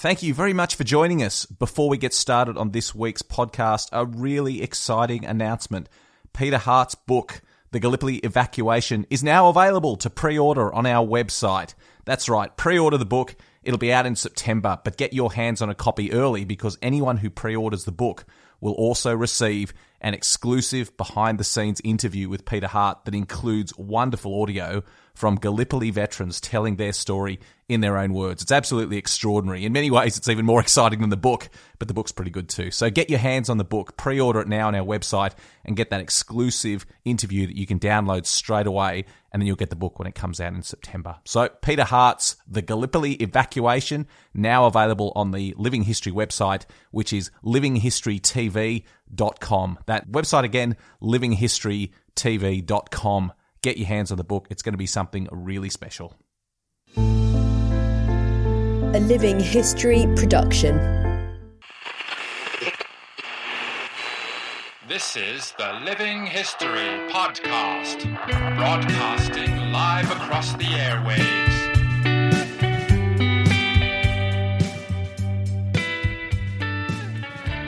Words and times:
Thank 0.00 0.22
you 0.22 0.32
very 0.32 0.54
much 0.54 0.76
for 0.76 0.84
joining 0.84 1.22
us. 1.22 1.44
Before 1.44 1.90
we 1.90 1.98
get 1.98 2.14
started 2.14 2.56
on 2.56 2.70
this 2.70 2.94
week's 2.94 3.20
podcast, 3.20 3.90
a 3.92 4.06
really 4.06 4.62
exciting 4.62 5.26
announcement. 5.26 5.90
Peter 6.32 6.56
Hart's 6.56 6.94
book, 6.94 7.42
The 7.72 7.80
Gallipoli 7.80 8.16
Evacuation, 8.16 9.04
is 9.10 9.22
now 9.22 9.50
available 9.50 9.96
to 9.96 10.08
pre 10.08 10.38
order 10.38 10.72
on 10.72 10.86
our 10.86 11.06
website. 11.06 11.74
That's 12.06 12.30
right, 12.30 12.56
pre 12.56 12.78
order 12.78 12.96
the 12.96 13.04
book. 13.04 13.36
It'll 13.62 13.76
be 13.76 13.92
out 13.92 14.06
in 14.06 14.16
September, 14.16 14.78
but 14.82 14.96
get 14.96 15.12
your 15.12 15.34
hands 15.34 15.60
on 15.60 15.68
a 15.68 15.74
copy 15.74 16.14
early 16.14 16.46
because 16.46 16.78
anyone 16.80 17.18
who 17.18 17.28
pre 17.28 17.54
orders 17.54 17.84
the 17.84 17.92
book 17.92 18.24
will 18.58 18.72
also 18.72 19.14
receive 19.14 19.74
an 20.00 20.14
exclusive 20.14 20.96
behind 20.96 21.36
the 21.36 21.44
scenes 21.44 21.78
interview 21.84 22.30
with 22.30 22.46
Peter 22.46 22.68
Hart 22.68 23.04
that 23.04 23.14
includes 23.14 23.76
wonderful 23.76 24.40
audio 24.40 24.82
from 25.14 25.36
Gallipoli 25.36 25.90
veterans 25.90 26.40
telling 26.40 26.76
their 26.76 26.92
story 26.92 27.38
in 27.70 27.80
their 27.80 27.96
own 27.98 28.12
words. 28.12 28.42
It's 28.42 28.50
absolutely 28.50 28.96
extraordinary. 28.96 29.64
In 29.64 29.72
many 29.72 29.92
ways, 29.92 30.18
it's 30.18 30.28
even 30.28 30.44
more 30.44 30.60
exciting 30.66 31.00
than 31.00 31.10
the 31.10 31.16
book, 31.16 31.48
but 31.78 31.86
the 31.86 31.94
book's 31.94 32.10
pretty 32.10 32.32
good 32.32 32.48
too. 32.48 32.72
So 32.72 32.90
get 32.90 33.08
your 33.08 33.20
hands 33.20 33.48
on 33.48 33.58
the 33.58 33.64
book, 33.64 33.96
pre 33.96 34.20
order 34.20 34.40
it 34.40 34.48
now 34.48 34.66
on 34.66 34.74
our 34.74 34.84
website, 34.84 35.34
and 35.64 35.76
get 35.76 35.90
that 35.90 36.00
exclusive 36.00 36.84
interview 37.04 37.46
that 37.46 37.56
you 37.56 37.66
can 37.66 37.78
download 37.78 38.26
straight 38.26 38.66
away, 38.66 39.04
and 39.32 39.40
then 39.40 39.46
you'll 39.46 39.54
get 39.54 39.70
the 39.70 39.76
book 39.76 40.00
when 40.00 40.08
it 40.08 40.16
comes 40.16 40.40
out 40.40 40.52
in 40.52 40.62
September. 40.62 41.18
So, 41.24 41.48
Peter 41.48 41.84
Hart's 41.84 42.34
The 42.48 42.62
Gallipoli 42.62 43.12
Evacuation, 43.14 44.08
now 44.34 44.66
available 44.66 45.12
on 45.14 45.30
the 45.30 45.54
Living 45.56 45.84
History 45.84 46.10
website, 46.10 46.64
which 46.90 47.12
is 47.12 47.30
livinghistorytv.com. 47.44 49.78
That 49.86 50.10
website 50.10 50.42
again, 50.42 50.76
livinghistorytv.com. 51.00 53.32
Get 53.62 53.76
your 53.76 53.88
hands 53.88 54.10
on 54.10 54.16
the 54.16 54.24
book. 54.24 54.46
It's 54.48 54.62
going 54.62 54.72
to 54.72 54.78
be 54.78 54.86
something 54.86 55.28
really 55.30 55.68
special. 55.68 56.14
A 56.96 58.98
Living 58.98 59.38
History 59.38 60.06
production. 60.16 60.78
This 64.88 65.14
is 65.14 65.52
the 65.58 65.78
Living 65.84 66.24
History 66.24 66.88
Podcast, 67.10 68.04
broadcasting 68.56 69.72
live 69.72 70.10
across 70.10 70.54
the 70.54 70.64
airwaves. 70.64 71.20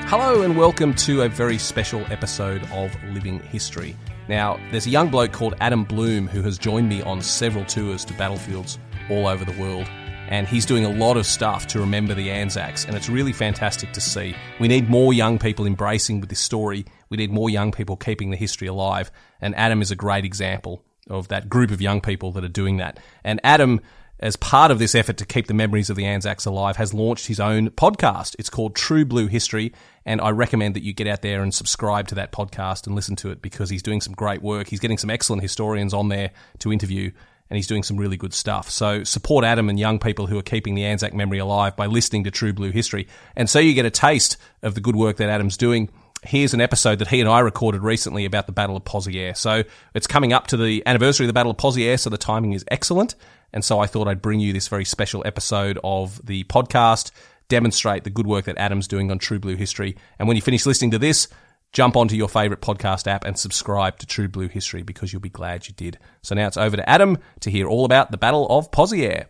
Hello 0.09 0.41
and 0.41 0.56
welcome 0.56 0.94
to 0.94 1.22
a 1.22 1.28
very 1.28 1.59
special 1.59 2.00
episode 2.10 2.62
of 2.72 2.91
Living 3.12 3.41
History. 3.41 3.94
Now, 4.28 4.59
there's 4.71 4.87
a 4.87 4.91
young 4.91 5.10
bloke 5.10 5.33
called 5.33 5.55
Adam 5.60 5.84
Bloom 5.84 6.28
who 6.28 6.43
has 6.43 6.56
joined 6.59 6.88
me 6.88 7.03
on 7.03 7.21
several 7.22 7.65
tours 7.65 8.05
to 8.05 8.15
battlefields 8.15 8.78
all 9.10 9.27
over 9.27 9.44
the 9.44 9.60
world, 9.60 9.88
and 10.28 10.47
he's 10.47 10.65
doing 10.65 10.84
a 10.84 10.91
lot 10.91 11.16
of 11.16 11.27
stuff 11.27 11.66
to 11.69 11.81
remember 11.81 12.15
the 12.15 12.31
Anzacs, 12.31 12.84
and 12.84 12.97
it's 12.97 13.09
really 13.09 13.33
fantastic 13.33 13.93
to 13.93 14.00
see. 14.00 14.34
We 14.60 14.69
need 14.69 14.88
more 14.88 15.12
young 15.12 15.38
people 15.38 15.66
embracing 15.66 16.21
with 16.21 16.31
this 16.31 16.41
story. 16.41 16.87
We 17.10 17.16
need 17.16 17.33
more 17.33 17.50
young 17.50 17.72
people 17.72 17.97
keeping 17.97 18.31
the 18.31 18.37
history 18.37 18.69
alive, 18.69 19.10
and 19.41 19.55
Adam 19.56 19.83
is 19.83 19.91
a 19.91 19.97
great 19.97 20.25
example 20.25 20.84
of 21.10 21.28
that 21.28 21.49
group 21.49 21.72
of 21.72 21.83
young 21.83 22.00
people 22.00 22.31
that 22.33 22.44
are 22.44 22.49
doing 22.49 22.77
that. 22.77 23.00
And 23.25 23.41
Adam 23.43 23.81
as 24.22 24.37
part 24.37 24.71
of 24.71 24.78
this 24.78 24.94
effort 24.94 25.16
to 25.16 25.27
keep 25.27 25.49
the 25.49 25.55
memories 25.55 25.91
of 25.91 25.97
the 25.97 26.06
Anzacs 26.06 26.47
alive, 26.47 26.77
has 26.77 26.94
launched 26.94 27.27
his 27.27 27.41
own 27.41 27.71
podcast. 27.71 28.37
It's 28.38 28.49
called 28.49 28.77
True 28.77 29.05
Blue 29.05 29.27
History, 29.27 29.72
and 30.06 30.21
I 30.21 30.31
recommend 30.31 30.77
that 30.77 30.84
you 30.84 30.93
get 30.93 31.09
out 31.09 31.22
there 31.22 31.43
and 31.43 31.53
subscribe 31.53 32.06
to 32.09 32.15
that 32.15 32.31
podcast 32.31 32.87
and 32.87 32.94
listen 32.94 33.16
to 33.16 33.31
it 33.31 33.43
because 33.43 33.69
he's 33.69 33.83
doing 33.83 34.00
some 34.00 34.15
great 34.15 34.41
work. 34.41 34.69
He's 34.69 34.78
getting 34.78 34.97
some 34.97 35.10
excellent 35.10 35.43
historians 35.43 35.93
on 35.93 36.09
there 36.09 36.31
to 36.60 36.72
interview, 36.72 37.10
and 37.50 37.56
he's 37.56 37.66
doing 37.66 37.83
some 37.83 37.97
really 37.97 38.16
good 38.16 38.33
stuff. 38.33 38.71
So 38.71 39.03
support 39.03 39.44
Adam 39.44 39.69
and 39.69 39.78
young 39.78 39.99
people 39.99 40.28
who 40.28 40.39
are 40.39 40.43
keeping 40.43 40.77
the 40.77 40.84
Anzac 40.84 41.12
memory 41.12 41.39
alive 41.39 41.75
by 41.75 41.87
listening 41.87 42.22
to 42.25 42.31
True 42.31 42.53
Blue 42.53 42.71
History. 42.71 43.09
And 43.34 43.50
so 43.50 43.59
you 43.59 43.75
get 43.75 43.87
a 43.87 43.91
taste 43.91 44.37
of 44.62 44.77
the 44.77 44.81
good 44.81 44.94
work 44.94 45.16
that 45.16 45.31
Adam's 45.31 45.56
doing 45.56 45.91
here's 46.25 46.54
an 46.54 46.60
episode 46.60 47.00
that 47.00 47.09
he 47.09 47.19
and 47.19 47.28
I 47.28 47.41
recorded 47.41 47.83
recently 47.83 48.25
about 48.25 48.47
the 48.47 48.53
Battle 48.53 48.77
of 48.77 48.84
Pozières. 48.84 49.39
So 49.39 49.65
it's 49.93 50.06
coming 50.06 50.33
up 50.33 50.47
to 50.47 50.56
the 50.56 50.81
anniversary 50.87 51.27
of 51.27 51.28
the 51.28 51.33
Battle 51.33 51.50
of 51.50 51.56
Pozières, 51.56 51.99
so 51.99 52.10
the 52.10 52.16
timing 52.16 52.53
is 52.53 52.65
excellent. 52.71 53.16
And 53.52 53.64
so 53.64 53.80
I 53.80 53.86
thought 53.86 54.08
I'd 54.08 54.22
bring 54.22 54.40
you 54.40 54.52
this 54.52 54.68
very 54.68 54.84
special 54.84 55.22
episode 55.26 55.78
of 55.84 56.24
the 56.24 56.44
podcast, 56.44 57.10
demonstrate 57.48 58.04
the 58.04 58.10
good 58.10 58.26
work 58.26 58.46
that 58.46 58.58
Adam's 58.58 58.88
doing 58.88 59.10
on 59.10 59.18
True 59.18 59.38
Blue 59.38 59.56
History. 59.56 59.96
And 60.18 60.26
when 60.26 60.36
you 60.36 60.42
finish 60.42 60.64
listening 60.64 60.92
to 60.92 60.98
this, 60.98 61.28
jump 61.72 61.96
onto 61.96 62.16
your 62.16 62.28
favorite 62.28 62.62
podcast 62.62 63.06
app 63.06 63.24
and 63.24 63.38
subscribe 63.38 63.98
to 63.98 64.06
True 64.06 64.28
Blue 64.28 64.48
History 64.48 64.82
because 64.82 65.12
you'll 65.12 65.20
be 65.20 65.28
glad 65.28 65.68
you 65.68 65.74
did. 65.74 65.98
So 66.22 66.34
now 66.34 66.46
it's 66.46 66.56
over 66.56 66.76
to 66.76 66.88
Adam 66.88 67.18
to 67.41 67.50
hear 67.50 67.68
all 67.68 67.84
about 67.84 68.10
the 68.10 68.18
Battle 68.18 68.46
of 68.48 68.70
Pozières. 68.70 69.26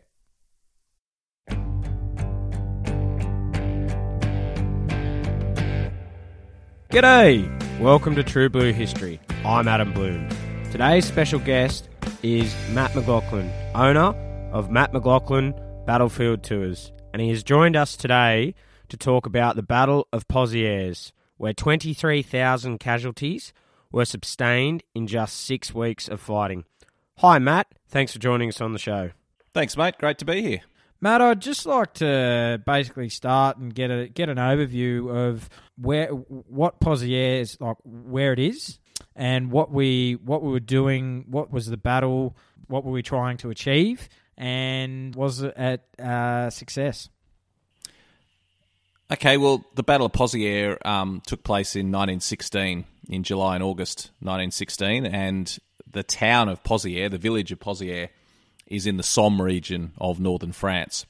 G'day! 6.90 7.80
Welcome 7.80 8.14
to 8.16 8.22
True 8.22 8.50
Blue 8.50 8.72
History. 8.72 9.18
I'm 9.44 9.66
Adam 9.66 9.92
Bloom. 9.92 10.28
Today's 10.72 11.04
special 11.04 11.38
guest 11.38 11.90
is 12.22 12.56
Matt 12.70 12.92
McLachlan, 12.92 13.52
owner 13.74 14.14
of 14.52 14.70
Matt 14.70 14.94
McLachlan 14.94 15.52
Battlefield 15.84 16.42
Tours, 16.42 16.92
and 17.12 17.20
he 17.20 17.28
has 17.28 17.42
joined 17.42 17.76
us 17.76 17.94
today 17.94 18.54
to 18.88 18.96
talk 18.96 19.26
about 19.26 19.54
the 19.54 19.62
Battle 19.62 20.08
of 20.14 20.26
Pozières, 20.28 21.12
where 21.36 21.52
23,000 21.52 22.78
casualties 22.78 23.52
were 23.92 24.06
sustained 24.06 24.82
in 24.94 25.06
just 25.06 25.40
six 25.40 25.74
weeks 25.74 26.08
of 26.08 26.22
fighting. 26.22 26.64
Hi, 27.18 27.38
Matt. 27.38 27.66
Thanks 27.86 28.14
for 28.14 28.18
joining 28.18 28.48
us 28.48 28.62
on 28.62 28.72
the 28.72 28.78
show. 28.78 29.10
Thanks, 29.52 29.76
mate. 29.76 29.98
Great 29.98 30.16
to 30.20 30.24
be 30.24 30.40
here. 30.40 30.62
Matt, 31.02 31.20
I'd 31.20 31.42
just 31.42 31.66
like 31.66 31.92
to 31.94 32.62
basically 32.64 33.10
start 33.10 33.58
and 33.58 33.74
get 33.74 33.90
a 33.90 34.08
get 34.08 34.30
an 34.30 34.38
overview 34.38 35.14
of 35.14 35.50
where 35.76 36.06
what 36.08 36.80
Pozières 36.80 37.60
like, 37.60 37.76
where 37.84 38.32
it 38.32 38.38
is, 38.38 38.78
and 39.14 39.50
what 39.50 39.70
we 39.70 40.14
what 40.24 40.42
we 40.42 40.50
were 40.50 40.60
doing. 40.60 41.24
What 41.28 41.52
was 41.52 41.66
the 41.66 41.76
battle? 41.76 42.36
What 42.68 42.84
were 42.84 42.92
we 42.92 43.02
trying 43.02 43.36
to 43.38 43.50
achieve? 43.50 44.08
And 44.36 45.14
was 45.14 45.42
it 45.42 45.54
a 45.56 45.78
uh, 46.02 46.50
success? 46.50 47.08
Okay, 49.12 49.36
well, 49.36 49.62
the 49.74 49.82
Battle 49.82 50.06
of 50.06 50.12
Pozières 50.12 50.84
um, 50.86 51.20
took 51.26 51.44
place 51.44 51.76
in 51.76 51.88
1916, 51.88 52.86
in 53.10 53.22
July 53.22 53.56
and 53.56 53.62
August 53.62 54.10
1916, 54.20 55.04
and 55.04 55.58
the 55.90 56.02
town 56.02 56.48
of 56.48 56.62
Pozières, 56.62 57.10
the 57.10 57.18
village 57.18 57.52
of 57.52 57.60
Pozières, 57.60 58.08
is 58.66 58.86
in 58.86 58.96
the 58.96 59.02
Somme 59.02 59.42
region 59.42 59.92
of 59.98 60.18
northern 60.18 60.52
France. 60.52 61.04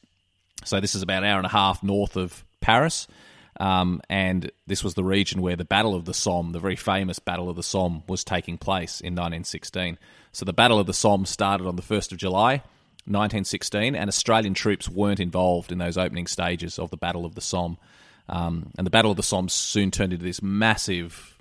So 0.65 0.81
this 0.81 0.97
is 0.97 1.03
about 1.03 1.23
an 1.23 1.29
hour 1.29 1.37
and 1.39 1.47
a 1.47 1.51
half 1.51 1.85
north 1.85 2.17
of 2.17 2.45
Paris, 2.61 3.07
um, 3.61 4.01
and 4.09 4.51
this 4.67 4.83
was 4.83 4.95
the 4.95 5.05
region 5.05 5.43
where 5.43 5.57
the 5.57 5.65
Battle 5.65 5.95
of 5.95 6.05
the 6.05 6.15
Somme, 6.15 6.53
the 6.53 6.59
very 6.59 6.77
famous 6.77 7.19
Battle 7.19 7.51
of 7.51 7.57
the 7.57 7.63
Somme, 7.63 8.03
was 8.09 8.25
taking 8.25 8.57
place 8.57 9.01
in 9.01 9.13
1916. 9.13 9.99
So 10.33 10.45
the 10.45 10.53
Battle 10.53 10.79
of 10.79 10.87
the 10.87 10.95
Somme 10.95 11.27
started 11.27 11.67
on 11.67 11.77
the 11.77 11.83
1st 11.83 12.13
of 12.13 12.19
July, 12.19 12.63
1916, 13.05 13.95
and 13.95 14.09
Australian 14.09 14.55
troops 14.55 14.89
weren't 14.89 15.21
involved 15.21 15.71
in 15.71 15.79
those 15.79 15.99
opening 15.99 16.27
stages 16.27 16.79
of 16.79 16.91
the 16.91 16.97
Battle 16.97 17.27
of 17.27 17.35
the 17.35 17.41
Somme. 17.41 17.77
Um, 18.29 18.71
and 18.79 18.87
the 18.87 18.91
Battle 18.91 19.11
of 19.11 19.17
the 19.17 19.23
Somme 19.23 19.49
soon 19.49 19.91
turned 19.91 20.13
into 20.13 20.25
this 20.25 20.43
massive 20.43 21.37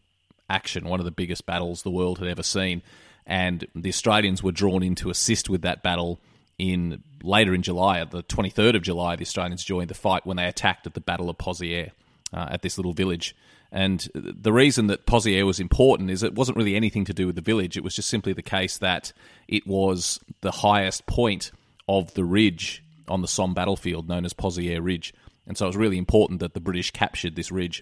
action, 0.50 0.90
one 0.90 1.00
of 1.00 1.06
the 1.06 1.12
biggest 1.12 1.46
battles 1.46 1.84
the 1.84 1.92
world 1.92 2.19
had 2.19 2.28
ever 2.28 2.44
seen. 2.44 2.81
And 3.25 3.66
the 3.74 3.90
Australians 3.90 4.44
were 4.44 4.52
drawn 4.52 4.84
in 4.84 4.96
to 4.96 5.10
assist 5.10 5.50
with 5.50 5.62
that 5.62 5.84
battle 5.84 6.19
in 6.58 7.02
later 7.24 7.54
in 7.54 7.62
July, 7.62 8.00
at 8.00 8.12
the 8.12 8.22
23rd 8.24 8.75
of 8.75 8.81
July, 8.81 9.16
the 9.16 9.24
Australians 9.24 9.63
joined 9.63 9.90
the 9.90 9.96
fight 9.96 10.25
when 10.25 10.38
they 10.38 10.46
attacked 10.46 10.86
at 10.86 10.94
the 10.94 11.00
Battle 11.00 11.30
of 11.30 11.38
Pozières 11.38 11.92
uh, 12.33 12.48
at 12.50 12.62
this 12.62 12.78
little 12.78 12.94
village. 12.94 13.36
And 13.72 14.06
the 14.13 14.51
reason 14.51 14.88
that 14.88 15.06
Pozières 15.06 15.45
was 15.45 15.60
important 15.60 16.12
is 16.12 16.24
it 16.24 16.36
wasn't 16.36 16.57
really 16.57 16.75
anything 16.75 17.06
to 17.06 17.13
do 17.13 17.25
with 17.25 17.36
the 17.36 17.42
village. 17.42 17.78
It 17.78 17.83
was 17.83 17.95
just 17.95 18.10
simply 18.10 18.33
the 18.33 18.42
case 18.42 18.78
that 18.80 19.13
it 19.48 19.66
was 19.66 20.19
the 20.42 20.51
highest 20.51 21.06
point 21.06 21.51
of 21.88 22.13
the 22.13 22.25
ridge 22.25 22.83
on 23.07 23.22
the 23.22 23.28
Somme 23.28 23.54
battlefield 23.54 24.10
known 24.10 24.25
as 24.25 24.33
Pozières 24.33 24.83
Ridge. 24.83 25.13
And 25.48 25.57
so 25.57 25.66
it 25.66 25.69
was 25.69 25.78
really 25.78 25.98
important 25.98 26.42
that 26.42 26.54
the 26.54 26.60
British 26.60 26.92
captured 26.92 27.36
this 27.36 27.51
ridge. 27.51 27.81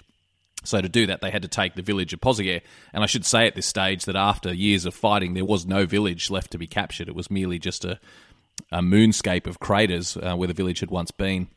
So 0.63 0.81
to 0.81 0.89
do 0.89 1.07
that, 1.07 1.21
they 1.21 1.31
had 1.31 1.41
to 1.41 1.47
take 1.47 1.75
the 1.75 1.81
village 1.81 2.13
of 2.13 2.19
Pozières. 2.19 2.61
And 2.93 3.03
I 3.03 3.07
should 3.07 3.25
say 3.25 3.47
at 3.47 3.55
this 3.55 3.65
stage 3.65 4.05
that 4.05 4.15
after 4.15 4.53
years 4.53 4.85
of 4.85 4.93
fighting, 4.93 5.33
there 5.33 5.45
was 5.45 5.65
no 5.65 5.85
village 5.85 6.29
left 6.29 6.51
to 6.51 6.57
be 6.57 6.67
captured. 6.67 7.07
It 7.07 7.15
was 7.15 7.31
merely 7.31 7.59
just 7.59 7.85
a, 7.85 7.99
a 8.71 8.81
moonscape 8.81 9.47
of 9.47 9.59
craters 9.59 10.17
uh, 10.17 10.35
where 10.35 10.47
the 10.47 10.53
village 10.53 10.81
had 10.81 10.91
once 10.91 11.11
been. 11.11 11.47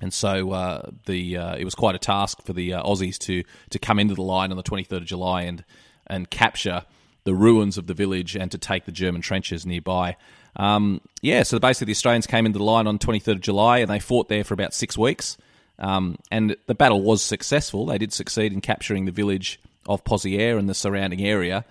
And 0.00 0.12
so 0.12 0.52
uh, 0.52 0.90
the 1.06 1.36
uh, 1.36 1.56
it 1.56 1.64
was 1.64 1.74
quite 1.74 1.94
a 1.94 1.98
task 1.98 2.42
for 2.42 2.52
the 2.52 2.74
uh, 2.74 2.82
Aussies 2.82 3.18
to 3.20 3.42
to 3.70 3.78
come 3.78 3.98
into 3.98 4.14
the 4.14 4.22
line 4.22 4.50
on 4.50 4.56
the 4.56 4.62
23rd 4.62 4.98
of 4.98 5.04
July 5.04 5.42
and 5.42 5.64
and 6.06 6.30
capture 6.30 6.84
the 7.24 7.34
ruins 7.34 7.76
of 7.76 7.86
the 7.86 7.94
village 7.94 8.36
and 8.36 8.50
to 8.50 8.58
take 8.58 8.86
the 8.86 8.92
German 8.92 9.20
trenches 9.20 9.66
nearby. 9.66 10.16
Um, 10.56 11.00
yeah, 11.20 11.42
so 11.42 11.58
basically 11.58 11.86
the 11.86 11.96
Australians 11.96 12.26
came 12.26 12.46
into 12.46 12.58
the 12.58 12.64
line 12.64 12.86
on 12.86 12.98
23rd 12.98 13.32
of 13.32 13.40
July 13.40 13.78
and 13.78 13.90
they 13.90 13.98
fought 13.98 14.28
there 14.28 14.44
for 14.44 14.54
about 14.54 14.72
six 14.72 14.96
weeks. 14.96 15.36
Um, 15.78 16.16
and 16.30 16.56
the 16.66 16.74
battle 16.74 17.02
was 17.02 17.22
successful. 17.22 17.86
They 17.86 17.98
did 17.98 18.12
succeed 18.12 18.52
in 18.52 18.60
capturing 18.60 19.04
the 19.04 19.12
village 19.12 19.60
of 19.86 20.04
Pozières 20.04 20.58
and 20.58 20.68
the 20.68 20.74
surrounding 20.74 21.24
area, 21.24 21.64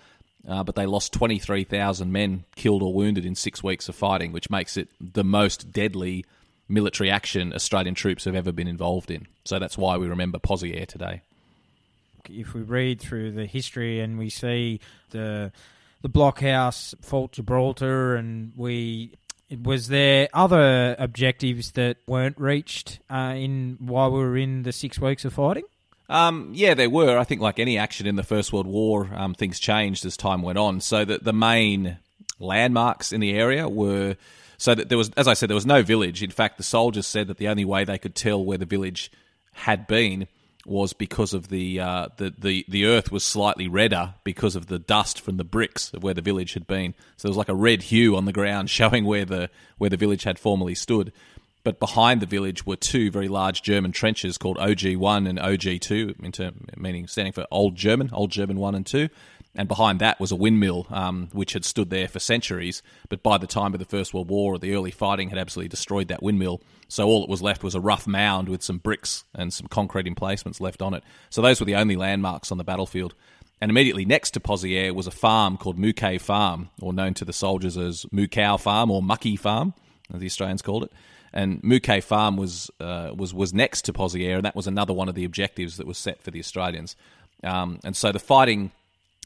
uh, 0.48 0.64
but 0.64 0.76
they 0.76 0.86
lost 0.86 1.12
23,000 1.14 2.12
men 2.12 2.46
killed 2.56 2.82
or 2.82 2.94
wounded 2.94 3.26
in 3.26 3.36
six 3.36 3.62
weeks 3.62 3.90
of 3.90 3.96
fighting, 3.96 4.32
which 4.32 4.50
makes 4.50 4.78
it 4.78 4.90
the 5.02 5.24
most 5.24 5.72
deadly 5.72 6.26
military 6.68 7.10
action 7.10 7.54
Australian 7.54 7.96
troops 7.96 8.26
have 8.26 8.36
ever 8.36 8.52
been 8.52 8.68
involved 8.68 9.12
in. 9.12 9.28
So 9.46 9.60
that's 9.60 9.78
why 9.78 9.98
we 9.98 10.08
remember 10.08 10.40
Pozières 10.40 10.88
today. 10.88 11.22
If 12.30 12.54
we 12.54 12.62
read 12.62 13.00
through 13.00 13.32
the 13.32 13.46
history 13.46 14.02
and 14.02 14.18
we 14.18 14.30
see 14.30 14.80
the 15.12 15.52
the 16.02 16.10
blockhouse 16.10 16.94
fought 17.02 17.32
Gibraltar, 17.32 18.16
and 18.16 18.52
we 18.56 19.14
was 19.64 19.88
there 19.88 20.28
other 20.34 20.96
objectives 21.00 21.72
that 21.72 21.98
weren't 22.06 22.38
reached 22.38 23.00
uh, 23.10 23.34
in 23.36 23.78
while 23.80 24.12
we 24.12 24.20
were 24.20 24.38
in 24.38 24.64
the 24.64 24.72
six 24.72 25.00
weeks 25.00 25.26
of 25.26 25.34
fighting? 25.34 25.64
Um, 26.10 26.52
yeah, 26.54 26.74
there 26.74 26.90
were. 26.90 27.18
I 27.18 27.24
think, 27.24 27.42
like 27.42 27.60
any 27.60 27.78
action 27.78 28.08
in 28.08 28.16
the 28.16 28.24
First 28.24 28.54
World 28.54 28.68
War, 28.68 29.10
um, 29.14 29.34
things 29.34 29.60
changed 29.60 30.06
as 30.06 30.16
time 30.16 30.42
went 30.42 30.58
on. 30.58 30.82
So 30.82 31.04
that 31.06 31.24
the 31.24 31.34
main 31.34 31.98
landmarks 32.40 33.12
in 33.12 33.20
the 33.20 33.34
area 33.34 33.68
were 33.68 34.16
so 34.58 34.74
that 34.74 34.90
there 34.90 34.98
was, 34.98 35.12
as 35.16 35.28
I 35.28 35.34
said, 35.34 35.50
there 35.50 35.56
was 35.56 35.66
no 35.66 35.84
village. 35.84 36.24
In 36.24 36.32
fact, 36.32 36.58
the 36.58 36.64
soldiers 36.64 37.08
said 37.08 37.28
that 37.28 37.38
the 37.38 37.48
only 37.48 37.66
way 37.66 37.84
they 37.84 37.98
could 37.98 38.16
tell 38.16 38.44
where 38.44 38.58
the 38.58 38.66
village 38.66 39.12
had 39.54 39.88
been 39.88 40.28
was 40.66 40.94
because 40.94 41.34
of 41.34 41.48
the, 41.48 41.80
uh, 41.80 42.10
the 42.18 42.34
the 42.38 42.66
the 42.68 42.86
earth 42.86 43.12
was 43.12 43.24
slightly 43.24 43.68
redder 43.70 44.16
because 44.26 44.56
of 44.56 44.68
the 44.68 44.80
dust 44.80 45.22
from 45.22 45.38
the 45.38 45.46
bricks 45.46 45.94
of 45.94 46.04
where 46.04 46.14
the 46.14 46.22
village 46.22 46.54
had 46.54 46.68
been. 46.68 46.94
So 47.16 47.28
there 47.28 47.32
was 47.32 47.38
like 47.38 47.50
a 47.50 47.56
red 47.56 47.84
hue 47.84 48.18
on 48.18 48.26
the 48.26 48.34
ground 48.34 48.70
showing 48.80 49.06
where 49.06 49.26
the 49.26 49.50
where 49.78 49.90
the 49.90 49.98
village 49.98 50.24
had 50.24 50.40
formerly 50.40 50.76
stood. 50.76 51.14
But 51.64 51.80
behind 51.80 52.22
the 52.22 52.26
village 52.26 52.66
were 52.66 52.78
two 52.78 53.12
very 53.12 53.28
large 53.28 53.62
German 53.62 53.92
trenches 53.92 54.38
called 54.38 54.58
OG1 54.58 55.28
and 55.28 55.38
OG2, 55.38 56.78
meaning 56.78 57.08
standing 57.08 57.34
for 57.34 57.46
Old 57.52 57.76
German, 57.76 58.10
Old 58.14 58.32
German 58.32 58.58
1 58.58 58.76
and 58.76 58.86
2 58.86 59.10
and 59.58 59.68
behind 59.68 60.00
that 60.00 60.20
was 60.20 60.32
a 60.32 60.36
windmill 60.36 60.86
um, 60.92 61.30
which 61.34 61.54
had 61.54 61.66
stood 61.66 61.90
there 61.90 62.08
for 62.08 62.20
centuries. 62.20 62.84
But 63.10 63.24
by 63.24 63.38
the 63.38 63.48
time 63.48 63.74
of 63.74 63.80
the 63.80 63.86
First 63.86 64.14
World 64.14 64.30
War 64.30 64.58
the 64.60 64.76
early 64.76 64.92
fighting 64.92 65.30
had 65.30 65.40
absolutely 65.40 65.70
destroyed 65.70 66.08
that 66.10 66.24
windmill. 66.24 66.62
So 66.88 67.08
all 67.08 67.22
that 67.22 67.30
was 67.30 67.42
left 67.42 67.64
was 67.64 67.76
a 67.76 67.82
rough 67.82 68.08
mound 68.08 68.48
with 68.48 68.64
some 68.64 68.78
bricks 68.78 69.26
and 69.34 69.52
some 69.52 69.68
concrete 69.68 70.08
emplacements 70.08 70.62
left 70.62 70.82
on 70.82 70.94
it. 70.94 71.04
So 71.30 71.42
those 71.42 71.60
were 71.60 71.66
the 71.66 71.76
only 71.76 71.96
landmarks 71.96 72.52
on 72.52 72.58
the 72.58 72.64
battlefield. 72.64 73.16
And 73.60 73.72
immediately 73.72 74.06
next 74.06 74.32
to 74.32 74.40
Pozières 74.40 74.94
was 74.94 75.08
a 75.08 75.12
farm 75.12 75.58
called 75.58 75.80
Mouquet 75.80 76.20
Farm, 76.20 76.70
or 76.80 76.94
known 76.94 77.16
to 77.16 77.26
the 77.26 77.34
soldiers 77.34 77.76
as 77.76 78.06
Moucow 78.14 78.60
Farm 78.60 78.92
or 78.92 79.02
Mucky 79.02 79.36
Farm, 79.36 79.74
as 80.14 80.20
the 80.20 80.28
Australians 80.28 80.62
called 80.62 80.84
it. 80.84 80.92
And 81.34 81.64
Mouquet 81.64 82.02
Farm 82.02 82.38
was 82.38 82.70
uh, 82.80 83.12
was 83.16 83.34
was 83.34 83.54
next 83.54 83.82
to 83.86 83.94
Pozières, 83.94 84.36
and 84.36 84.46
that 84.46 84.56
was 84.56 84.68
another 84.68 84.94
one 84.94 85.10
of 85.10 85.16
the 85.16 85.26
objectives 85.26 85.78
that 85.78 85.88
was 85.88 85.98
set 85.98 86.22
for 86.22 86.30
the 86.30 86.40
Australians. 86.40 86.96
Um, 87.44 87.80
and 87.84 87.96
so 87.96 88.12
the 88.12 88.20
fighting 88.20 88.72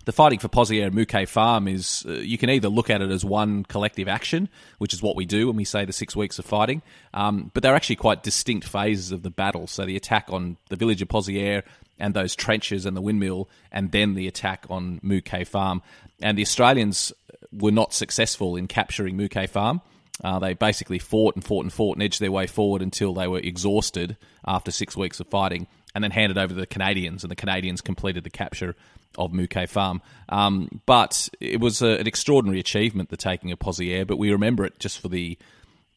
the 0.05 0.11
fighting 0.11 0.39
for 0.39 0.47
Pozières 0.47 0.87
and 0.87 0.95
Mouquet 0.95 1.25
Farm 1.25 1.67
is 1.67 2.05
uh, 2.07 2.13
you 2.13 2.37
can 2.37 2.49
either 2.49 2.69
look 2.69 2.89
at 2.89 3.01
it 3.01 3.11
as 3.11 3.23
one 3.23 3.63
collective 3.63 4.07
action, 4.07 4.49
which 4.77 4.93
is 4.93 5.01
what 5.01 5.15
we 5.15 5.25
do 5.25 5.47
when 5.47 5.55
we 5.55 5.65
say 5.65 5.85
the 5.85 5.93
six 5.93 6.15
weeks 6.15 6.39
of 6.39 6.45
fighting, 6.45 6.81
um, 7.13 7.51
but 7.53 7.63
they're 7.63 7.75
actually 7.75 7.97
quite 7.97 8.23
distinct 8.23 8.67
phases 8.67 9.11
of 9.11 9.23
the 9.23 9.29
battle. 9.29 9.67
So 9.67 9.85
the 9.85 9.95
attack 9.95 10.27
on 10.29 10.57
the 10.69 10.75
village 10.75 11.01
of 11.01 11.07
Pozières 11.07 11.63
and 11.99 12.13
those 12.13 12.35
trenches 12.35 12.85
and 12.85 12.97
the 12.97 13.01
windmill, 13.01 13.47
and 13.71 13.91
then 13.91 14.15
the 14.15 14.27
attack 14.27 14.65
on 14.69 14.99
Mouquet 15.03 15.43
Farm. 15.43 15.81
And 16.21 16.37
the 16.37 16.41
Australians 16.41 17.13
were 17.51 17.71
not 17.71 17.93
successful 17.93 18.55
in 18.55 18.67
capturing 18.67 19.17
Mouquet 19.17 19.47
Farm. 19.47 19.81
Uh, 20.23 20.39
they 20.39 20.53
basically 20.53 20.99
fought 20.99 21.35
and 21.35 21.43
fought 21.43 21.63
and 21.63 21.73
fought 21.73 21.95
and 21.95 22.03
edged 22.03 22.19
their 22.19 22.31
way 22.31 22.47
forward 22.47 22.81
until 22.81 23.13
they 23.13 23.27
were 23.27 23.39
exhausted 23.39 24.17
after 24.45 24.71
six 24.71 24.97
weeks 24.97 25.19
of 25.19 25.27
fighting, 25.27 25.67
and 25.93 26.03
then 26.03 26.11
handed 26.11 26.37
over 26.37 26.53
to 26.53 26.59
the 26.59 26.65
Canadians, 26.65 27.23
and 27.23 27.31
the 27.31 27.35
Canadians 27.35 27.81
completed 27.81 28.23
the 28.23 28.29
capture 28.29 28.75
of 29.17 29.33
Mouquet 29.33 29.65
Farm. 29.65 30.01
Um, 30.29 30.81
but 30.85 31.29
it 31.39 31.59
was 31.59 31.81
a, 31.81 31.97
an 31.97 32.07
extraordinary 32.07 32.59
achievement, 32.59 33.09
the 33.09 33.17
taking 33.17 33.51
of 33.51 33.59
Pozières, 33.59 34.07
but 34.07 34.17
we 34.17 34.31
remember 34.31 34.65
it 34.65 34.79
just 34.79 34.99
for 34.99 35.09
the, 35.09 35.37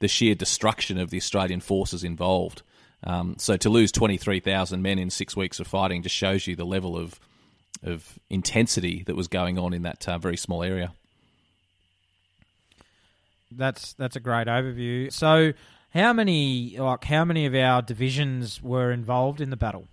the 0.01 0.09
sheer 0.09 0.35
destruction 0.35 0.99
of 0.99 1.11
the 1.11 1.17
Australian 1.17 1.61
forces 1.61 2.05
involved. 2.05 2.63
Um, 3.05 3.37
so 3.39 3.57
to 3.57 3.69
lose 3.69 3.93
23,000 3.93 4.81
men 4.83 4.99
in 4.99 5.11
six 5.11 5.37
weeks 5.37 5.61
of 5.61 5.67
fighting 5.67 6.03
just 6.03 6.15
shows 6.15 6.47
you 6.47 6.57
the 6.57 6.65
level 6.65 6.97
of, 6.97 7.21
of 7.83 8.19
intensity 8.31 9.03
that 9.07 9.15
was 9.15 9.29
going 9.29 9.59
on 9.59 9.75
in 9.75 9.83
that 9.83 10.09
uh, 10.09 10.19
very 10.19 10.37
small 10.37 10.63
area. 10.63 10.93
That's 13.57 13.93
that's 13.93 14.17
a 14.17 14.21
great 14.21 14.49
overview. 14.49 15.13
So, 15.13 15.53
how 15.91 16.13
many 16.13 16.77
like 16.77 17.05
how 17.05 17.25
many 17.25 17.47
of 17.47 17.55
our 17.55 17.83
divisions 17.83 18.61
were 18.61 18.91
involved 18.91 19.41
in 19.41 19.51
the 19.51 19.57
battle? 19.57 19.87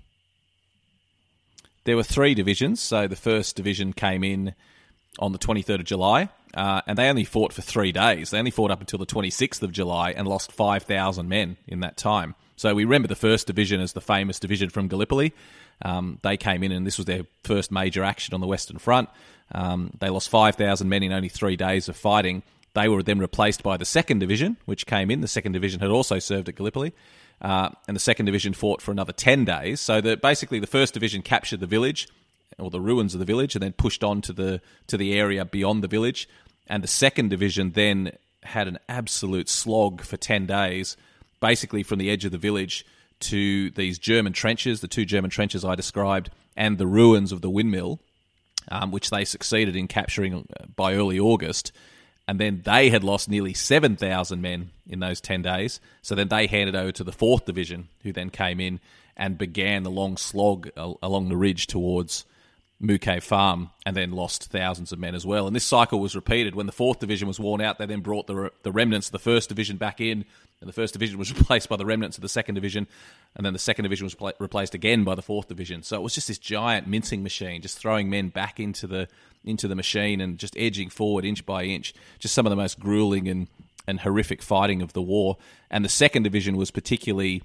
There 1.84 1.96
were 1.96 2.04
three 2.04 2.34
divisions. 2.34 2.80
So 2.80 3.08
the 3.08 3.16
first 3.16 3.56
division 3.56 3.94
came 3.94 4.24
in 4.24 4.54
on 5.20 5.32
the 5.32 5.40
23rd 5.40 5.80
of 5.80 5.86
July, 5.86 6.30
uh, 6.54 6.82
and 6.88 6.98
they 6.98 7.10
only 7.10 7.24
fought 7.24 7.54
for 7.54 7.62
three 7.62 7.92
days. 7.92 8.30
They 8.30 8.40
only 8.40 8.52
fought 8.52 8.72
up 8.72 8.80
until 8.80 9.00
the 9.00 9.06
26th 9.06 9.62
of 9.62 9.72
July 9.72 10.12
and 10.12 10.28
lost 10.28 10.52
5,000 10.52 11.28
men 11.28 11.58
in 11.68 11.82
that 11.82 11.98
time. 11.98 12.36
So 12.56 12.74
we 12.76 12.86
remember 12.86 13.08
the 13.08 13.16
first 13.16 13.48
division 13.48 13.82
as 13.82 13.94
the 13.94 14.02
famous 14.02 14.40
division 14.40 14.70
from 14.70 14.88
Gallipoli. 14.88 15.34
Um, 15.84 16.20
they 16.22 16.38
came 16.38 16.64
in, 16.64 16.72
and 16.72 16.86
this 16.86 16.98
was 16.98 17.06
their 17.06 17.24
first 17.44 17.72
major 17.72 18.04
action 18.04 18.34
on 18.34 18.42
the 18.42 18.48
Western 18.48 18.78
Front. 18.78 19.10
Um, 19.52 19.92
they 20.00 20.10
lost 20.10 20.30
5,000 20.30 20.88
men 20.88 21.04
in 21.04 21.12
only 21.12 21.30
three 21.30 21.56
days 21.56 21.90
of 21.90 21.98
fighting. 21.98 22.44
They 22.74 22.88
were 22.88 23.04
then 23.04 23.20
replaced 23.20 23.64
by 23.64 23.78
the 23.78 23.86
second 23.86 24.20
division, 24.20 24.58
which 24.66 24.86
came 24.86 25.12
in. 25.12 25.22
The 25.22 25.28
second 25.28 25.52
division 25.54 25.82
had 25.82 25.90
also 25.90 26.20
served 26.20 26.48
at 26.48 26.56
Gallipoli. 26.56 26.94
Uh, 27.42 27.70
and 27.88 27.96
the 27.96 28.02
second 28.02 28.28
division 28.28 28.54
fought 28.54 28.82
for 28.82 28.92
another 28.92 29.14
10 29.14 29.46
days. 29.46 29.82
So 29.82 30.00
that 30.02 30.22
basically 30.22 30.60
the 30.60 30.68
first 30.68 30.94
division 30.94 31.22
captured 31.22 31.60
the 31.60 31.68
village 31.68 32.08
or 32.60 32.70
the 32.70 32.82
ruins 32.82 33.16
of 33.16 33.20
the 33.20 33.26
village 33.26 33.56
and 33.56 33.64
then 33.64 33.74
pushed 33.74 34.04
on 34.04 34.22
to 34.22 34.34
the 34.34 34.62
to 34.88 34.98
the 34.98 35.18
area 35.18 35.44
beyond 35.44 35.84
the 35.84 35.88
village. 35.88 36.30
And 36.68 36.84
the 36.84 36.88
second 36.88 37.30
division 37.30 37.72
then 37.72 38.12
had 38.44 38.68
an 38.68 38.78
absolute 38.88 39.50
slog 39.50 40.02
for 40.02 40.18
10 40.18 40.46
days, 40.46 40.98
basically 41.40 41.84
from 41.84 42.00
the 42.00 42.10
edge 42.10 42.26
of 42.26 42.32
the 42.32 42.38
village 42.38 42.86
to 43.22 43.70
these 43.72 44.00
German 44.00 44.34
trenches, 44.34 44.82
the 44.82 44.88
two 44.88 45.06
German 45.06 45.30
trenches 45.30 45.64
I 45.64 45.76
described, 45.76 46.30
and 46.56 46.78
the 46.78 46.88
ruins 46.88 47.32
of 47.32 47.42
the 47.42 47.50
windmill, 47.50 48.00
um, 48.72 48.92
which 48.92 49.10
they 49.10 49.26
succeeded 49.26 49.76
in 49.76 49.88
capturing 49.88 50.34
uh, 50.34 50.66
by 50.76 50.96
early 50.96 51.20
August 51.20 51.72
and 52.32 52.40
then 52.40 52.62
they 52.64 52.90
had 52.90 53.04
lost 53.04 53.28
nearly 53.28 53.54
7,000 53.54 54.42
men 54.42 54.70
in 54.88 55.02
those 55.02 55.20
10 55.20 55.42
days. 55.42 55.82
So 56.02 56.16
then 56.16 56.30
they 56.30 56.48
handed 56.48 56.78
over 56.78 56.94
to 56.94 57.04
the 57.04 57.12
4th 57.12 57.44
Division, 57.44 57.90
who 58.04 58.14
then 58.14 58.30
came 58.30 58.62
in 58.62 58.80
and 59.18 59.38
began 59.38 59.84
the 59.84 59.92
long 59.92 60.16
slog 60.16 60.70
along 60.78 61.28
the 61.28 61.36
ridge 61.36 61.68
towards 61.68 62.24
Mouquet 62.80 63.20
Farm 63.20 63.72
and 63.86 63.98
then 63.98 64.14
lost 64.14 64.50
thousands 64.50 64.94
of 64.94 65.00
men 65.00 65.14
as 65.14 65.26
well. 65.26 65.46
And 65.46 65.54
this 65.54 65.66
cycle 65.66 66.00
was 66.00 66.16
repeated. 66.16 66.56
When 66.56 66.68
the 66.68 66.72
4th 66.72 67.00
Division 67.00 67.28
was 67.28 67.38
worn 67.38 67.60
out, 67.60 67.80
they 67.80 67.86
then 67.86 68.00
brought 68.00 68.28
the, 68.28 68.50
the 68.64 68.72
remnants 68.72 69.12
of 69.12 69.22
the 69.22 69.30
1st 69.30 69.50
Division 69.50 69.76
back 69.76 70.00
in, 70.00 70.24
and 70.62 70.70
the 70.72 70.82
1st 70.82 70.94
Division 70.94 71.18
was 71.18 71.34
replaced 71.38 71.68
by 71.68 71.76
the 71.76 71.86
remnants 71.86 72.18
of 72.18 72.22
the 72.22 72.28
2nd 72.28 72.56
Division, 72.56 72.88
and 73.36 73.46
then 73.46 73.54
the 73.54 73.60
2nd 73.60 73.84
Division 73.84 74.06
was 74.06 74.16
pl- 74.16 74.34
replaced 74.40 74.74
again 74.74 75.04
by 75.04 75.16
the 75.16 75.22
4th 75.22 75.48
Division. 75.48 75.84
So 75.84 75.98
it 75.98 76.02
was 76.02 76.16
just 76.16 76.28
this 76.28 76.38
giant 76.38 76.88
mincing 76.88 77.24
machine, 77.24 77.62
just 77.62 77.78
throwing 77.78 78.10
men 78.10 78.30
back 78.30 78.60
into 78.60 78.88
the 78.88 79.08
into 79.44 79.68
the 79.68 79.76
machine 79.76 80.22
and 80.22 80.38
just 80.38 80.56
edging 80.56 80.90
forward 80.90 81.26
inch 81.26 81.46
by 81.46 81.64
inch. 81.64 81.96
Just 82.20 82.36
some 82.36 82.46
of 82.46 82.52
the 82.52 82.56
most 82.56 82.80
grueling 82.80 83.28
and, 83.28 83.48
and 83.88 84.00
horrific 84.00 84.44
fighting 84.44 84.84
of 84.84 84.94
the 84.94 85.02
war. 85.02 85.38
And 85.72 85.84
the 85.84 85.90
second 85.90 86.24
division 86.24 86.58
was 86.58 86.70
particularly 86.70 87.42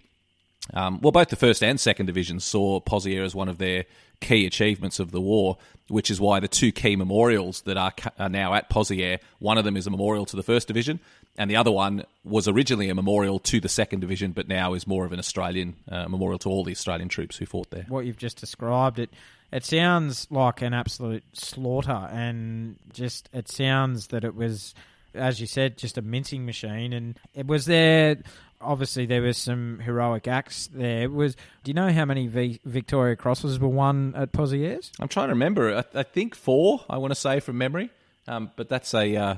Um, 0.74 1.00
well, 1.00 1.12
both 1.12 1.28
the 1.28 1.36
first 1.36 1.62
and 1.62 1.78
second 1.78 2.06
divisions 2.06 2.44
saw 2.44 2.80
Pozières 2.80 3.24
as 3.24 3.34
one 3.34 3.48
of 3.48 3.58
their 3.58 3.84
key 4.20 4.46
achievements 4.46 4.98
of 4.98 5.10
the 5.10 5.20
war, 5.20 5.58
which 5.88 6.10
is 6.10 6.20
why 6.20 6.40
the 6.40 6.48
two 6.48 6.72
key 6.72 6.96
memorials 6.96 7.62
that 7.62 7.76
are, 7.76 7.92
are 8.18 8.28
now 8.28 8.52
at 8.54 8.68
Pozières, 8.68 9.20
one 9.38 9.58
of 9.58 9.64
them 9.64 9.76
is 9.76 9.86
a 9.86 9.90
memorial 9.90 10.26
to 10.26 10.36
the 10.36 10.42
first 10.42 10.66
division, 10.66 10.98
and 11.36 11.50
the 11.50 11.56
other 11.56 11.70
one 11.70 12.04
was 12.24 12.48
originally 12.48 12.88
a 12.88 12.94
memorial 12.94 13.38
to 13.40 13.60
the 13.60 13.68
second 13.68 14.00
division, 14.00 14.32
but 14.32 14.48
now 14.48 14.74
is 14.74 14.86
more 14.86 15.04
of 15.04 15.12
an 15.12 15.18
Australian 15.18 15.76
uh, 15.90 16.08
memorial 16.08 16.38
to 16.40 16.48
all 16.48 16.64
the 16.64 16.72
Australian 16.72 17.08
troops 17.08 17.36
who 17.36 17.46
fought 17.46 17.70
there. 17.70 17.84
What 17.88 18.06
you've 18.06 18.16
just 18.16 18.38
described, 18.38 18.98
it 18.98 19.10
it 19.52 19.64
sounds 19.64 20.26
like 20.30 20.62
an 20.62 20.74
absolute 20.74 21.24
slaughter, 21.32 22.08
and 22.12 22.76
just 22.92 23.28
it 23.32 23.48
sounds 23.48 24.08
that 24.08 24.24
it 24.24 24.34
was, 24.34 24.74
as 25.14 25.40
you 25.40 25.46
said, 25.46 25.78
just 25.78 25.98
a 25.98 26.02
mincing 26.02 26.44
machine. 26.46 26.92
And 26.92 27.18
it 27.34 27.46
was 27.46 27.66
there. 27.66 28.18
Obviously, 28.60 29.04
there 29.04 29.22
was 29.22 29.36
some 29.36 29.80
heroic 29.80 30.26
acts 30.26 30.68
there. 30.68 31.02
It 31.02 31.12
Was 31.12 31.36
do 31.62 31.70
you 31.70 31.74
know 31.74 31.92
how 31.92 32.06
many 32.06 32.26
v- 32.26 32.60
Victoria 32.64 33.14
Crosses 33.14 33.58
were 33.60 33.68
won 33.68 34.14
at 34.16 34.32
Pozières? 34.32 34.90
I'm 34.98 35.08
trying 35.08 35.28
to 35.28 35.34
remember. 35.34 35.76
I, 35.76 36.00
I 36.00 36.02
think 36.02 36.34
four. 36.34 36.84
I 36.88 36.96
want 36.96 37.12
to 37.12 37.20
say 37.20 37.40
from 37.40 37.58
memory, 37.58 37.90
um, 38.26 38.50
but 38.56 38.68
that's 38.68 38.94
a. 38.94 39.16
Uh, 39.16 39.34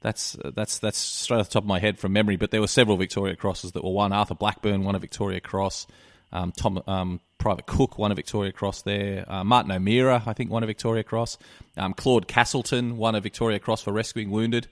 that's 0.00 0.36
that's 0.54 0.78
that's 0.78 0.98
straight 0.98 1.38
off 1.38 1.48
the 1.48 1.54
top 1.54 1.64
of 1.64 1.68
my 1.68 1.78
head 1.78 1.98
from 1.98 2.12
memory. 2.12 2.36
But 2.36 2.50
there 2.50 2.60
were 2.60 2.66
several 2.66 2.96
Victoria 2.96 3.36
Crosses 3.36 3.72
that 3.72 3.84
were 3.84 3.90
won. 3.90 4.12
Arthur 4.12 4.34
Blackburn 4.34 4.84
won 4.84 4.94
a 4.94 4.98
Victoria 4.98 5.40
Cross. 5.40 5.86
Um, 6.32 6.52
Tom 6.52 6.82
um, 6.86 7.20
Private 7.38 7.66
Cooke 7.66 7.98
won 7.98 8.12
a 8.12 8.14
Victoria 8.14 8.52
Cross 8.52 8.82
there. 8.82 9.24
Uh, 9.30 9.44
Martin 9.44 9.72
O'Meara, 9.72 10.22
I 10.26 10.32
think, 10.32 10.50
won 10.50 10.62
a 10.62 10.66
Victoria 10.66 11.02
Cross. 11.02 11.38
Um, 11.76 11.92
Claude 11.92 12.28
Castleton 12.28 12.96
won 12.96 13.14
a 13.14 13.20
Victoria 13.20 13.58
Cross 13.58 13.82
for 13.82 13.92
rescuing 13.92 14.30
wounded. 14.30 14.68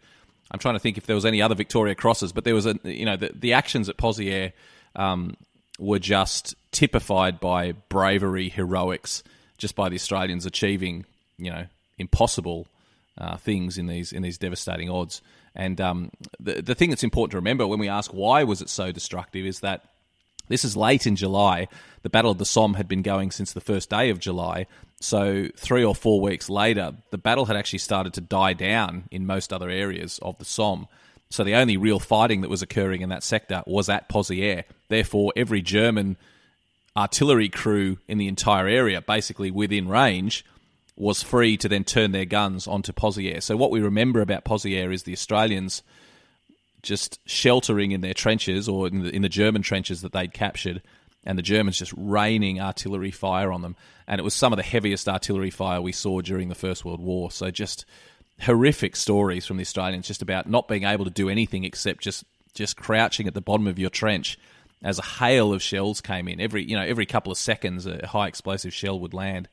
I'm 0.50 0.58
trying 0.58 0.76
to 0.76 0.78
think 0.78 0.97
if 0.97 1.06
there 1.06 1.16
was 1.16 1.26
any 1.26 1.42
other 1.42 1.54
Victoria 1.54 1.94
Crosses, 1.94 2.32
but 2.32 2.44
there 2.44 2.54
was 2.54 2.66
a 2.66 2.78
you 2.85 3.04
know 3.04 3.16
the, 3.16 3.30
the 3.35 3.52
actions 3.52 3.88
at 3.88 3.97
Pozières 3.99 4.52
um, 4.97 5.37
were 5.78 5.99
just 5.99 6.54
typified 6.73 7.38
by 7.38 7.73
bravery, 7.73 8.49
heroics, 8.49 9.23
just 9.58 9.76
by 9.76 9.88
the 9.90 9.97
Australians 9.97 10.47
achieving 10.47 11.04
you 11.37 11.50
know 11.50 11.66
impossible 11.99 12.66
uh, 13.18 13.37
things 13.37 13.78
in 13.78 13.87
these 13.87 14.12
in 14.12 14.22
these 14.22 14.38
devastating 14.38 14.88
odds. 14.88 15.22
And 15.54 15.80
um, 15.80 16.10
the 16.38 16.62
the 16.62 16.75
thing 16.75 16.90
that's 16.90 17.04
important 17.04 17.32
to 17.32 17.38
remember 17.38 17.66
when 17.66 17.78
we 17.78 17.88
ask 17.88 18.10
why 18.12 18.44
was 18.44 18.62
it 18.62 18.68
so 18.68 18.92
destructive 18.92 19.44
is 19.44 19.60
that 19.60 19.84
this 20.48 20.64
is 20.64 20.76
late 20.76 21.06
in 21.06 21.16
July. 21.16 21.68
The 22.02 22.10
Battle 22.10 22.30
of 22.30 22.38
the 22.38 22.46
Somme 22.46 22.75
had 22.75 22.88
been 22.88 23.02
going 23.02 23.30
since 23.30 23.52
the 23.52 23.60
first 23.60 23.90
day 23.90 24.10
of 24.10 24.18
July. 24.18 24.66
So, 25.00 25.48
three 25.56 25.84
or 25.84 25.94
four 25.94 26.20
weeks 26.20 26.50
later, 26.50 26.94
the 27.10 27.18
battle 27.18 27.44
had 27.44 27.56
actually 27.56 27.78
started 27.80 28.14
to 28.14 28.20
die 28.20 28.54
down 28.54 29.04
in 29.10 29.26
most 29.26 29.52
other 29.52 29.70
areas 29.70 30.18
of 30.22 30.38
the 30.38 30.44
Somme. 30.44 30.88
So, 31.30 31.44
the 31.44 31.54
only 31.54 31.76
real 31.76 32.00
fighting 32.00 32.40
that 32.40 32.50
was 32.50 32.62
occurring 32.62 33.02
in 33.02 33.10
that 33.10 33.22
sector 33.22 33.62
was 33.66 33.88
at 33.88 34.08
Pozières. 34.08 34.64
Therefore, 34.88 35.32
every 35.37 35.62
German 35.62 36.16
artillery 36.96 37.48
crew 37.48 37.98
in 38.08 38.18
the 38.18 38.26
entire 38.26 38.66
area, 38.66 39.00
basically 39.00 39.50
within 39.52 39.88
range, 39.88 40.44
was 40.99 41.23
free 41.23 41.57
to 41.57 41.69
then 41.69 41.85
turn 41.85 42.11
their 42.11 42.25
guns 42.25 42.67
onto 42.67 42.93
Pozières. 42.93 43.45
So, 43.45 43.57
what 43.57 43.71
we 43.71 43.81
remember 43.81 44.21
about 44.21 44.45
Pozières 44.45 44.93
is 44.93 45.05
the 45.05 45.12
Australians 45.12 45.83
just 46.83 47.21
sheltering 47.26 47.93
in 47.93 48.00
their 48.00 48.14
trenches 48.14 48.69
or 48.69 48.87
in 48.88 49.02
the, 49.02 49.14
in 49.14 49.23
the 49.23 49.28
German 49.28 49.62
trenches 49.62 50.02
that 50.02 50.12
they'd 50.12 50.33
captured, 50.33 50.83
and 51.25 51.38
the 51.38 51.43
Germans 51.43 51.78
just 51.78 51.95
raining 51.97 52.61
artillery 52.61 53.11
fire 53.11 53.52
on 53.52 53.62
them. 53.62 53.76
And 54.07 54.19
it 54.19 54.25
was 54.25 54.35
some 54.35 54.52
of 54.52 54.57
the 54.57 54.62
heaviest 54.62 55.09
artillery 55.09 55.50
fire 55.50 55.81
we 55.81 55.93
saw 55.93 56.21
during 56.21 56.49
the 56.49 56.55
First 56.55 56.85
World 56.85 57.00
War. 57.00 57.31
So 57.31 57.50
just 57.50 57.85
horrific 58.40 58.97
stories 58.97 59.47
from 59.47 59.57
the 59.57 59.62
Australians, 59.62 60.07
just 60.07 60.23
about 60.23 60.49
not 60.49 60.69
being 60.69 60.85
able 60.85 61.05
to 61.05 61.11
do 61.11 61.28
anything 61.28 61.64
except 61.64 62.02
just 62.02 62.25
just 62.55 62.76
crouching 62.76 63.28
at 63.28 63.35
the 63.35 63.40
bottom 63.40 63.69
of 63.69 63.78
your 63.78 63.90
trench 63.90 64.37
as 64.83 64.99
a 64.99 65.02
hail 65.02 65.52
of 65.52 65.62
shells 65.62 66.00
came 66.00 66.26
in. 66.26 66.40
Every 66.40 66.64
you 66.64 66.76
know 66.76 66.85
every 66.85 67.07
couple 67.07 67.31
of 67.31 67.38
seconds, 67.38 67.87
a 67.87 68.07
high 68.07 68.26
explosive 68.26 68.75
shell 68.75 68.99
would 69.00 69.14
land, 69.14 69.49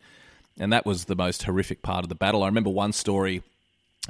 and 0.60 0.72
that 0.74 0.86
was 0.86 1.06
the 1.06 1.16
most 1.16 1.44
horrific 1.44 1.82
part 1.82 2.04
of 2.04 2.10
the 2.10 2.16
battle. 2.16 2.44
I 2.44 2.48
remember 2.48 2.70
one 2.70 2.94
story 2.94 3.44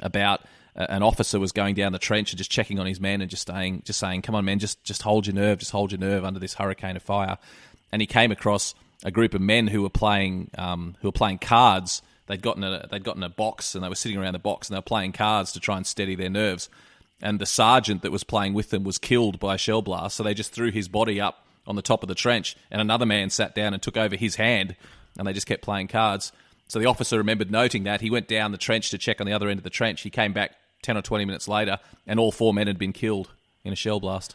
about 0.00 0.42
an 0.76 1.02
officer 1.02 1.40
was 1.40 1.52
going 1.52 1.74
down 1.74 1.92
the 1.92 1.98
trench 1.98 2.32
and 2.32 2.38
just 2.38 2.50
checking 2.50 2.78
on 2.78 2.86
his 2.86 3.00
men 3.00 3.20
and 3.20 3.30
just 3.30 3.46
saying, 3.46 3.82
just 3.84 3.98
saying, 3.98 4.22
"Come 4.22 4.34
on, 4.34 4.44
man, 4.44 4.58
just 4.58 4.82
just 4.84 5.02
hold 5.02 5.26
your 5.26 5.34
nerve, 5.34 5.58
just 5.58 5.72
hold 5.72 5.92
your 5.92 5.98
nerve 5.98 6.24
under 6.24 6.38
this 6.38 6.54
hurricane 6.54 6.96
of 6.96 7.02
fire." 7.02 7.38
And 7.92 8.02
he 8.02 8.06
came 8.06 8.30
across 8.30 8.74
a 9.04 9.10
group 9.10 9.34
of 9.34 9.40
men 9.40 9.68
who 9.68 9.82
were 9.82 9.90
playing 9.90 10.50
um, 10.58 10.96
who 11.00 11.08
were 11.08 11.12
playing 11.12 11.38
cards. 11.38 12.02
They'd 12.26 12.42
gotten 12.42 12.64
a 12.64 12.86
they'd 12.90 13.04
gotten 13.04 13.22
a 13.22 13.28
box 13.28 13.74
and 13.74 13.82
they 13.82 13.88
were 13.88 13.94
sitting 13.94 14.18
around 14.18 14.34
the 14.34 14.38
box 14.38 14.68
and 14.68 14.74
they 14.74 14.78
were 14.78 14.82
playing 14.82 15.12
cards 15.12 15.52
to 15.52 15.60
try 15.60 15.76
and 15.76 15.86
steady 15.86 16.14
their 16.14 16.30
nerves. 16.30 16.68
And 17.22 17.38
the 17.38 17.46
sergeant 17.46 18.02
that 18.02 18.12
was 18.12 18.24
playing 18.24 18.52
with 18.52 18.68
them 18.70 18.84
was 18.84 18.98
killed 18.98 19.38
by 19.40 19.54
a 19.54 19.58
shell 19.58 19.80
blast, 19.80 20.16
so 20.16 20.22
they 20.22 20.34
just 20.34 20.52
threw 20.52 20.70
his 20.70 20.88
body 20.88 21.18
up 21.18 21.46
on 21.66 21.74
the 21.74 21.82
top 21.82 22.02
of 22.02 22.08
the 22.08 22.14
trench, 22.14 22.56
and 22.70 22.80
another 22.80 23.06
man 23.06 23.30
sat 23.30 23.54
down 23.54 23.72
and 23.72 23.82
took 23.82 23.96
over 23.96 24.16
his 24.16 24.36
hand, 24.36 24.76
and 25.18 25.26
they 25.26 25.32
just 25.32 25.46
kept 25.46 25.62
playing 25.62 25.88
cards. 25.88 26.32
So 26.68 26.78
the 26.78 26.86
officer 26.86 27.18
remembered 27.18 27.50
noting 27.50 27.84
that. 27.84 28.00
He 28.00 28.10
went 28.10 28.28
down 28.28 28.52
the 28.52 28.58
trench 28.58 28.90
to 28.90 28.98
check 28.98 29.20
on 29.20 29.26
the 29.26 29.32
other 29.32 29.48
end 29.48 29.58
of 29.58 29.64
the 29.64 29.70
trench. 29.70 30.02
He 30.02 30.10
came 30.10 30.32
back 30.32 30.52
10 30.82 30.96
or 30.96 31.02
20 31.02 31.24
minutes 31.24 31.48
later, 31.48 31.78
and 32.06 32.18
all 32.18 32.32
four 32.32 32.52
men 32.52 32.66
had 32.66 32.78
been 32.78 32.92
killed 32.92 33.30
in 33.64 33.72
a 33.72 33.76
shell 33.76 34.00
blast. 34.00 34.34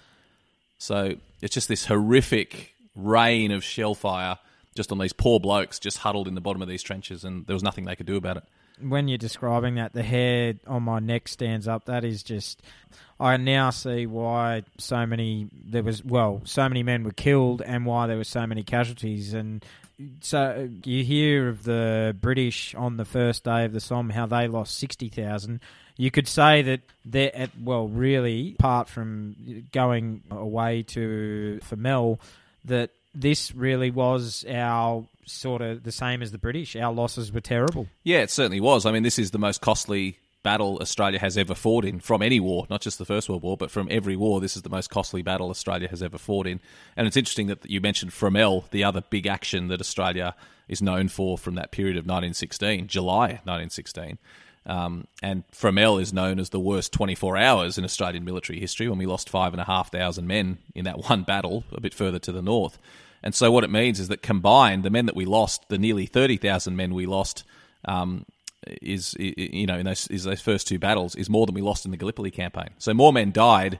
So 0.77 1.15
it's 1.41 1.53
just 1.53 1.67
this 1.67 1.85
horrific 1.85 2.73
rain 2.95 3.51
of 3.51 3.63
shell 3.63 3.95
fire 3.95 4.37
just 4.75 4.91
on 4.91 4.97
these 4.97 5.13
poor 5.13 5.39
blokes 5.39 5.79
just 5.79 5.99
huddled 5.99 6.27
in 6.27 6.35
the 6.35 6.41
bottom 6.41 6.61
of 6.61 6.67
these 6.67 6.83
trenches, 6.83 7.23
and 7.23 7.45
there 7.45 7.53
was 7.53 7.63
nothing 7.63 7.85
they 7.85 7.95
could 7.95 8.05
do 8.05 8.15
about 8.15 8.37
it. 8.37 8.43
When 8.81 9.07
you're 9.07 9.17
describing 9.17 9.75
that, 9.75 9.93
the 9.93 10.01
hair 10.01 10.55
on 10.65 10.83
my 10.83 10.99
neck 10.99 11.27
stands 11.27 11.67
up. 11.67 11.85
That 11.85 12.03
is 12.03 12.23
just. 12.23 12.61
I 13.19 13.37
now 13.37 13.69
see 13.69 14.07
why 14.07 14.63
so 14.79 15.05
many 15.05 15.47
there 15.53 15.83
was 15.83 16.03
well, 16.03 16.41
so 16.45 16.67
many 16.67 16.81
men 16.81 17.03
were 17.03 17.11
killed, 17.11 17.61
and 17.61 17.85
why 17.85 18.07
there 18.07 18.17
were 18.17 18.23
so 18.23 18.47
many 18.47 18.63
casualties. 18.63 19.33
And 19.33 19.63
so 20.21 20.39
uh, 20.39 20.67
you 20.83 21.03
hear 21.03 21.49
of 21.49 21.63
the 21.63 22.15
British 22.19 22.75
on 22.75 22.97
the 22.97 23.05
first 23.05 23.43
day 23.43 23.65
of 23.65 23.73
the 23.73 23.79
Somme 23.79 24.09
how 24.09 24.25
they 24.25 24.47
lost 24.47 24.77
sixty 24.77 25.09
thousand 25.09 25.59
you 26.01 26.09
could 26.09 26.27
say 26.27 26.63
that 26.63 26.81
they're 27.05 27.35
at, 27.35 27.51
well, 27.61 27.87
really, 27.87 28.55
apart 28.57 28.89
from 28.89 29.67
going 29.71 30.23
away 30.31 30.81
to 30.83 31.59
Fromelles, 31.63 32.17
that 32.65 32.89
this 33.13 33.53
really 33.53 33.91
was 33.91 34.43
our 34.49 35.05
sort 35.25 35.61
of 35.61 35.83
the 35.83 35.91
same 35.91 36.23
as 36.23 36.31
the 36.31 36.39
British. 36.39 36.75
Our 36.75 36.91
losses 36.91 37.31
were 37.31 37.41
terrible. 37.41 37.85
Yeah, 38.03 38.21
it 38.21 38.31
certainly 38.31 38.61
was. 38.61 38.87
I 38.87 38.91
mean, 38.91 39.03
this 39.03 39.19
is 39.19 39.29
the 39.29 39.37
most 39.37 39.61
costly 39.61 40.17
battle 40.43 40.79
Australia 40.81 41.19
has 41.19 41.37
ever 41.37 41.55
fought 41.55 41.85
in 41.85 41.99
from 41.99 42.21
any 42.21 42.39
war, 42.39 42.65
not 42.69 42.81
just 42.81 42.97
the 42.97 43.05
First 43.05 43.29
World 43.29 43.43
War, 43.43 43.57
but 43.57 43.71
from 43.71 43.87
every 43.91 44.15
war. 44.15 44.41
This 44.41 44.55
is 44.55 44.63
the 44.63 44.69
most 44.69 44.89
costly 44.89 45.21
battle 45.21 45.49
Australia 45.49 45.87
has 45.87 46.01
ever 46.01 46.17
fought 46.17 46.47
in. 46.47 46.59
And 46.95 47.07
it's 47.07 47.17
interesting 47.17 47.47
that 47.47 47.69
you 47.69 47.81
mentioned 47.81 48.11
Fromelles, 48.11 48.69
the 48.71 48.83
other 48.83 49.01
big 49.01 49.27
action 49.27 49.67
that 49.67 49.79
Australia 49.79 50.35
is 50.67 50.81
known 50.81 51.09
for 51.09 51.37
from 51.37 51.55
that 51.55 51.71
period 51.71 51.97
of 51.97 52.05
1916, 52.05 52.87
July 52.87 53.41
1916. 53.43 54.17
Um, 54.65 55.07
and 55.23 55.43
Fromelles 55.51 56.01
is 56.01 56.13
known 56.13 56.39
as 56.39 56.49
the 56.49 56.59
worst 56.59 56.93
24 56.93 57.35
hours 57.37 57.77
in 57.77 57.83
Australian 57.83 58.23
military 58.23 58.59
history 58.59 58.87
when 58.87 58.99
we 58.99 59.07
lost 59.07 59.29
five 59.29 59.53
and 59.53 59.61
a 59.61 59.65
half 59.65 59.91
thousand 59.91 60.27
men 60.27 60.59
in 60.75 60.85
that 60.85 60.99
one 61.09 61.23
battle 61.23 61.63
a 61.71 61.81
bit 61.81 61.93
further 61.93 62.19
to 62.19 62.31
the 62.31 62.41
north. 62.41 62.77
And 63.23 63.35
so 63.35 63.51
what 63.51 63.63
it 63.63 63.69
means 63.69 63.99
is 63.99 64.07
that 64.07 64.21
combined, 64.21 64.83
the 64.83 64.89
men 64.89 65.05
that 65.05 65.15
we 65.15 65.25
lost, 65.25 65.69
the 65.69 65.77
nearly 65.77 66.05
30,000 66.05 66.75
men 66.75 66.93
we 66.93 67.05
lost, 67.05 67.43
um, 67.85 68.25
is 68.67 69.15
you 69.19 69.65
know 69.65 69.77
in 69.77 69.85
those, 69.85 70.07
is 70.07 70.23
those 70.23 70.41
first 70.41 70.67
two 70.67 70.79
battles 70.79 71.15
is 71.15 71.29
more 71.29 71.45
than 71.45 71.55
we 71.55 71.61
lost 71.61 71.85
in 71.85 71.91
the 71.91 71.97
Gallipoli 71.97 72.31
campaign. 72.31 72.69
So 72.77 72.93
more 72.93 73.11
men 73.11 73.31
died 73.31 73.79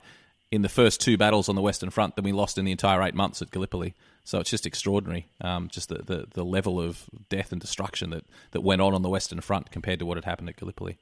in 0.52 0.62
the 0.64 0.70
first 0.70 1.00
two 1.00 1.18
battles 1.18 1.48
on 1.48 1.56
the 1.56 1.62
Western 1.62 1.90
Front 1.90 2.16
than 2.16 2.26
we 2.26 2.32
lost 2.32 2.58
in 2.58 2.66
the 2.66 2.72
entire 2.72 3.02
eight 3.04 3.16
months 3.16 3.42
at 3.42 3.52
Gallipoli. 3.52 3.94
So 4.24 4.40
it's 4.40 4.50
just 4.50 4.66
extraordinary, 4.66 5.28
um, 5.40 5.70
just 5.70 5.90
the, 5.90 5.96
the, 5.96 6.28
the, 6.32 6.44
level 6.44 6.80
of 6.80 7.10
death 7.30 7.52
and 7.52 7.60
destruction 7.60 8.12
that, 8.12 8.24
that 8.52 8.62
went 8.62 8.82
on 8.82 8.94
on 8.94 9.02
the 9.02 9.10
Western 9.10 9.42
Front 9.42 9.72
compared 9.72 9.98
to 10.00 10.06
what 10.06 10.18
had 10.18 10.26
happened 10.26 10.50
at 10.50 10.58
Gallipoli. 10.58 10.98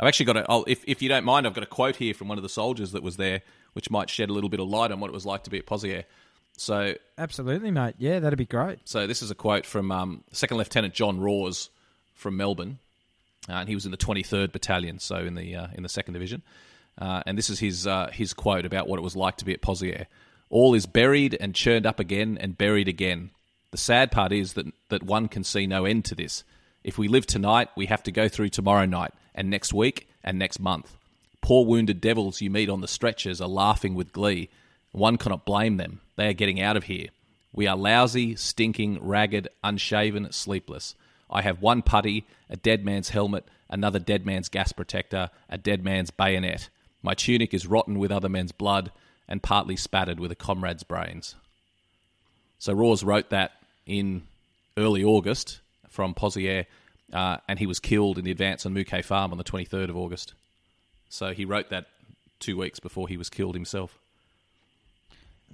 I've 0.00 0.08
actually 0.08 0.26
got 0.26 0.36
a, 0.38 0.46
I'll, 0.48 0.64
if, 0.66 0.82
if 0.86 1.00
you 1.00 1.08
don't 1.08 1.24
mind, 1.24 1.46
I've 1.46 1.54
got 1.54 1.62
a 1.62 1.68
quote 1.68 1.96
here 1.96 2.12
from 2.12 2.28
one 2.28 2.38
of 2.38 2.42
the 2.42 2.48
soldiers 2.48 2.92
that 2.92 3.02
was 3.02 3.18
there, 3.18 3.42
which 3.74 3.90
might 3.90 4.10
shed 4.10 4.30
a 4.30 4.32
little 4.32 4.50
bit 4.50 4.60
of 4.60 4.68
light 4.68 4.90
on 4.90 4.98
what 4.98 5.08
it 5.08 5.12
was 5.12 5.24
like 5.24 5.44
to 5.44 5.50
be 5.50 5.58
at 5.58 5.66
Pozières. 5.66 6.04
So 6.56 6.94
absolutely, 7.18 7.70
mate. 7.70 7.94
Yeah, 7.98 8.18
that'd 8.18 8.38
be 8.38 8.46
great. 8.46 8.80
So 8.84 9.06
this 9.06 9.22
is 9.22 9.30
a 9.30 9.34
quote 9.34 9.66
from 9.66 9.92
um, 9.92 10.24
Second 10.32 10.56
Lieutenant 10.56 10.94
John 10.94 11.20
Raws 11.20 11.70
from 12.14 12.36
Melbourne, 12.36 12.78
and 13.48 13.68
he 13.68 13.74
was 13.74 13.84
in 13.84 13.90
the 13.90 13.96
23rd 13.96 14.52
Battalion, 14.52 14.98
so 14.98 15.16
in 15.16 15.34
the 15.34 15.54
uh, 15.54 15.66
in 15.74 15.82
the 15.82 15.88
Second 15.88 16.14
Division. 16.14 16.42
Uh, 16.98 17.22
and 17.26 17.36
this 17.36 17.50
is 17.50 17.58
his 17.58 17.86
uh, 17.86 18.10
his 18.12 18.32
quote 18.32 18.64
about 18.64 18.88
what 18.88 18.98
it 18.98 19.02
was 19.02 19.16
like 19.16 19.36
to 19.36 19.44
be 19.44 19.52
at 19.52 19.62
Pozières. 19.62 20.06
All 20.48 20.74
is 20.74 20.86
buried 20.86 21.36
and 21.38 21.54
churned 21.54 21.86
up 21.86 22.00
again 22.00 22.38
and 22.40 22.56
buried 22.56 22.88
again. 22.88 23.30
The 23.72 23.78
sad 23.78 24.12
part 24.12 24.32
is 24.32 24.52
that, 24.54 24.66
that 24.88 25.02
one 25.02 25.28
can 25.28 25.42
see 25.42 25.66
no 25.66 25.84
end 25.84 26.04
to 26.06 26.14
this. 26.14 26.44
If 26.84 26.98
we 26.98 27.08
live 27.08 27.26
tonight, 27.26 27.68
we 27.76 27.86
have 27.86 28.04
to 28.04 28.12
go 28.12 28.28
through 28.28 28.50
tomorrow 28.50 28.86
night, 28.86 29.12
and 29.34 29.50
next 29.50 29.72
week, 29.72 30.08
and 30.22 30.38
next 30.38 30.60
month. 30.60 30.96
Poor 31.42 31.66
wounded 31.66 32.00
devils 32.00 32.40
you 32.40 32.50
meet 32.50 32.68
on 32.68 32.80
the 32.80 32.88
stretchers 32.88 33.40
are 33.40 33.48
laughing 33.48 33.94
with 33.94 34.12
glee. 34.12 34.48
One 34.92 35.18
cannot 35.18 35.44
blame 35.44 35.76
them. 35.76 36.00
They 36.16 36.28
are 36.28 36.32
getting 36.32 36.60
out 36.60 36.76
of 36.76 36.84
here. 36.84 37.08
We 37.52 37.66
are 37.66 37.76
lousy, 37.76 38.36
stinking, 38.36 38.98
ragged, 39.02 39.48
unshaven, 39.62 40.32
sleepless. 40.32 40.94
I 41.30 41.42
have 41.42 41.60
one 41.60 41.82
puttee, 41.82 42.24
a 42.48 42.56
dead 42.56 42.84
man's 42.84 43.10
helmet, 43.10 43.44
another 43.68 43.98
dead 43.98 44.24
man's 44.24 44.48
gas 44.48 44.72
protector, 44.72 45.30
a 45.48 45.58
dead 45.58 45.84
man's 45.84 46.10
bayonet. 46.10 46.68
My 47.02 47.14
tunic 47.14 47.52
is 47.52 47.66
rotten 47.66 47.98
with 47.98 48.12
other 48.12 48.28
men's 48.28 48.52
blood, 48.52 48.92
and 49.28 49.42
partly 49.42 49.76
spattered 49.76 50.20
with 50.20 50.30
a 50.30 50.36
comrade's 50.36 50.84
brains. 50.84 51.34
So 52.58 52.72
Raws 52.72 53.02
wrote 53.02 53.30
that 53.30 53.52
in 53.86 54.22
early 54.76 55.04
August 55.04 55.60
from 55.88 56.14
Pozières, 56.14 56.66
uh, 57.12 57.38
and 57.48 57.58
he 57.58 57.66
was 57.66 57.80
killed 57.80 58.18
in 58.18 58.24
the 58.24 58.30
advance 58.30 58.66
on 58.66 58.72
Mouquet 58.72 59.02
Farm 59.02 59.32
on 59.32 59.38
the 59.38 59.44
23rd 59.44 59.88
of 59.88 59.96
August. 59.96 60.34
So 61.08 61.32
he 61.32 61.44
wrote 61.44 61.70
that 61.70 61.86
two 62.38 62.56
weeks 62.56 62.80
before 62.80 63.08
he 63.08 63.16
was 63.16 63.28
killed 63.28 63.54
himself. 63.54 63.98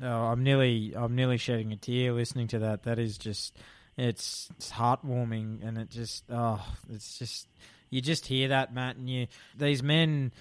Oh, 0.02 0.06
I'm 0.06 0.42
nearly, 0.42 0.94
I'm 0.96 1.14
nearly 1.14 1.36
shedding 1.36 1.72
a 1.72 1.76
tear 1.76 2.12
listening 2.12 2.48
to 2.48 2.60
that. 2.60 2.84
That 2.84 2.98
is 2.98 3.18
just, 3.18 3.56
it's, 3.96 4.48
it's 4.56 4.70
heartwarming, 4.70 5.66
and 5.66 5.78
it 5.78 5.90
just, 5.90 6.24
oh, 6.30 6.64
it's 6.92 7.18
just, 7.18 7.48
you 7.90 8.00
just 8.00 8.26
hear 8.26 8.48
that, 8.48 8.72
Matt, 8.74 8.96
and 8.96 9.08
you, 9.08 9.26
these 9.56 9.82
men, 9.82 10.32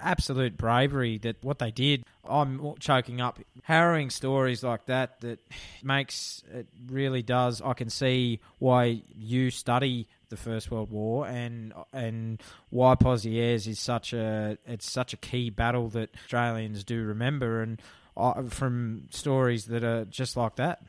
absolute 0.00 0.56
bravery 0.56 1.18
that 1.18 1.42
what 1.42 1.58
they 1.58 1.70
did. 1.70 2.04
I'm 2.28 2.74
choking 2.78 3.20
up. 3.20 3.38
Harrowing 3.62 4.10
stories 4.10 4.62
like 4.62 4.86
that 4.86 5.20
that 5.20 5.38
makes 5.82 6.42
it 6.52 6.66
really 6.88 7.22
does. 7.22 7.62
I 7.62 7.74
can 7.74 7.90
see 7.90 8.40
why 8.58 9.02
you 9.14 9.50
study 9.50 10.08
the 10.28 10.36
First 10.36 10.70
World 10.70 10.90
War 10.90 11.26
and 11.26 11.72
and 11.92 12.42
why 12.70 12.96
Pozières 12.96 13.66
is 13.66 13.78
such 13.78 14.12
a 14.12 14.58
it's 14.66 14.90
such 14.90 15.12
a 15.12 15.16
key 15.16 15.50
battle 15.50 15.88
that 15.90 16.10
Australians 16.16 16.82
do 16.82 17.02
remember 17.04 17.62
and 17.62 17.80
uh, 18.16 18.42
from 18.44 19.06
stories 19.10 19.66
that 19.66 19.84
are 19.84 20.04
just 20.06 20.36
like 20.36 20.56
that. 20.56 20.82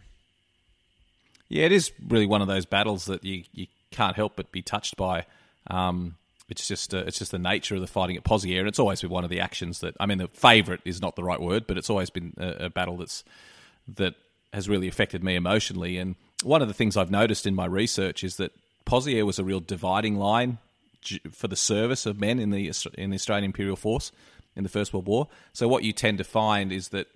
Yeah, 1.49 1.65
it 1.65 1.71
is 1.71 1.91
really 2.07 2.25
one 2.25 2.41
of 2.41 2.47
those 2.47 2.65
battles 2.65 3.05
that 3.05 3.23
you 3.23 3.43
you 3.53 3.67
can't 3.91 4.15
help 4.15 4.35
but 4.35 4.51
be 4.51 4.61
touched 4.61 4.97
by. 4.97 5.25
Um, 5.67 6.15
it's 6.49 6.67
just 6.67 6.93
uh, 6.93 7.03
it's 7.05 7.19
just 7.19 7.31
the 7.31 7.39
nature 7.39 7.75
of 7.75 7.81
the 7.81 7.87
fighting 7.87 8.15
at 8.15 8.23
Pozières, 8.23 8.59
and 8.59 8.67
it's 8.67 8.79
always 8.79 9.01
been 9.01 9.09
one 9.09 9.23
of 9.23 9.29
the 9.29 9.39
actions 9.39 9.79
that 9.79 9.95
I 9.99 10.05
mean, 10.05 10.17
the 10.17 10.27
favourite 10.29 10.81
is 10.85 11.01
not 11.01 11.15
the 11.15 11.23
right 11.23 11.39
word, 11.39 11.67
but 11.67 11.77
it's 11.77 11.89
always 11.89 12.09
been 12.09 12.33
a, 12.37 12.65
a, 12.65 12.69
battle 12.69 12.97
that's 12.97 13.23
that 13.95 14.15
has 14.53 14.69
really 14.69 14.87
affected 14.87 15.23
me 15.23 15.35
emotionally. 15.35 15.97
And 15.97 16.15
one 16.43 16.61
of 16.61 16.67
the 16.67 16.73
things 16.73 16.95
I've 16.95 17.11
noticed 17.11 17.45
in 17.45 17.55
my 17.55 17.65
research 17.65 18.23
is 18.23 18.37
that 18.37 18.53
Pozières 18.85 19.25
was 19.25 19.39
a 19.39 19.43
real 19.43 19.59
dividing 19.59 20.15
line 20.15 20.57
for 21.31 21.47
the 21.47 21.55
service 21.55 22.05
of 22.05 22.19
men 22.19 22.39
in 22.39 22.49
the 22.51 22.71
in 22.97 23.09
the 23.09 23.15
Australian 23.15 23.45
Imperial 23.45 23.75
Force 23.75 24.11
in 24.55 24.63
the 24.63 24.69
First 24.69 24.93
World 24.93 25.07
War. 25.07 25.27
So 25.51 25.67
what 25.67 25.83
you 25.83 25.91
tend 25.91 26.17
to 26.19 26.23
find 26.23 26.71
is 26.71 26.89
that 26.89 27.07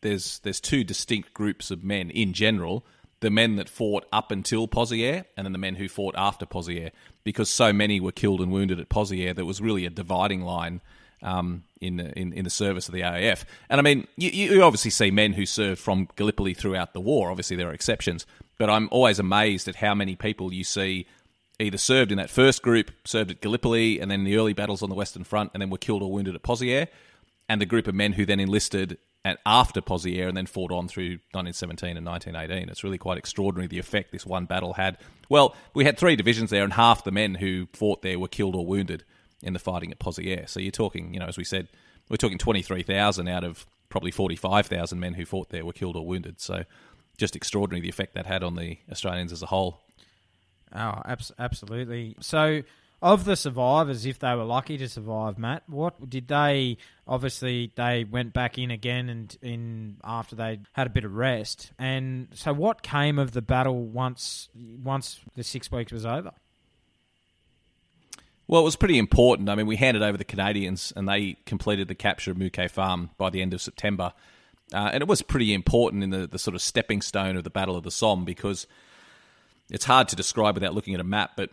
there's 0.00 0.40
there's 0.40 0.60
two 0.60 0.82
distinct 0.82 1.32
groups 1.32 1.70
of 1.70 1.84
men 1.84 2.10
in 2.10 2.32
general 2.32 2.84
the 3.20 3.30
men 3.30 3.56
that 3.56 3.68
fought 3.68 4.06
up 4.12 4.30
until 4.30 4.66
Pozières 4.66 5.24
and 5.36 5.44
then 5.44 5.52
the 5.52 5.58
men 5.58 5.74
who 5.74 5.88
fought 5.88 6.14
after 6.16 6.46
Pozières, 6.46 6.90
because 7.22 7.50
so 7.50 7.72
many 7.72 8.00
were 8.00 8.12
killed 8.12 8.40
and 8.40 8.50
wounded 8.50 8.80
at 8.80 8.88
Pozières, 8.88 9.36
there 9.36 9.44
was 9.44 9.60
really 9.60 9.86
a 9.86 9.90
dividing 9.90 10.42
line 10.42 10.80
um, 11.22 11.64
in, 11.80 12.00
in 12.00 12.32
in 12.32 12.44
the 12.44 12.50
service 12.50 12.88
of 12.88 12.94
the 12.94 13.02
AIF. 13.02 13.44
And 13.68 13.78
I 13.78 13.82
mean, 13.82 14.06
you, 14.16 14.30
you 14.30 14.62
obviously 14.62 14.90
see 14.90 15.10
men 15.10 15.34
who 15.34 15.46
served 15.46 15.80
from 15.80 16.08
Gallipoli 16.16 16.54
throughout 16.54 16.94
the 16.94 17.00
war. 17.00 17.30
Obviously, 17.30 17.56
there 17.56 17.68
are 17.68 17.74
exceptions, 17.74 18.26
but 18.58 18.70
I'm 18.70 18.88
always 18.90 19.18
amazed 19.18 19.68
at 19.68 19.76
how 19.76 19.94
many 19.94 20.16
people 20.16 20.52
you 20.52 20.64
see 20.64 21.06
either 21.58 21.76
served 21.78 22.10
in 22.10 22.16
that 22.16 22.30
first 22.30 22.62
group, 22.62 22.90
served 23.04 23.30
at 23.30 23.40
Gallipoli, 23.40 24.00
and 24.00 24.10
then 24.10 24.24
the 24.24 24.36
early 24.36 24.54
battles 24.54 24.82
on 24.82 24.88
the 24.88 24.94
Western 24.94 25.24
Front, 25.24 25.50
and 25.52 25.60
then 25.60 25.68
were 25.68 25.78
killed 25.78 26.02
or 26.02 26.10
wounded 26.10 26.34
at 26.34 26.42
Pozières, 26.42 26.88
and 27.48 27.60
the 27.60 27.66
group 27.66 27.86
of 27.86 27.94
men 27.94 28.14
who 28.14 28.24
then 28.24 28.40
enlisted 28.40 28.96
and 29.24 29.36
after 29.44 29.80
Pozières 29.80 30.28
and 30.28 30.36
then 30.36 30.46
fought 30.46 30.72
on 30.72 30.88
through 30.88 31.18
1917 31.32 31.96
and 31.96 32.06
1918. 32.06 32.68
It's 32.70 32.82
really 32.82 32.98
quite 32.98 33.18
extraordinary 33.18 33.66
the 33.66 33.78
effect 33.78 34.12
this 34.12 34.24
one 34.24 34.46
battle 34.46 34.74
had. 34.74 34.96
Well, 35.28 35.54
we 35.74 35.84
had 35.84 35.98
three 35.98 36.16
divisions 36.16 36.50
there, 36.50 36.64
and 36.64 36.72
half 36.72 37.04
the 37.04 37.10
men 37.10 37.34
who 37.34 37.66
fought 37.72 38.02
there 38.02 38.18
were 38.18 38.28
killed 38.28 38.56
or 38.56 38.64
wounded 38.64 39.04
in 39.42 39.52
the 39.52 39.58
fighting 39.58 39.90
at 39.90 39.98
Pozières. 39.98 40.48
So 40.48 40.60
you're 40.60 40.70
talking, 40.70 41.12
you 41.12 41.20
know, 41.20 41.26
as 41.26 41.36
we 41.36 41.44
said, 41.44 41.68
we're 42.08 42.16
talking 42.16 42.38
23,000 42.38 43.28
out 43.28 43.44
of 43.44 43.66
probably 43.88 44.10
45,000 44.10 44.98
men 44.98 45.14
who 45.14 45.24
fought 45.24 45.50
there 45.50 45.64
were 45.64 45.72
killed 45.72 45.96
or 45.96 46.06
wounded. 46.06 46.40
So 46.40 46.64
just 47.18 47.36
extraordinary 47.36 47.80
the 47.80 47.88
effect 47.88 48.14
that 48.14 48.26
had 48.26 48.42
on 48.42 48.56
the 48.56 48.78
Australians 48.90 49.32
as 49.32 49.42
a 49.42 49.46
whole. 49.46 49.82
Oh, 50.74 51.02
abs- 51.04 51.32
absolutely. 51.38 52.16
So 52.20 52.62
of 53.02 53.24
the 53.24 53.36
survivors, 53.36 54.04
if 54.04 54.18
they 54.18 54.34
were 54.34 54.44
lucky 54.44 54.76
to 54.78 54.88
survive, 54.88 55.38
Matt, 55.38 55.62
what 55.66 56.10
did 56.10 56.28
they? 56.28 56.76
Obviously, 57.06 57.72
they 57.74 58.04
went 58.04 58.32
back 58.32 58.58
in 58.58 58.70
again 58.70 59.08
and 59.08 59.36
in 59.40 59.96
after 60.04 60.36
they 60.36 60.60
had 60.72 60.86
a 60.86 60.90
bit 60.90 61.04
of 61.04 61.14
rest. 61.14 61.72
And 61.78 62.28
so, 62.34 62.52
what 62.52 62.82
came 62.82 63.18
of 63.18 63.32
the 63.32 63.42
battle 63.42 63.86
once 63.86 64.48
once 64.54 65.20
the 65.34 65.42
six 65.42 65.72
weeks 65.72 65.92
was 65.92 66.04
over? 66.04 66.32
Well, 68.46 68.60
it 68.60 68.64
was 68.64 68.76
pretty 68.76 68.98
important. 68.98 69.48
I 69.48 69.54
mean, 69.54 69.66
we 69.66 69.76
handed 69.76 70.02
over 70.02 70.18
the 70.18 70.24
Canadians, 70.24 70.92
and 70.94 71.08
they 71.08 71.36
completed 71.46 71.88
the 71.88 71.94
capture 71.94 72.32
of 72.32 72.36
Mouquet 72.36 72.68
Farm 72.68 73.10
by 73.16 73.30
the 73.30 73.40
end 73.40 73.54
of 73.54 73.62
September. 73.62 74.12
Uh, 74.74 74.90
and 74.92 75.02
it 75.02 75.08
was 75.08 75.22
pretty 75.22 75.54
important 75.54 76.02
in 76.02 76.10
the, 76.10 76.26
the 76.26 76.38
sort 76.38 76.54
of 76.54 76.60
stepping 76.60 77.00
stone 77.00 77.36
of 77.36 77.44
the 77.44 77.50
Battle 77.50 77.76
of 77.76 77.84
the 77.84 77.90
Somme 77.90 78.24
because 78.24 78.66
it's 79.70 79.84
hard 79.84 80.08
to 80.08 80.16
describe 80.16 80.54
without 80.54 80.74
looking 80.74 80.94
at 80.94 81.00
a 81.00 81.04
map, 81.04 81.32
but 81.36 81.50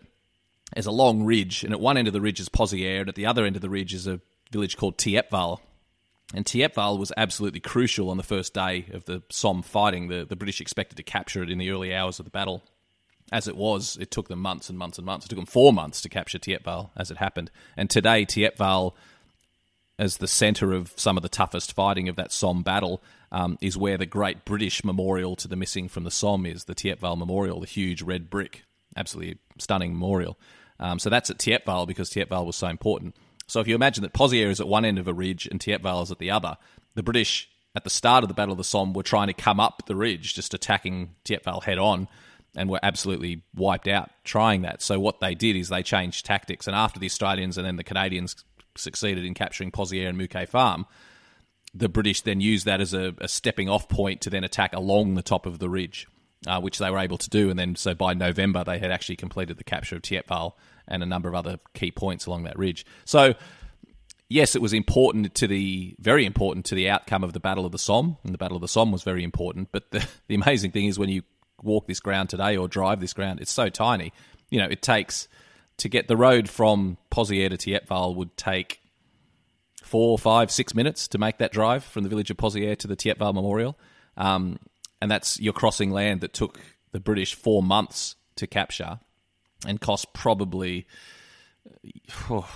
there's 0.73 0.86
a 0.86 0.91
long 0.91 1.23
ridge, 1.23 1.63
and 1.63 1.73
at 1.73 1.80
one 1.80 1.97
end 1.97 2.08
of 2.08 2.13
the 2.13 2.21
ridge 2.21 2.39
is 2.39 2.49
Pozières, 2.49 3.01
and 3.01 3.10
at 3.10 3.15
the 3.15 3.25
other 3.25 3.45
end 3.45 3.56
of 3.56 3.62
the 3.62 3.69
ridge 3.69 3.93
is 3.93 4.08
a 4.08 4.19
village 4.51 4.77
called 4.77 4.97
Thiepval. 4.97 5.60
And 6.34 6.45
Thiepval 6.45 6.99
was 6.99 7.13
absolutely 7.15 7.62
crucial 7.62 8.10
on 8.10 8.17
the 8.17 8.23
first 8.23 8.53
day 8.53 8.86
of 8.91 9.06
the 9.06 9.23
Somme 9.30 9.62
fighting. 9.62 10.10
The, 10.10 10.25
the 10.25 10.36
British 10.36 10.60
expected 10.60 10.97
to 10.97 11.03
capture 11.03 11.41
it 11.41 11.49
in 11.49 11.58
the 11.58 11.71
early 11.71 11.95
hours 11.95 12.19
of 12.19 12.25
the 12.25 12.32
battle. 12.32 12.63
As 13.32 13.47
it 13.47 13.56
was, 13.56 13.97
it 13.99 14.12
took 14.12 14.27
them 14.27 14.39
months 14.39 14.69
and 14.69 14.77
months 14.77 14.97
and 14.97 15.06
months. 15.06 15.25
It 15.25 15.30
took 15.30 15.38
them 15.38 15.45
four 15.45 15.71
months 15.71 16.01
to 16.01 16.10
capture 16.10 16.38
Thiepval, 16.38 16.89
as 16.97 17.12
it 17.12 17.17
happened. 17.17 17.49
And 17.77 17.89
today, 17.89 18.25
Thiepval, 18.25 18.93
as 19.97 20.17
the 20.17 20.27
centre 20.27 20.73
of 20.73 20.93
some 20.97 21.17
of 21.17 21.23
the 21.23 21.30
toughest 21.30 21.73
fighting 21.73 22.10
of 22.10 22.17
that 22.17 22.34
Somme 22.34 22.62
battle, 22.62 23.01
um, 23.32 23.58
is 23.62 23.77
where 23.77 23.97
the 23.97 24.06
great 24.06 24.45
British 24.45 24.84
memorial 24.84 25.36
to 25.38 25.47
the 25.47 25.56
missing 25.56 25.88
from 25.88 26.03
the 26.03 26.12
Somme 26.12 26.45
is 26.45 26.65
the 26.65 26.75
Thiepval 26.75 27.17
Memorial, 27.17 27.62
the 27.62 27.67
huge 27.67 28.01
red 28.01 28.30
brick. 28.30 28.63
Absolutely 28.95 29.39
stunning 29.60 29.93
memorial. 29.93 30.38
Um, 30.80 31.00
so 31.00 31.10
that's 31.10 31.30
at 31.30 31.38
Thiepval 31.38 31.88
because 31.88 32.10
Thiepval 32.10 32.46
was 32.46 32.56
so 32.56 32.68
important. 32.68 33.16
So 33.48 33.60
if 33.60 33.68
you 33.68 33.76
imagine 33.76 34.04
that 34.04 34.13
Pozières 34.13 34.52
is 34.52 34.62
at 34.62 34.68
one 34.68 34.86
end 34.86 35.00
of 35.00 35.08
a 35.08 35.13
ridge 35.13 35.48
and 35.48 35.60
Thiepval 35.60 36.04
is 36.04 36.12
at 36.12 36.20
the 36.20 36.32
other, 36.32 36.58
the 36.96 37.04
British 37.04 37.50
at 37.76 37.84
the 37.84 37.90
start 37.90 38.24
of 38.24 38.28
the 38.28 38.34
Battle 38.34 38.54
of 38.54 38.58
the 38.58 38.63
Somme 38.63 38.94
were 38.94 39.04
trying 39.04 39.28
to 39.28 39.34
come 39.34 39.60
up 39.60 39.84
the 39.86 39.96
ridge, 39.96 40.34
just 40.34 40.54
attacking 40.54 41.16
Thiepval 41.26 41.63
head 41.63 41.78
on, 41.78 42.08
and 42.56 42.70
were 42.70 42.80
absolutely 42.82 43.44
wiped 43.56 43.88
out 43.88 44.10
trying 44.24 44.63
that. 44.63 44.82
So 44.82 45.00
what 45.00 45.20
they 45.20 45.36
did 45.36 45.56
is 45.56 45.70
they 45.70 45.84
changed 45.84 46.26
tactics, 46.26 46.68
and 46.68 46.76
after 46.76 47.00
the 47.00 47.06
Australians 47.06 47.58
and 47.58 47.66
then 47.66 47.76
the 47.76 47.84
Canadians 47.84 48.44
succeeded 48.76 49.26
in 49.26 49.34
capturing 49.34 49.72
Pozières 49.72 50.10
and 50.10 50.18
Mouquet 50.18 50.48
Farm, 50.48 50.86
the 51.74 51.90
British 51.90 52.22
then 52.22 52.42
used 52.42 52.66
that 52.66 52.82
as 52.82 52.94
a, 52.94 53.13
a 53.20 53.28
stepping 53.28 53.70
off 53.70 53.88
point 53.88 54.22
to 54.22 54.30
then 54.30 54.44
attack 54.44 54.74
along 54.74 55.13
the 55.13 55.22
top 55.22 55.46
of 55.46 55.60
the 55.60 55.70
ridge 55.70 56.08
uh, 56.45 56.60
which 56.60 56.78
they 56.78 56.91
were 56.91 57.00
able 57.00 57.17
to 57.17 57.30
do. 57.30 57.50
And 57.50 57.58
then, 57.58 57.76
so 57.76 57.95
by 57.95 58.13
November, 58.13 58.63
they 58.63 58.80
had 58.80 58.91
actually 58.91 59.15
completed 59.15 59.58
the 59.58 59.63
capture 59.63 59.95
of 59.95 60.02
Thiepval 60.02 60.54
and 60.88 61.02
a 61.02 61.06
number 61.06 61.28
of 61.28 61.36
other 61.36 61.60
key 61.73 61.91
points 61.91 62.26
along 62.26 62.43
that 62.43 62.58
ridge. 62.58 62.86
So, 63.06 63.34
yes, 64.30 64.56
it 64.56 64.62
was 64.62 64.73
important 64.73 65.34
to 65.36 65.47
the 65.47 65.95
very 66.00 66.26
important 66.26 66.65
to 66.67 66.76
the 66.76 66.89
outcome 66.89 67.23
of 67.23 67.34
the 67.34 67.39
Battle 67.39 67.65
of 67.65 67.71
the 67.71 67.80
Somme, 67.80 68.17
and 68.23 68.34
the 68.34 68.38
Battle 68.38 68.58
of 68.58 68.62
the 68.62 68.67
Somme 68.67 68.91
was 68.91 69.04
very 69.04 69.23
important. 69.23 69.69
But 69.71 69.91
the, 69.91 70.08
the 70.28 70.36
amazing 70.36 70.71
thing 70.71 70.86
is 70.86 71.00
when 71.00 71.10
you 71.10 71.23
walk 71.63 71.88
this 71.88 72.00
ground 72.00 72.30
today 72.30 72.56
or 72.56 72.67
drive 72.67 73.00
this 73.00 73.13
ground, 73.13 73.39
it's 73.41 73.52
so 73.52 73.69
tiny. 73.69 74.13
You 74.50 74.60
know, 74.60 74.67
it 74.69 74.82
takes 74.82 75.28
to 75.78 75.89
get 75.89 76.08
the 76.08 76.17
road 76.17 76.50
from 76.50 76.97
Pozières 77.12 77.50
to 77.50 77.58
Thiepval 77.58 78.15
would 78.15 78.36
take 78.36 78.80
four, 79.84 80.17
five, 80.17 80.52
six 80.52 80.73
minutes 80.76 81.08
to 81.10 81.17
make 81.17 81.38
that 81.38 81.52
drive 81.52 81.84
from 81.84 82.04
the 82.04 82.10
village 82.10 82.30
of 82.30 82.38
Pozières 82.38 82.78
to 82.80 82.88
the 82.88 82.95
Thiepval 82.95 83.34
Memorial. 83.34 83.78
Um, 84.17 84.60
and 85.01 85.10
that's 85.12 85.39
you're 85.39 85.53
crossing 85.53 85.91
land 85.91 86.21
that 86.21 86.33
took 86.33 86.60
the 86.91 86.99
British 86.99 87.36
four 87.36 87.62
months 87.62 88.15
to 88.36 88.47
capture 88.47 88.99
and 89.65 89.81
cost 89.81 90.13
probably 90.13 90.86
oh, 92.29 92.49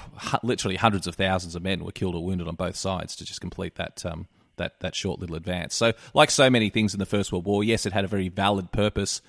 literally 0.43 0.75
hundreds 0.75 1.07
of 1.07 1.15
thousands 1.15 1.55
of 1.55 1.63
men 1.63 1.83
were 1.83 1.91
killed 1.91 2.15
or 2.15 2.23
wounded 2.23 2.47
on 2.47 2.55
both 2.55 2.75
sides 2.75 3.15
to 3.15 3.25
just 3.25 3.41
complete 3.41 3.75
that 3.75 4.05
um, 4.05 4.27
that 4.57 4.79
that 4.79 4.95
short 4.95 5.19
little 5.19 5.35
advance. 5.35 5.75
So, 5.75 5.93
like 6.13 6.31
so 6.31 6.49
many 6.49 6.69
things 6.69 6.93
in 6.93 6.99
the 6.99 7.05
First 7.05 7.31
World 7.31 7.45
War, 7.45 7.63
yes, 7.63 7.85
it 7.85 7.93
had 7.93 8.05
a 8.05 8.07
very 8.07 8.29
valid 8.29 8.71
purpose 8.71 9.21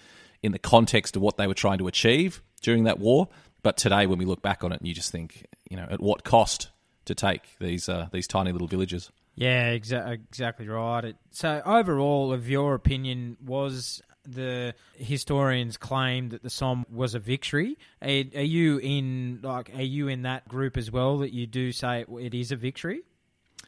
in 0.43 0.53
the 0.53 0.59
context 0.59 1.17
of 1.17 1.23
what 1.23 1.37
they 1.37 1.47
were 1.47 1.55
trying 1.55 1.79
to 1.79 1.87
achieve 1.87 2.43
during 2.61 2.85
that 2.85 2.99
war. 2.99 3.29
But 3.63 3.77
today, 3.77 4.07
when 4.07 4.19
we 4.19 4.25
look 4.25 4.43
back 4.43 4.65
on 4.65 4.73
it, 4.73 4.81
you 4.83 4.93
just 4.93 5.13
think, 5.13 5.47
you 5.71 5.77
know, 5.77 5.87
at 5.89 6.01
what 6.01 6.25
cost 6.25 6.71
to 7.05 7.15
take 7.15 7.43
these 7.61 7.89
uh, 7.89 8.09
these 8.13 8.27
tiny 8.27 8.53
little 8.53 8.69
villages? 8.69 9.11
Yeah, 9.35 9.75
exa- 9.77 10.13
exactly 10.13 10.69
right. 10.69 11.05
It, 11.05 11.17
so, 11.31 11.63
overall, 11.65 12.33
of 12.33 12.49
your 12.49 12.75
opinion, 12.75 13.37
was 13.45 14.03
the 14.25 14.75
historians 14.97 15.77
claim 15.77 16.29
that 16.31 16.43
the 16.43 16.51
Somme 16.51 16.85
was 16.91 17.15
a 17.15 17.19
victory? 17.19 17.79
Are, 18.01 18.09
are, 18.09 18.43
you 18.43 18.79
in 18.79 19.41
like 19.43 19.73
are 19.75 19.83
you 19.83 20.09
in 20.09 20.23
that 20.23 20.47
group 20.49 20.77
as 20.77 20.91
well 20.91 21.19
that 21.19 21.33
you 21.33 21.47
do 21.47 21.73
say 21.73 22.05
it 22.09 22.35
is 22.35 22.53
a 22.53 22.57
victory? 22.57 23.03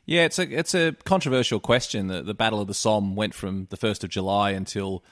Yeah, 0.07 0.25
it's 0.25 0.39
a 0.39 0.43
it's 0.43 0.75
a 0.75 0.93
controversial 1.05 1.61
question. 1.61 2.09
The 2.09 2.23
the 2.23 2.35
Battle 2.35 2.61
of 2.61 2.69
the 2.69 2.75
Somme 2.75 3.17
went 3.17 3.35
from 3.35 3.67
the 3.71 3.77
first 3.77 4.05
of 4.05 4.11
July 4.11 4.51
until 4.51 5.03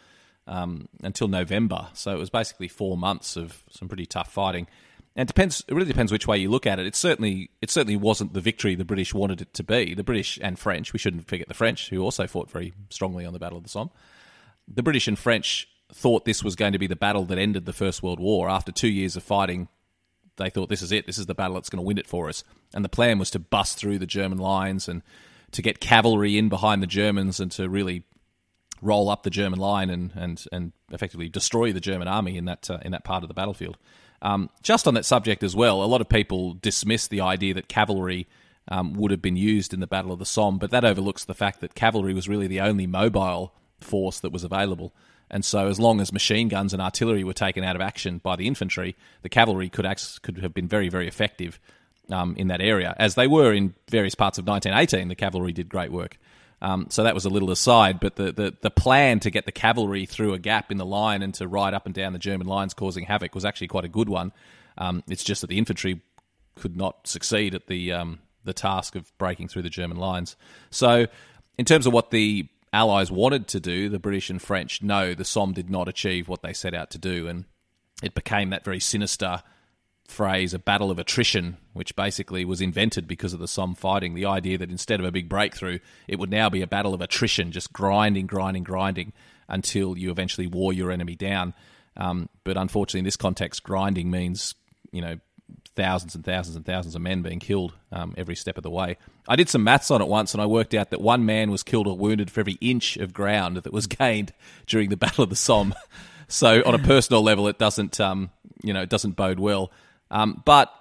um, 0.46 0.88
until 1.02 1.28
November, 1.28 1.88
so 1.94 2.14
it 2.14 2.18
was 2.18 2.30
basically 2.30 2.68
four 2.68 2.96
months 2.96 3.36
of 3.36 3.62
some 3.70 3.88
pretty 3.88 4.06
tough 4.06 4.32
fighting. 4.32 4.66
And 5.14 5.29
it 5.29 5.35
depends. 5.35 5.62
It 5.68 5.75
really 5.75 5.88
depends 5.88 6.11
which 6.11 6.27
way 6.27 6.38
you 6.38 6.51
look 6.51 6.66
at 6.66 6.79
it. 6.79 6.87
It 6.87 6.96
certainly, 6.96 7.51
it 7.61 7.70
certainly 7.70 7.96
wasn't 7.96 8.33
the 8.33 8.40
victory 8.40 8.75
the 8.75 8.85
British 8.85 9.12
wanted 9.12 9.42
it 9.42 9.53
to 9.55 9.62
be. 9.62 9.94
The 9.94 10.05
British 10.05 10.38
and 10.40 10.59
French. 10.59 10.92
We 10.92 10.98
shouldn't 10.98 11.29
forget 11.29 11.48
the 11.48 11.55
French, 11.55 11.90
who 11.90 12.01
also 12.03 12.27
fought 12.27 12.51
very 12.51 12.72
strongly 12.88 13.27
on 13.27 13.33
the 13.33 13.38
Battle 13.38 13.59
of 13.59 13.64
the 13.64 13.70
Somme. 13.70 13.90
the 14.66 14.83
British 14.83 15.09
and 15.09 15.18
French 15.18 15.68
thought 15.92 16.25
this 16.25 16.42
was 16.42 16.57
going 16.57 16.72
to 16.72 16.79
be 16.79 16.87
the 16.87 16.96
battle 16.96 17.25
that 17.27 17.38
ended 17.38 17.66
the 17.66 17.72
First 17.72 18.03
World 18.03 18.18
War. 18.18 18.48
After 18.48 18.72
two 18.72 18.88
years 18.88 19.16
of 19.16 19.22
fighting, 19.22 19.68
they 20.37 20.48
thought 20.48 20.70
this 20.70 20.83
is 20.83 20.92
it. 20.92 21.07
This 21.07 21.18
is 21.18 21.27
the 21.27 21.35
battle 21.35 21.55
that's 21.55 21.68
going 21.68 21.83
to 21.83 21.87
win 21.87 21.98
it 21.98 22.07
for 22.07 22.29
us. 22.29 22.44
And 22.72 22.85
the 22.85 22.88
plan 22.88 23.18
was 23.18 23.31
to 23.33 23.38
bust 23.38 23.77
through 23.77 23.98
the 23.98 24.07
German 24.07 24.38
lines 24.38 24.88
and 24.88 25.03
to 25.51 25.61
get 25.61 25.81
cavalry 25.81 26.38
in 26.38 26.48
behind 26.48 26.83
the 26.83 26.87
Germans 26.87 27.38
and 27.38 27.53
to 27.53 27.68
really 27.68 28.05
roll 28.81 29.11
up 29.11 29.22
the 29.22 29.31
German 29.31 29.59
line 29.59 29.90
and 29.90 30.12
and, 30.16 30.44
and 30.51 30.72
effectively 30.90 31.29
destroy 31.29 31.72
the 31.72 31.81
German 31.81 32.09
army 32.09 32.37
in 32.37 32.46
that 32.46 32.70
uh, 32.70 32.79
in 32.83 32.92
that 32.92 33.05
part 33.05 33.22
of 33.22 33.29
the 33.29 33.35
battlefield. 33.35 33.77
Um, 34.22 34.50
just 34.62 34.87
on 34.87 34.94
that 34.94 35.04
subject 35.04 35.42
as 35.42 35.54
well, 35.54 35.82
a 35.82 35.85
lot 35.85 36.00
of 36.00 36.08
people 36.08 36.54
dismiss 36.54 37.08
the 37.08 37.20
idea 37.20 37.54
that 37.54 37.68
cavalry 37.68 38.28
um, 38.68 38.94
would 38.94 39.11
have 39.11 39.20
been 39.20 39.37
used 39.37 39.74
in 39.74 39.80
the 39.80 39.87
Battle 39.87 40.12
of 40.12 40.20
the 40.20 40.24
Somme, 40.24 40.58
but 40.58 40.70
that 40.70 40.85
overlooks 40.85 41.24
the 41.24 41.35
fact 41.35 41.61
that 41.61 41.74
cavalry 41.74 42.14
was 42.14 42.28
really 42.28 42.46
the 42.46 42.61
only 42.61 42.87
mobile 42.87 43.52
force 43.80 44.20
that 44.20 44.30
was 44.30 44.44
available. 44.44 44.94
And 45.28 45.44
so, 45.44 45.66
as 45.66 45.80
long 45.80 46.00
as 46.00 46.12
machine 46.12 46.48
guns 46.48 46.72
and 46.72 46.80
artillery 46.80 47.24
were 47.24 47.32
taken 47.32 47.64
out 47.64 47.74
of 47.74 47.82
action 47.82 48.18
by 48.18 48.37
the 48.37 48.46
infantry, 48.46 48.96
the 49.22 49.28
cavalry 49.28 49.68
could 49.68 49.87
act, 49.87 50.22
could 50.22 50.38
have 50.38 50.54
been 50.54 50.68
very, 50.68 50.88
very 50.88 51.08
effective 51.08 51.58
um, 52.11 52.37
in 52.37 52.48
that 52.48 52.61
area, 52.61 52.94
as 52.98 53.14
they 53.14 53.26
were 53.26 53.52
in 53.52 53.74
various 53.90 54.14
parts 54.14 54.38
of 54.38 54.46
1918. 54.46 55.08
The 55.08 55.14
cavalry 55.14 55.52
did 55.52 55.68
great 55.68 55.90
work. 55.90 56.18
Um, 56.62 56.87
so 56.90 57.03
that 57.03 57.12
was 57.12 57.25
a 57.25 57.29
little 57.29 57.51
aside, 57.51 57.98
but 57.98 58.14
the, 58.14 58.31
the, 58.31 58.57
the 58.61 58.70
plan 58.70 59.18
to 59.20 59.31
get 59.33 59.46
the 59.46 59.53
cavalry 59.53 60.07
through 60.07 60.33
a 60.33 60.38
gap 60.38 60.70
in 60.70 60.79
the 60.79 60.87
line 60.87 61.20
and 61.22 61.35
to 61.35 61.48
ride 61.48 61.75
up 61.75 61.87
and 61.87 61.94
down 61.94 62.12
the 62.12 62.20
German 62.20 62.46
lines 62.46 62.72
causing 62.72 63.05
havoc 63.05 63.35
was 63.35 63.44
actually 63.44 63.66
quite 63.66 63.85
a 63.85 63.88
good 63.88 64.09
one. 64.09 64.33
Um, 64.79 65.03
it's 65.09 65.25
just 65.25 65.40
that 65.40 65.48
the 65.48 65.59
infantry 65.59 66.01
could 66.55 66.77
not 66.77 67.09
succeed 67.09 67.57
at 67.57 67.66
the 67.66 67.92
um, 67.92 68.20
the 68.44 68.53
task 68.55 68.94
of 68.94 69.16
breaking 69.18 69.48
through 69.48 69.62
the 69.62 69.70
German 69.70 69.96
lines. 69.96 70.37
So, 70.70 71.07
in 71.59 71.64
terms 71.64 71.87
of 71.87 71.92
what 71.92 72.11
the 72.12 72.48
Allies 72.72 73.11
wanted 73.11 73.48
to 73.48 73.61
do, 73.61 73.88
the 73.88 73.98
British 73.98 74.31
and 74.31 74.40
French, 74.40 74.83
no, 74.83 75.14
the 75.14 75.25
Somme 75.25 75.53
did 75.53 75.68
not 75.68 75.88
achieve 75.88 76.29
what 76.29 76.42
they 76.42 76.53
set 76.53 76.75
out 76.75 76.90
to 76.90 76.98
do, 76.98 77.27
and 77.27 77.44
it 78.03 78.14
became 78.14 78.51
that 78.51 78.64
very 78.64 78.81
sinister 78.81 79.42
phrase, 80.06 80.52
a 80.54 80.58
battle 80.58 80.90
of 80.90 80.98
attrition, 80.98 81.56
which 81.72 81.96
basically 81.96 82.44
was 82.44 82.60
invented 82.60 83.08
because 83.08 83.32
of 83.32 83.40
the 83.40 83.48
Somme 83.48 83.74
fighting. 83.74 84.14
The 84.14 84.26
idea 84.26 84.58
that 84.58 84.70
instead 84.70 85.00
of 85.00 85.06
a 85.06 85.12
big 85.12 85.28
breakthrough, 85.28 85.78
it 86.06 86.18
would 86.18 86.30
now 86.30 86.50
be 86.50 86.62
a 86.62 86.66
battle 86.66 86.94
of 86.94 87.00
attrition, 87.00 87.52
just 87.52 87.72
grinding, 87.72 88.26
grinding, 88.26 88.64
grinding 88.64 89.12
until 89.48 89.96
you 89.96 90.10
eventually 90.10 90.46
wore 90.46 90.72
your 90.72 90.90
enemy 90.90 91.14
down. 91.14 91.54
Um, 91.96 92.28
but 92.44 92.56
unfortunately, 92.56 93.00
in 93.00 93.04
this 93.04 93.16
context, 93.16 93.62
grinding 93.62 94.10
means, 94.10 94.54
you 94.92 95.02
know, 95.02 95.18
thousands 95.74 96.14
and 96.14 96.24
thousands 96.24 96.56
and 96.56 96.64
thousands 96.64 96.94
of 96.94 97.00
men 97.00 97.22
being 97.22 97.38
killed 97.38 97.72
um, 97.90 98.14
every 98.16 98.36
step 98.36 98.56
of 98.56 98.62
the 98.62 98.70
way. 98.70 98.96
I 99.28 99.36
did 99.36 99.48
some 99.48 99.64
maths 99.64 99.90
on 99.90 100.02
it 100.02 100.08
once, 100.08 100.34
and 100.34 100.42
I 100.42 100.46
worked 100.46 100.74
out 100.74 100.90
that 100.90 101.00
one 101.00 101.24
man 101.24 101.50
was 101.50 101.62
killed 101.62 101.86
or 101.86 101.96
wounded 101.96 102.30
for 102.30 102.40
every 102.40 102.58
inch 102.60 102.96
of 102.96 103.12
ground 103.12 103.56
that 103.58 103.72
was 103.72 103.86
gained 103.98 104.32
during 104.66 104.90
the 104.90 104.96
Battle 104.96 105.24
of 105.24 105.30
the 105.30 105.36
Somme. 105.36 105.74
so, 106.28 106.62
on 106.64 106.74
a 106.74 106.78
personal 106.78 107.22
level, 107.22 107.48
it 107.48 107.58
doesn't, 107.58 108.00
um, 108.00 108.30
you 108.62 108.72
know, 108.72 108.82
it 108.82 108.88
doesn't 108.88 109.12
bode 109.12 109.40
well. 109.40 109.70
Um, 110.12 110.42
but 110.44 110.72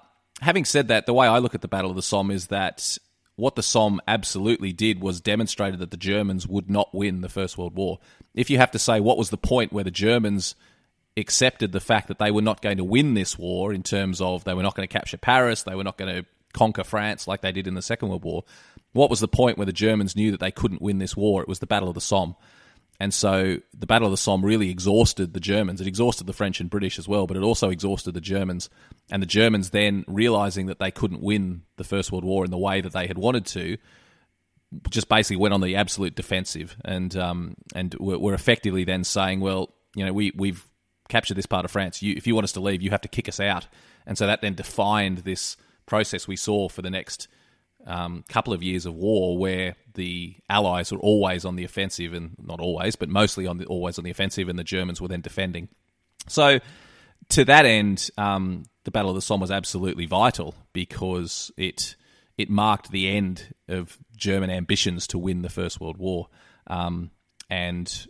having 0.42 0.66
said 0.66 0.90
that, 0.90 1.08
the 1.08 1.14
way 1.14 1.26
I 1.26 1.40
look 1.40 1.56
at 1.56 1.62
the 1.62 1.68
Battle 1.68 1.90
of 1.90 1.96
the 1.96 2.04
Somme 2.04 2.30
is 2.30 2.48
that 2.48 2.98
what 3.38 3.56
the 3.56 3.64
Somme 3.64 4.00
absolutely 4.08 4.74
did 4.74 5.02
was 5.02 5.22
demonstrated 5.22 5.80
that 5.80 5.90
the 5.90 5.98
Germans 5.98 6.46
would 6.48 6.70
not 6.70 6.94
win 6.94 7.22
the 7.22 7.30
First 7.30 7.58
World 7.58 7.76
War. 7.76 8.00
If 8.36 8.50
you 8.50 8.58
have 8.58 8.72
to 8.72 8.80
say 8.80 9.00
what 9.00 9.18
was 9.18 9.32
the 9.32 9.38
point 9.38 9.74
where 9.74 9.84
the 9.84 9.90
Germans 9.90 10.54
accepted 11.18 11.72
the 11.72 11.80
fact 11.80 12.08
that 12.10 12.20
they 12.20 12.30
were 12.30 12.42
not 12.42 12.62
going 12.62 12.78
to 12.78 12.84
win 12.84 13.14
this 13.14 13.40
war 13.40 13.74
in 13.74 13.84
terms 13.84 14.22
of 14.22 14.44
they 14.44 14.54
were 14.54 14.64
not 14.64 14.76
going 14.76 14.88
to 14.88 14.94
capture 14.94 15.18
Paris, 15.18 15.64
they 15.64 15.76
were 15.76 15.84
not 15.84 15.98
going 15.98 16.14
to 16.14 16.26
conquer 16.54 16.84
France 16.84 17.28
like 17.28 17.42
they 17.42 17.52
did 17.52 17.68
in 17.68 17.74
the 17.74 17.82
Second 17.82 18.10
World 18.10 18.24
War. 18.24 18.44
What 18.94 19.10
was 19.10 19.22
the 19.22 19.28
point 19.28 19.58
where 19.58 19.66
the 19.66 19.74
Germans 19.74 20.16
knew 20.16 20.32
that 20.32 20.42
they 20.42 20.52
couldn't 20.52 20.82
win 20.82 21.00
this 21.00 21.16
war? 21.16 21.42
It 21.42 21.48
was 21.48 21.60
the 21.60 21.68
Battle 21.68 21.88
of 21.88 21.96
the 21.96 22.02
Somme. 22.02 22.36
And 23.02 23.12
so 23.12 23.58
the 23.74 23.88
Battle 23.88 24.06
of 24.06 24.12
the 24.12 24.18
Somme 24.18 24.46
really 24.46 24.70
exhausted 24.70 25.34
the 25.34 25.40
Germans. 25.40 25.82
It 25.82 25.88
exhausted 25.88 26.28
the 26.28 26.34
French 26.34 26.60
and 26.60 26.70
British 26.70 27.00
as 27.00 27.08
well, 27.08 27.26
but 27.26 27.36
it 27.36 27.42
also 27.42 27.72
exhausted 27.72 28.14
the 28.14 28.22
Germans. 28.22 28.70
And 29.10 29.24
the 29.24 29.28
Germans 29.28 29.72
then, 29.72 30.06
realizing 30.08 30.68
that 30.68 30.78
they 30.78 30.92
couldn't 30.92 31.24
win 31.24 31.64
the 31.78 31.84
First 31.84 32.12
World 32.12 32.24
War 32.24 32.46
in 32.46 32.52
the 32.52 32.60
way 32.60 32.80
that 32.80 32.94
they 32.94 33.08
had 33.08 33.18
wanted 33.18 33.48
to, 33.48 33.78
just 34.92 35.10
basically 35.10 35.38
went 35.38 35.56
on 35.56 35.62
the 35.62 35.78
absolute 35.78 36.14
defensive. 36.14 36.78
And 36.86 37.18
um, 37.18 37.56
and 37.74 37.96
were, 38.00 38.36
effectively 38.36 38.84
then 38.84 39.04
saying, 39.04 39.40
well, 39.40 39.74
you 39.96 40.06
know, 40.06 40.14
we, 40.14 40.32
we've 40.36 40.64
captured 41.10 41.38
this 41.38 41.48
part 41.48 41.66
of 41.66 41.72
France. 41.72 42.04
You, 42.04 42.14
if 42.16 42.28
you 42.28 42.36
want 42.36 42.44
us 42.44 42.52
to 42.52 42.60
leave, 42.60 42.84
you 42.84 42.92
have 42.92 43.02
to 43.02 43.08
kick 43.08 43.28
us 43.28 43.40
out. 43.40 43.66
And 44.06 44.16
so 44.16 44.28
that 44.28 44.42
then 44.42 44.54
defined 44.54 45.20
this 45.20 45.58
process 45.88 46.28
we 46.28 46.36
saw 46.36 46.70
for 46.70 46.84
the 46.84 46.92
next 46.92 47.28
um, 47.86 48.24
couple 48.30 48.54
of 48.54 48.64
years 48.64 48.86
of 48.86 48.94
war 48.96 49.38
where 49.38 49.76
the 49.94 50.36
Allies 50.50 50.92
were 50.92 51.00
always 51.00 51.46
on 51.46 51.56
the 51.56 51.64
offensive, 51.64 52.14
and 52.14 52.36
not 52.42 52.60
always, 52.60 52.96
but 52.96 53.10
mostly 53.10 53.48
on 53.48 53.58
the, 53.58 53.66
always 53.66 53.98
on 53.98 54.04
the 54.04 54.12
offensive, 54.12 54.50
and 54.50 54.58
the 54.58 54.64
Germans 54.64 55.02
were 55.02 55.08
then 55.08 55.22
defending. 55.22 55.68
So, 56.28 56.60
to 57.30 57.46
that 57.46 57.66
end, 57.66 58.10
um, 58.18 58.64
the 58.84 58.92
Battle 58.92 59.12
of 59.12 59.16
the 59.16 59.22
Somme 59.22 59.42
was 59.42 59.52
absolutely 59.52 60.06
vital 60.06 60.56
because 60.74 61.52
it 61.58 61.96
it 62.38 62.50
marked 62.50 62.92
the 62.92 63.10
end 63.10 63.54
of 63.68 63.98
German 64.16 64.50
ambitions 64.50 65.08
to 65.08 65.18
win 65.18 65.42
the 65.42 65.50
First 65.50 65.80
World 65.80 65.98
War, 65.98 66.28
um, 66.68 67.12
and 67.50 68.08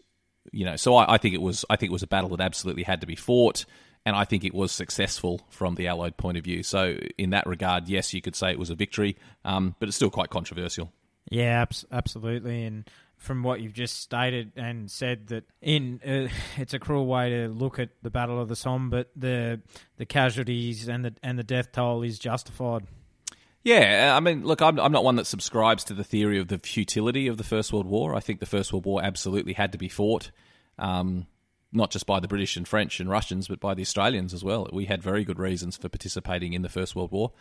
you 0.51 0.65
know, 0.65 0.75
so 0.75 0.95
I, 0.95 1.15
I 1.15 1.17
think 1.17 1.35
it 1.35 1.41
was 1.41 1.65
I 1.69 1.75
think 1.75 1.91
it 1.91 1.93
was 1.93 2.03
a 2.03 2.07
battle 2.07 2.29
that 2.29 2.41
absolutely 2.41 2.83
had 2.83 3.01
to 3.01 3.07
be 3.07 3.15
fought 3.15 3.65
and 4.05 4.15
I 4.15 4.25
think 4.25 4.43
it 4.43 4.53
was 4.53 4.71
successful 4.71 5.41
from 5.49 5.75
the 5.75 5.87
Allied 5.87 6.17
point 6.17 6.37
of 6.37 6.43
view. 6.43 6.63
So, 6.63 6.97
in 7.17 7.31
that 7.31 7.45
regard, 7.45 7.87
yes, 7.87 8.13
you 8.13 8.21
could 8.21 8.35
say 8.35 8.51
it 8.51 8.59
was 8.59 8.69
a 8.69 8.75
victory, 8.75 9.17
um, 9.45 9.75
but 9.79 9.87
it's 9.87 9.95
still 9.95 10.09
quite 10.09 10.29
controversial. 10.29 10.91
Yeah, 11.29 11.65
absolutely. 11.91 12.65
And 12.65 12.89
from 13.17 13.43
what 13.43 13.61
you've 13.61 13.73
just 13.73 14.01
stated 14.01 14.53
and 14.55 14.89
said, 14.89 15.27
that 15.27 15.43
in 15.61 16.01
uh, 16.05 16.33
it's 16.57 16.73
a 16.73 16.79
cruel 16.79 17.05
way 17.05 17.29
to 17.29 17.47
look 17.47 17.79
at 17.79 17.89
the 18.01 18.09
Battle 18.09 18.41
of 18.41 18.49
the 18.49 18.55
Somme, 18.55 18.89
but 18.89 19.11
the 19.15 19.61
the 19.97 20.05
casualties 20.05 20.87
and 20.87 21.05
the 21.05 21.13
and 21.21 21.37
the 21.37 21.43
death 21.43 21.71
toll 21.71 22.01
is 22.01 22.17
justified. 22.17 22.87
Yeah, 23.63 24.13
I 24.17 24.19
mean, 24.21 24.43
look, 24.43 24.59
I'm, 24.59 24.79
I'm 24.79 24.91
not 24.91 25.03
one 25.03 25.17
that 25.17 25.27
subscribes 25.27 25.83
to 25.83 25.93
the 25.93 26.03
theory 26.03 26.39
of 26.39 26.47
the 26.47 26.57
futility 26.57 27.27
of 27.27 27.37
the 27.37 27.43
First 27.43 27.71
World 27.71 27.85
War. 27.85 28.15
I 28.15 28.19
think 28.19 28.39
the 28.39 28.47
First 28.47 28.73
World 28.73 28.85
War 28.85 29.03
absolutely 29.03 29.53
had 29.53 29.73
to 29.73 29.77
be 29.77 29.87
fought. 29.87 30.31
Um, 30.79 31.27
not 31.71 31.91
just 31.91 32.05
by 32.05 32.19
the 32.19 32.27
British 32.27 32.57
and 32.57 32.67
French 32.67 32.99
and 32.99 33.09
Russians, 33.09 33.47
but 33.47 33.59
by 33.59 33.73
the 33.73 33.81
Australians 33.81 34.33
as 34.33 34.43
well. 34.43 34.67
We 34.73 34.85
had 34.85 35.01
very 35.01 35.23
good 35.23 35.39
reasons 35.39 35.77
for 35.77 35.89
participating 35.89 36.53
in 36.53 36.61
the 36.61 36.69
First 36.69 36.95
World 36.95 37.11
War. 37.11 37.31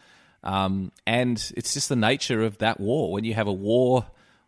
Um, 0.43 0.93
and 1.07 1.53
it's 1.57 1.75
just 1.75 1.88
the 1.88 1.97
nature 1.97 2.43
of 2.43 2.59
that 2.59 2.81
war. 2.81 3.12
When 3.12 3.25
you 3.25 3.35
have 3.35 3.47
a 3.49 3.53
war 3.53 4.07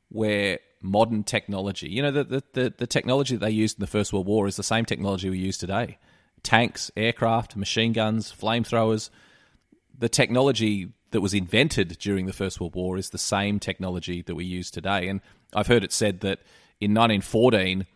where 0.09 0.59
modern 0.81 1.25
technology, 1.25 1.89
you 1.89 2.03
know, 2.03 2.11
the, 2.11 2.25
the, 2.25 2.43
the, 2.53 2.75
the 2.79 2.87
technology 2.87 3.37
that 3.37 3.45
they 3.45 3.51
used 3.51 3.79
in 3.79 3.81
the 3.81 3.87
First 3.87 4.13
World 4.13 4.27
War 4.27 4.47
is 4.47 4.57
the 4.57 4.63
same 4.63 4.85
technology 4.85 5.31
we 5.31 5.39
use 5.39 5.59
today 5.59 5.99
tanks, 6.43 6.91
aircraft, 6.97 7.57
machine 7.57 7.93
guns, 7.93 8.33
flamethrowers. 8.33 9.11
The 9.97 10.09
technology 10.09 10.93
that 11.13 11.21
was 11.21 11.35
invented 11.35 11.97
during 12.01 12.27
the 12.27 12.33
First 12.33 12.61
World 12.61 12.75
War 12.75 12.97
is 12.97 13.11
the 13.11 13.19
same 13.19 13.61
technology 13.61 14.23
that 14.23 14.35
we 14.35 14.45
use 14.45 14.71
today. 14.71 15.09
And 15.09 15.21
I've 15.55 15.69
heard 15.69 15.85
it 15.85 15.93
said 15.93 16.21
that 16.21 16.41
in 16.81 16.95
1914, 16.95 17.87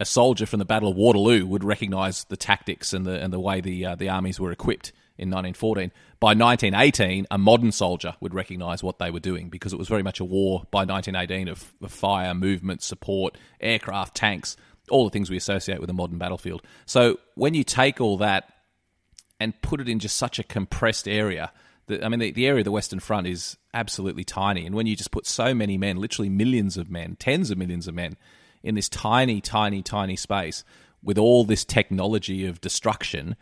a 0.00 0.04
soldier 0.04 0.46
from 0.46 0.58
the 0.58 0.64
Battle 0.64 0.90
of 0.90 0.96
Waterloo 0.96 1.46
would 1.46 1.64
recognise 1.64 2.24
the 2.24 2.36
tactics 2.36 2.92
and 2.92 3.06
the 3.06 3.20
and 3.20 3.32
the 3.32 3.40
way 3.40 3.60
the 3.60 3.86
uh, 3.86 3.94
the 3.94 4.08
armies 4.08 4.38
were 4.38 4.52
equipped 4.52 4.92
in 5.16 5.30
1914. 5.30 5.90
By 6.20 6.28
1918, 6.28 7.26
a 7.30 7.38
modern 7.38 7.72
soldier 7.72 8.14
would 8.20 8.34
recognise 8.34 8.82
what 8.82 8.98
they 8.98 9.10
were 9.10 9.20
doing 9.20 9.48
because 9.48 9.72
it 9.72 9.78
was 9.78 9.88
very 9.88 10.02
much 10.02 10.20
a 10.20 10.24
war 10.24 10.62
by 10.70 10.84
1918 10.84 11.48
of, 11.48 11.72
of 11.82 11.92
fire, 11.92 12.34
movement, 12.34 12.82
support, 12.82 13.36
aircraft, 13.60 14.14
tanks, 14.14 14.56
all 14.90 15.04
the 15.04 15.10
things 15.10 15.28
we 15.28 15.36
associate 15.36 15.80
with 15.80 15.90
a 15.90 15.92
modern 15.92 16.18
battlefield. 16.18 16.62
So 16.86 17.18
when 17.34 17.54
you 17.54 17.64
take 17.64 18.00
all 18.00 18.16
that 18.18 18.52
and 19.40 19.60
put 19.62 19.80
it 19.80 19.88
in 19.88 19.98
just 19.98 20.16
such 20.16 20.38
a 20.38 20.44
compressed 20.44 21.06
area. 21.06 21.52
The, 21.86 22.04
I 22.04 22.08
mean, 22.08 22.20
the, 22.20 22.32
the 22.32 22.46
area 22.46 22.60
of 22.60 22.64
the 22.64 22.72
Western 22.72 23.00
Front 23.00 23.26
is 23.26 23.56
absolutely 23.72 24.24
tiny. 24.24 24.66
And 24.66 24.74
when 24.74 24.86
you 24.86 24.96
just 24.96 25.10
put 25.10 25.26
so 25.26 25.54
many 25.54 25.78
men, 25.78 25.96
literally 25.96 26.28
millions 26.28 26.76
of 26.76 26.90
men, 26.90 27.16
tens 27.18 27.50
of 27.50 27.58
millions 27.58 27.86
of 27.86 27.94
men, 27.94 28.16
in 28.62 28.74
this 28.74 28.88
tiny, 28.88 29.40
tiny, 29.40 29.82
tiny 29.82 30.16
space 30.16 30.64
with 31.02 31.18
all 31.18 31.44
this 31.44 31.64
technology 31.64 32.46
of 32.46 32.60
destruction, 32.60 33.36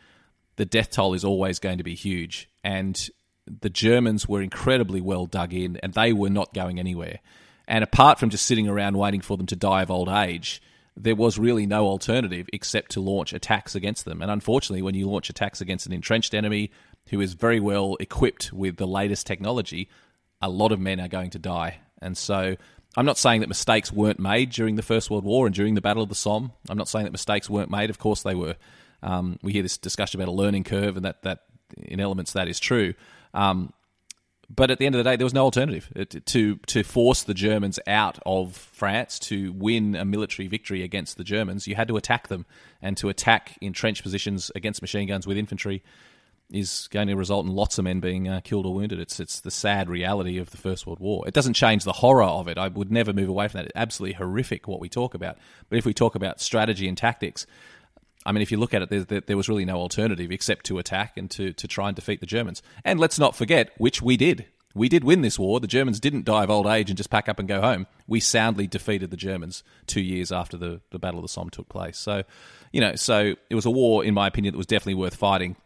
the 0.57 0.66
death 0.66 0.90
toll 0.90 1.14
is 1.14 1.24
always 1.24 1.59
going 1.59 1.79
to 1.79 1.85
be 1.85 1.94
huge. 1.94 2.48
And 2.62 3.09
the 3.46 3.70
Germans 3.70 4.29
were 4.29 4.42
incredibly 4.42 5.00
well 5.00 5.26
dug 5.26 5.55
in 5.55 5.76
and 5.83 5.94
they 5.94 6.12
were 6.12 6.31
not 6.31 6.52
going 6.52 6.79
anywhere. 6.79 7.20
And 7.68 7.83
apart 7.83 8.18
from 8.18 8.31
just 8.31 8.46
sitting 8.46 8.68
around 8.68 8.96
waiting 8.96 9.20
for 9.20 9.37
them 9.37 9.46
to 9.46 9.57
die 9.57 9.83
of 9.83 9.90
old 9.90 10.09
age, 10.09 10.62
there 10.96 11.16
was 11.16 11.38
really 11.38 11.66
no 11.66 11.87
alternative 11.87 12.48
except 12.52 12.92
to 12.92 13.00
launch 13.00 13.33
attacks 13.33 13.74
against 13.74 14.05
them. 14.05 14.22
And 14.22 14.31
unfortunately, 14.31 14.83
when 14.83 14.94
you 14.94 15.09
launch 15.09 15.29
attacks 15.29 15.61
against 15.61 15.87
an 15.87 15.92
entrenched 15.92 16.35
enemy 16.35 16.70
who 17.09 17.20
is 17.20 17.35
very 17.35 17.61
well 17.61 17.96
equipped 18.00 18.52
with 18.52 18.76
the 18.76 18.87
latest 18.87 19.26
technology, 19.26 19.88
a 20.40 20.48
lot 20.48 20.72
of 20.72 20.81
men 20.81 21.00
are 21.00 21.09
going 21.09 21.31
to 21.31 21.38
die. 21.38 21.81
And 22.00 22.16
so 22.16 22.57
I'm 22.96 23.06
not 23.06 23.18
saying 23.18 23.40
that 23.40 23.48
mistakes 23.48 23.92
weren't 23.92 24.18
made 24.18 24.50
during 24.50 24.76
the 24.76 24.82
First 24.82 25.11
World 25.11 25.24
War 25.24 25.46
and 25.46 25.54
during 25.54 25.74
the 25.74 25.80
Battle 25.80 26.02
of 26.02 26.09
the 26.09 26.14
Somme. 26.14 26.52
I'm 26.68 26.78
not 26.78 26.88
saying 26.88 27.04
that 27.04 27.12
mistakes 27.12 27.50
weren't 27.50 27.70
made. 27.70 27.90
Of 27.90 27.98
course 27.98 28.22
they 28.22 28.35
were. 28.35 28.56
Um, 29.02 29.38
we 29.42 29.52
hear 29.52 29.62
this 29.62 29.76
discussion 29.76 30.20
about 30.20 30.30
a 30.30 30.35
learning 30.35 30.64
curve, 30.64 30.96
and 30.96 31.04
that, 31.04 31.22
that 31.22 31.40
in 31.76 32.00
elements 32.00 32.32
that 32.32 32.48
is 32.48 32.59
true. 32.59 32.94
Um, 33.35 33.72
but 34.48 34.70
at 34.70 34.78
the 34.78 34.87
end 34.87 34.94
of 34.94 35.02
the 35.02 35.11
day, 35.11 35.16
there 35.16 35.26
was 35.26 35.35
no 35.35 35.44
alternative 35.44 35.90
to 36.26 36.56
to 36.56 36.82
force 36.85 37.24
the 37.24 37.35
Germans 37.35 37.80
out 37.87 38.18
of 38.24 38.56
France 38.56 39.18
to 39.18 39.52
win 39.52 39.96
a 39.96 40.04
military 40.04 40.46
victory 40.46 40.82
against 40.82 41.16
the 41.16 41.24
Germans. 41.24 41.66
You 41.66 41.74
had 41.74 41.88
to 41.88 41.96
attack 41.96 42.28
them, 42.28 42.46
and 42.80 42.96
to 42.98 43.09
attack 43.09 43.59
entrenched 43.61 44.02
positions 44.02 44.52
against 44.54 44.82
machine 44.82 45.09
guns 45.09 45.26
with 45.26 45.37
infantry 45.37 45.82
is 46.50 46.88
going 46.92 47.09
to 47.09 47.16
result 47.16 47.44
in 47.46 47.52
lots 47.52 47.78
of 47.78 47.85
men 47.85 48.00
being 48.00 48.28
uh, 48.28 48.40
killed 48.42 48.66
or 48.66 48.74
wounded. 48.74 49.00
It's 49.00 49.18
it's 49.18 49.40
the 49.40 49.50
sad 49.50 49.88
reality 49.88 50.38
of 50.38 50.50
the 50.50 50.56
First 50.56 50.87
World 50.87 51.00
War. 51.00 51.26
It 51.26 51.35
doesn't 51.35 51.54
change 51.54 51.85
the 51.85 51.92
horror 51.92 52.22
of 52.22 52.48
it. 52.48 52.59
I 52.59 52.68
would 52.68 52.90
never 52.90 53.12
move 53.12 53.28
away 53.28 53.48
from 53.48 53.59
that. 53.59 53.66
It's 53.66 53.76
absolutely 53.76 54.14
horrific 54.14 54.68
what 54.68 54.80
we 54.80 54.88
talk 54.88 55.14
about. 55.14 55.38
But 55.68 55.78
if 55.78 55.85
we 55.85 55.92
talk 55.92 56.14
about 56.14 56.40
strategy 56.40 56.88
and 56.88 56.96
tactics, 56.96 57.46
I 58.24 58.32
mean, 58.32 58.42
if 58.42 58.50
you 58.50 58.59
look 58.59 58.74
at 58.74 58.82
it, 58.82 59.09
there, 59.09 59.20
there, 59.20 59.37
was 59.37 59.48
really 59.48 59.64
no 59.64 59.76
alternative 59.76 60.32
except 60.32 60.66
to 60.66 60.78
attack 60.78 61.16
and 61.16 61.30
to, 61.32 61.52
to 61.52 61.68
try 61.68 61.87
and 61.87 61.94
defeat 61.94 62.18
the 62.18 62.26
Germans. 62.26 62.61
And 62.85 62.98
let's 62.98 63.20
not 63.20 63.37
forget, 63.37 63.70
which 63.78 64.02
we 64.02 64.16
did. 64.16 64.46
We 64.74 64.88
did 64.88 65.04
win 65.04 65.22
this 65.22 65.38
war. 65.38 65.61
The 65.61 65.68
Germans 65.68 66.00
didn't 66.00 66.24
die 66.24 66.42
of 66.42 66.50
old 66.50 66.66
age 66.66 66.90
and 66.90 66.96
just 66.96 67.09
pack 67.09 67.28
up 67.28 67.38
and 67.38 67.48
go 67.48 67.61
home. 67.61 67.87
We 68.09 68.18
soundly 68.18 68.66
defeated 68.66 69.11
the 69.11 69.16
Germans 69.16 69.62
two 69.87 70.02
years 70.02 70.32
after 70.32 70.56
the, 70.56 70.80
the 70.90 70.98
Battle 70.98 71.20
of 71.20 71.24
the 71.24 71.28
Somme 71.28 71.50
took 71.50 71.68
place. 71.68 71.98
So, 71.98 72.24
you 72.72 72.80
know, 72.80 72.96
so 72.96 73.37
it 73.48 73.54
was 73.54 73.64
a 73.64 73.70
war, 73.70 74.04
in 74.04 74.12
my 74.12 74.26
opinion, 74.26 74.52
that 74.52 74.59
was 74.59 74.66
definitely 74.66 74.94
worth 74.94 75.14
fighting. 75.14 75.56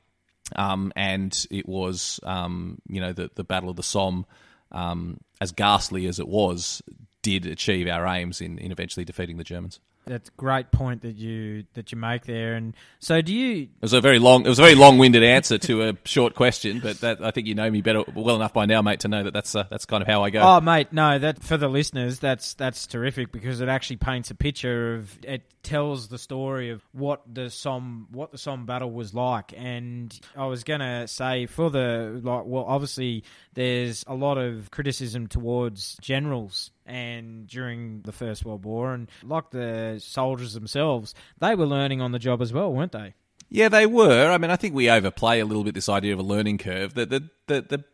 Um, 0.56 0.92
and 0.96 1.46
it 1.50 1.68
was, 1.68 2.20
um, 2.22 2.80
you 2.88 3.00
know, 3.00 3.12
the, 3.12 3.30
the 3.34 3.44
Battle 3.44 3.70
of 3.70 3.76
the 3.76 3.82
Somme, 3.82 4.26
um, 4.72 5.20
as 5.40 5.52
ghastly 5.52 6.06
as 6.06 6.18
it 6.18 6.28
was, 6.28 6.82
did 7.22 7.46
achieve 7.46 7.88
our 7.88 8.06
aims 8.06 8.40
in, 8.40 8.58
in 8.58 8.72
eventually 8.72 9.04
defeating 9.04 9.36
the 9.36 9.44
Germans. 9.44 9.80
That's 10.06 10.28
a 10.28 10.32
great 10.36 10.70
point 10.70 11.02
that 11.02 11.16
you 11.16 11.64
that 11.74 11.92
you 11.92 11.98
make 11.98 12.24
there. 12.24 12.54
And 12.54 12.74
so, 12.98 13.20
do 13.20 13.32
you? 13.32 13.62
It 13.62 13.82
was 13.82 13.92
a 13.92 14.00
very 14.00 14.18
long. 14.18 14.44
It 14.44 14.48
was 14.48 14.58
a 14.58 14.62
very 14.62 14.74
long-winded 14.74 15.22
answer 15.22 15.58
to 15.58 15.88
a 15.88 15.96
short 16.04 16.34
question, 16.34 16.80
but 16.80 17.00
that, 17.00 17.22
I 17.22 17.30
think 17.30 17.46
you 17.46 17.54
know 17.54 17.70
me 17.70 17.80
better, 17.80 18.02
well 18.14 18.36
enough 18.36 18.52
by 18.52 18.66
now, 18.66 18.82
mate, 18.82 19.00
to 19.00 19.08
know 19.08 19.22
that 19.22 19.32
that's 19.32 19.54
uh, 19.54 19.64
that's 19.70 19.84
kind 19.84 20.02
of 20.02 20.08
how 20.08 20.24
I 20.24 20.30
go. 20.30 20.40
Oh, 20.40 20.60
mate, 20.60 20.92
no, 20.92 21.18
that 21.18 21.42
for 21.42 21.56
the 21.56 21.68
listeners, 21.68 22.18
that's 22.18 22.54
that's 22.54 22.86
terrific 22.86 23.30
because 23.30 23.60
it 23.60 23.68
actually 23.68 23.96
paints 23.96 24.30
a 24.30 24.34
picture 24.34 24.94
of 24.96 25.18
it 25.22 25.42
tells 25.62 26.08
the 26.08 26.18
story 26.18 26.70
of 26.70 26.82
what 26.92 27.22
the 27.32 27.50
Somme 27.50 28.08
what 28.10 28.32
the 28.32 28.38
Somme 28.38 28.66
battle 28.66 28.90
was 28.90 29.14
like. 29.14 29.52
And 29.56 30.18
I 30.36 30.46
was 30.46 30.64
gonna 30.64 31.06
say 31.08 31.46
for 31.46 31.70
the 31.70 32.20
like, 32.22 32.44
well, 32.46 32.64
obviously 32.66 33.24
there's 33.54 34.04
a 34.06 34.14
lot 34.14 34.38
of 34.38 34.70
criticism 34.70 35.26
towards 35.26 35.96
generals 36.00 36.70
and 36.90 37.46
during 37.46 38.02
the 38.02 38.12
First 38.12 38.44
World 38.44 38.64
War, 38.64 38.92
and 38.92 39.08
like 39.22 39.50
the 39.50 40.00
soldiers 40.02 40.54
themselves, 40.54 41.14
they 41.38 41.54
were 41.54 41.66
learning 41.66 42.00
on 42.00 42.12
the 42.12 42.18
job 42.18 42.42
as 42.42 42.52
well, 42.52 42.72
weren't 42.72 42.92
they? 42.92 43.14
Yeah, 43.48 43.68
they 43.68 43.86
were. 43.86 44.30
I 44.30 44.38
mean, 44.38 44.50
I 44.50 44.56
think 44.56 44.74
we 44.74 44.90
overplay 44.90 45.40
a 45.40 45.44
little 45.44 45.64
bit 45.64 45.74
this 45.74 45.88
idea 45.88 46.12
of 46.12 46.18
a 46.18 46.24
learning 46.24 46.58
curve. 46.58 46.94
The, 46.94 47.06
the, 47.06 47.30
the, 47.46 47.62
the, 47.62 47.84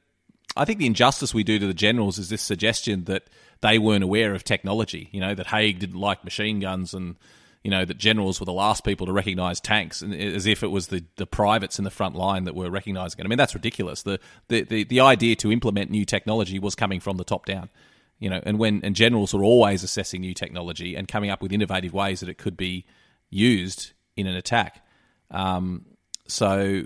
I 0.56 0.64
think 0.64 0.78
the 0.78 0.87
injustice 0.87 1.32
we 1.32 1.44
do 1.44 1.59
to 1.59 1.66
the 1.66 1.74
generals 1.74 2.18
is 2.18 2.28
this 2.28 2.42
suggestion 2.42 3.04
that 3.04 3.24
they 3.62 3.78
weren't 3.78 4.04
aware 4.04 4.35
of 4.35 4.44
technology. 4.44 5.09
You 5.12 5.20
know, 5.20 5.35
that 5.35 5.46
Haig 5.46 5.78
didn't 5.78 6.00
like 6.00 6.24
machine 6.24 6.61
guns 6.61 6.92
and, 6.92 7.16
you 7.64 7.70
know, 7.70 7.85
that 7.85 7.98
generals 7.98 8.38
were 8.38 8.46
the 8.46 8.52
last 8.52 8.85
people 8.85 9.06
to 9.06 9.12
recognise 9.12 9.61
tanks, 9.61 10.02
and 10.02 10.14
as 10.14 10.46
if 10.46 10.62
it 10.62 10.68
was 10.68 10.88
the, 10.88 11.04
the 11.16 11.26
privates 11.26 11.78
in 11.78 11.85
the 11.85 11.90
front 11.90 12.14
line 12.14 12.44
that 12.44 12.54
were 12.54 12.70
recognising 12.70 13.18
it. 13.18 13.24
I 13.24 13.28
mean, 13.28 13.38
that's 13.38 13.54
ridiculous. 13.54 14.02
The, 14.02 14.20
the, 14.48 14.62
the, 14.62 14.85
the 14.85 15.00
idea 15.00 15.37
to 15.37 15.50
implement 15.50 15.90
new 15.90 16.04
technology 16.04 16.59
was 16.59 16.74
coming 16.74 17.00
from 17.00 17.16
the 17.16 17.24
top 17.24 17.44
down. 17.46 17.70
You 18.18 18.31
know, 18.31 18.40
and 18.44 18.59
when 18.59 18.81
and 18.83 18.96
generals 18.96 19.35
are 19.35 19.42
always 19.42 19.83
assessing 19.83 20.22
new 20.22 20.35
technology 20.35 20.94
and 20.94 21.07
coming 21.07 21.31
up 21.31 21.42
with 21.42 21.52
innovative 21.52 21.92
ways 21.92 22.20
that 22.20 22.29
it 22.29 22.38
could 22.38 22.57
be 22.57 22.87
used 23.29 23.92
in 24.16 24.26
an 24.26 24.37
attack. 24.37 24.85
Um, 25.31 25.85
so, 26.26 26.85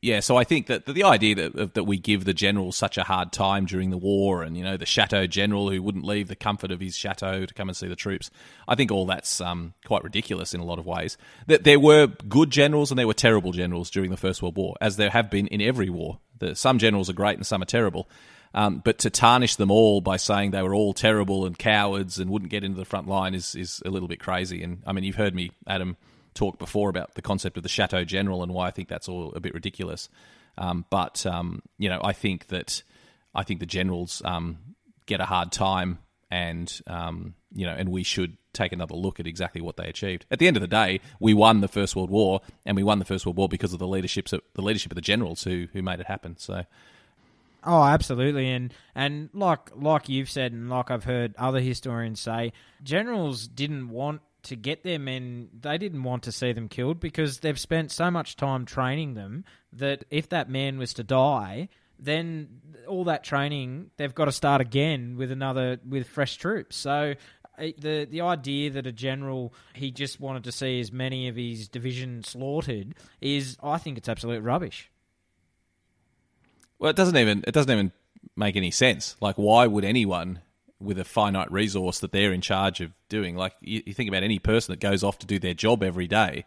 yeah, 0.00 0.20
so 0.20 0.36
I 0.36 0.44
think 0.44 0.66
that 0.66 0.86
the 0.86 1.04
idea 1.04 1.34
that 1.34 1.74
that 1.74 1.84
we 1.84 1.98
give 1.98 2.24
the 2.24 2.34
general 2.34 2.70
such 2.70 2.98
a 2.98 3.04
hard 3.04 3.32
time 3.32 3.66
during 3.66 3.90
the 3.90 3.96
war, 3.96 4.42
and 4.42 4.56
you 4.56 4.62
know 4.62 4.76
the 4.76 4.86
chateau 4.86 5.26
general 5.26 5.70
who 5.70 5.82
wouldn't 5.82 6.04
leave 6.04 6.28
the 6.28 6.36
comfort 6.36 6.70
of 6.70 6.80
his 6.80 6.96
chateau 6.96 7.46
to 7.46 7.54
come 7.54 7.68
and 7.68 7.76
see 7.76 7.88
the 7.88 7.96
troops, 7.96 8.30
I 8.68 8.74
think 8.74 8.92
all 8.92 9.06
that's 9.06 9.40
um, 9.40 9.74
quite 9.84 10.04
ridiculous 10.04 10.54
in 10.54 10.60
a 10.60 10.64
lot 10.64 10.78
of 10.78 10.86
ways. 10.86 11.16
That 11.46 11.64
there 11.64 11.80
were 11.80 12.06
good 12.06 12.50
generals 12.50 12.90
and 12.90 12.98
there 12.98 13.08
were 13.08 13.14
terrible 13.14 13.52
generals 13.52 13.90
during 13.90 14.10
the 14.10 14.16
First 14.16 14.40
World 14.40 14.56
War, 14.56 14.76
as 14.80 14.96
there 14.96 15.10
have 15.10 15.30
been 15.30 15.48
in 15.48 15.60
every 15.60 15.88
war. 15.88 16.20
The, 16.38 16.54
some 16.54 16.78
generals 16.78 17.10
are 17.10 17.14
great 17.14 17.36
and 17.36 17.46
some 17.46 17.62
are 17.62 17.66
terrible. 17.66 18.08
Um, 18.54 18.80
but 18.84 18.98
to 19.00 19.10
tarnish 19.10 19.56
them 19.56 19.70
all 19.70 20.00
by 20.00 20.16
saying 20.16 20.50
they 20.50 20.62
were 20.62 20.74
all 20.74 20.94
terrible 20.94 21.44
and 21.44 21.58
cowards 21.58 22.18
and 22.18 22.30
wouldn't 22.30 22.50
get 22.50 22.64
into 22.64 22.78
the 22.78 22.84
front 22.84 23.06
line 23.06 23.34
is, 23.34 23.54
is 23.54 23.82
a 23.84 23.90
little 23.90 24.08
bit 24.08 24.20
crazy. 24.20 24.62
And 24.62 24.82
I 24.86 24.92
mean, 24.92 25.04
you've 25.04 25.16
heard 25.16 25.34
me, 25.34 25.50
Adam, 25.66 25.96
talk 26.34 26.58
before 26.58 26.88
about 26.88 27.14
the 27.14 27.22
concept 27.22 27.56
of 27.56 27.62
the 27.62 27.68
Chateau 27.68 28.04
General 28.04 28.42
and 28.42 28.52
why 28.54 28.68
I 28.68 28.70
think 28.70 28.88
that's 28.88 29.08
all 29.08 29.32
a 29.34 29.40
bit 29.40 29.54
ridiculous. 29.54 30.08
Um, 30.56 30.84
but 30.90 31.24
um, 31.26 31.62
you 31.78 31.88
know, 31.88 32.00
I 32.02 32.12
think 32.12 32.48
that 32.48 32.82
I 33.34 33.44
think 33.44 33.60
the 33.60 33.66
generals 33.66 34.22
um, 34.24 34.58
get 35.06 35.20
a 35.20 35.24
hard 35.24 35.52
time, 35.52 35.98
and 36.30 36.80
um, 36.86 37.34
you 37.54 37.66
know, 37.66 37.72
and 37.72 37.90
we 37.90 38.02
should 38.02 38.36
take 38.52 38.72
another 38.72 38.94
look 38.94 39.20
at 39.20 39.26
exactly 39.26 39.60
what 39.60 39.76
they 39.76 39.86
achieved. 39.86 40.26
At 40.30 40.40
the 40.40 40.48
end 40.48 40.56
of 40.56 40.60
the 40.60 40.66
day, 40.66 41.00
we 41.20 41.32
won 41.32 41.60
the 41.60 41.68
First 41.68 41.94
World 41.94 42.10
War, 42.10 42.40
and 42.66 42.76
we 42.76 42.82
won 42.82 42.98
the 42.98 43.04
First 43.04 43.24
World 43.24 43.36
War 43.36 43.48
because 43.48 43.72
of 43.72 43.78
the 43.78 43.86
leaderships 43.86 44.32
of, 44.32 44.40
the 44.54 44.62
leadership 44.62 44.90
of 44.90 44.96
the 44.96 45.02
generals 45.02 45.44
who 45.44 45.66
who 45.72 45.82
made 45.82 46.00
it 46.00 46.06
happen. 46.06 46.36
So. 46.38 46.64
Oh, 47.64 47.82
absolutely, 47.82 48.48
and 48.50 48.72
and 48.94 49.30
like 49.32 49.70
like 49.74 50.08
you've 50.08 50.30
said, 50.30 50.52
and 50.52 50.70
like 50.70 50.90
I've 50.90 51.04
heard 51.04 51.34
other 51.36 51.60
historians 51.60 52.20
say, 52.20 52.52
generals 52.82 53.48
didn't 53.48 53.88
want 53.88 54.20
to 54.44 54.56
get 54.56 54.84
their 54.84 54.98
men. 54.98 55.48
They 55.60 55.76
didn't 55.78 56.04
want 56.04 56.22
to 56.24 56.32
see 56.32 56.52
them 56.52 56.68
killed 56.68 57.00
because 57.00 57.40
they've 57.40 57.58
spent 57.58 57.90
so 57.90 58.10
much 58.10 58.36
time 58.36 58.64
training 58.64 59.14
them 59.14 59.44
that 59.72 60.04
if 60.10 60.28
that 60.28 60.48
man 60.48 60.78
was 60.78 60.94
to 60.94 61.02
die, 61.02 61.68
then 61.98 62.48
all 62.86 63.04
that 63.04 63.24
training 63.24 63.90
they've 63.96 64.14
got 64.14 64.26
to 64.26 64.32
start 64.32 64.60
again 64.60 65.16
with 65.16 65.32
another 65.32 65.78
with 65.86 66.06
fresh 66.06 66.36
troops. 66.36 66.76
So 66.76 67.14
uh, 67.58 67.66
the 67.76 68.06
the 68.08 68.20
idea 68.20 68.70
that 68.70 68.86
a 68.86 68.92
general 68.92 69.52
he 69.74 69.90
just 69.90 70.20
wanted 70.20 70.44
to 70.44 70.52
see 70.52 70.80
as 70.80 70.92
many 70.92 71.28
of 71.28 71.36
his 71.36 71.68
division 71.68 72.22
slaughtered 72.22 72.94
is, 73.20 73.56
I 73.62 73.78
think, 73.78 73.98
it's 73.98 74.08
absolute 74.08 74.42
rubbish. 74.42 74.90
Well, 76.78 76.90
it 76.90 76.96
doesn't 76.96 77.16
even 77.16 77.44
it 77.46 77.52
doesn't 77.52 77.70
even 77.70 77.92
make 78.36 78.56
any 78.56 78.70
sense. 78.70 79.16
Like, 79.20 79.36
why 79.36 79.66
would 79.66 79.84
anyone 79.84 80.40
with 80.80 80.98
a 80.98 81.04
finite 81.04 81.50
resource 81.50 81.98
that 82.00 82.12
they're 82.12 82.32
in 82.32 82.40
charge 82.40 82.80
of 82.80 82.92
doing, 83.08 83.34
like 83.36 83.52
you, 83.60 83.82
you 83.84 83.92
think 83.92 84.08
about 84.08 84.22
any 84.22 84.38
person 84.38 84.72
that 84.72 84.80
goes 84.80 85.02
off 85.02 85.18
to 85.18 85.26
do 85.26 85.38
their 85.38 85.54
job 85.54 85.82
every 85.82 86.06
day, 86.06 86.44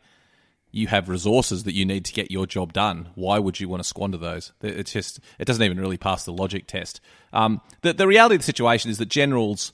you 0.72 0.88
have 0.88 1.10
resources 1.10 1.66
that 1.66 1.76
you 1.76 1.84
need 1.84 2.06
to 2.06 2.14
get 2.14 2.32
your 2.32 2.48
job 2.48 2.72
done. 2.72 3.10
Why 3.16 3.40
would 3.40 3.60
you 3.60 3.68
want 3.68 3.84
to 3.84 3.88
squander 3.88 4.18
those? 4.18 4.54
It's 4.62 4.94
just 4.94 5.20
it 5.38 5.46
doesn't 5.46 5.64
even 5.64 5.80
really 5.80 5.98
pass 5.98 6.24
the 6.24 6.32
logic 6.32 6.66
test. 6.68 7.02
Um, 7.34 7.62
the 7.82 7.94
the 7.94 8.08
reality 8.08 8.36
of 8.36 8.42
the 8.42 8.46
situation 8.46 8.90
is 8.90 8.98
that 8.98 9.10
generals. 9.10 9.74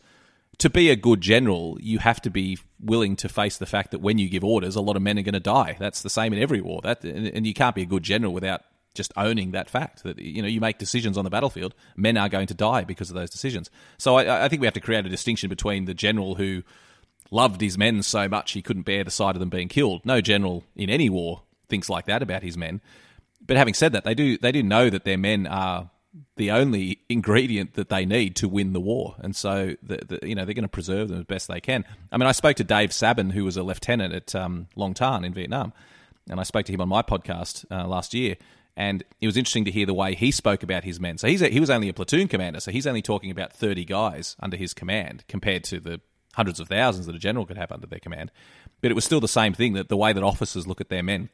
To 0.61 0.71
be 0.71 0.89
a 0.89 0.95
good 0.95 1.21
general, 1.21 1.77
you 1.79 1.99
have 1.99 2.19
to 2.23 2.31
be 2.31 2.57
willing 2.79 3.15
to 3.17 3.29
face 3.29 3.57
the 3.57 3.67
fact 3.67 3.91
that 3.91 3.99
when 3.99 4.17
you 4.17 4.27
give 4.27 4.43
orders, 4.43 4.75
a 4.75 4.81
lot 4.81 4.95
of 4.95 5.03
men 5.03 5.19
are 5.19 5.21
going 5.21 5.35
to 5.35 5.39
die. 5.39 5.77
That's 5.77 6.01
the 6.01 6.09
same 6.09 6.33
in 6.33 6.41
every 6.41 6.61
war. 6.61 6.81
That 6.81 7.03
and 7.03 7.45
you 7.45 7.53
can't 7.53 7.75
be 7.75 7.83
a 7.83 7.85
good 7.85 8.01
general 8.01 8.33
without 8.33 8.63
just 8.97 9.13
owning 9.15 9.51
that 9.51 9.69
fact 9.69 10.03
that 10.03 10.19
you 10.19 10.41
know 10.41 10.47
you 10.47 10.59
make 10.59 10.77
decisions 10.77 11.17
on 11.17 11.23
the 11.23 11.29
battlefield, 11.29 11.73
men 11.95 12.17
are 12.17 12.29
going 12.29 12.47
to 12.47 12.53
die 12.53 12.83
because 12.83 13.09
of 13.09 13.15
those 13.15 13.29
decisions. 13.29 13.69
So 13.97 14.15
I, 14.17 14.45
I 14.45 14.49
think 14.49 14.61
we 14.61 14.67
have 14.67 14.73
to 14.73 14.81
create 14.81 15.05
a 15.05 15.09
distinction 15.09 15.49
between 15.49 15.85
the 15.85 15.93
general 15.93 16.35
who 16.35 16.63
loved 17.31 17.61
his 17.61 17.77
men 17.77 18.03
so 18.03 18.27
much 18.27 18.53
he 18.53 18.61
couldn't 18.61 18.83
bear 18.83 19.03
the 19.03 19.11
sight 19.11 19.35
of 19.35 19.39
them 19.39 19.49
being 19.49 19.67
killed. 19.67 20.05
No 20.05 20.21
general 20.21 20.63
in 20.75 20.89
any 20.89 21.09
war 21.09 21.43
thinks 21.69 21.89
like 21.89 22.05
that 22.05 22.21
about 22.21 22.43
his 22.43 22.57
men. 22.57 22.81
But 23.45 23.57
having 23.57 23.73
said 23.73 23.93
that, 23.93 24.03
they 24.03 24.13
do 24.13 24.37
they 24.37 24.51
do 24.51 24.63
know 24.63 24.89
that 24.89 25.05
their 25.05 25.17
men 25.17 25.47
are 25.47 25.89
the 26.35 26.51
only 26.51 26.99
ingredient 27.09 27.73
that 27.75 27.89
they 27.89 28.05
need 28.05 28.35
to 28.37 28.47
win 28.47 28.73
the 28.73 28.79
war, 28.79 29.15
and 29.19 29.35
so 29.35 29.75
the, 29.83 30.19
the, 30.19 30.27
you 30.27 30.35
know 30.35 30.45
they're 30.45 30.53
going 30.53 30.63
to 30.63 30.69
preserve 30.69 31.09
them 31.09 31.19
as 31.19 31.25
best 31.25 31.47
they 31.47 31.61
can. 31.61 31.85
I 32.11 32.17
mean, 32.17 32.27
I 32.27 32.31
spoke 32.31 32.57
to 32.57 32.63
Dave 32.63 32.89
Sabben, 32.89 33.31
who 33.31 33.43
was 33.43 33.57
a 33.57 33.63
lieutenant 33.63 34.13
at 34.13 34.35
um, 34.35 34.67
Long 34.75 34.93
Tan 34.93 35.23
in 35.23 35.33
Vietnam, 35.33 35.73
and 36.29 36.39
I 36.39 36.43
spoke 36.43 36.65
to 36.65 36.73
him 36.73 36.81
on 36.81 36.89
my 36.89 37.01
podcast 37.01 37.65
uh, 37.71 37.87
last 37.87 38.13
year, 38.13 38.35
and 38.77 39.03
it 39.19 39.25
was 39.25 39.35
interesting 39.35 39.65
to 39.65 39.71
hear 39.71 39.87
the 39.87 39.93
way 39.93 40.13
he 40.13 40.29
spoke 40.29 40.61
about 40.61 40.83
his 40.83 40.99
men. 40.99 41.17
So 41.17 41.27
he's 41.27 41.41
a, 41.41 41.49
he 41.49 41.59
was 41.59 41.71
only 41.71 41.89
a 41.89 41.93
platoon 41.93 42.27
commander, 42.27 42.59
so 42.59 42.71
he's 42.71 42.85
only 42.85 43.01
talking 43.01 43.31
about 43.31 43.51
thirty 43.51 43.83
guys 43.83 44.37
under 44.39 44.55
his 44.55 44.73
command 44.73 45.25
compared 45.27 45.63
to 45.65 45.79
the 45.79 45.99
hundreds 46.35 46.59
of 46.59 46.67
thousands 46.67 47.07
that 47.07 47.15
a 47.15 47.19
general 47.19 47.47
could 47.47 47.57
have 47.57 47.71
under 47.71 47.87
their 47.87 47.99
command. 47.99 48.31
But 48.79 48.91
it 48.91 48.93
was 48.93 49.03
still 49.03 49.19
the 49.19 49.27
same 49.27 49.53
thing 49.53 49.73
that 49.73 49.89
the 49.89 49.97
way 49.97 50.13
that 50.13 50.23
officers 50.23 50.67
look 50.67 50.79
at 50.79 50.89
their 50.89 51.01
men. 51.01 51.29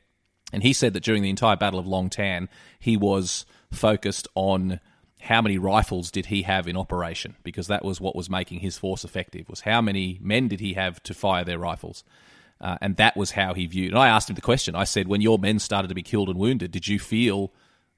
And 0.54 0.64
he 0.64 0.72
said 0.72 0.94
that 0.94 1.04
during 1.04 1.22
the 1.22 1.30
entire 1.30 1.58
Battle 1.58 1.80
of 1.80 1.88
Long 1.88 2.10
Tan, 2.10 2.48
he 2.80 2.96
was 2.96 3.46
focused 3.72 4.28
on 4.36 4.80
how 5.20 5.42
many 5.42 5.58
rifles 5.58 6.12
did 6.12 6.28
he 6.28 6.44
have 6.44 6.68
in 6.68 6.78
operation 6.78 7.36
because 7.44 7.68
that 7.68 7.84
was 7.84 8.00
what 8.00 8.16
was 8.16 8.30
making 8.30 8.60
his 8.60 8.78
force 8.78 9.04
effective 9.04 9.50
was 9.50 9.62
how 9.62 9.82
many 9.82 10.20
men 10.22 10.48
did 10.48 10.60
he 10.60 10.74
have 10.74 11.02
to 11.04 11.14
fire 11.14 11.44
their 11.46 11.58
rifles 11.58 12.04
uh, 12.62 12.78
and 12.82 12.98
that 12.98 13.16
was 13.18 13.32
how 13.32 13.54
he 13.54 13.66
viewed 13.66 13.92
and 13.92 14.00
i 14.00 14.08
asked 14.08 14.30
him 14.30 14.36
the 14.36 14.42
question. 14.42 14.76
I 14.76 14.84
said 14.84 15.08
when 15.08 15.22
your 15.22 15.38
men 15.38 15.60
started 15.60 15.88
to 15.90 15.96
be 15.96 16.04
killed 16.04 16.30
and 16.30 16.40
wounded 16.40 16.72
did 16.72 16.88
you 16.88 17.00
feel 17.00 17.52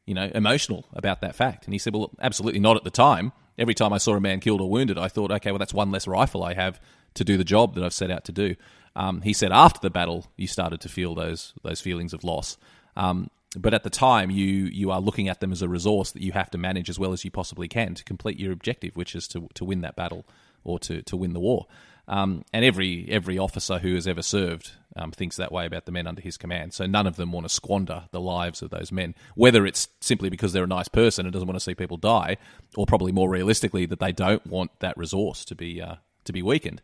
you 0.05 0.13
know 0.13 0.29
emotional 0.33 0.85
about 0.93 1.21
that 1.21 1.35
fact? 1.35 1.65
And 1.65 1.73
he 1.73 1.79
said 1.79 1.93
well 1.93 2.11
absolutely 2.21 2.59
not 2.59 2.77
at 2.77 2.83
the 2.83 2.91
time. 2.91 3.31
Every 3.57 3.73
time 3.73 3.93
i 3.93 3.97
saw 3.97 4.15
a 4.15 4.19
man 4.19 4.39
killed 4.39 4.61
or 4.61 4.69
wounded 4.69 4.97
i 4.97 5.07
thought 5.07 5.31
okay 5.31 5.51
well 5.51 5.59
that's 5.59 5.73
one 5.73 5.91
less 5.91 6.07
rifle 6.07 6.43
i 6.43 6.53
have 6.53 6.79
to 7.13 7.23
do 7.23 7.37
the 7.37 7.45
job 7.45 7.75
that 7.75 7.83
i've 7.83 7.93
set 7.93 8.11
out 8.11 8.25
to 8.25 8.31
do. 8.31 8.55
Um, 8.97 9.21
he 9.21 9.33
said 9.33 9.51
after 9.51 9.79
the 9.81 9.89
battle 9.89 10.27
you 10.37 10.47
started 10.47 10.81
to 10.81 10.89
feel 10.89 11.15
those 11.15 11.53
those 11.63 11.81
feelings 11.81 12.13
of 12.13 12.23
loss. 12.23 12.57
Um, 12.95 13.29
but 13.57 13.73
at 13.73 13.83
the 13.83 13.89
time, 13.89 14.29
you 14.31 14.45
you 14.65 14.91
are 14.91 14.99
looking 14.99 15.29
at 15.29 15.39
them 15.39 15.51
as 15.51 15.61
a 15.61 15.69
resource 15.69 16.11
that 16.11 16.21
you 16.21 16.33
have 16.33 16.51
to 16.51 16.57
manage 16.57 16.89
as 16.89 16.99
well 16.99 17.13
as 17.13 17.23
you 17.23 17.31
possibly 17.31 17.67
can 17.67 17.95
to 17.95 18.03
complete 18.03 18.39
your 18.39 18.51
objective, 18.51 18.95
which 18.95 19.15
is 19.15 19.27
to 19.29 19.47
to 19.53 19.65
win 19.65 19.81
that 19.81 19.95
battle 19.95 20.25
or 20.63 20.79
to 20.79 21.01
to 21.03 21.17
win 21.17 21.33
the 21.33 21.39
war. 21.39 21.67
Um, 22.07 22.43
and 22.53 22.63
every 22.63 23.07
every 23.09 23.37
officer 23.37 23.79
who 23.79 23.95
has 23.95 24.07
ever 24.07 24.21
served 24.21 24.71
um, 24.95 25.11
thinks 25.11 25.37
that 25.37 25.51
way 25.51 25.65
about 25.65 25.85
the 25.85 25.91
men 25.91 26.07
under 26.07 26.21
his 26.21 26.37
command. 26.37 26.73
So 26.73 26.85
none 26.85 27.07
of 27.07 27.15
them 27.15 27.31
want 27.31 27.45
to 27.45 27.53
squander 27.53 28.03
the 28.11 28.21
lives 28.21 28.61
of 28.61 28.69
those 28.69 28.91
men, 28.91 29.15
whether 29.35 29.65
it's 29.65 29.87
simply 30.01 30.29
because 30.29 30.53
they're 30.53 30.63
a 30.63 30.67
nice 30.67 30.87
person 30.87 31.25
and 31.25 31.33
doesn't 31.33 31.47
want 31.47 31.57
to 31.57 31.63
see 31.63 31.75
people 31.75 31.97
die, 31.97 32.37
or 32.75 32.85
probably 32.85 33.11
more 33.11 33.29
realistically 33.29 33.85
that 33.87 33.99
they 33.99 34.11
don't 34.11 34.45
want 34.45 34.79
that 34.79 34.97
resource 34.97 35.43
to 35.45 35.55
be 35.55 35.81
uh, 35.81 35.95
to 36.25 36.33
be 36.33 36.41
weakened. 36.41 36.81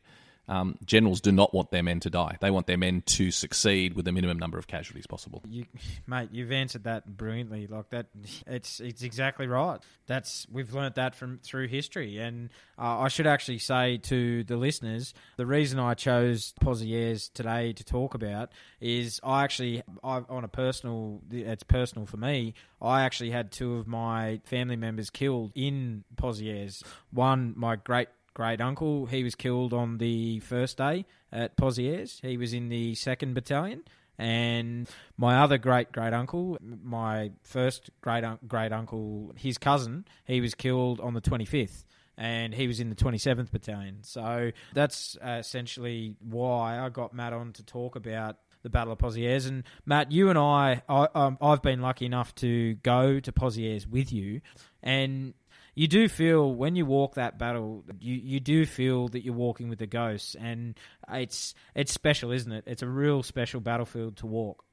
Um, 0.48 0.78
generals 0.84 1.22
do 1.22 1.32
not 1.32 1.54
want 1.54 1.72
their 1.72 1.84
men 1.84 2.00
to 2.02 2.10
die. 2.10 2.38
They 2.42 2.52
want 2.52 2.68
their 2.68 2.78
men 2.78 3.04
to 3.06 3.32
succeed 3.32 3.96
with 3.96 4.06
the 4.06 4.12
minimum 4.12 4.38
number 4.38 4.58
of 4.58 4.68
casualties 4.68 5.08
possible. 5.08 5.42
You, 5.48 5.66
mate, 6.08 6.30
you've 6.32 6.52
answered 6.52 6.84
that 6.84 7.18
brilliantly. 7.18 7.68
Like 7.68 7.90
that, 7.92 8.08
it's 8.48 8.80
it's 8.80 9.02
exactly 9.02 9.48
right. 9.48 9.80
That's 10.08 10.46
we've 10.52 10.74
learnt 10.74 10.96
that 10.96 11.16
from 11.16 11.40
through 11.44 11.68
history, 11.68 12.18
and 12.18 12.50
uh, 12.78 13.00
I 13.00 13.08
should 13.08 13.28
actually 13.28 13.60
say 13.60 13.98
to 13.98 14.44
the 14.44 14.58
listeners, 14.58 15.14
the 15.38 15.46
reason 15.46 15.80
I 15.80 15.94
chose 15.94 16.54
Pozieres 16.62 17.32
today 17.34 17.74
to 17.74 17.84
talk 17.84 18.14
about 18.14 18.52
is 18.80 19.20
I 19.24 19.44
actually, 19.44 19.84
I, 20.04 20.22
on 20.28 20.44
a 20.44 20.48
personal, 20.48 21.22
it's 21.32 21.64
personal 21.64 22.06
for 22.06 22.18
me. 22.18 22.56
I 22.82 23.04
actually 23.04 23.32
had 23.32 23.52
two 23.52 23.76
of 23.76 23.88
my 23.88 24.42
family 24.46 24.76
members 24.76 25.10
killed 25.10 25.52
in 25.56 26.04
Pozieres. 26.16 26.84
One, 27.12 27.54
my 27.56 27.76
great 27.76 28.10
great 28.34 28.62
uncle. 28.62 29.06
He 29.06 29.24
was 29.24 29.36
killed 29.36 29.74
on 29.74 29.98
the 29.98 30.40
first 30.40 30.78
day 30.78 31.06
at 31.32 31.58
Pozieres. 31.58 32.22
He 32.22 32.38
was 32.38 32.54
in 32.54 32.70
the 32.70 32.96
second 32.96 33.34
battalion. 33.34 33.84
And 34.18 34.88
my 35.18 35.42
other 35.42 35.58
great 35.58 35.92
great 35.92 36.14
uncle, 36.14 36.58
my 36.62 37.32
first 37.44 37.90
great 38.02 38.24
great 38.48 38.72
uncle, 38.72 39.34
his 39.36 39.58
cousin, 39.58 40.06
he 40.26 40.42
was 40.42 40.54
killed 40.54 41.00
on 41.00 41.16
the 41.16 41.22
25th 41.22 41.86
and 42.18 42.54
he 42.54 42.68
was 42.68 42.80
in 42.80 42.90
the 42.90 42.96
27th 42.96 43.52
battalion. 43.52 44.00
So 44.04 44.52
that's 44.74 45.18
uh, 45.26 45.38
essentially 45.40 46.16
why 46.20 46.80
I 46.80 46.90
got 46.90 47.16
Matt 47.16 47.34
on 47.34 47.54
to 47.54 47.64
talk 47.64 47.96
about 47.96 48.38
the 48.62 48.70
Battle 48.70 48.94
of 48.94 49.00
Pozieres. 49.00 49.48
And 49.48 49.64
Matt, 49.86 50.12
you 50.12 50.30
and 50.30 50.38
I, 50.38 50.84
I 50.88 51.08
um, 51.16 51.38
I've 51.42 51.64
been 51.64 51.82
lucky 51.82 52.06
enough 52.06 52.36
to 52.36 52.76
go 52.76 53.20
to 53.20 53.32
Pozieres 53.32 53.88
with 53.88 54.14
you, 54.14 54.42
and 54.84 55.34
you 55.74 55.88
do 55.88 56.08
feel 56.08 56.54
when 56.54 56.76
you 56.76 56.86
walk 56.86 57.16
that 57.16 57.38
battle, 57.40 57.84
you, 58.00 58.16
you 58.16 58.40
do 58.40 58.66
feel 58.66 59.08
that 59.10 59.24
you're 59.24 59.34
walking 59.34 59.70
with 59.70 59.80
the 59.80 59.88
ghosts, 59.88 60.36
and 60.36 60.78
it's 61.12 61.54
it's 61.76 61.94
special, 61.94 62.32
isn't 62.32 62.52
it? 62.52 62.66
It's 62.68 62.82
a 62.82 62.88
real 62.88 63.24
special 63.24 63.62
battlefield 63.62 64.18
to 64.18 64.28
walk. 64.28 64.66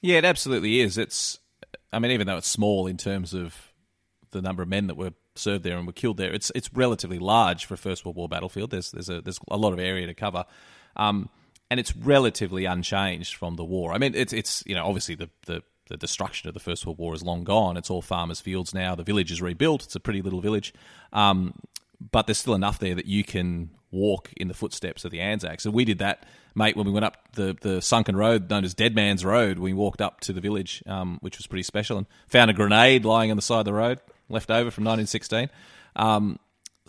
Yeah, 0.00 0.16
it 0.16 0.24
absolutely 0.24 0.80
is. 0.80 0.96
It's, 0.96 1.38
I 1.92 1.98
mean, 1.98 2.10
even 2.12 2.26
though 2.26 2.38
it's 2.38 2.48
small 2.48 2.86
in 2.86 2.96
terms 2.96 3.34
of 3.34 3.54
the 4.30 4.40
number 4.40 4.62
of 4.62 4.68
men 4.68 4.86
that 4.86 4.96
were 4.96 5.12
served 5.34 5.62
there 5.62 5.76
and 5.76 5.86
were 5.86 5.92
killed 5.92 6.16
there, 6.16 6.32
it's 6.32 6.50
it's 6.54 6.72
relatively 6.72 7.18
large 7.18 7.66
for 7.66 7.74
a 7.74 7.78
First 7.78 8.04
World 8.04 8.16
War 8.16 8.28
battlefield. 8.28 8.70
There's 8.70 8.90
there's 8.92 9.10
a 9.10 9.20
there's 9.20 9.40
a 9.50 9.58
lot 9.58 9.72
of 9.72 9.78
area 9.78 10.06
to 10.06 10.14
cover. 10.14 10.46
Um, 10.96 11.28
and 11.70 11.78
it's 11.78 11.94
relatively 11.94 12.64
unchanged 12.64 13.36
from 13.36 13.54
the 13.54 13.64
war. 13.64 13.92
I 13.92 13.98
mean, 13.98 14.14
it's 14.14 14.32
it's 14.32 14.64
you 14.66 14.74
know 14.74 14.86
obviously 14.86 15.14
the 15.14 15.28
the 15.46 15.62
the 15.90 15.96
destruction 15.96 16.48
of 16.48 16.54
the 16.54 16.60
First 16.60 16.86
World 16.86 16.98
War 16.98 17.14
is 17.14 17.22
long 17.22 17.44
gone. 17.44 17.76
It's 17.76 17.90
all 17.90 18.00
farmers' 18.00 18.40
fields 18.40 18.72
now. 18.72 18.94
The 18.94 19.02
village 19.02 19.30
is 19.30 19.42
rebuilt. 19.42 19.84
It's 19.84 19.96
a 19.96 20.00
pretty 20.00 20.22
little 20.22 20.40
village, 20.40 20.72
um, 21.12 21.54
but 22.10 22.26
there's 22.26 22.38
still 22.38 22.54
enough 22.54 22.78
there 22.78 22.94
that 22.94 23.06
you 23.06 23.24
can 23.24 23.70
walk 23.90 24.32
in 24.36 24.48
the 24.48 24.54
footsteps 24.54 25.04
of 25.04 25.10
the 25.10 25.20
Anzacs. 25.20 25.64
And 25.64 25.74
we 25.74 25.84
did 25.84 25.98
that, 25.98 26.24
mate, 26.54 26.76
when 26.76 26.86
we 26.86 26.92
went 26.92 27.04
up 27.04 27.16
the, 27.32 27.56
the 27.60 27.82
sunken 27.82 28.16
road 28.16 28.48
known 28.48 28.64
as 28.64 28.72
Dead 28.72 28.94
Man's 28.94 29.24
Road. 29.24 29.58
We 29.58 29.72
walked 29.72 30.00
up 30.00 30.20
to 30.20 30.32
the 30.32 30.40
village, 30.40 30.82
um, 30.86 31.18
which 31.20 31.36
was 31.36 31.46
pretty 31.46 31.64
special, 31.64 31.98
and 31.98 32.06
found 32.28 32.50
a 32.50 32.54
grenade 32.54 33.04
lying 33.04 33.30
on 33.30 33.36
the 33.36 33.42
side 33.42 33.58
of 33.60 33.64
the 33.64 33.72
road, 33.72 34.00
left 34.28 34.50
over 34.50 34.70
from 34.70 34.84
1916. 34.84 35.50
Um, 35.96 36.38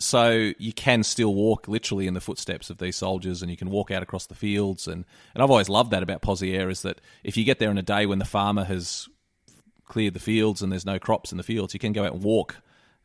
so 0.02 0.52
you 0.58 0.72
can 0.72 1.02
still 1.02 1.34
walk 1.34 1.68
literally 1.68 2.06
in 2.06 2.14
the 2.14 2.20
footsteps 2.20 2.70
of 2.70 2.78
these 2.78 2.96
soldiers 2.96 3.42
and 3.42 3.50
you 3.50 3.56
can 3.56 3.70
walk 3.70 3.90
out 3.90 4.02
across 4.02 4.26
the 4.26 4.34
fields 4.34 4.86
and, 4.86 5.04
and 5.34 5.42
I've 5.42 5.50
always 5.50 5.68
loved 5.68 5.90
that 5.92 6.02
about 6.02 6.22
Pozieres 6.22 6.70
is 6.70 6.82
that 6.82 7.00
if 7.24 7.36
you 7.36 7.44
get 7.44 7.58
there 7.58 7.70
in 7.70 7.78
a 7.78 7.82
day 7.82 8.06
when 8.06 8.18
the 8.18 8.24
farmer 8.24 8.64
has 8.64 9.08
cleared 9.84 10.14
the 10.14 10.20
fields 10.20 10.62
and 10.62 10.72
there's 10.72 10.86
no 10.86 10.98
crops 10.98 11.32
in 11.32 11.38
the 11.38 11.44
fields, 11.44 11.74
you 11.74 11.80
can 11.80 11.92
go 11.92 12.04
out 12.04 12.14
and 12.14 12.22
walk 12.22 12.56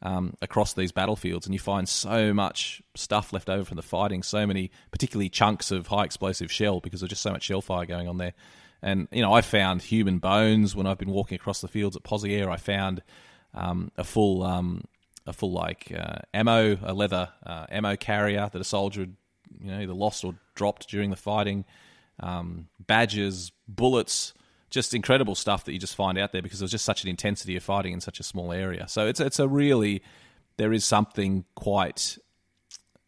um, 0.02 0.36
across 0.42 0.74
these 0.74 0.92
battlefields 0.92 1.46
and 1.46 1.54
you 1.54 1.60
find 1.60 1.90
so 1.90 2.34
much 2.34 2.82
stuff 2.96 3.34
left 3.34 3.50
over 3.50 3.66
from 3.66 3.76
the 3.76 3.82
fighting, 3.82 4.24
so 4.24 4.46
many 4.46 4.72
particularly 4.92 5.30
chunks 5.30 5.72
of 5.72 5.88
high 5.88 6.06
explosive 6.06 6.52
shell 6.52 6.80
because 6.80 7.02
there's 7.02 7.10
just 7.10 7.24
so 7.24 7.32
much 7.32 7.44
shell 7.44 7.62
fire 7.62 7.86
going 7.86 8.08
on 8.08 8.18
there. 8.18 8.34
And 8.82 9.08
you 9.12 9.22
know, 9.22 9.34
I 9.34 9.42
found 9.42 9.82
human 9.82 10.20
bones 10.20 10.76
when 10.76 10.86
I've 10.86 11.00
been 11.00 11.12
walking 11.12 11.36
across 11.36 11.62
the 11.62 11.68
fields 11.68 11.96
at 11.96 12.04
Pozieres. 12.04 12.48
I 12.48 12.58
found 12.58 13.02
um, 13.54 13.92
a 13.98 14.04
full 14.04 14.44
um, 14.44 14.84
a 15.28 15.34
full 15.34 15.52
like 15.52 15.92
uh, 15.96 16.20
ammo, 16.34 16.78
a 16.82 16.94
leather 16.94 17.30
uh, 17.46 17.66
ammo 17.70 17.96
carrier 17.96 18.50
that 18.52 18.60
a 18.60 18.64
soldier 18.64 19.02
had, 19.02 19.16
you 19.60 19.72
know 19.72 19.80
either 19.80 19.94
lost 19.94 20.24
or 20.24 20.36
dropped 20.56 20.90
during 20.90 21.10
the 21.10 21.16
fighting, 21.16 21.66
um, 22.20 22.68
badges, 22.80 23.52
bullets, 23.68 24.34
just 24.70 24.94
incredible 24.94 25.36
stuff 25.36 25.66
that 25.66 25.74
you 25.74 25.80
just 25.80 25.96
find 25.96 26.18
out 26.18 26.32
there 26.32 26.42
because 26.42 26.60
there's 26.60 26.72
just 26.72 26.86
such 26.86 27.04
an 27.04 27.10
intensity 27.10 27.56
of 27.56 27.64
fighting 27.64 27.94
in 27.94 28.02
such 28.02 28.20
a 28.20 28.24
small 28.24 28.52
area. 28.52 28.88
So 28.88 29.08
it's 29.08 29.20
it's 29.20 29.40
a 29.40 29.48
really 29.48 30.02
there 30.58 30.74
is 30.74 30.86
something 30.86 31.46
quite 31.56 32.18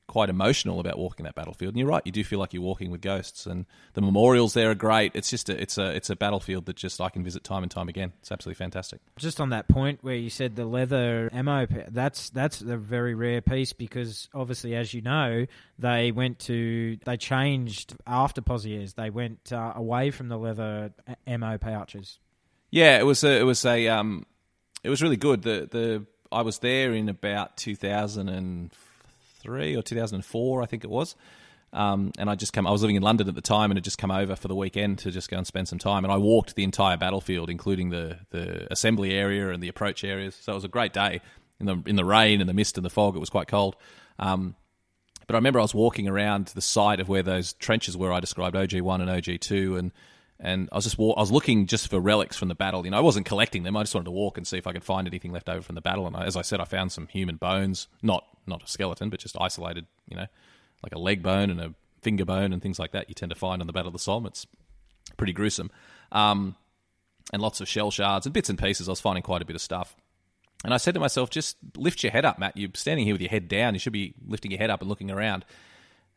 quite 0.10 0.28
emotional 0.28 0.80
about 0.80 0.98
walking 0.98 1.24
that 1.24 1.36
battlefield. 1.36 1.74
And 1.74 1.80
you're 1.80 1.88
right, 1.88 2.02
you 2.04 2.12
do 2.12 2.24
feel 2.24 2.40
like 2.40 2.52
you're 2.52 2.64
walking 2.64 2.90
with 2.90 3.00
ghosts. 3.00 3.46
And 3.46 3.68
the 3.94 4.02
memorials 4.02 4.56
there 4.56 4.72
are 4.72 4.76
great. 4.76 5.12
It's 5.14 5.30
just 5.30 5.50
a, 5.50 5.62
it's 5.62 5.78
a 5.78 5.96
it's 5.96 6.10
a 6.10 6.16
battlefield 6.16 6.66
that 6.66 6.76
just 6.76 7.00
I 7.00 7.10
can 7.10 7.24
visit 7.24 7.44
time 7.44 7.62
and 7.62 7.72
time 7.72 7.88
again. 7.88 8.12
It's 8.20 8.32
absolutely 8.32 8.58
fantastic. 8.58 9.00
Just 9.18 9.40
on 9.40 9.52
that 9.52 9.70
point 9.70 10.00
where 10.02 10.16
you 10.16 10.32
said 10.32 10.56
the 10.56 10.66
leather 10.66 11.30
ammo, 11.32 11.68
that's 11.90 12.32
that's 12.32 12.62
a 12.62 12.76
very 12.76 13.14
rare 13.14 13.42
piece 13.42 13.72
because 13.72 14.28
obviously, 14.34 14.76
as 14.76 14.94
you 14.94 15.02
know, 15.02 15.46
they 15.78 16.12
went 16.12 16.40
to 16.40 16.98
they 17.06 17.16
changed 17.16 17.96
after 18.08 18.42
Pozieres. 18.42 18.96
They 18.96 19.12
went 19.12 19.54
uh, 19.54 19.74
away 19.76 20.10
from 20.10 20.28
the 20.28 20.38
leather 20.38 20.92
ammo 21.28 21.60
pouches. 21.60 22.18
Yeah, 22.72 23.00
it 23.00 23.06
was 23.06 23.24
a, 23.24 23.40
it 23.40 23.44
was 23.44 23.64
a 23.64 23.88
um, 23.90 24.26
it 24.84 24.90
was 24.90 25.04
really 25.04 25.18
good. 25.18 25.44
The 25.44 25.68
the 25.72 26.06
I 26.32 26.42
was 26.42 26.58
there 26.60 26.94
in 26.94 27.10
about 27.10 27.58
2004 27.58 28.89
2003 29.44 29.76
or 29.76 29.82
2004, 29.82 30.62
I 30.62 30.66
think 30.66 30.84
it 30.84 30.90
was. 30.90 31.16
Um, 31.72 32.12
and 32.18 32.30
I 32.30 32.36
just 32.36 32.52
come. 32.52 32.66
I 32.66 32.72
was 32.72 32.82
living 32.82 32.96
in 32.96 33.04
London 33.04 33.30
at 33.30 33.36
the 33.36 33.42
time, 33.42 33.70
and 33.70 33.78
had 33.78 33.84
just 33.84 34.00
come 34.00 34.10
over 34.10 34.36
for 34.36 34.48
the 34.48 34.56
weekend 34.56 35.00
to 35.00 35.12
just 35.12 35.30
go 35.30 35.38
and 35.38 35.46
spend 35.46 35.68
some 35.68 35.78
time. 35.78 36.04
And 36.04 36.12
I 36.12 36.18
walked 36.18 36.56
the 36.56 36.64
entire 36.64 36.98
battlefield, 36.98 37.50
including 37.50 37.92
the 37.92 38.18
the 38.32 38.72
assembly 38.72 39.14
area 39.14 39.50
and 39.52 39.62
the 39.62 39.68
approach 39.68 40.04
areas. 40.04 40.36
So 40.36 40.54
it 40.54 40.56
was 40.56 40.64
a 40.64 40.70
great 40.70 40.94
day 40.94 41.22
in 41.60 41.68
the 41.68 41.82
in 41.86 41.96
the 41.96 42.06
rain 42.06 42.42
and 42.42 42.50
the 42.50 42.56
mist 42.56 42.78
and 42.78 42.86
the 42.86 42.90
fog. 42.90 43.16
It 43.16 43.20
was 43.20 43.30
quite 43.30 43.48
cold. 43.48 43.76
Um, 44.18 44.56
but 45.28 45.36
I 45.36 45.38
remember 45.38 45.60
I 45.60 45.62
was 45.62 45.76
walking 45.76 46.08
around 46.08 46.48
the 46.48 46.62
site 46.62 47.00
of 47.00 47.08
where 47.08 47.22
those 47.22 47.54
trenches 47.54 47.96
were. 47.96 48.12
I 48.12 48.20
described 48.20 48.56
OG 48.56 48.82
one 48.82 49.00
and 49.00 49.10
OG 49.12 49.40
two, 49.40 49.78
and 49.78 49.92
and 50.40 50.70
I 50.72 50.76
was 50.76 50.86
just 50.86 51.00
I 51.00 51.20
was 51.20 51.32
looking 51.32 51.66
just 51.66 51.90
for 51.90 52.00
relics 52.00 52.38
from 52.38 52.48
the 52.48 52.56
battle. 52.56 52.86
You 52.86 52.92
know, 52.92 52.98
I 52.98 53.02
wasn't 53.02 53.26
collecting 53.26 53.64
them. 53.64 53.76
I 53.76 53.84
just 53.84 53.94
wanted 53.94 54.06
to 54.06 54.12
walk 54.12 54.38
and 54.38 54.48
see 54.48 54.58
if 54.58 54.68
I 54.68 54.74
could 54.74 54.84
find 54.84 55.08
anything 55.08 55.32
left 55.32 55.50
over 55.50 55.62
from 55.62 55.76
the 55.76 55.82
battle. 55.82 56.08
And 56.08 56.16
I, 56.16 56.26
as 56.26 56.38
I 56.38 56.42
said, 56.42 56.62
I 56.62 56.66
found 56.66 56.92
some 56.92 57.08
human 57.08 57.36
bones, 57.36 57.88
not 58.02 58.26
not 58.48 58.64
a 58.64 58.68
skeleton, 58.68 59.10
but 59.10 59.20
just 59.20 59.36
isolated, 59.40 59.86
you 60.08 60.16
know, 60.16 60.28
like 60.82 60.94
a 60.94 61.00
leg 61.00 61.22
bone 61.22 61.50
and 61.50 61.60
a 61.60 61.74
finger 62.02 62.26
bone 62.26 62.54
and 62.54 62.62
things 62.62 62.80
like 62.80 62.92
that 62.92 63.10
you 63.10 63.16
tend 63.16 63.30
to 63.30 63.36
find 63.36 63.62
on 63.62 63.68
the 63.68 63.74
Battle 63.74 63.90
of 63.90 63.94
the 63.94 64.00
Somme. 64.00 64.26
It's 64.26 64.48
pretty 65.18 65.34
gruesome. 65.34 65.72
Um, 66.12 66.56
and 67.32 67.42
lots 67.42 67.62
of 67.62 67.68
shell 67.68 67.92
shards 67.92 68.26
and 68.26 68.34
bits 68.34 68.50
and 68.50 68.58
pieces. 68.58 68.88
I 68.88 68.92
was 68.92 69.02
finding 69.02 69.24
quite 69.24 69.42
a 69.42 69.46
bit 69.46 69.56
of 69.56 69.62
stuff. 69.62 69.96
And 70.64 70.74
I 70.74 70.78
said 70.78 70.94
to 70.96 71.00
myself, 71.00 71.30
just 71.30 71.58
lift 71.78 72.04
your 72.04 72.12
head 72.12 72.26
up, 72.26 72.38
Matt. 72.40 72.58
You're 72.58 72.72
standing 72.74 73.06
here 73.06 73.14
with 73.14 73.22
your 73.22 73.30
head 73.30 73.48
down. 73.48 73.74
You 73.74 73.80
should 73.80 73.94
be 73.94 74.14
lifting 74.26 74.52
your 74.52 74.58
head 74.58 74.70
up 74.70 74.82
and 74.82 74.90
looking 74.90 75.10
around. 75.10 75.46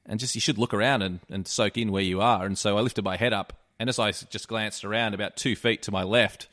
And 0.04 0.18
just, 0.18 0.35
you 0.35 0.40
should 0.40 0.58
look 0.58 0.74
around 0.74 1.02
and, 1.02 1.20
and 1.30 1.46
soak 1.46 1.78
in 1.78 1.92
where 1.92 2.02
you 2.02 2.20
are. 2.20 2.44
And 2.44 2.58
so 2.58 2.76
I 2.76 2.80
lifted 2.80 3.04
my 3.04 3.16
head 3.16 3.32
up. 3.32 3.52
And 3.78 3.88
as 3.88 3.98
I 3.98 4.12
just 4.12 4.48
glanced 4.48 4.85
around 4.85 5.14
about 5.14 5.37
two 5.37 5.56
feet 5.56 5.82
to 5.82 5.90
my 5.90 6.02
left, 6.02 6.48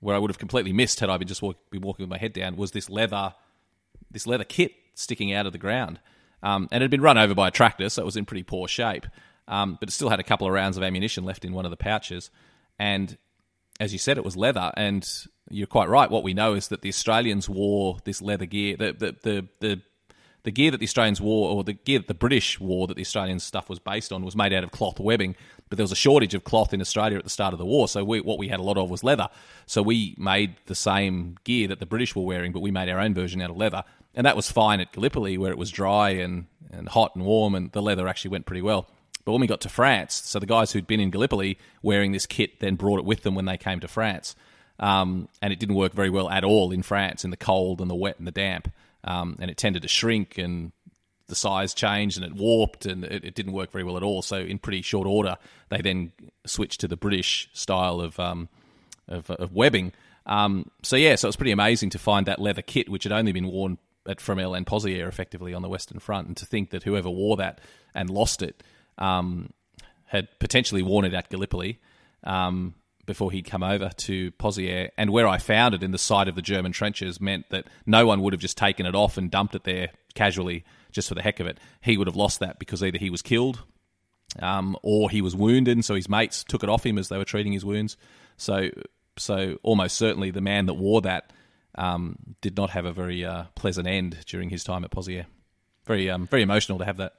where 0.00 0.14
I 0.14 0.18
would 0.18 0.30
have 0.30 0.38
completely 0.38 0.72
missed 0.72 1.00
had 1.00 1.10
I 1.10 1.16
been 1.16 1.28
just 1.28 1.42
walk, 1.42 1.56
been 1.70 1.80
walking 1.80 2.04
with 2.04 2.10
my 2.10 2.18
head 2.18 2.32
down, 2.32 2.56
was 2.56 2.72
this 2.72 2.90
leather, 2.90 3.34
this 4.10 4.26
leather 4.26 4.44
kit 4.44 4.72
sticking 4.94 5.32
out 5.32 5.46
of 5.46 5.52
the 5.52 5.58
ground. 5.58 6.00
Um, 6.42 6.68
and 6.70 6.82
it 6.82 6.84
had 6.84 6.90
been 6.90 7.00
run 7.00 7.16
over 7.16 7.34
by 7.34 7.48
a 7.48 7.50
tractor, 7.50 7.88
so 7.88 8.02
it 8.02 8.04
was 8.04 8.16
in 8.16 8.26
pretty 8.26 8.42
poor 8.42 8.68
shape. 8.68 9.06
Um, 9.48 9.76
but 9.80 9.88
it 9.88 9.92
still 9.92 10.10
had 10.10 10.20
a 10.20 10.24
couple 10.24 10.46
of 10.46 10.52
rounds 10.52 10.76
of 10.76 10.82
ammunition 10.82 11.24
left 11.24 11.44
in 11.44 11.52
one 11.52 11.64
of 11.64 11.70
the 11.70 11.76
pouches. 11.76 12.30
And 12.78 13.16
as 13.80 13.92
you 13.92 13.98
said, 13.98 14.18
it 14.18 14.24
was 14.24 14.36
leather. 14.36 14.72
And 14.76 15.08
you're 15.50 15.66
quite 15.66 15.88
right. 15.88 16.10
What 16.10 16.22
we 16.22 16.34
know 16.34 16.54
is 16.54 16.68
that 16.68 16.82
the 16.82 16.88
Australians 16.88 17.48
wore 17.48 17.98
this 18.04 18.22
leather 18.22 18.46
gear. 18.46 18.76
The 18.76 18.92
the 18.92 19.16
the, 19.22 19.48
the 19.60 19.82
the 20.44 20.50
gear 20.50 20.70
that 20.70 20.78
the 20.78 20.86
Australians 20.86 21.20
wore, 21.20 21.50
or 21.50 21.64
the 21.64 21.72
gear 21.72 21.98
that 21.98 22.08
the 22.08 22.14
British 22.14 22.60
wore, 22.60 22.86
that 22.86 22.94
the 22.94 23.02
Australian 23.02 23.40
stuff 23.40 23.68
was 23.68 23.78
based 23.78 24.12
on, 24.12 24.24
was 24.24 24.36
made 24.36 24.52
out 24.52 24.64
of 24.64 24.70
cloth 24.70 25.00
webbing. 25.00 25.34
But 25.68 25.78
there 25.78 25.84
was 25.84 25.92
a 25.92 25.96
shortage 25.96 26.34
of 26.34 26.44
cloth 26.44 26.72
in 26.72 26.80
Australia 26.80 27.18
at 27.18 27.24
the 27.24 27.30
start 27.30 27.52
of 27.52 27.58
the 27.58 27.64
war, 27.64 27.88
so 27.88 28.04
we, 28.04 28.20
what 28.20 28.38
we 28.38 28.48
had 28.48 28.60
a 28.60 28.62
lot 28.62 28.78
of 28.78 28.90
was 28.90 29.02
leather. 29.02 29.28
So 29.66 29.82
we 29.82 30.14
made 30.16 30.56
the 30.66 30.74
same 30.74 31.36
gear 31.44 31.68
that 31.68 31.80
the 31.80 31.86
British 31.86 32.14
were 32.14 32.22
wearing, 32.22 32.52
but 32.52 32.60
we 32.60 32.70
made 32.70 32.88
our 32.88 33.00
own 33.00 33.14
version 33.14 33.40
out 33.42 33.50
of 33.50 33.56
leather 33.56 33.82
and 34.14 34.26
that 34.26 34.36
was 34.36 34.50
fine 34.50 34.80
at 34.80 34.92
Gallipoli 34.92 35.38
where 35.38 35.50
it 35.50 35.58
was 35.58 35.70
dry 35.70 36.10
and, 36.10 36.46
and 36.70 36.88
hot 36.88 37.14
and 37.14 37.24
warm, 37.24 37.54
and 37.54 37.72
the 37.72 37.82
leather 37.82 38.06
actually 38.08 38.30
went 38.30 38.46
pretty 38.46 38.62
well. 38.62 38.86
But 39.24 39.32
when 39.32 39.40
we 39.40 39.46
got 39.46 39.60
to 39.62 39.68
France, 39.68 40.14
so 40.14 40.38
the 40.38 40.46
guys 40.46 40.72
who'd 40.72 40.86
been 40.86 41.00
in 41.00 41.10
Gallipoli 41.10 41.58
wearing 41.82 42.12
this 42.12 42.26
kit 42.26 42.60
then 42.60 42.76
brought 42.76 42.98
it 42.98 43.04
with 43.04 43.22
them 43.22 43.34
when 43.34 43.46
they 43.46 43.56
came 43.56 43.80
to 43.80 43.88
France. 43.88 44.36
Um, 44.78 45.28
and 45.40 45.52
it 45.52 45.58
didn't 45.58 45.76
work 45.76 45.94
very 45.94 46.10
well 46.10 46.28
at 46.28 46.44
all 46.44 46.72
in 46.72 46.82
France 46.82 47.24
in 47.24 47.30
the 47.30 47.36
cold 47.36 47.80
and 47.80 47.90
the 47.90 47.94
wet 47.94 48.18
and 48.18 48.26
the 48.26 48.32
damp. 48.32 48.70
Um, 49.04 49.36
and 49.38 49.50
it 49.50 49.56
tended 49.56 49.82
to 49.82 49.88
shrink 49.88 50.38
and 50.38 50.72
the 51.26 51.34
size 51.34 51.74
changed 51.74 52.16
and 52.16 52.26
it 52.26 52.34
warped 52.34 52.86
and 52.86 53.04
it, 53.04 53.24
it, 53.24 53.34
didn't 53.34 53.52
work 53.52 53.70
very 53.70 53.84
well 53.84 53.96
at 53.96 54.02
all. 54.02 54.22
So 54.22 54.38
in 54.38 54.58
pretty 54.58 54.82
short 54.82 55.06
order, 55.06 55.36
they 55.68 55.78
then 55.78 56.12
switched 56.46 56.80
to 56.80 56.88
the 56.88 56.96
British 56.96 57.48
style 57.52 58.00
of 58.00 58.18
um, 58.18 58.48
of, 59.08 59.30
of, 59.30 59.52
webbing. 59.52 59.92
Um, 60.26 60.70
so 60.82 60.96
yeah, 60.96 61.16
so 61.16 61.26
it 61.26 61.30
was 61.30 61.36
pretty 61.36 61.52
amazing 61.52 61.90
to 61.90 61.98
find 61.98 62.26
that 62.26 62.38
leather 62.38 62.62
kit, 62.62 62.88
which 62.88 63.04
had 63.04 63.12
only 63.12 63.32
been 63.32 63.46
worn 63.46 63.78
at 64.06 64.18
Fromelles 64.18 64.56
and 64.56 64.66
Pozières 64.66 65.08
effectively 65.08 65.54
on 65.54 65.62
the 65.62 65.68
Western 65.68 65.98
Front, 65.98 66.28
and 66.28 66.36
to 66.38 66.46
think 66.46 66.70
that 66.70 66.82
whoever 66.82 67.10
wore 67.10 67.36
that 67.36 67.60
and 67.94 68.08
lost 68.10 68.42
it 68.42 68.62
um, 68.98 69.50
had 70.06 70.28
potentially 70.38 70.82
worn 70.82 71.04
it 71.04 71.14
at 71.14 71.28
Gallipoli. 71.28 71.78
Um, 72.22 72.74
before 73.06 73.30
he'd 73.30 73.46
come 73.46 73.62
over 73.62 73.90
to 73.90 74.30
Pozières. 74.32 74.90
And 74.96 75.10
where 75.10 75.26
I 75.26 75.38
found 75.38 75.74
it 75.74 75.82
in 75.82 75.90
the 75.90 75.98
side 75.98 76.28
of 76.28 76.34
the 76.34 76.42
German 76.42 76.72
trenches 76.72 77.20
meant 77.20 77.50
that 77.50 77.66
no 77.86 78.06
one 78.06 78.20
would 78.22 78.32
have 78.32 78.40
just 78.40 78.56
taken 78.56 78.86
it 78.86 78.94
off 78.94 79.16
and 79.16 79.30
dumped 79.30 79.54
it 79.54 79.64
there 79.64 79.90
casually 80.14 80.64
just 80.92 81.08
for 81.08 81.14
the 81.14 81.22
heck 81.22 81.40
of 81.40 81.46
it. 81.46 81.58
He 81.82 81.96
would 81.96 82.06
have 82.06 82.16
lost 82.16 82.40
that 82.40 82.58
because 82.58 82.82
either 82.82 82.98
he 82.98 83.10
was 83.10 83.22
killed 83.22 83.64
um, 84.40 84.76
or 84.82 85.10
he 85.10 85.20
was 85.20 85.36
wounded, 85.36 85.76
and 85.76 85.84
so 85.84 85.94
his 85.94 86.08
mates 86.08 86.44
took 86.44 86.62
it 86.62 86.68
off 86.68 86.84
him 86.84 86.98
as 86.98 87.08
they 87.08 87.18
were 87.18 87.24
treating 87.24 87.52
his 87.52 87.64
wounds. 87.64 87.96
So, 88.36 88.70
so 89.18 89.58
almost 89.62 89.96
certainly 89.96 90.30
the 90.30 90.40
man 90.40 90.66
that 90.66 90.74
wore 90.74 91.02
that 91.02 91.32
um, 91.76 92.16
did 92.40 92.56
not 92.56 92.70
have 92.70 92.84
a 92.84 92.92
very 92.92 93.24
uh, 93.24 93.44
pleasant 93.54 93.86
end 93.86 94.18
during 94.26 94.50
his 94.50 94.64
time 94.64 94.84
at 94.84 94.90
Pozières. 94.90 95.26
Very, 95.86 96.10
um, 96.10 96.26
very 96.26 96.42
emotional 96.42 96.78
to 96.78 96.84
have 96.84 96.96
that. 96.98 97.14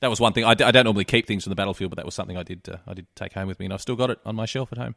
That 0.00 0.10
was 0.10 0.20
one 0.20 0.32
thing. 0.32 0.44
I 0.44 0.54
d- 0.54 0.64
I 0.64 0.70
don't 0.70 0.84
normally 0.84 1.04
keep 1.04 1.26
things 1.26 1.44
from 1.44 1.50
the 1.50 1.56
battlefield, 1.56 1.90
but 1.90 1.96
that 1.96 2.04
was 2.04 2.14
something 2.14 2.36
I 2.36 2.44
did. 2.44 2.68
Uh, 2.68 2.76
I 2.86 2.94
did 2.94 3.06
take 3.16 3.32
home 3.32 3.48
with 3.48 3.58
me, 3.58 3.66
and 3.66 3.74
I've 3.74 3.80
still 3.80 3.96
got 3.96 4.10
it 4.10 4.18
on 4.24 4.36
my 4.36 4.46
shelf 4.46 4.70
at 4.72 4.78
home. 4.78 4.94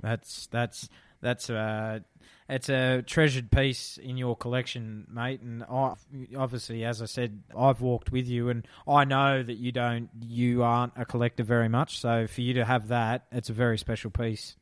That's 0.00 0.46
that's 0.48 0.88
that's 1.20 1.50
uh, 1.50 2.00
it's 2.48 2.68
a 2.68 3.02
treasured 3.02 3.50
piece 3.50 3.98
in 3.98 4.16
your 4.16 4.36
collection, 4.36 5.06
mate. 5.08 5.40
And 5.40 5.62
I, 5.64 5.94
obviously, 6.36 6.84
as 6.84 7.00
I 7.00 7.06
said, 7.06 7.42
I've 7.56 7.80
walked 7.80 8.10
with 8.10 8.26
you, 8.26 8.48
and 8.48 8.66
I 8.88 9.04
know 9.04 9.42
that 9.42 9.58
you 9.58 9.72
don't, 9.72 10.08
you 10.20 10.62
aren't 10.62 10.94
a 10.96 11.04
collector 11.04 11.44
very 11.44 11.68
much. 11.68 12.00
So 12.00 12.26
for 12.26 12.40
you 12.40 12.54
to 12.54 12.64
have 12.64 12.88
that, 12.88 13.26
it's 13.30 13.50
a 13.50 13.52
very 13.52 13.78
special 13.78 14.10
piece. 14.10 14.56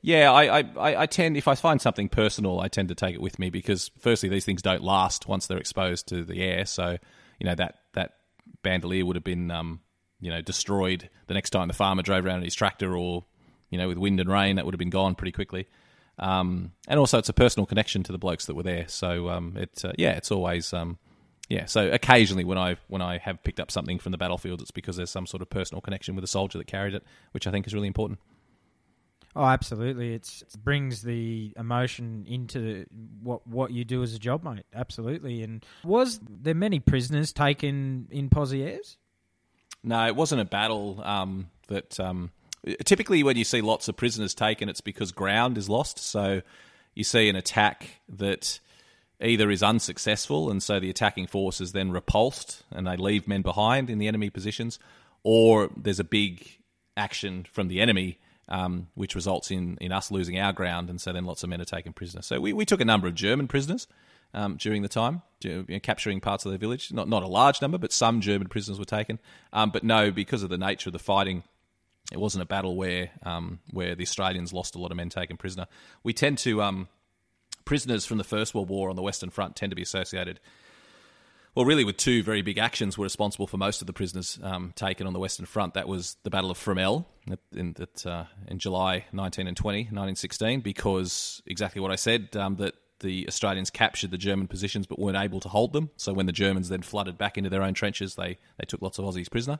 Yeah, 0.00 0.32
I, 0.32 0.60
I, 0.60 1.02
I 1.02 1.06
tend 1.06 1.36
if 1.36 1.48
I 1.48 1.54
find 1.54 1.80
something 1.80 2.08
personal, 2.08 2.60
I 2.60 2.68
tend 2.68 2.88
to 2.88 2.94
take 2.94 3.14
it 3.14 3.20
with 3.20 3.38
me 3.38 3.50
because 3.50 3.90
firstly, 3.98 4.28
these 4.28 4.44
things 4.44 4.62
don't 4.62 4.82
last 4.82 5.28
once 5.28 5.46
they're 5.46 5.58
exposed 5.58 6.08
to 6.08 6.24
the 6.24 6.42
air. 6.42 6.66
So 6.66 6.98
you 7.38 7.46
know 7.46 7.54
that 7.54 7.76
that 7.94 8.14
bandolier 8.62 9.04
would 9.04 9.16
have 9.16 9.24
been 9.24 9.50
um, 9.50 9.80
you 10.20 10.30
know 10.30 10.40
destroyed 10.40 11.08
the 11.26 11.34
next 11.34 11.50
time 11.50 11.68
the 11.68 11.74
farmer 11.74 12.02
drove 12.02 12.24
around 12.24 12.38
in 12.38 12.44
his 12.44 12.54
tractor 12.54 12.96
or 12.96 13.24
you 13.70 13.78
know, 13.78 13.88
with 13.88 13.98
wind 13.98 14.20
and 14.20 14.30
rain, 14.30 14.56
that 14.56 14.64
would 14.64 14.74
have 14.74 14.78
been 14.78 14.90
gone 14.90 15.14
pretty 15.14 15.32
quickly. 15.32 15.66
Um, 16.18 16.72
and 16.88 16.98
also, 16.98 17.18
it's 17.18 17.28
a 17.28 17.34
personal 17.34 17.66
connection 17.66 18.02
to 18.04 18.12
the 18.12 18.18
blokes 18.18 18.46
that 18.46 18.54
were 18.54 18.62
there. 18.62 18.88
So, 18.88 19.28
um, 19.28 19.56
it 19.56 19.84
uh, 19.84 19.92
yeah, 19.96 20.12
it's 20.12 20.30
always 20.30 20.72
um, 20.72 20.98
yeah. 21.48 21.66
So 21.66 21.90
occasionally, 21.90 22.44
when 22.44 22.58
I 22.58 22.76
when 22.88 23.02
I 23.02 23.18
have 23.18 23.42
picked 23.42 23.60
up 23.60 23.70
something 23.70 23.98
from 23.98 24.12
the 24.12 24.18
battlefield, 24.18 24.60
it's 24.60 24.70
because 24.70 24.96
there's 24.96 25.10
some 25.10 25.26
sort 25.26 25.42
of 25.42 25.50
personal 25.50 25.80
connection 25.80 26.14
with 26.14 26.24
a 26.24 26.28
soldier 26.28 26.58
that 26.58 26.66
carried 26.66 26.94
it, 26.94 27.04
which 27.32 27.46
I 27.46 27.50
think 27.50 27.66
is 27.66 27.74
really 27.74 27.86
important. 27.86 28.18
Oh, 29.36 29.44
absolutely! 29.44 30.14
It's, 30.14 30.42
it 30.42 30.56
brings 30.62 31.02
the 31.02 31.52
emotion 31.56 32.24
into 32.26 32.86
what 33.22 33.46
what 33.46 33.70
you 33.70 33.84
do 33.84 34.02
as 34.02 34.14
a 34.14 34.18
job, 34.18 34.42
mate. 34.42 34.66
Absolutely. 34.74 35.42
And 35.42 35.64
was 35.84 36.20
there 36.28 36.54
many 36.54 36.80
prisoners 36.80 37.32
taken 37.32 38.08
in 38.10 38.28
Pozières? 38.30 38.96
No, 39.84 40.06
it 40.06 40.16
wasn't 40.16 40.40
a 40.40 40.44
battle 40.44 41.00
um, 41.04 41.50
that 41.68 42.00
um, 42.00 42.30
typically 42.84 43.22
when 43.22 43.36
you 43.36 43.44
see 43.44 43.60
lots 43.60 43.88
of 43.88 43.96
prisoners 43.96 44.34
taken, 44.34 44.68
it's 44.68 44.80
because 44.80 45.12
ground 45.12 45.58
is 45.58 45.68
lost. 45.68 45.98
So 45.98 46.42
you 46.94 47.04
see 47.04 47.28
an 47.28 47.36
attack 47.36 48.00
that 48.08 48.60
either 49.20 49.50
is 49.50 49.62
unsuccessful, 49.62 50.50
and 50.50 50.62
so 50.62 50.78
the 50.78 50.90
attacking 50.90 51.26
force 51.26 51.60
is 51.60 51.72
then 51.72 51.90
repulsed 51.90 52.62
and 52.70 52.86
they 52.86 52.96
leave 52.96 53.26
men 53.26 53.42
behind 53.42 53.90
in 53.90 53.98
the 53.98 54.08
enemy 54.08 54.30
positions, 54.30 54.78
or 55.22 55.70
there's 55.76 56.00
a 56.00 56.04
big 56.04 56.48
action 56.96 57.46
from 57.50 57.68
the 57.68 57.80
enemy. 57.80 58.18
Um, 58.50 58.88
which 58.94 59.14
results 59.14 59.50
in, 59.50 59.76
in 59.78 59.92
us 59.92 60.10
losing 60.10 60.38
our 60.38 60.54
ground, 60.54 60.88
and 60.88 60.98
so 60.98 61.12
then 61.12 61.26
lots 61.26 61.42
of 61.42 61.50
men 61.50 61.60
are 61.60 61.66
taken 61.66 61.92
prisoner. 61.92 62.22
So 62.22 62.40
we, 62.40 62.54
we 62.54 62.64
took 62.64 62.80
a 62.80 62.84
number 62.86 63.06
of 63.06 63.14
German 63.14 63.46
prisoners 63.46 63.86
um, 64.32 64.56
during 64.56 64.80
the 64.80 64.88
time, 64.88 65.20
you 65.42 65.66
know, 65.68 65.78
capturing 65.80 66.20
parts 66.20 66.46
of 66.46 66.52
the 66.52 66.56
village. 66.56 66.92
Not 66.92 67.10
not 67.10 67.22
a 67.22 67.26
large 67.26 67.60
number, 67.60 67.76
but 67.76 67.92
some 67.92 68.22
German 68.22 68.48
prisoners 68.48 68.78
were 68.78 68.84
taken. 68.84 69.18
Um, 69.52 69.70
but 69.70 69.84
no, 69.84 70.10
because 70.10 70.42
of 70.42 70.48
the 70.48 70.56
nature 70.56 70.88
of 70.88 70.92
the 70.92 70.98
fighting, 70.98 71.42
it 72.12 72.18
wasn't 72.18 72.42
a 72.42 72.46
battle 72.46 72.76
where 72.76 73.10
um, 73.22 73.60
where 73.70 73.94
the 73.94 74.02
Australians 74.02 74.52
lost 74.52 74.74
a 74.74 74.78
lot 74.78 74.90
of 74.90 74.96
men 74.96 75.08
taken 75.08 75.36
prisoner. 75.36 75.66
We 76.02 76.12
tend 76.12 76.38
to 76.38 76.62
um, 76.62 76.88
prisoners 77.64 78.06
from 78.06 78.18
the 78.18 78.24
First 78.24 78.54
World 78.54 78.68
War 78.68 78.90
on 78.90 78.96
the 78.96 79.02
Western 79.02 79.30
Front 79.30 79.56
tend 79.56 79.70
to 79.70 79.76
be 79.76 79.82
associated. 79.82 80.40
Well, 81.54 81.64
really, 81.64 81.84
with 81.84 81.96
two 81.96 82.22
very 82.22 82.42
big 82.42 82.58
actions 82.58 82.96
were 82.96 83.02
responsible 83.02 83.46
for 83.46 83.56
most 83.56 83.80
of 83.80 83.86
the 83.86 83.92
prisoners 83.92 84.38
um, 84.42 84.72
taken 84.76 85.06
on 85.06 85.12
the 85.12 85.18
Western 85.18 85.44
Front. 85.44 85.74
That 85.74 85.88
was 85.88 86.16
the 86.22 86.30
Battle 86.30 86.50
of 86.50 86.58
Fromelles 86.58 87.04
in, 87.52 87.74
uh, 88.06 88.24
in 88.46 88.58
July 88.58 89.06
19 89.12 89.48
and 89.48 89.56
20, 89.56 89.78
1916, 89.80 90.60
because 90.60 91.42
exactly 91.46 91.80
what 91.80 91.90
I 91.90 91.96
said, 91.96 92.36
um, 92.36 92.56
that 92.56 92.74
the 93.00 93.26
Australians 93.26 93.70
captured 93.70 94.10
the 94.10 94.18
German 94.18 94.46
positions 94.46 94.86
but 94.86 94.98
weren't 94.98 95.16
able 95.16 95.40
to 95.40 95.48
hold 95.48 95.72
them. 95.72 95.90
So 95.96 96.12
when 96.12 96.26
the 96.26 96.32
Germans 96.32 96.68
then 96.68 96.82
flooded 96.82 97.18
back 97.18 97.36
into 97.36 97.50
their 97.50 97.62
own 97.62 97.74
trenches, 97.74 98.14
they, 98.14 98.38
they 98.58 98.64
took 98.66 98.80
lots 98.80 98.98
of 98.98 99.04
Aussies 99.04 99.30
prisoner. 99.30 99.58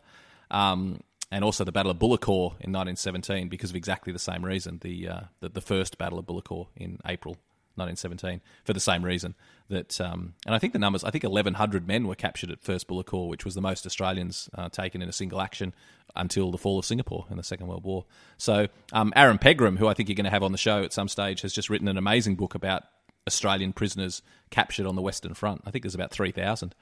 Um, 0.50 1.00
and 1.30 1.44
also 1.44 1.64
the 1.64 1.72
Battle 1.72 1.90
of 1.90 1.98
Bullecourt 1.98 2.52
in 2.54 2.72
1917 2.72 3.48
because 3.48 3.70
of 3.70 3.76
exactly 3.76 4.12
the 4.12 4.18
same 4.18 4.44
reason. 4.44 4.78
The 4.82 5.08
uh, 5.08 5.20
the, 5.40 5.48
the, 5.50 5.60
first 5.60 5.98
Battle 5.98 6.18
of 6.18 6.26
Bullecourt 6.26 6.68
in 6.76 6.98
April 7.06 7.36
1917 7.78 8.40
for 8.64 8.72
the 8.72 8.80
same 8.80 9.04
reason 9.04 9.34
that, 9.68 10.00
um, 10.00 10.34
and 10.44 10.54
I 10.54 10.58
think 10.58 10.72
the 10.72 10.78
numbers, 10.78 11.04
I 11.04 11.10
think 11.10 11.24
1,100 11.24 11.86
men 11.86 12.06
were 12.06 12.14
captured 12.14 12.50
at 12.50 12.60
First 12.60 12.88
Bullecourt, 12.88 13.28
which 13.28 13.44
was 13.44 13.54
the 13.54 13.60
most 13.60 13.86
Australians 13.86 14.48
uh, 14.54 14.68
taken 14.68 15.00
in 15.00 15.08
a 15.08 15.12
single 15.12 15.40
action 15.40 15.74
until 16.16 16.50
the 16.50 16.58
fall 16.58 16.78
of 16.78 16.84
Singapore 16.84 17.26
in 17.30 17.36
the 17.36 17.42
Second 17.42 17.68
World 17.68 17.84
War. 17.84 18.04
So 18.36 18.68
um, 18.92 19.12
Aaron 19.14 19.38
Pegram, 19.38 19.76
who 19.76 19.86
I 19.86 19.94
think 19.94 20.08
you're 20.08 20.16
going 20.16 20.24
to 20.24 20.30
have 20.30 20.42
on 20.42 20.52
the 20.52 20.58
show 20.58 20.82
at 20.82 20.92
some 20.92 21.08
stage, 21.08 21.42
has 21.42 21.52
just 21.52 21.70
written 21.70 21.88
an 21.88 21.98
amazing 21.98 22.34
book 22.34 22.54
about 22.54 22.84
Australian 23.26 23.72
prisoners 23.72 24.22
captured 24.50 24.86
on 24.86 24.96
the 24.96 25.02
Western 25.02 25.34
Front. 25.34 25.62
I 25.66 25.70
think 25.70 25.84
there's 25.84 25.94
about 25.94 26.10
3,000 26.10 26.74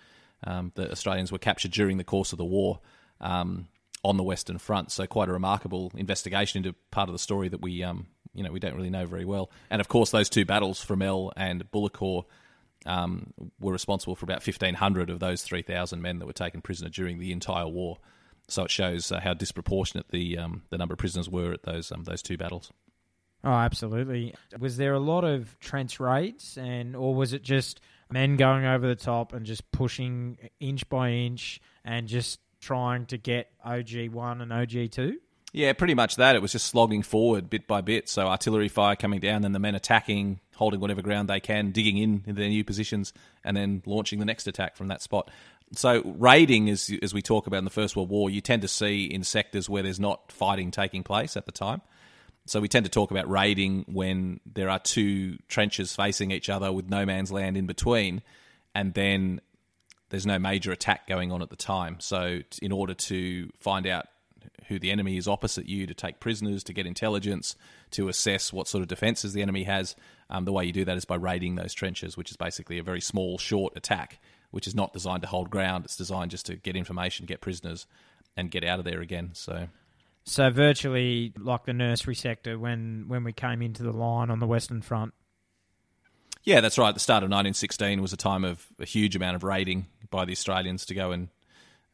um, 0.45 0.73
that 0.77 0.91
Australians 0.91 1.33
were 1.33 1.39
captured 1.39 1.73
during 1.73 1.99
the 1.99 2.05
course 2.05 2.33
of 2.33 2.39
the 2.39 2.45
war. 2.45 2.81
Um, 3.21 3.69
on 4.07 4.17
the 4.17 4.23
Western 4.23 4.57
Front. 4.57 4.93
So 4.93 5.05
quite 5.07 5.29
a 5.29 5.33
remarkable 5.33 5.91
investigation 5.97 6.65
into 6.65 6.79
part 6.93 7.09
of 7.09 7.13
the 7.13 7.19
story 7.19 7.49
that 7.49 7.61
we, 7.61 7.83
um, 7.83 8.07
you 8.35 8.45
know, 8.45 8.53
we 8.53 8.61
don't 8.61 8.77
really 8.77 8.91
know 8.91 9.05
very 9.05 9.25
well. 9.25 9.51
And 9.69 9.81
of 9.81 9.89
course, 9.89 10.13
those 10.13 10.31
two 10.31 10.45
battles, 10.45 10.85
Fromelles 10.85 11.33
and 11.37 11.69
Bullecourt, 11.73 12.27
um, 12.87 13.33
were 13.59 13.73
responsible 13.73 14.15
for 14.15 14.25
about 14.25 14.47
1,500 14.47 15.11
of 15.11 15.19
those 15.19 15.43
3,000 15.43 16.01
men 16.01 16.21
that 16.21 16.27
were 16.27 16.33
taken 16.33 16.63
prisoner 16.63 16.89
during 16.89 17.19
the 17.19 17.33
entire 17.33 17.67
war. 17.67 17.99
So 18.47 18.63
it 18.63 18.71
shows 18.71 19.11
uh, 19.11 19.19
how 19.19 19.35
disproportionate 19.35 20.07
the 20.11 20.39
um, 20.39 20.63
the 20.71 20.79
number 20.79 20.93
of 20.93 21.01
prisoners 21.01 21.29
were 21.29 21.53
at 21.53 21.65
those 21.65 21.91
um, 21.91 22.05
those 22.05 22.23
two 22.23 22.37
battles. 22.37 22.71
Oh, 23.43 23.51
absolutely. 23.51 24.35
Was 24.57 24.77
there 24.77 24.95
a 24.95 25.01
lot 25.01 25.25
of 25.25 25.59
trench 25.59 25.99
raids, 25.99 26.57
and 26.57 26.95
or 26.95 27.13
was 27.13 27.33
it 27.33 27.43
just 27.43 27.81
men 28.09 28.37
going 28.37 28.65
over 28.65 28.87
the 28.87 28.95
top 28.95 29.33
and 29.33 29.45
just 29.45 29.69
pushing 29.73 30.39
inch 30.61 30.89
by 30.89 31.11
inch 31.11 31.61
and 31.85 32.07
just 32.07 32.39
trying 32.67 33.07
to 33.07 33.17
get 33.17 33.49
OG1 33.65 34.43
and 34.43 34.51
OG2? 34.51 35.15
Yeah, 35.53 35.73
pretty 35.73 35.95
much 35.95 36.17
that. 36.17 36.35
It 36.35 36.43
was 36.43 36.53
just 36.53 36.67
slogging 36.67 37.03
forward 37.03 37.49
bit 37.49 37.67
by 37.67 37.81
bit. 37.81 38.09
So 38.09 38.27
artillery 38.27 38.69
fire 38.69 38.97
coming 38.97 39.21
down, 39.21 39.43
then 39.43 39.53
the 39.53 39.61
men 39.61 39.77
attacking, 39.77 40.41
holding 40.57 40.81
whatever 40.81 41.01
ground 41.01 41.31
they 41.31 41.41
can, 41.41 41.71
digging 41.71 41.97
in 41.97 42.25
in 42.27 42.35
their 42.35 42.49
new 42.49 42.65
positions, 42.65 43.13
and 43.45 43.57
then 43.57 43.83
launching 43.87 44.19
the 44.19 44.25
next 44.25 44.49
attack 44.49 44.77
from 44.77 44.89
that 44.89 45.01
spot. 45.01 45.31
So 45.73 46.03
raiding, 46.19 46.69
as 46.69 46.93
as 47.03 47.15
we 47.15 47.23
talk 47.23 47.47
about 47.47 47.59
in 47.59 47.65
the 47.65 47.71
First 47.71 47.97
World 47.97 48.11
War, 48.11 48.29
you 48.29 48.41
tend 48.41 48.63
to 48.63 48.69
see 48.69 49.05
in 49.05 49.23
sectors 49.23 49.69
where 49.69 49.83
there's 49.83 50.01
not 50.01 50.31
fighting 50.33 50.71
taking 50.71 51.03
place 51.03 51.37
at 51.37 51.47
the 51.47 51.53
time. 51.53 51.81
So 52.47 52.61
we 52.61 52.69
tend 52.69 52.85
to 52.85 52.91
talk 52.91 53.11
about 53.11 53.29
raiding 53.31 53.85
when 53.89 54.41
there 54.47 54.69
are 54.69 54.79
two 54.79 55.39
trenches 55.49 55.95
facing 55.95 56.33
each 56.33 56.49
other 56.49 56.73
with 56.73 56.89
no 56.91 57.07
man's 57.07 57.33
land 57.33 57.57
in 57.57 57.67
between, 57.67 58.23
and 58.75 58.95
then 58.95 59.41
there's 60.11 60.27
no 60.27 60.39
major 60.39 60.73
attack 60.73 61.07
going 61.07 61.33
on 61.33 61.43
at 61.43 61.51
the 61.51 61.57
time. 61.57 61.97
So, 62.01 62.41
in 62.63 62.73
order 62.73 62.95
to 62.95 63.51
find 63.59 63.87
out 63.87 64.07
who 64.69 64.79
the 64.79 64.91
enemy 64.91 65.17
is 65.17 65.29
opposite 65.29 65.69
you, 65.69 65.87
to 65.87 65.95
take 65.95 66.21
prisoners, 66.21 66.65
to 66.65 66.73
get 66.73 66.87
intelligence, 66.87 67.57
to 67.93 68.09
assess 68.09 68.53
what 68.53 68.69
sort 68.69 68.83
of 68.83 68.89
defences 68.89 69.33
the 69.33 69.43
enemy 69.43 69.65
has, 69.65 69.95
um, 70.31 70.45
the 70.45 70.53
way 70.53 70.65
you 70.65 70.73
do 70.73 70.85
that 70.85 70.97
is 70.97 71.05
by 71.05 71.15
raiding 71.15 71.55
those 71.55 71.73
trenches, 71.73 72.17
which 72.17 72.31
is 72.31 72.37
basically 72.37 72.79
a 72.79 72.83
very 72.83 73.01
small, 73.01 73.39
short 73.39 73.77
attack, 73.77 74.19
which 74.51 74.67
is 74.67 74.75
not 74.75 74.93
designed 74.93 75.23
to 75.23 75.29
hold 75.29 75.51
ground. 75.51 75.85
It's 75.85 75.97
designed 75.97 76.31
just 76.31 76.47
to 76.47 76.57
get 76.57 76.77
information, 76.77 77.27
get 77.27 77.41
prisoners, 77.41 77.87
and 78.37 78.51
get 78.51 78.65
out 78.65 78.79
of 78.79 78.85
there 78.85 79.01
again. 79.01 79.31
So. 79.35 79.69
So 80.25 80.51
virtually 80.51 81.33
like 81.39 81.67
the 81.67 81.73
nursery 81.73 82.17
sector 82.17 82.59
when, 82.59 83.05
when 83.07 83.23
we 83.23 83.33
came 83.33 83.63
into 83.63 83.85
the 83.85 83.93
line 83.93 84.31
on 84.31 84.41
the 84.41 84.47
Western 84.47 84.83
Front. 84.83 85.15
Yeah, 86.47 86.61
that's 86.61 86.79
right. 86.79 86.95
The 86.95 87.01
start 87.01 87.25
of 87.25 87.29
1916 87.29 88.01
was 88.01 88.13
a 88.13 88.17
time 88.17 88.45
of 88.45 88.65
a 88.79 88.85
huge 88.85 89.17
amount 89.17 89.35
of 89.35 89.43
raiding 89.43 89.89
by 90.11 90.25
the 90.25 90.31
Australians 90.31 90.87
to 90.87 90.95
go 90.95 91.11
and 91.11 91.29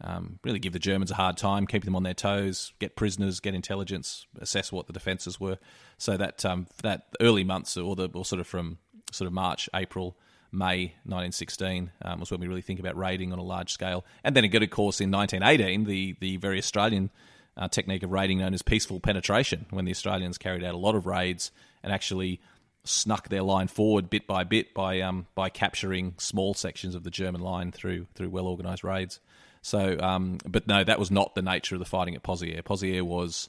um, 0.03 0.41
really 0.45 0.59
give 0.59 0.75
the 0.75 0.79
Germans 0.79 1.11
a 1.11 1.15
hard 1.15 1.39
time, 1.39 1.67
keep 1.67 1.87
them 1.87 1.97
on 1.97 2.03
their 2.03 2.13
toes, 2.13 2.75
get 2.79 2.95
prisoners, 2.95 3.41
get 3.41 3.55
intelligence, 3.55 4.27
assess 4.39 4.71
what 4.71 4.87
the 4.87 4.93
defences 4.93 5.41
were. 5.41 5.57
So 5.97 6.19
that 6.19 6.45
um, 6.45 6.67
that 6.83 7.07
early 7.19 7.45
months, 7.45 7.79
or 7.79 7.97
the 7.97 8.11
or 8.13 8.27
sort 8.27 8.41
of 8.41 8.47
from 8.47 8.77
sort 9.11 9.27
of 9.27 9.33
March, 9.33 9.71
April, 9.75 10.19
May 10.51 10.97
1916 11.05 11.91
um, 12.03 12.21
was 12.21 12.31
when 12.31 12.41
we 12.41 12.47
really 12.47 12.61
think 12.61 12.79
about 12.79 12.95
raiding 12.95 13.33
on 13.33 13.39
a 13.39 13.43
large 13.43 13.73
scale. 13.73 14.05
And 14.23 14.37
then 14.37 14.45
again, 14.45 14.63
of 14.63 14.69
course, 14.69 15.01
in 15.01 15.11
1918, 15.11 15.85
the 15.85 16.15
the 16.21 16.37
very 16.37 16.59
Australian 16.59 17.09
uh, 17.57 17.69
technique 17.69 18.03
of 18.03 18.11
raiding 18.11 18.41
known 18.41 18.53
as 18.53 18.61
peaceful 18.61 19.01
penetration, 19.01 19.65
when 19.71 19.87
the 19.87 19.93
Australians 19.93 20.37
carried 20.37 20.63
out 20.63 20.75
a 20.75 20.79
lot 20.79 20.95
of 20.95 21.07
raids 21.07 21.53
and 21.83 21.91
actually 21.91 22.39
snuck 22.85 23.29
their 23.29 23.43
line 23.43 23.69
forward 23.69 24.11
bit 24.11 24.27
by 24.27 24.45
bit 24.45 24.75
by 24.75 25.01
um, 25.01 25.27
by 25.35 25.49
capturing 25.49 26.15
small 26.19 26.55
sections 26.55 26.95
of 26.95 27.05
the 27.05 27.11
German 27.11 27.41
line 27.41 27.73
through 27.73 28.07
through 28.15 28.31
well 28.31 28.47
organised 28.47 28.85
raids. 28.85 29.21
So, 29.63 29.97
um, 30.01 30.39
but 30.47 30.67
no, 30.67 30.83
that 30.83 30.99
was 30.99 31.11
not 31.11 31.35
the 31.35 31.43
nature 31.43 31.77
of 31.77 31.79
the 31.79 31.85
fighting 31.85 32.17
at 32.17 32.25
Pozieres. 32.25 32.63
Pozieres 32.63 33.03
was 33.03 33.49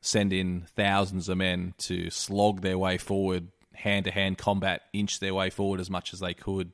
send 0.00 0.32
in 0.32 0.66
thousands 0.76 1.28
of 1.28 1.36
men 1.36 1.74
to 1.78 2.10
slog 2.10 2.60
their 2.60 2.78
way 2.78 2.96
forward, 2.96 3.48
hand 3.74 4.04
to 4.04 4.12
hand 4.12 4.38
combat, 4.38 4.82
inch 4.92 5.18
their 5.18 5.34
way 5.34 5.50
forward 5.50 5.80
as 5.80 5.90
much 5.90 6.14
as 6.14 6.20
they 6.20 6.32
could, 6.32 6.70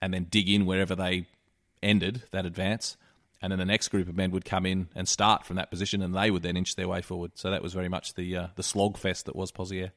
and 0.00 0.14
then 0.14 0.24
dig 0.30 0.48
in 0.48 0.64
wherever 0.64 0.94
they 0.94 1.26
ended 1.82 2.22
that 2.30 2.46
advance. 2.46 2.96
And 3.42 3.50
then 3.50 3.58
the 3.58 3.64
next 3.64 3.88
group 3.88 4.08
of 4.08 4.16
men 4.16 4.30
would 4.30 4.44
come 4.44 4.66
in 4.66 4.90
and 4.94 5.08
start 5.08 5.44
from 5.44 5.56
that 5.56 5.70
position, 5.70 6.00
and 6.00 6.14
they 6.14 6.30
would 6.30 6.42
then 6.42 6.56
inch 6.56 6.76
their 6.76 6.86
way 6.86 7.02
forward. 7.02 7.32
So 7.34 7.50
that 7.50 7.62
was 7.62 7.72
very 7.72 7.88
much 7.88 8.14
the 8.14 8.36
uh, 8.36 8.46
the 8.54 8.62
slog 8.62 8.96
fest 8.96 9.26
that 9.26 9.34
was 9.34 9.50
Pozieres. 9.50 9.90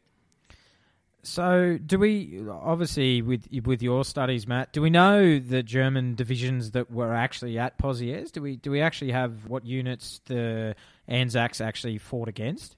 So, 1.26 1.78
do 1.84 1.99
we 1.99 2.45
obviously 2.49 3.21
with 3.21 3.47
with 3.63 3.82
your 3.82 4.03
studies, 4.03 4.45
Matt? 4.45 4.74
Do 4.74 4.82
we 4.82 4.89
know 4.89 5.39
the 5.39 5.63
German 5.63 6.15
divisions 6.15 6.71
that 6.71 6.91
were 6.91 7.13
actually 7.13 7.57
at 7.57 7.78
Pozieres? 7.78 8.32
Do 8.32 8.41
we 8.41 8.57
do 8.57 8.71
we 8.71 8.82
actually 8.82 9.11
have 9.11 9.45
what 9.47 9.65
units 9.65 10.19
the 10.26 10.76
Anzacs 11.07 11.61
actually 11.61 11.97
fought 11.97 12.28
against? 12.28 12.76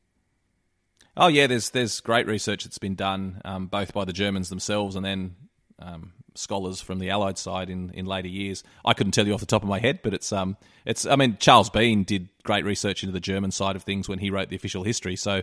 Oh 1.17 1.27
yeah, 1.27 1.47
there's 1.47 1.71
there's 1.71 1.99
great 2.01 2.27
research 2.27 2.65
that's 2.65 2.77
been 2.77 2.93
done 2.93 3.41
um, 3.45 3.65
both 3.65 3.93
by 3.93 4.05
the 4.05 4.13
Germans 4.13 4.49
themselves 4.49 4.95
and 4.95 5.03
then 5.03 5.35
um, 5.79 6.13
scholars 6.35 6.81
from 6.81 6.99
the 6.99 7.09
Allied 7.09 7.37
side 7.37 7.69
in, 7.69 7.89
in 7.91 8.05
later 8.05 8.27
years. 8.27 8.63
I 8.83 8.93
couldn't 8.93 9.13
tell 9.13 9.25
you 9.25 9.33
off 9.33 9.39
the 9.39 9.45
top 9.45 9.63
of 9.63 9.69
my 9.69 9.79
head, 9.79 10.01
but 10.03 10.13
it's 10.13 10.31
um 10.31 10.57
it's 10.85 11.05
I 11.05 11.15
mean 11.15 11.37
Charles 11.39 11.69
Bean 11.69 12.03
did 12.03 12.29
great 12.43 12.65
research 12.65 13.03
into 13.03 13.13
the 13.13 13.19
German 13.19 13.51
side 13.51 13.75
of 13.75 13.83
things 13.83 14.07
when 14.07 14.19
he 14.19 14.29
wrote 14.29 14.49
the 14.49 14.55
official 14.55 14.83
history. 14.83 15.15
So 15.15 15.41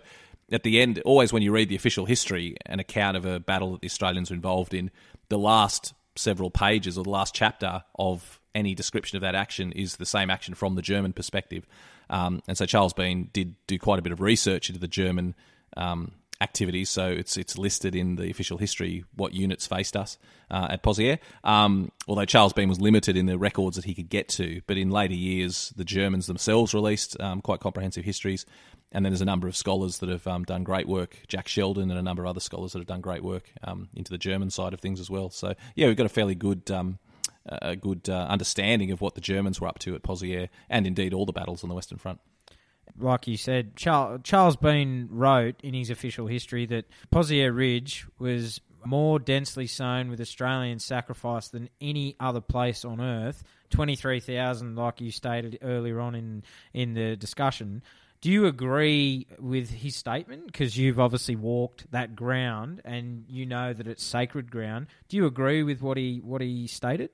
at 0.53 0.63
the 0.63 0.81
end, 0.81 1.01
always 1.05 1.33
when 1.33 1.43
you 1.43 1.53
read 1.53 1.69
the 1.69 1.77
official 1.77 2.05
history, 2.07 2.57
an 2.67 2.81
account 2.81 3.17
of 3.17 3.25
a 3.25 3.41
battle 3.41 3.73
that 3.73 3.81
the 3.81 3.87
Australians 3.87 4.31
were 4.31 4.37
involved 4.37 4.75
in, 4.75 4.91
the 5.29 5.39
last 5.39 5.95
several 6.17 6.51
pages 6.51 6.99
or 6.99 7.05
the 7.05 7.11
last 7.11 7.35
chapter 7.35 7.83
of 7.99 8.41
any 8.55 8.75
description 8.75 9.17
of 9.17 9.23
that 9.23 9.35
action 9.35 9.73
is 9.73 9.97
the 9.97 10.07
same 10.07 10.31
action 10.31 10.55
from 10.55 10.75
the 10.75 10.83
German 10.83 11.13
perspective. 11.13 11.67
Um, 12.11 12.43
and 12.47 12.57
so 12.57 12.67
Charles 12.67 12.93
Bean 12.93 13.31
did 13.33 13.55
do 13.67 13.79
quite 13.79 13.99
a 13.99 14.03
bit 14.03 14.13
of 14.13 14.21
research 14.21 14.69
into 14.69 14.81
the 14.81 14.89
German 14.89 15.35
um, 15.77 16.13
activities. 16.43 16.91
So 16.91 17.07
it's 17.07 17.37
it's 17.37 17.57
listed 17.57 17.95
in 17.95 18.17
the 18.17 18.31
official 18.31 18.59
history 18.59 19.05
what 19.15 19.33
units 19.33 19.67
faced 19.67 19.97
us 19.97 20.19
uh, 20.51 20.67
at 20.71 20.83
Pozieres. 20.83 21.19
Um, 21.45 21.93
although 22.07 22.25
Charles 22.27 22.53
Bean 22.53 22.69
was 22.69 22.81
limited 22.81 23.17
in 23.17 23.27
the 23.27 23.39
records 23.39 23.77
that 23.77 23.87
he 23.87 23.95
could 23.95 24.11
get 24.11 24.29
to, 24.31 24.61
but 24.67 24.77
in 24.77 24.91
later 24.91 25.15
years 25.15 25.73
the 25.77 25.85
Germans 25.85 26.27
themselves 26.27 26.75
released 26.75 27.19
um, 27.21 27.41
quite 27.41 27.61
comprehensive 27.61 28.05
histories. 28.05 28.45
And 28.93 29.05
then 29.05 29.13
there's 29.13 29.23
a 29.23 29.27
number 29.27 29.49
of 29.49 29.57
scholars 29.57 29.99
that 29.99 30.09
have 30.11 30.27
um, 30.27 30.45
done 30.45 30.65
great 30.65 30.87
work, 30.87 31.19
Jack 31.27 31.49
Sheldon 31.49 31.91
and 31.91 31.99
a 31.99 32.03
number 32.03 32.23
of 32.25 32.29
other 32.29 32.41
scholars 32.41 32.73
that 32.73 32.79
have 32.79 32.87
done 32.87 33.01
great 33.01 33.25
work 33.25 33.51
um, 33.65 33.89
into 33.95 34.11
the 34.11 34.19
German 34.19 34.51
side 34.51 34.75
of 34.75 34.81
things 34.81 35.01
as 35.01 35.09
well. 35.09 35.31
So 35.31 35.55
yeah, 35.75 35.87
we've 35.87 35.97
got 35.97 36.07
a 36.07 36.11
fairly 36.11 36.35
good 36.35 36.71
um, 36.71 36.99
a 37.47 37.75
good 37.75 38.09
uh, 38.09 38.27
understanding 38.29 38.93
of 38.93 39.01
what 39.01 39.15
the 39.15 39.21
Germans 39.21 39.61
were 39.61 39.67
up 39.67 39.79
to 39.81 39.95
at 39.95 40.03
Pozieres, 40.03 40.49
and 40.69 40.87
indeed 40.87 41.13
all 41.15 41.27
the 41.27 41.33
battles 41.33 41.63
on 41.65 41.69
the 41.69 41.75
Western 41.75 41.99
Front 41.99 42.21
like 42.99 43.27
you 43.27 43.37
said, 43.37 43.77
Charles, 43.77 44.21
Charles 44.23 44.57
Bean 44.57 45.09
wrote 45.11 45.57
in 45.63 45.75
his 45.75 45.91
official 45.91 46.27
history 46.27 46.67
that 46.67 46.85
Pozieres 47.11 47.57
Ridge 47.57 48.07
was 48.19 48.61
more 48.85 49.19
densely 49.19 49.67
sown 49.67 50.11
with 50.11 50.21
Australian 50.21 50.79
sacrifice 50.79 51.49
than 51.49 51.69
any 51.81 52.17
other 52.19 52.41
place 52.41 52.85
on 52.85 53.01
earth. 53.01 53.43
23,000, 53.71 54.77
like 54.77 55.01
you 55.01 55.11
stated 55.11 55.59
earlier 55.63 56.01
on 56.01 56.15
in, 56.15 56.43
in 56.75 56.95
the 56.95 57.17
discussion. 57.17 57.83
Do 58.23 58.31
you 58.31 58.47
agree 58.47 59.27
with 59.41 59.69
his 59.69 59.97
statement? 59.97 60.47
Because 60.47 60.79
you've 60.79 61.01
obviously 61.01 61.35
walked 61.35 61.91
that 61.91 62.15
ground 62.15 62.81
and 62.85 63.25
you 63.29 63.45
know 63.45 63.73
that 63.73 63.89
it's 63.89 64.05
sacred 64.05 64.49
ground. 64.49 64.87
Do 65.09 65.17
you 65.17 65.27
agree 65.27 65.65
with 65.65 65.83
what 65.83 65.97
he 65.97 66.21
what 66.23 66.41
he 66.41 66.69
stated? 66.69 67.11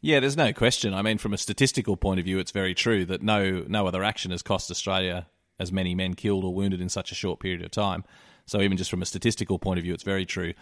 Yeah, 0.00 0.20
there's 0.20 0.36
no 0.36 0.52
question. 0.54 0.94
I 0.94 1.02
mean, 1.02 1.18
from 1.18 1.34
a 1.34 1.38
statistical 1.38 1.98
point 1.98 2.20
of 2.20 2.24
view, 2.24 2.38
it's 2.38 2.52
very 2.52 2.74
true 2.74 3.04
that 3.04 3.22
no 3.22 3.64
no 3.68 3.86
other 3.86 4.02
action 4.02 4.30
has 4.30 4.42
cost 4.42 4.70
Australia 4.70 5.26
as 5.60 5.70
many 5.70 5.94
men 5.94 6.14
killed 6.14 6.42
or 6.42 6.54
wounded 6.54 6.80
in 6.80 6.88
such 6.88 7.12
a 7.12 7.14
short 7.14 7.38
period 7.38 7.62
of 7.62 7.70
time. 7.70 8.02
So 8.46 8.62
even 8.62 8.78
just 8.78 8.90
from 8.90 9.02
a 9.02 9.06
statistical 9.06 9.58
point 9.58 9.78
of 9.78 9.84
view, 9.84 9.92
it's 9.92 10.02
very 10.02 10.24
true. 10.24 10.54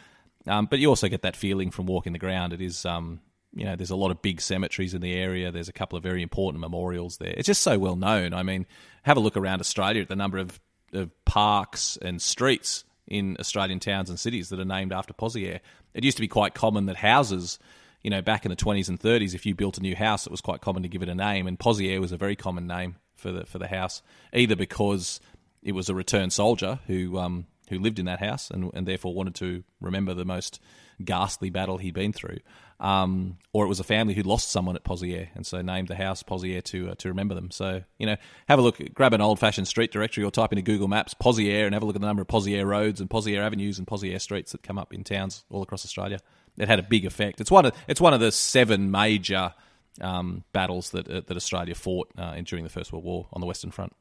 Um, 0.47 0.67
but 0.67 0.81
you 0.81 0.89
also 0.89 1.09
get 1.09 1.23
that 1.23 1.37
feeling 1.37 1.71
from 1.71 1.87
walking 1.87 2.13
the 2.13 2.19
ground. 2.19 2.53
It 2.53 2.61
is, 2.61 2.85
um, 2.85 3.21
you 3.55 3.65
know, 3.65 3.77
there's 3.77 3.91
a 3.91 3.97
lot 3.97 4.11
of 4.11 4.23
big 4.23 4.41
cemeteries 4.41 4.95
in 4.95 5.03
the 5.03 5.15
area. 5.15 5.51
There's 5.51 5.69
a 5.69 5.73
couple 5.73 5.97
of 5.97 6.03
very 6.03 6.23
important 6.23 6.61
memorials 6.61 7.19
there. 7.19 7.35
It's 7.37 7.47
just 7.47 7.63
so 7.63 7.79
well 7.79 7.97
known. 7.97 8.33
I 8.33 8.43
mean, 8.43 8.67
have 9.03 9.17
a 9.17 9.21
look 9.21 9.37
around 9.37 9.61
Australia 9.61 10.03
at 10.03 10.09
the 10.09 10.17
number 10.17 10.39
of, 10.39 10.59
of 10.93 11.11
parks 11.25 11.99
and 12.01 12.21
streets 12.21 12.85
in 13.07 13.37
Australian 13.39 13.81
towns 13.81 14.09
and 14.09 14.19
cities 14.19 14.49
that 14.49 14.61
are 14.61 14.65
named 14.65 14.93
after 14.93 15.13
Pozieres. 15.13 15.61
It 15.93 16.05
used 16.05 16.17
to 16.17 16.23
be 16.23 16.29
quite 16.29 16.55
common 16.55 16.87
that 16.87 16.97
houses 16.97 17.59
you 18.03 18.11
know, 18.11 18.21
back 18.21 18.45
in 18.45 18.51
the 18.51 18.57
20s 18.57 18.89
and 18.89 18.99
30s, 18.99 19.35
if 19.35 19.47
you 19.47 19.55
built 19.55 19.79
a 19.79 19.81
new 19.81 19.95
house, 19.95 20.27
it 20.27 20.31
was 20.31 20.41
quite 20.41 20.61
common 20.61 20.83
to 20.83 20.89
give 20.89 21.03
it 21.03 21.09
a 21.09 21.15
name, 21.15 21.47
and 21.47 21.59
Pozieres 21.59 22.01
was 22.01 22.13
a 22.13 22.17
very 22.17 22.37
common 22.37 22.67
name 22.67 22.97
for 23.15 23.31
the 23.31 23.47
for 23.47 23.59
the 23.59 23.69
house, 23.69 24.03
either 24.33 24.57
because 24.57 25.21
it 25.63 25.73
was 25.73 25.89
a 25.89 25.95
returned 25.95 26.33
soldier 26.33 26.81
who 26.89 27.19
um, 27.19 27.47
who 27.73 27.83
lived 27.83 27.99
in 27.99 28.07
that 28.07 28.21
house 28.21 28.51
and, 28.51 28.71
and 28.75 28.87
therefore 28.87 29.15
wanted 29.15 29.35
to 29.37 29.65
remember 29.81 30.15
the 30.15 30.25
most 30.25 30.61
ghastly 31.05 31.51
battle 31.51 31.79
he'd 31.79 31.95
been 31.95 32.13
through, 32.13 32.39
um, 32.79 33.39
or 33.53 33.65
it 33.65 33.69
was 33.69 33.81
a 33.81 33.85
family 33.85 34.15
who 34.15 34.23
lost 34.23 34.51
someone 34.51 34.77
at 34.77 34.85
Pozieres 34.85 35.29
and 35.35 35.47
so 35.47 35.61
named 35.63 35.89
the 35.89 35.97
house 35.97 36.23
Pozieres 36.23 36.65
to 36.65 36.91
uh, 36.91 36.95
to 36.97 37.09
remember 37.09 37.35
them. 37.35 37.51
So 37.51 37.83
you 37.99 38.07
know, 38.07 38.17
have 38.49 38.59
a 38.59 38.63
look, 38.63 38.81
grab 38.95 39.13
an 39.13 39.21
old 39.21 39.39
fashioned 39.39 39.69
street 39.69 39.91
directory 39.91 40.25
or 40.25 40.31
type 40.31 40.53
into 40.53 40.63
Google 40.63 40.89
Maps 40.89 41.15
Pozieres 41.15 41.65
and 41.65 41.75
have 41.75 41.83
a 41.83 41.87
look 41.87 41.97
at 41.97 42.01
the 42.01 42.07
number 42.07 42.23
of 42.23 42.29
Pozieres 42.29 42.65
roads 42.65 43.01
and 43.01 43.11
Pozieres 43.11 43.41
avenues 43.41 43.79
and 43.79 43.87
Pozieres 43.87 44.21
streets 44.21 44.53
that 44.53 44.63
come 44.63 44.79
up 44.79 44.95
in 44.95 45.03
towns 45.05 45.45
all 45.51 45.63
across 45.63 45.85
Australia 45.85 46.21
it 46.59 46.69
had 46.69 46.79
a 46.79 46.83
big 46.83 47.05
effect. 47.05 47.41
It's 47.41 47.51
one 47.51 47.67
of 47.67 47.75
it's 47.89 48.01
one 48.01 48.15
of 48.15 48.21
the 48.21 48.33
seven 48.33 48.91
major 48.91 49.55
um, 50.01 50.45
battles 50.53 50.91
that 50.91 51.09
uh, 51.09 51.23
that 51.27 51.37
Australia 51.37 51.75
fought 51.75 52.11
uh, 52.17 52.35
during 52.43 52.65
the 52.65 52.71
First 52.71 52.93
World 52.93 53.05
War 53.05 53.29
on 53.33 53.41
the 53.41 53.47
Western 53.47 53.71
Front. 53.71 53.95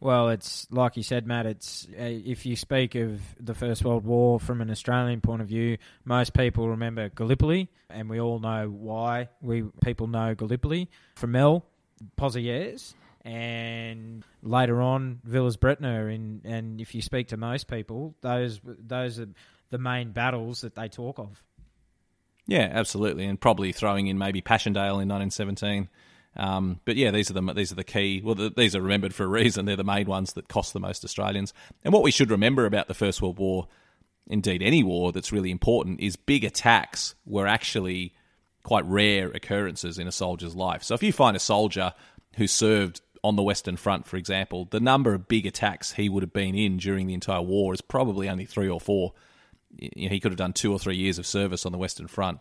Well, 0.00 0.28
it's 0.28 0.66
like 0.70 0.96
you 0.96 1.02
said, 1.02 1.26
Matt. 1.26 1.46
It's 1.46 1.88
uh, 1.90 2.02
if 2.02 2.46
you 2.46 2.54
speak 2.54 2.94
of 2.94 3.20
the 3.40 3.54
First 3.54 3.84
World 3.84 4.04
War 4.04 4.38
from 4.38 4.60
an 4.60 4.70
Australian 4.70 5.20
point 5.20 5.42
of 5.42 5.48
view, 5.48 5.78
most 6.04 6.34
people 6.34 6.68
remember 6.68 7.08
Gallipoli, 7.08 7.68
and 7.90 8.08
we 8.08 8.20
all 8.20 8.38
know 8.38 8.68
why. 8.68 9.28
We 9.42 9.64
people 9.82 10.06
know 10.06 10.34
Gallipoli, 10.34 10.88
Fromelles, 11.16 11.62
Pozieres, 12.16 12.94
and 13.24 14.24
later 14.42 14.80
on 14.80 15.20
Villers-Bretonneux. 15.24 16.14
And 16.14 16.42
and 16.44 16.80
if 16.80 16.94
you 16.94 17.02
speak 17.02 17.28
to 17.28 17.36
most 17.36 17.66
people, 17.66 18.14
those 18.20 18.60
those 18.64 19.18
are 19.18 19.28
the 19.70 19.78
main 19.78 20.12
battles 20.12 20.60
that 20.60 20.76
they 20.76 20.88
talk 20.88 21.18
of. 21.18 21.42
Yeah, 22.46 22.68
absolutely, 22.72 23.26
and 23.26 23.38
probably 23.38 23.72
throwing 23.72 24.06
in 24.06 24.16
maybe 24.16 24.40
Passchendaele 24.40 25.00
in 25.00 25.08
1917. 25.08 25.88
Um, 26.38 26.80
but 26.84 26.96
yeah, 26.96 27.10
these 27.10 27.30
are 27.30 27.34
the 27.34 27.52
these 27.52 27.72
are 27.72 27.76
the 27.76 27.84
key. 27.84 28.22
Well, 28.24 28.34
the, 28.34 28.52
these 28.56 28.76
are 28.76 28.80
remembered 28.80 29.14
for 29.14 29.24
a 29.24 29.28
reason. 29.28 29.64
They're 29.64 29.76
the 29.76 29.84
main 29.84 30.06
ones 30.06 30.34
that 30.34 30.48
cost 30.48 30.72
the 30.72 30.80
most 30.80 31.04
Australians. 31.04 31.52
And 31.84 31.92
what 31.92 32.02
we 32.02 32.10
should 32.10 32.30
remember 32.30 32.64
about 32.64 32.88
the 32.88 32.94
First 32.94 33.20
World 33.20 33.38
War, 33.38 33.66
indeed 34.28 34.62
any 34.62 34.82
war 34.82 35.12
that's 35.12 35.32
really 35.32 35.50
important, 35.50 36.00
is 36.00 36.16
big 36.16 36.44
attacks 36.44 37.14
were 37.26 37.46
actually 37.46 38.14
quite 38.62 38.84
rare 38.84 39.28
occurrences 39.30 39.98
in 39.98 40.06
a 40.06 40.12
soldier's 40.12 40.54
life. 40.54 40.82
So 40.82 40.94
if 40.94 41.02
you 41.02 41.12
find 41.12 41.36
a 41.36 41.40
soldier 41.40 41.92
who 42.36 42.46
served 42.46 43.00
on 43.24 43.34
the 43.34 43.42
Western 43.42 43.76
Front, 43.76 44.06
for 44.06 44.16
example, 44.16 44.68
the 44.70 44.78
number 44.78 45.14
of 45.14 45.26
big 45.26 45.44
attacks 45.44 45.92
he 45.92 46.08
would 46.08 46.22
have 46.22 46.32
been 46.32 46.54
in 46.54 46.76
during 46.76 47.06
the 47.06 47.14
entire 47.14 47.42
war 47.42 47.74
is 47.74 47.80
probably 47.80 48.28
only 48.28 48.44
three 48.44 48.68
or 48.68 48.80
four 48.80 49.12
you 49.76 50.08
know, 50.08 50.12
he 50.12 50.20
could 50.20 50.32
have 50.32 50.38
done 50.38 50.52
two 50.52 50.72
or 50.72 50.78
three 50.78 50.96
years 50.96 51.18
of 51.18 51.26
service 51.26 51.66
on 51.66 51.72
the 51.72 51.78
Western 51.78 52.06
Front. 52.06 52.40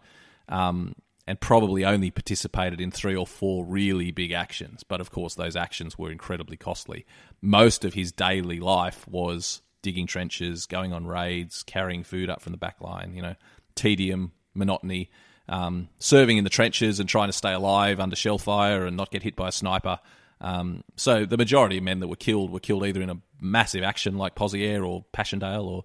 Um, 0.50 0.96
and 1.28 1.40
probably 1.42 1.84
only 1.84 2.10
participated 2.10 2.80
in 2.80 2.90
three 2.90 3.16
or 3.16 3.28
four 3.28 3.66
really 3.66 4.12
big 4.12 4.32
actions. 4.32 4.84
But 4.84 5.02
of 5.02 5.12
course, 5.12 5.36
those 5.36 5.58
actions 5.58 5.98
were 5.98 6.10
incredibly 6.10 6.56
costly. 6.56 7.06
Most 7.42 7.84
of 7.84 7.94
his 7.94 8.14
daily 8.14 8.62
life 8.62 9.06
was 9.08 9.62
digging 9.82 10.08
trenches, 10.08 10.66
going 10.66 10.94
on 10.94 11.06
raids, 11.06 11.64
carrying 11.64 12.04
food 12.04 12.30
up 12.30 12.42
from 12.42 12.54
the 12.54 12.58
back 12.58 12.80
line, 12.80 13.14
you 13.14 13.22
know, 13.22 13.36
tedium, 13.76 14.32
monotony, 14.54 15.12
um, 15.50 15.90
serving 16.00 16.38
in 16.38 16.46
the 16.46 16.50
trenches 16.50 17.00
and 17.00 17.10
trying 17.10 17.28
to 17.28 17.34
stay 17.34 17.54
alive 17.54 18.00
under 18.00 18.16
shell 18.16 18.38
fire 18.38 18.86
and 18.86 18.96
not 18.96 19.12
get 19.12 19.24
hit 19.24 19.36
by 19.36 19.50
a 19.50 19.52
sniper. 19.52 20.00
Um, 20.40 20.84
so 20.96 21.26
the 21.26 21.38
majority 21.38 21.78
of 21.78 21.84
men 21.84 22.00
that 22.00 22.08
were 22.08 22.16
killed 22.16 22.52
were 22.52 22.60
killed 22.60 22.86
either 22.86 23.02
in 23.02 23.10
a 23.10 23.18
massive 23.42 23.84
action 23.84 24.18
like 24.18 24.36
Pozieres 24.36 24.86
or 24.86 25.04
Passchendaele 25.12 25.66
or 25.66 25.84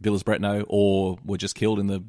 Villers-Bretonneux 0.00 0.64
or 0.68 1.18
were 1.24 1.36
just 1.36 1.54
killed 1.54 1.78
in 1.78 1.86
the 1.86 2.02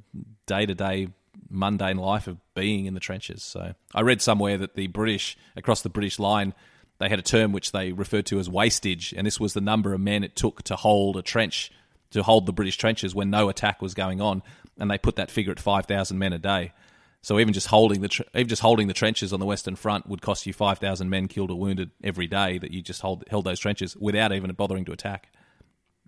day 0.46 0.66
to 0.66 0.76
day 0.76 1.10
mundane 1.52 1.98
life 1.98 2.28
of 2.28 2.38
being 2.54 2.86
in 2.86 2.94
the 2.94 3.00
trenches. 3.00 3.44
So 3.44 3.74
I 3.94 4.02
read 4.02 4.22
somewhere 4.22 4.58
that 4.58 4.76
the 4.76 4.88
British 4.88 5.38
across 5.56 5.82
the 5.82 5.90
British 5.90 6.20
line 6.20 6.54
they 7.02 7.10
had 7.10 7.18
a 7.18 7.24
term 7.24 7.52
which 7.52 7.72
they 7.72 7.94
referred 7.94 8.28
to 8.28 8.38
as 8.38 8.48
wastage, 8.48 9.12
and 9.18 9.26
this 9.26 9.40
was 9.40 9.54
the 9.54 9.62
number 9.62 9.92
of 9.92 10.00
men 10.00 10.24
it 10.24 10.36
took 10.36 10.62
to 10.64 10.76
hold 10.76 11.18
a 11.18 11.24
trench, 11.24 11.72
to 12.12 12.22
hold 12.22 12.46
the 12.46 12.54
British 12.54 12.78
trenches 12.78 13.16
when 13.16 13.32
no 13.32 13.50
attack 13.50 13.82
was 13.82 13.96
going 13.96 14.22
on, 14.22 14.44
and 14.78 14.92
they 14.92 15.00
put 15.00 15.16
that 15.16 15.32
figure 15.32 15.52
at 15.52 15.60
five 15.60 15.88
thousand 15.88 16.20
men 16.20 16.32
a 16.32 16.38
day. 16.38 16.74
So 17.24 17.40
even 17.40 17.54
just 17.54 17.68
holding 17.68 18.02
the 18.02 18.08
tr- 18.08 18.22
even 18.36 18.48
just 18.48 18.62
holding 18.62 18.88
the 18.88 18.94
trenches 18.94 19.34
on 19.34 19.40
the 19.40 19.48
Western 19.48 19.76
Front 19.76 20.08
would 20.10 20.22
cost 20.22 20.46
you 20.46 20.54
five 20.54 20.78
thousand 20.78 21.10
men 21.10 21.28
killed 21.28 21.50
or 21.50 21.58
wounded 21.58 21.90
every 22.04 22.28
day 22.28 22.60
that 22.60 22.70
you 22.70 22.84
just 22.84 23.02
hold, 23.02 23.24
held 23.32 23.46
those 23.46 23.60
trenches 23.60 23.98
without 23.98 24.32
even 24.32 24.52
bothering 24.52 24.86
to 24.86 24.92
attack. 24.92 25.32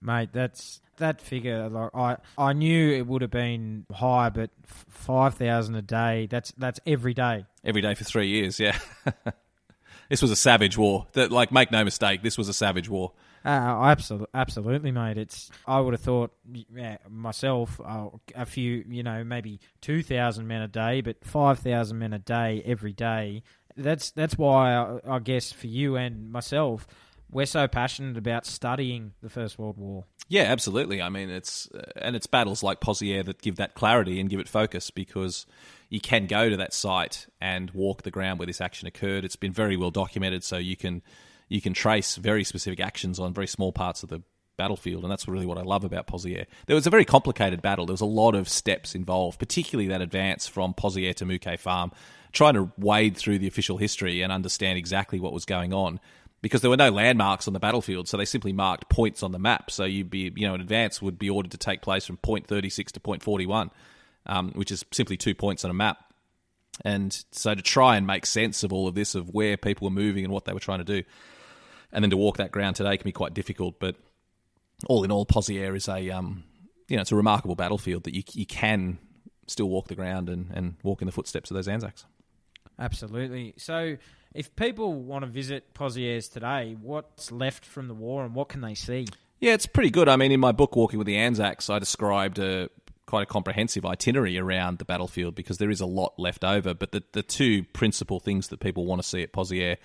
Mate, 0.04 0.30
that's 0.34 0.82
that 0.98 1.22
figure. 1.22 1.70
Like 1.70 1.92
I, 1.94 2.18
I 2.38 2.54
knew 2.54 2.92
it 2.92 3.08
would 3.08 3.22
have 3.22 3.32
been 3.32 3.86
high, 3.92 4.30
but 4.30 4.50
five 4.66 5.36
thousand 5.36 5.76
a 5.76 5.82
day. 5.82 6.28
That's 6.30 6.52
that's 6.52 6.80
every 6.86 7.14
day. 7.14 7.46
Every 7.64 7.82
day 7.82 7.96
for 7.96 8.04
three 8.04 8.28
years. 8.28 8.60
Yeah. 8.60 8.78
this 10.10 10.22
was 10.22 10.32
a 10.32 10.36
savage 10.36 10.78
war. 10.78 11.08
That, 11.14 11.32
like, 11.32 11.52
make 11.52 11.72
no 11.72 11.84
mistake, 11.84 12.22
this 12.22 12.38
was 12.38 12.50
a 12.50 12.54
savage 12.54 12.90
war. 12.90 13.14
Uh, 13.46 13.50
absolutely, 13.50 14.28
absolutely, 14.34 14.92
mate. 14.92 15.18
It's. 15.18 15.52
I 15.68 15.80
would 15.82 15.94
have 15.94 16.02
thought 16.02 16.32
yeah, 16.74 16.98
myself 17.10 17.80
uh, 17.84 18.08
a 18.36 18.46
few, 18.46 18.86
you 18.88 19.04
know, 19.04 19.24
maybe 19.26 19.60
two 19.82 20.02
thousand 20.02 20.48
men 20.48 20.62
a 20.62 20.68
day, 20.70 21.02
but 21.02 21.26
five 21.26 21.60
thousand 21.60 22.00
men 22.00 22.14
a 22.14 22.20
day 22.20 22.62
every 22.66 22.94
day. 22.94 23.44
That's 23.76 24.12
that's 24.12 24.38
why 24.38 24.74
I, 24.76 25.00
I 25.16 25.20
guess 25.20 25.52
for 25.52 25.68
you 25.68 25.98
and 25.98 26.32
myself, 26.32 26.88
we're 27.34 27.46
so 27.46 27.68
passionate 27.68 28.18
about 28.18 28.46
studying 28.46 29.14
the 29.22 29.30
First 29.30 29.58
World 29.58 29.78
War. 29.78 30.06
Yeah, 30.30 30.44
absolutely. 30.44 31.02
I 31.02 31.10
mean, 31.10 31.30
it's 31.30 31.70
uh, 31.72 31.92
and 31.98 32.16
it's 32.16 32.28
battles 32.28 32.64
like 32.64 32.80
Pozieres 32.80 33.26
that 33.26 33.42
give 33.42 33.58
that 33.58 33.74
clarity 33.74 34.20
and 34.20 34.30
give 34.30 34.40
it 34.40 34.48
focus 34.48 34.90
because 34.90 35.46
you 35.90 36.00
can 36.00 36.28
go 36.28 36.50
to 36.50 36.58
that 36.58 36.74
site 36.74 37.28
and 37.42 37.70
walk 37.72 38.04
the 38.04 38.12
ground 38.12 38.40
where 38.40 38.46
this 38.46 38.62
action 38.62 38.88
occurred. 38.88 39.26
It's 39.26 39.36
been 39.36 39.54
very 39.54 39.76
well 39.76 39.92
documented, 39.92 40.44
so 40.44 40.58
you 40.58 40.78
can 40.78 41.02
you 41.50 41.62
can 41.62 41.74
trace 41.74 42.16
very 42.16 42.44
specific 42.44 42.80
actions 42.80 43.20
on 43.20 43.34
very 43.34 43.48
small 43.48 43.72
parts 43.72 44.04
of 44.04 44.10
the 44.10 44.22
battlefield, 44.58 45.04
and 45.04 45.12
that's 45.12 45.28
really 45.28 45.46
what 45.46 45.58
I 45.58 45.62
love 45.62 45.84
about 45.84 46.08
Pozieres. 46.08 46.46
There 46.68 46.76
was 46.76 46.88
a 46.88 46.92
very 46.92 47.06
complicated 47.06 47.62
battle. 47.62 47.86
There 47.86 47.94
was 47.94 48.02
a 48.02 48.06
lot 48.06 48.36
of 48.36 48.48
steps 48.48 48.96
involved, 48.96 49.40
particularly 49.40 49.90
that 49.90 50.02
advance 50.02 50.48
from 50.48 50.74
Pozieres 50.74 51.16
to 51.16 51.26
Mouquet 51.26 51.58
Farm, 51.58 51.92
trying 52.32 52.54
to 52.56 52.72
wade 52.78 53.18
through 53.18 53.40
the 53.40 53.48
official 53.48 53.78
history 53.78 54.22
and 54.22 54.32
understand 54.32 54.78
exactly 54.78 55.20
what 55.20 55.34
was 55.34 55.46
going 55.46 55.74
on. 55.74 56.00
Because 56.44 56.62
there 56.62 56.70
were 56.70 56.78
no 56.78 56.92
landmarks 56.92 57.48
on 57.48 57.54
the 57.54 57.60
battlefield, 57.60 58.08
so 58.08 58.18
they 58.18 58.26
simply 58.26 58.54
marked 58.54 58.90
points 58.90 59.24
on 59.24 59.32
the 59.32 59.40
map. 59.40 59.72
So 59.72 59.86
you'd 59.86 60.12
be, 60.12 60.32
you 60.36 60.48
know, 60.48 60.54
an 60.54 60.62
advance 60.62 61.02
would 61.02 61.18
be 61.18 61.30
ordered 61.30 61.52
to 61.52 61.58
take 61.58 61.82
place 61.82 62.06
from 62.06 62.18
point 62.18 62.46
36 62.46 62.92
to 62.92 63.00
point 63.00 63.24
41 63.24 63.72
um, 64.26 64.52
which 64.54 64.72
is 64.72 64.86
simply 64.92 65.18
two 65.18 65.36
points 65.36 65.66
on 65.66 65.72
a 65.72 65.74
map. 65.74 65.98
And 66.84 67.16
so 67.32 67.54
to 67.54 67.62
try 67.62 67.98
and 67.98 68.08
make 68.08 68.26
sense 68.26 68.64
of 68.64 68.74
all 68.74 68.88
of 68.88 68.96
this, 68.96 69.16
of 69.16 69.30
where 69.30 69.58
people 69.58 69.86
were 69.86 69.94
moving 69.94 70.24
and 70.24 70.34
what 70.34 70.46
they 70.46 70.54
were 70.54 70.60
trying 70.60 70.80
to 70.80 70.86
do, 70.86 71.04
and 71.92 72.04
then 72.04 72.10
to 72.10 72.18
walk 72.18 72.38
that 72.38 72.52
ground 72.52 72.76
today 72.76 72.98
can 72.98 73.04
be 73.04 73.12
quite 73.12 73.34
difficult. 73.34 73.80
But 73.80 73.96
all 74.88 75.04
in 75.04 75.12
all, 75.12 75.26
Pozieres 75.26 75.76
is 75.76 75.88
a 75.88 76.10
um, 76.10 76.44
you 76.88 76.96
know 76.96 77.02
it's 77.02 77.12
a 77.12 77.16
remarkable 77.16 77.56
battlefield 77.56 78.06
that 78.06 78.16
you 78.16 78.24
you 78.32 78.48
can 78.48 78.98
still 79.46 79.70
walk 79.70 79.88
the 79.88 79.96
ground 79.96 80.30
and, 80.30 80.50
and 80.52 80.76
walk 80.82 81.02
in 81.02 81.06
the 81.06 81.12
footsteps 81.12 81.52
of 81.52 81.56
those 81.56 81.68
Anzacs. 81.68 82.06
Absolutely. 82.80 83.54
So, 83.58 83.98
if 84.34 84.56
people 84.56 84.94
want 84.94 85.24
to 85.24 85.30
visit 85.30 85.74
Pozieres 85.74 86.32
today, 86.32 86.76
what's 86.82 87.32
left 87.32 87.66
from 87.66 87.88
the 87.88 87.94
war 87.94 88.26
and 88.26 88.34
what 88.34 88.50
can 88.50 88.62
they 88.62 88.74
see? 88.74 89.08
Yeah, 89.40 89.54
it's 89.54 89.66
pretty 89.66 89.90
good. 89.90 90.08
I 90.08 90.16
mean, 90.16 90.32
in 90.32 90.40
my 90.40 90.52
book, 90.52 90.76
Walking 90.76 90.98
with 90.98 91.08
the 91.08 91.18
Anzacs, 91.18 91.70
I 91.70 91.80
described 91.80 92.40
a 92.40 92.70
quite 93.06 93.24
a 93.24 93.26
comprehensive 93.26 93.86
itinerary 93.86 94.38
around 94.38 94.80
the 94.80 94.86
battlefield 94.86 95.36
because 95.36 95.58
there 95.58 95.70
is 95.70 95.82
a 95.82 95.86
lot 95.86 96.14
left 96.18 96.44
over. 96.44 96.74
But 96.74 96.94
the, 96.94 97.04
the 97.12 97.22
two 97.22 97.64
principal 97.66 98.20
things 98.20 98.48
that 98.48 98.60
people 98.60 98.86
want 98.86 99.02
to 99.02 99.08
see 99.08 99.22
at 99.22 99.34
Pozieres, 99.34 99.78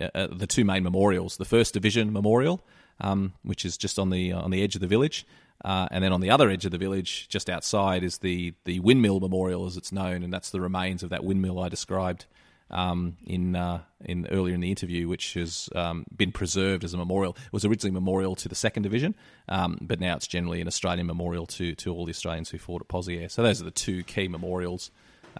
uh, 0.00 0.08
uh, 0.14 0.26
the 0.28 0.46
two 0.46 0.64
main 0.64 0.82
memorials, 0.82 1.36
the 1.36 1.44
First 1.44 1.74
Division 1.74 2.12
Memorial, 2.12 2.64
um, 3.00 3.34
which 3.42 3.64
is 3.64 3.76
just 3.76 3.98
on 3.98 4.10
the 4.10 4.32
on 4.32 4.50
the 4.50 4.62
edge 4.62 4.74
of 4.74 4.80
the 4.80 4.86
village, 4.86 5.26
uh, 5.64 5.86
and 5.90 6.02
then 6.02 6.12
on 6.12 6.20
the 6.20 6.30
other 6.30 6.50
edge 6.50 6.64
of 6.64 6.72
the 6.72 6.78
village, 6.78 7.28
just 7.28 7.48
outside, 7.48 8.02
is 8.02 8.18
the 8.18 8.54
the 8.64 8.80
Windmill 8.80 9.20
Memorial, 9.20 9.66
as 9.66 9.76
it's 9.76 9.92
known, 9.92 10.22
and 10.22 10.32
that's 10.32 10.50
the 10.50 10.60
remains 10.60 11.02
of 11.02 11.10
that 11.10 11.22
windmill 11.22 11.60
I 11.60 11.68
described 11.68 12.24
um, 12.70 13.16
in 13.26 13.56
uh, 13.56 13.80
in 14.04 14.26
earlier 14.30 14.54
in 14.54 14.60
the 14.60 14.70
interview, 14.70 15.08
which 15.08 15.34
has 15.34 15.68
um, 15.74 16.04
been 16.14 16.32
preserved 16.32 16.84
as 16.84 16.94
a 16.94 16.96
memorial. 16.96 17.36
It 17.46 17.52
was 17.52 17.64
originally 17.64 17.90
a 17.90 18.00
memorial 18.00 18.34
to 18.36 18.48
the 18.48 18.54
second 18.54 18.82
division, 18.82 19.14
um, 19.48 19.78
but 19.80 20.00
now 20.00 20.16
it's 20.16 20.26
generally 20.26 20.60
an 20.60 20.66
Australian 20.66 21.06
memorial 21.06 21.46
to 21.46 21.74
to 21.76 21.92
all 21.92 22.04
the 22.04 22.10
Australians 22.10 22.50
who 22.50 22.58
fought 22.58 22.82
at 22.82 22.88
Pozieres. 22.88 23.32
So 23.32 23.42
those 23.42 23.60
are 23.60 23.64
the 23.64 23.70
two 23.70 24.02
key 24.04 24.28
memorials 24.28 24.90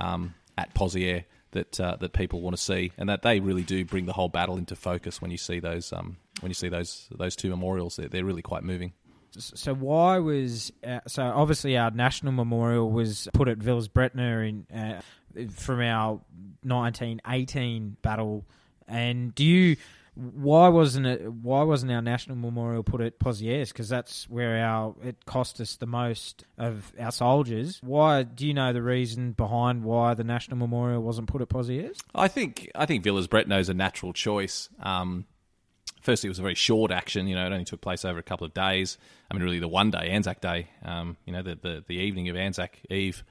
um, 0.01 0.35
at 0.57 0.75
Pozieres 0.75 1.25
that 1.53 1.81
uh, 1.81 1.97
that 1.97 2.13
people 2.13 2.41
want 2.41 2.57
to 2.57 2.63
see, 2.63 2.93
and 2.99 3.09
that 3.09 3.23
they 3.23 3.41
really 3.41 3.63
do 3.63 3.85
bring 3.85 4.07
the 4.07 4.13
whole 4.13 4.29
battle 4.29 4.57
into 4.57 4.77
focus 4.77 5.21
when 5.21 5.31
you 5.31 5.39
see 5.39 5.61
those 5.61 5.93
um, 5.93 6.17
when 6.41 6.51
you 6.51 6.55
see 6.55 6.69
those 6.69 7.09
those 7.11 7.35
two 7.37 7.51
memorials. 7.51 7.97
They're, 7.97 8.09
they're 8.09 8.25
really 8.25 8.43
quite 8.43 8.63
moving. 8.63 8.93
So 9.37 9.75
why 9.75 10.19
was 10.19 10.73
uh, 10.87 11.01
so 11.09 11.25
obviously 11.25 11.77
our 11.77 11.91
national 11.91 12.33
memorial 12.33 12.91
was 12.91 13.29
put 13.33 13.49
at 13.49 13.59
Villers-Bretonneux 13.59 14.49
in 14.49 14.77
uh, 14.77 15.01
from 15.51 15.81
our 15.81 16.21
1918 16.63 17.97
battle. 18.03 18.45
And 18.87 19.35
do 19.35 19.45
you? 19.45 19.77
Why 20.15 20.69
wasn't 20.69 21.07
it? 21.07 21.33
Why 21.33 21.63
wasn't 21.63 21.91
our 21.91 22.03
national 22.03 22.37
memorial 22.37 22.85
put 22.85 23.01
at 23.01 23.19
Pozieres? 23.19 23.69
Because 23.69 23.89
that's 23.89 24.29
where 24.29 24.65
our 24.65 24.95
it 25.03 25.25
cost 25.27 25.61
us 25.61 25.77
the 25.77 25.87
most 25.87 26.45
of 26.57 26.93
our 27.01 27.11
soldiers. 27.11 27.81
Why? 27.83 28.23
Do 28.23 28.47
you 28.47 28.55
know 28.55 28.73
the 28.73 28.83
reason 28.83 29.33
behind 29.33 29.83
why 29.83 30.15
the 30.15 30.23
national 30.23 30.59
memorial 30.59 31.03
wasn't 31.03 31.27
put 31.27 31.43
at 31.43 31.49
Pozieres? 31.49 31.99
I 32.15 32.29
think 32.29 32.71
I 32.77 32.87
think 32.87 33.03
Villers-Bretonneux 33.03 33.59
is 33.59 33.69
a 33.69 33.75
natural 33.75 34.13
choice. 34.13 34.69
Um, 34.81 35.25
firstly, 36.01 36.29
it 36.29 36.31
was 36.31 36.39
a 36.39 36.43
very 36.43 36.55
short 36.55 36.93
action. 36.93 37.27
You 37.27 37.35
know, 37.35 37.47
it 37.47 37.53
only 37.53 37.65
took 37.65 37.81
place 37.81 38.05
over 38.05 38.19
a 38.21 38.23
couple 38.23 38.47
of 38.47 38.55
days. 38.55 38.99
I 39.31 39.35
mean, 39.35 39.43
really, 39.43 39.59
the 39.59 39.67
one 39.67 39.91
day 39.91 40.11
Anzac 40.11 40.41
Day. 40.41 40.69
Um, 40.85 41.17
you 41.25 41.33
know, 41.33 41.43
the, 41.43 41.57
the, 41.57 41.85
the 41.89 41.97
evening 41.97 42.29
of 42.29 42.37
Anzac 42.37 42.79
Eve 42.89 43.25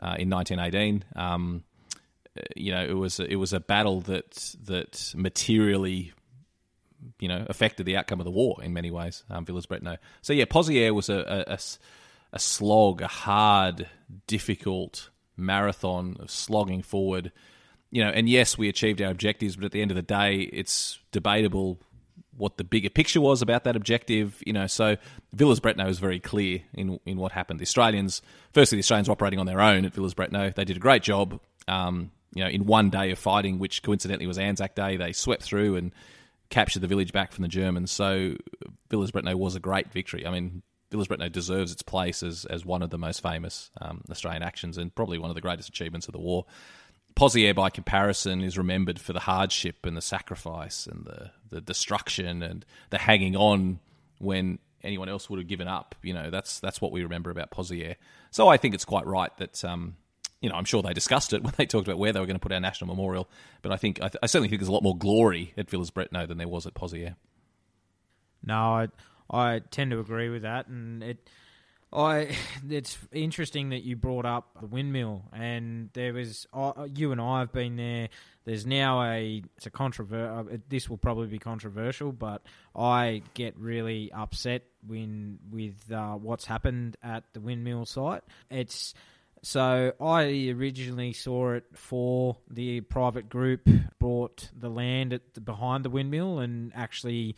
uh, 0.00 0.16
in 0.18 0.30
1918. 0.30 1.04
Um, 1.16 1.64
you 2.56 2.72
know, 2.72 2.84
it 2.84 2.92
was 2.92 3.20
it 3.20 3.36
was 3.36 3.52
a 3.52 3.60
battle 3.60 4.00
that 4.02 4.54
that 4.64 5.12
materially, 5.16 6.12
you 7.18 7.28
know, 7.28 7.44
affected 7.48 7.86
the 7.86 7.96
outcome 7.96 8.20
of 8.20 8.24
the 8.24 8.30
war 8.30 8.62
in 8.62 8.72
many 8.72 8.90
ways. 8.90 9.24
Um, 9.30 9.44
Villers-Bretonneux. 9.44 9.98
So 10.22 10.32
yeah, 10.32 10.44
Pozieres 10.44 10.94
was 10.94 11.08
a, 11.08 11.44
a, 11.48 11.58
a 12.32 12.38
slog, 12.38 13.02
a 13.02 13.08
hard, 13.08 13.88
difficult 14.26 15.10
marathon 15.36 16.16
of 16.20 16.30
slogging 16.30 16.82
forward. 16.82 17.32
You 17.90 18.04
know, 18.04 18.10
and 18.10 18.28
yes, 18.28 18.58
we 18.58 18.68
achieved 18.68 19.00
our 19.00 19.10
objectives, 19.10 19.56
but 19.56 19.64
at 19.64 19.72
the 19.72 19.80
end 19.80 19.90
of 19.90 19.96
the 19.96 20.02
day, 20.02 20.40
it's 20.40 20.98
debatable 21.10 21.80
what 22.38 22.56
the 22.56 22.64
bigger 22.64 22.90
picture 22.90 23.20
was 23.20 23.42
about 23.42 23.64
that 23.64 23.76
objective. 23.76 24.42
You 24.46 24.52
know, 24.52 24.66
so 24.66 24.96
Villers-Bretonneux 25.34 25.86
was 25.86 25.98
very 25.98 26.20
clear 26.20 26.60
in 26.72 26.98
in 27.04 27.18
what 27.18 27.32
happened. 27.32 27.60
The 27.60 27.64
Australians, 27.64 28.22
firstly, 28.52 28.76
the 28.76 28.80
Australians 28.80 29.08
were 29.08 29.12
operating 29.12 29.38
on 29.38 29.46
their 29.46 29.60
own 29.60 29.84
at 29.84 29.94
Villers-Bretonneux. 29.94 30.54
They 30.54 30.64
did 30.64 30.76
a 30.76 30.80
great 30.80 31.02
job. 31.02 31.40
Um, 31.66 32.12
you 32.34 32.44
know, 32.44 32.50
in 32.50 32.66
one 32.66 32.90
day 32.90 33.10
of 33.10 33.18
fighting, 33.18 33.58
which 33.58 33.82
coincidentally 33.82 34.26
was 34.26 34.38
Anzac 34.38 34.74
Day, 34.74 34.96
they 34.96 35.12
swept 35.12 35.42
through 35.42 35.76
and 35.76 35.92
captured 36.50 36.80
the 36.80 36.86
village 36.86 37.12
back 37.12 37.32
from 37.32 37.42
the 37.42 37.48
Germans. 37.48 37.90
So 37.90 38.36
Villers-Bretonneux 38.90 39.34
was 39.34 39.54
a 39.54 39.60
great 39.60 39.92
victory. 39.92 40.26
I 40.26 40.30
mean, 40.30 40.62
Villers-Bretonneux 40.90 41.32
deserves 41.32 41.72
its 41.72 41.82
place 41.82 42.22
as, 42.22 42.46
as 42.46 42.64
one 42.64 42.82
of 42.82 42.90
the 42.90 42.98
most 42.98 43.22
famous 43.22 43.70
um, 43.80 44.02
Australian 44.10 44.42
actions 44.42 44.78
and 44.78 44.94
probably 44.94 45.18
one 45.18 45.30
of 45.30 45.34
the 45.34 45.42
greatest 45.42 45.68
achievements 45.68 46.06
of 46.06 46.12
the 46.12 46.20
war. 46.20 46.46
Pozieres, 47.18 47.54
by 47.54 47.68
comparison, 47.68 48.42
is 48.42 48.56
remembered 48.56 49.00
for 49.00 49.12
the 49.12 49.20
hardship 49.20 49.84
and 49.84 49.96
the 49.96 50.00
sacrifice 50.00 50.86
and 50.86 51.04
the, 51.04 51.32
the 51.50 51.60
destruction 51.60 52.42
and 52.42 52.64
the 52.90 52.98
hanging 52.98 53.34
on 53.34 53.80
when 54.18 54.60
anyone 54.84 55.08
else 55.08 55.28
would 55.28 55.40
have 55.40 55.48
given 55.48 55.66
up. 55.66 55.96
You 56.02 56.14
know, 56.14 56.30
that's 56.30 56.60
that's 56.60 56.80
what 56.80 56.92
we 56.92 57.02
remember 57.02 57.30
about 57.30 57.50
Pozieres. 57.50 57.96
So 58.30 58.46
I 58.46 58.56
think 58.56 58.74
it's 58.74 58.84
quite 58.84 59.04
right 59.04 59.36
that 59.38 59.64
um, 59.64 59.96
you 60.40 60.48
know, 60.48 60.54
I'm 60.54 60.64
sure 60.64 60.80
they 60.80 60.92
discussed 60.92 61.32
it 61.32 61.42
when 61.44 61.54
they 61.56 61.66
talked 61.66 61.88
about 61.88 61.98
where 61.98 62.12
they 62.12 62.20
were 62.20 62.26
going 62.26 62.36
to 62.36 62.40
put 62.40 62.52
our 62.52 62.60
national 62.60 62.88
memorial. 62.88 63.28
But 63.62 63.72
I 63.72 63.76
think 63.76 63.98
I, 64.00 64.08
th- 64.08 64.20
I 64.22 64.26
certainly 64.26 64.48
think 64.48 64.60
there's 64.60 64.68
a 64.68 64.72
lot 64.72 64.84
more 64.84 64.96
glory 64.96 65.54
at 65.56 65.68
Villers-Bretonneux 65.68 66.28
than 66.28 66.38
there 66.38 66.48
was 66.48 66.66
at 66.66 66.74
Pozieres. 66.74 67.16
No, 68.44 68.54
I 68.54 68.88
I 69.28 69.60
tend 69.72 69.90
to 69.90 69.98
agree 69.98 70.28
with 70.28 70.42
that, 70.42 70.68
and 70.68 71.02
it. 71.02 71.28
I 71.92 72.36
it's 72.70 72.98
interesting 73.12 73.70
that 73.70 73.82
you 73.82 73.96
brought 73.96 74.26
up 74.26 74.60
the 74.60 74.66
windmill, 74.66 75.24
and 75.32 75.90
there 75.92 76.12
was 76.12 76.46
uh, 76.52 76.86
you 76.94 77.12
and 77.12 77.20
I 77.20 77.40
have 77.40 77.52
been 77.52 77.76
there. 77.76 78.08
There's 78.44 78.66
now 78.66 79.02
a 79.02 79.42
it's 79.56 79.66
a 79.66 79.70
controversial. 79.70 80.48
Uh, 80.52 80.56
this 80.68 80.88
will 80.88 80.98
probably 80.98 81.28
be 81.28 81.38
controversial, 81.38 82.12
but 82.12 82.42
I 82.74 83.22
get 83.34 83.58
really 83.58 84.10
upset 84.12 84.64
when 84.86 85.38
with 85.50 85.90
uh, 85.92 86.14
what's 86.14 86.44
happened 86.44 86.96
at 87.02 87.24
the 87.32 87.40
windmill 87.40 87.86
site. 87.86 88.22
It's 88.50 88.94
so 89.42 89.92
I 90.00 90.52
originally 90.56 91.12
saw 91.12 91.52
it 91.52 91.64
for 91.72 92.36
the 92.50 92.80
private 92.82 93.28
group 93.28 93.68
bought 93.98 94.50
the 94.58 94.68
land 94.68 95.12
at 95.12 95.34
the, 95.34 95.40
behind 95.40 95.84
the 95.84 95.90
windmill 95.90 96.40
and 96.40 96.72
actually 96.74 97.36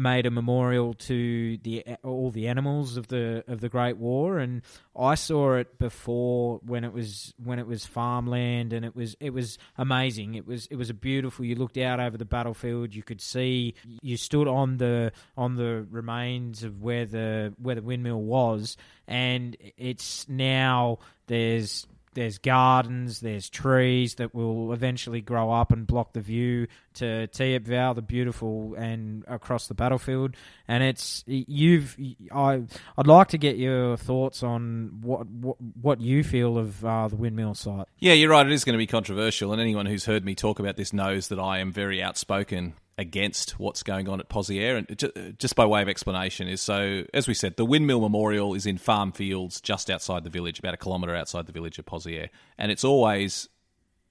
made 0.00 0.26
a 0.26 0.30
memorial 0.30 0.94
to 0.94 1.58
the 1.58 1.84
all 2.02 2.30
the 2.30 2.48
animals 2.48 2.96
of 2.96 3.08
the 3.08 3.44
of 3.46 3.60
the 3.60 3.68
Great 3.68 3.98
War, 3.98 4.38
and 4.38 4.62
I 4.98 5.14
saw 5.14 5.54
it 5.54 5.78
before 5.78 6.60
when 6.64 6.82
it 6.84 6.92
was 6.92 7.34
when 7.42 7.58
it 7.58 7.66
was 7.66 7.86
farmland, 7.86 8.72
and 8.72 8.84
it 8.84 8.96
was 8.96 9.16
it 9.20 9.30
was 9.30 9.58
amazing. 9.76 10.34
It 10.34 10.46
was 10.46 10.66
it 10.66 10.76
was 10.76 10.90
a 10.90 10.94
beautiful. 10.94 11.44
You 11.44 11.54
looked 11.54 11.78
out 11.78 12.00
over 12.00 12.16
the 12.16 12.24
battlefield, 12.24 12.94
you 12.94 13.02
could 13.02 13.20
see. 13.20 13.74
You 14.02 14.16
stood 14.16 14.48
on 14.48 14.78
the 14.78 15.12
on 15.36 15.56
the 15.56 15.86
remains 15.90 16.64
of 16.64 16.82
where 16.82 17.04
the 17.04 17.54
where 17.60 17.74
the 17.74 17.82
windmill 17.82 18.22
was, 18.22 18.76
and 19.06 19.56
it's 19.76 20.28
now 20.28 20.98
there's 21.26 21.86
there's 22.14 22.38
gardens, 22.38 23.20
there's 23.20 23.48
trees 23.48 24.16
that 24.16 24.34
will 24.34 24.72
eventually 24.72 25.20
grow 25.20 25.52
up 25.52 25.72
and 25.72 25.86
block 25.86 26.12
the 26.12 26.20
view 26.20 26.66
to 26.94 27.28
Thiepval, 27.28 27.94
the 27.94 28.02
beautiful, 28.02 28.74
and 28.74 29.24
across 29.28 29.68
the 29.68 29.74
battlefield. 29.74 30.34
And 30.66 30.82
it's 30.82 31.22
you've 31.26 31.96
I 32.32 32.62
I'd 32.98 33.06
like 33.06 33.28
to 33.28 33.38
get 33.38 33.56
your 33.56 33.96
thoughts 33.96 34.42
on 34.42 34.98
what 35.02 35.26
what, 35.28 35.56
what 35.80 36.00
you 36.00 36.24
feel 36.24 36.58
of 36.58 36.84
uh, 36.84 37.08
the 37.08 37.16
windmill 37.16 37.54
site. 37.54 37.86
Yeah, 37.98 38.14
you're 38.14 38.30
right. 38.30 38.46
It 38.46 38.52
is 38.52 38.64
going 38.64 38.74
to 38.74 38.78
be 38.78 38.86
controversial, 38.86 39.52
and 39.52 39.60
anyone 39.60 39.86
who's 39.86 40.04
heard 40.04 40.24
me 40.24 40.34
talk 40.34 40.58
about 40.58 40.76
this 40.76 40.92
knows 40.92 41.28
that 41.28 41.38
I 41.38 41.58
am 41.58 41.72
very 41.72 42.02
outspoken 42.02 42.74
against 43.00 43.58
what's 43.58 43.82
going 43.82 44.08
on 44.10 44.20
at 44.20 44.28
Pozières. 44.28 44.76
And 44.76 45.38
just 45.38 45.56
by 45.56 45.64
way 45.64 45.80
of 45.80 45.88
explanation, 45.88 46.46
is 46.46 46.60
so 46.60 47.04
as 47.14 47.26
we 47.26 47.32
said, 47.32 47.56
the 47.56 47.64
Windmill 47.64 48.00
Memorial 48.00 48.52
is 48.54 48.66
in 48.66 48.76
farm 48.76 49.10
fields 49.10 49.60
just 49.60 49.90
outside 49.90 50.22
the 50.22 50.30
village, 50.30 50.58
about 50.58 50.74
a 50.74 50.76
kilometre 50.76 51.16
outside 51.16 51.46
the 51.46 51.52
village 51.52 51.78
of 51.78 51.86
Pozières, 51.86 52.28
and 52.58 52.70
it's 52.70 52.84
always 52.84 53.48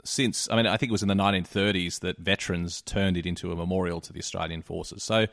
since 0.03 0.49
I 0.49 0.55
mean 0.55 0.65
I 0.65 0.75
think 0.75 0.89
it 0.89 0.91
was 0.91 1.03
in 1.03 1.07
the 1.07 1.13
1930s 1.13 1.99
that 1.99 2.17
veterans 2.17 2.81
turned 2.81 3.15
it 3.15 3.27
into 3.27 3.51
a 3.51 3.55
memorial 3.55 4.01
to 4.01 4.11
the 4.11 4.19
Australian 4.19 4.63
forces. 4.63 5.03
So 5.03 5.27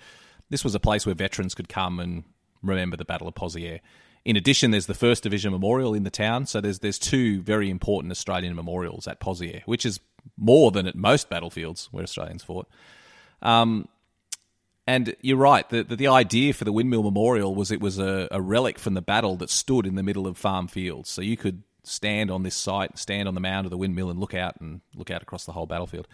this 0.51 0.63
was 0.63 0.75
a 0.75 0.81
place 0.81 1.07
where 1.07 1.15
veterans 1.15 1.55
could 1.55 1.71
come 1.71 1.99
and 1.99 2.25
remember 2.63 2.99
the 2.99 3.07
Battle 3.07 3.27
of 3.27 3.35
Pozières. 3.35 3.81
In 4.27 4.37
addition, 4.37 4.71
there's 4.71 4.87
the 4.87 4.95
First 4.95 5.23
Division 5.23 5.51
Memorial 5.53 5.95
in 5.95 6.03
the 6.03 6.11
town, 6.11 6.45
so 6.45 6.61
there's 6.61 6.81
there's 6.81 6.99
two 6.99 7.41
very 7.41 7.71
important 7.71 8.11
Australian 8.11 8.55
memorials 8.55 9.07
at 9.09 9.19
Pozières, 9.19 9.63
which 9.65 9.87
is 9.87 9.99
more 10.37 10.71
than 10.71 10.87
at 10.87 10.95
most 10.95 11.31
battlefields 11.31 11.89
where 11.91 12.03
Australians 12.03 12.43
fought. 12.43 12.69
Um, 13.43 13.89
and 14.87 15.17
you're 15.21 15.37
right. 15.37 15.69
The, 15.69 15.83
the, 15.83 15.97
the 15.97 16.09
idea 16.09 16.53
for 16.53 16.65
the 16.65 16.73
windmill 16.73 17.03
memorial 17.03 17.55
was 17.55 17.71
it 17.73 17.81
was 17.81 17.99
a, 17.99 18.29
a 18.31 18.41
relic 18.41 18.79
from 18.79 18.95
the 18.95 19.03
battle 19.03 19.37
that 19.37 19.51
stood 19.51 19.87
in 19.87 19.97
the 19.97 20.03
middle 20.03 20.27
of 20.27 20.39
farm 20.39 20.69
fields. 20.69 21.11
So 21.11 21.23
you 21.23 21.37
could 21.37 21.63
stand 21.83 22.31
on 22.31 22.43
this 22.43 22.55
site, 22.55 22.99
stand 22.99 23.29
on 23.29 23.35
the 23.35 23.41
mound 23.41 23.67
of 23.67 23.71
the 23.71 23.77
windmill, 23.77 24.11
and 24.11 24.21
look 24.21 24.35
out 24.35 24.61
and 24.61 24.81
look 24.95 25.11
out 25.11 25.23
across 25.23 25.45
the 25.45 25.53
whole 25.53 25.67
battlefield. 25.67 26.07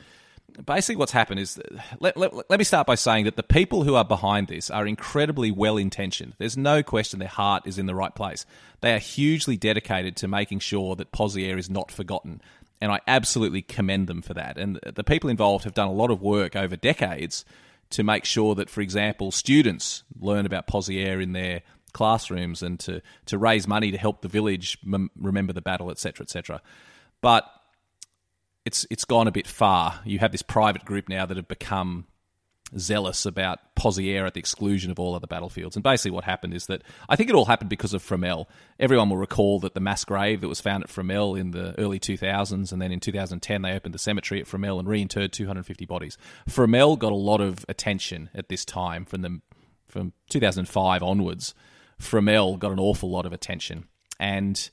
Basically, 0.67 0.97
what's 0.97 1.13
happened 1.13 1.41
is 1.41 1.59
let, 1.99 2.17
let, 2.17 2.35
let 2.51 2.59
me 2.59 2.65
start 2.65 2.87
by 2.87 2.95
saying 2.95 3.25
that 3.25 3.37
the 3.37 3.43
people 3.43 3.85
who 3.85 3.95
are 3.95 4.05
behind 4.05 4.49
this 4.49 4.71
are 4.71 4.87
incredibly 4.87 5.51
well 5.51 5.79
intentioned. 5.79 6.35
There's 6.39 6.59
no 6.59 6.83
question 6.83 7.21
their 7.21 7.29
heart 7.29 7.67
is 7.67 7.79
in 7.79 7.87
the 7.87 7.95
right 7.95 8.15
place. 8.15 8.45
They 8.81 8.93
are 8.93 8.99
hugely 8.99 9.57
dedicated 9.57 10.15
to 10.17 10.29
making 10.29 10.59
sure 10.59 10.95
that 10.97 11.13
Pozières 11.13 11.59
is 11.59 11.71
not 11.71 11.91
forgotten 11.91 12.43
and 12.83 12.91
I 12.91 12.99
absolutely 13.07 13.63
commend 13.63 14.09
them 14.09 14.23
for 14.23 14.35
that. 14.35 14.59
And 14.59 14.81
the 14.83 15.05
people 15.05 15.31
involved 15.31 15.63
have 15.63 15.73
done 15.73 15.87
a 15.87 15.93
lot 15.93 16.11
of 16.11 16.21
work 16.21 16.57
over 16.57 16.75
decades 16.75 17.45
to 17.91 18.03
make 18.03 18.25
sure 18.25 18.57
that, 18.57 18.69
for 18.69 18.81
example, 18.81 19.31
students 19.31 20.03
learn 20.19 20.47
about 20.47 20.67
Pozières 20.67 21.23
in 21.23 21.33
their 21.33 21.63
classrooms 21.93 22.61
and 22.61 22.81
to, 22.81 23.01
to 23.27 23.39
raise 23.39 23.69
money 23.69 23.93
to 23.93 23.99
help 23.99 24.21
the 24.23 24.29
village 24.29 24.79
mem- 24.83 25.13
remember 25.17 25.53
the 25.53 25.63
battle, 25.63 25.93
etc., 25.93 26.25
etc. 26.25 26.61
But 27.21 27.49
it's 28.65 28.85
it's 28.91 29.05
gone 29.05 29.29
a 29.29 29.33
bit 29.33 29.47
far. 29.47 30.01
You 30.05 30.19
have 30.19 30.33
this 30.33 30.43
private 30.43 30.85
group 30.85 31.09
now 31.09 31.25
that 31.25 31.37
have 31.37 31.47
become 31.47 32.07
zealous 32.79 33.27
about 33.27 33.59
Pozières 33.77 34.27
at 34.27 34.35
the 34.35 34.41
exclusion 34.41 34.91
of 34.91 34.99
all 34.99 35.15
other 35.15 35.27
battlefields. 35.27 35.77
And 35.77 35.83
basically, 35.83 36.13
what 36.13 36.25
happened 36.25 36.55
is 36.55 36.67
that 36.67 36.83
I 37.09 37.17
think 37.17 37.29
it 37.29 37.35
all 37.35 37.45
happened 37.45 37.71
because 37.71 37.95
of 37.95 38.03
Fromelles. 38.03 38.47
Everyone 38.79 39.11
will 39.11 39.17
recall 39.17 39.61
that 39.61 39.75
the 39.75 39.81
mass 39.81 40.05
grave 40.05 40.41
that 40.41 40.49
was 40.49 40.61
found 40.61 40.85
at 40.85 40.91
Fromelles 40.91 41.39
in 41.39 41.51
the 41.51 41.79
early 41.79 41.99
2000s, 41.99 42.73
and 42.73 42.81
then 42.81 42.93
in 42.93 43.01
2010 43.01 43.63
they 43.63 43.73
opened 43.73 43.95
the 43.95 43.99
cemetery 43.99 44.41
at 44.41 44.47
Fromelles 44.47 44.81
and 44.81 44.89
reinterred 44.89 45.33
250 45.33 45.87
bodies. 45.87 46.19
Fromelles 46.49 46.99
got 46.99 47.13
a 47.13 47.17
lot 47.17 47.41
of 47.41 47.65
attention 47.69 48.31
at 48.35 48.49
this 48.49 48.65
time 48.65 49.05
from 49.05 49.23
the 49.23 49.41
from 49.89 50.13
2005 50.31 51.03
onwards. 51.03 51.55
Fromelles 52.01 52.59
got 52.59 52.73
an 52.73 52.81
awful 52.81 53.11
lot 53.11 53.27
of 53.27 53.33
attention, 53.33 53.87
and 54.19 54.71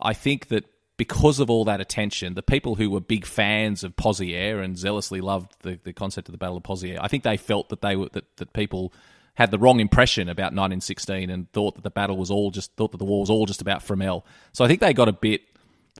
I 0.00 0.12
think 0.12 0.48
that 0.48 0.64
because 1.00 1.40
of 1.40 1.48
all 1.48 1.64
that 1.64 1.80
attention, 1.80 2.34
the 2.34 2.42
people 2.42 2.74
who 2.74 2.90
were 2.90 3.00
big 3.00 3.24
fans 3.24 3.82
of 3.84 3.96
Pozières 3.96 4.62
and 4.62 4.76
zealously 4.76 5.22
loved 5.22 5.50
the, 5.62 5.80
the 5.82 5.94
concept 5.94 6.28
of 6.28 6.32
the 6.32 6.36
Battle 6.36 6.58
of 6.58 6.62
Pozières, 6.62 6.98
I 7.00 7.08
think 7.08 7.22
they 7.22 7.38
felt 7.38 7.70
that 7.70 7.80
they 7.80 7.96
were 7.96 8.10
that, 8.12 8.36
that 8.36 8.52
people 8.52 8.92
had 9.32 9.50
the 9.50 9.58
wrong 9.58 9.80
impression 9.80 10.28
about 10.28 10.52
1916 10.52 11.30
and 11.30 11.50
thought 11.52 11.76
that 11.76 11.84
the 11.84 11.90
battle 11.90 12.18
was 12.18 12.30
all 12.30 12.50
just 12.50 12.76
thought 12.76 12.92
that 12.92 12.98
the 12.98 13.06
war 13.06 13.20
was 13.20 13.30
all 13.30 13.46
just 13.46 13.62
about 13.62 13.80
Fromelles. 13.80 14.24
So 14.52 14.62
I 14.62 14.68
think 14.68 14.80
they 14.80 14.92
got 14.92 15.08
a 15.08 15.14
bit 15.14 15.40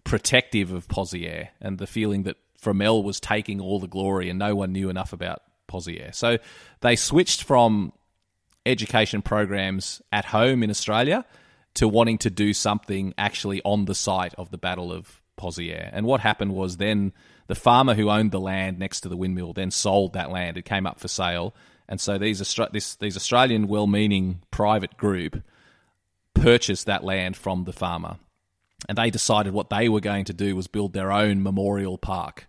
protective 0.04 0.70
of 0.70 0.86
Pozières 0.86 1.48
and 1.62 1.78
the 1.78 1.86
feeling 1.86 2.24
that 2.24 2.36
Fromelles 2.62 3.02
was 3.02 3.20
taking 3.20 3.58
all 3.58 3.80
the 3.80 3.88
glory 3.88 4.28
and 4.28 4.38
no 4.38 4.54
one 4.54 4.70
knew 4.70 4.90
enough 4.90 5.14
about 5.14 5.40
Pozières. 5.66 6.14
So 6.14 6.36
they 6.82 6.94
switched 6.94 7.44
from 7.44 7.94
education 8.66 9.22
programs 9.22 10.02
at 10.12 10.26
home 10.26 10.62
in 10.62 10.68
Australia 10.68 11.24
to 11.74 11.88
wanting 11.88 12.18
to 12.18 12.30
do 12.30 12.52
something 12.52 13.14
actually 13.16 13.62
on 13.64 13.84
the 13.84 13.94
site 13.94 14.34
of 14.34 14.50
the 14.50 14.58
Battle 14.58 14.92
of 14.92 15.20
Pozières. 15.38 15.90
And 15.92 16.06
what 16.06 16.20
happened 16.20 16.54
was 16.54 16.76
then 16.76 17.12
the 17.46 17.54
farmer 17.54 17.94
who 17.94 18.10
owned 18.10 18.30
the 18.30 18.40
land 18.40 18.78
next 18.78 19.00
to 19.02 19.08
the 19.08 19.16
windmill 19.16 19.52
then 19.52 19.70
sold 19.70 20.12
that 20.12 20.30
land. 20.30 20.56
It 20.56 20.64
came 20.64 20.86
up 20.86 21.00
for 21.00 21.08
sale. 21.08 21.54
And 21.88 22.00
so 22.00 22.18
these, 22.18 22.38
this, 22.72 22.96
these 22.96 23.16
Australian 23.16 23.66
well 23.66 23.86
meaning 23.86 24.42
private 24.50 24.96
group 24.96 25.42
purchased 26.34 26.86
that 26.86 27.04
land 27.04 27.36
from 27.36 27.64
the 27.64 27.72
farmer. 27.72 28.18
And 28.88 28.96
they 28.96 29.10
decided 29.10 29.52
what 29.52 29.70
they 29.70 29.88
were 29.88 30.00
going 30.00 30.24
to 30.26 30.32
do 30.32 30.56
was 30.56 30.66
build 30.66 30.92
their 30.92 31.12
own 31.12 31.42
memorial 31.42 31.98
park 31.98 32.46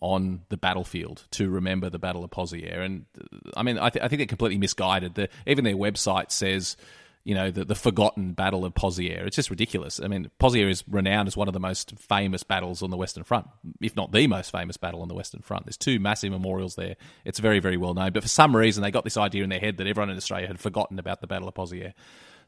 on 0.00 0.42
the 0.50 0.56
battlefield 0.56 1.24
to 1.30 1.48
remember 1.48 1.88
the 1.88 1.98
Battle 1.98 2.24
of 2.24 2.30
Pozières. 2.30 2.84
And 2.84 3.06
uh, 3.18 3.50
I 3.56 3.62
mean, 3.62 3.78
I, 3.78 3.90
th- 3.90 4.04
I 4.04 4.08
think 4.08 4.18
they're 4.18 4.26
completely 4.26 4.58
misguided. 4.58 5.14
The, 5.14 5.28
even 5.46 5.64
their 5.64 5.76
website 5.76 6.30
says 6.30 6.76
you 7.24 7.34
know, 7.34 7.50
the, 7.50 7.64
the 7.64 7.74
forgotten 7.74 8.32
Battle 8.32 8.66
of 8.66 8.74
Pozières. 8.74 9.26
It's 9.26 9.36
just 9.36 9.48
ridiculous. 9.48 9.98
I 9.98 10.08
mean, 10.08 10.30
Pozières 10.38 10.68
is 10.68 10.84
renowned 10.86 11.26
as 11.26 11.36
one 11.36 11.48
of 11.48 11.54
the 11.54 11.60
most 11.60 11.98
famous 11.98 12.42
battles 12.42 12.82
on 12.82 12.90
the 12.90 12.98
Western 12.98 13.24
Front, 13.24 13.48
if 13.80 13.96
not 13.96 14.12
the 14.12 14.26
most 14.26 14.52
famous 14.52 14.76
battle 14.76 15.00
on 15.00 15.08
the 15.08 15.14
Western 15.14 15.40
Front. 15.40 15.64
There's 15.64 15.78
two 15.78 15.98
massive 15.98 16.32
memorials 16.32 16.76
there. 16.76 16.96
It's 17.24 17.38
very, 17.38 17.60
very 17.60 17.78
well 17.78 17.94
known. 17.94 18.12
But 18.12 18.22
for 18.22 18.28
some 18.28 18.54
reason, 18.54 18.82
they 18.82 18.90
got 18.90 19.04
this 19.04 19.16
idea 19.16 19.42
in 19.42 19.48
their 19.48 19.58
head 19.58 19.78
that 19.78 19.86
everyone 19.86 20.10
in 20.10 20.18
Australia 20.18 20.46
had 20.46 20.60
forgotten 20.60 20.98
about 20.98 21.22
the 21.22 21.26
Battle 21.26 21.48
of 21.48 21.54
Pozières. 21.54 21.94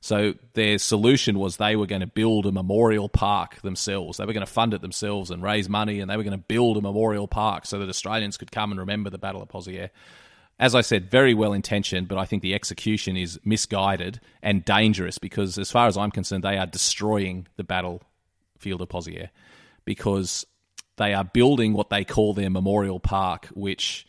So 0.03 0.35
their 0.53 0.77
solution 0.77 1.39
was 1.39 1.57
they 1.57 1.74
were 1.74 1.87
going 1.87 2.03
to 2.03 2.07
build 2.07 2.45
a 2.45 2.53
memorial 2.53 3.09
park 3.09 3.62
themselves. 3.62 4.18
They 4.18 4.27
were 4.27 4.35
going 4.35 4.47
to 4.47 4.53
fund 4.53 4.74
it 4.74 4.83
themselves 4.83 5.31
and 5.31 5.43
raise 5.43 5.70
money, 5.70 6.01
and 6.01 6.11
they 6.11 6.18
were 6.18 6.22
going 6.22 6.39
to 6.39 6.45
build 6.47 6.77
a 6.77 6.83
memorial 6.83 7.27
park 7.27 7.64
so 7.64 7.79
that 7.79 7.89
Australians 7.89 8.37
could 8.37 8.53
come 8.53 8.72
and 8.72 8.79
remember 8.79 9.09
the 9.09 9.16
Battle 9.16 9.41
of 9.41 9.49
Pozières 9.49 9.89
as 10.59 10.74
I 10.74 10.80
said, 10.80 11.11
very 11.11 11.34
well 11.34 11.52
intentioned, 11.52 12.09
but 12.09 12.18
I 12.18 12.24
think 12.24 12.42
the 12.42 12.54
execution 12.54 13.16
is 13.16 13.38
misguided 13.44 14.20
and 14.42 14.64
dangerous 14.64 15.18
because, 15.18 15.59
as 15.59 15.70
far 15.70 15.86
as 15.86 15.96
I'm 15.96 16.11
concerned, 16.11 16.44
they 16.44 16.57
are 16.57 16.66
destroying 16.66 17.46
the 17.57 17.64
battlefield 17.64 18.80
of 18.80 18.88
Pozières 18.88 19.28
because 19.84 20.46
they 20.96 21.12
are 21.12 21.24
building 21.24 21.74
what 21.74 21.90
they 21.90 22.04
call 22.04 22.32
their 22.32 22.48
memorial 22.48 22.98
park, 22.98 23.48
which, 23.52 24.07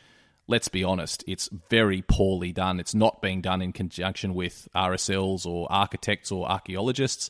let's 0.48 0.70
be 0.70 0.86
honest, 0.86 1.22
it's 1.28 1.50
very 1.70 2.02
poorly 2.02 2.54
done. 2.54 2.80
It's 2.80 2.96
not 2.96 3.22
being 3.22 3.42
done 3.42 3.62
in 3.62 3.74
conjunction 3.74 4.34
with 4.34 4.70
RSLs 4.74 5.46
or 5.46 5.68
architects 5.70 6.32
or 6.32 6.50
archaeologists. 6.50 7.30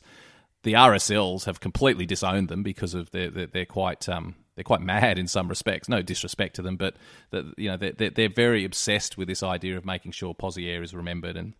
The 0.62 0.74
RSLs 0.74 1.46
have 1.46 1.58
completely 1.58 2.06
disowned 2.06 2.48
them 2.48 2.62
because 2.62 2.94
of 2.94 3.10
they're 3.10 3.66
quite 3.66 4.08
um, 4.08 4.36
they're 4.58 4.64
quite 4.64 4.80
mad 4.80 5.20
in 5.20 5.28
some 5.28 5.46
respects. 5.46 5.88
No 5.88 6.02
disrespect 6.02 6.56
to 6.56 6.62
them, 6.62 6.76
but 6.76 6.96
that 7.30 7.44
you 7.56 7.70
know 7.70 7.76
they're, 7.76 8.10
they're 8.10 8.28
very 8.28 8.64
obsessed 8.64 9.16
with 9.16 9.28
this 9.28 9.40
idea 9.40 9.76
of 9.76 9.84
making 9.84 10.10
sure 10.10 10.34
Pozières 10.34 10.82
is 10.82 10.94
remembered 10.94 11.36
and. 11.36 11.54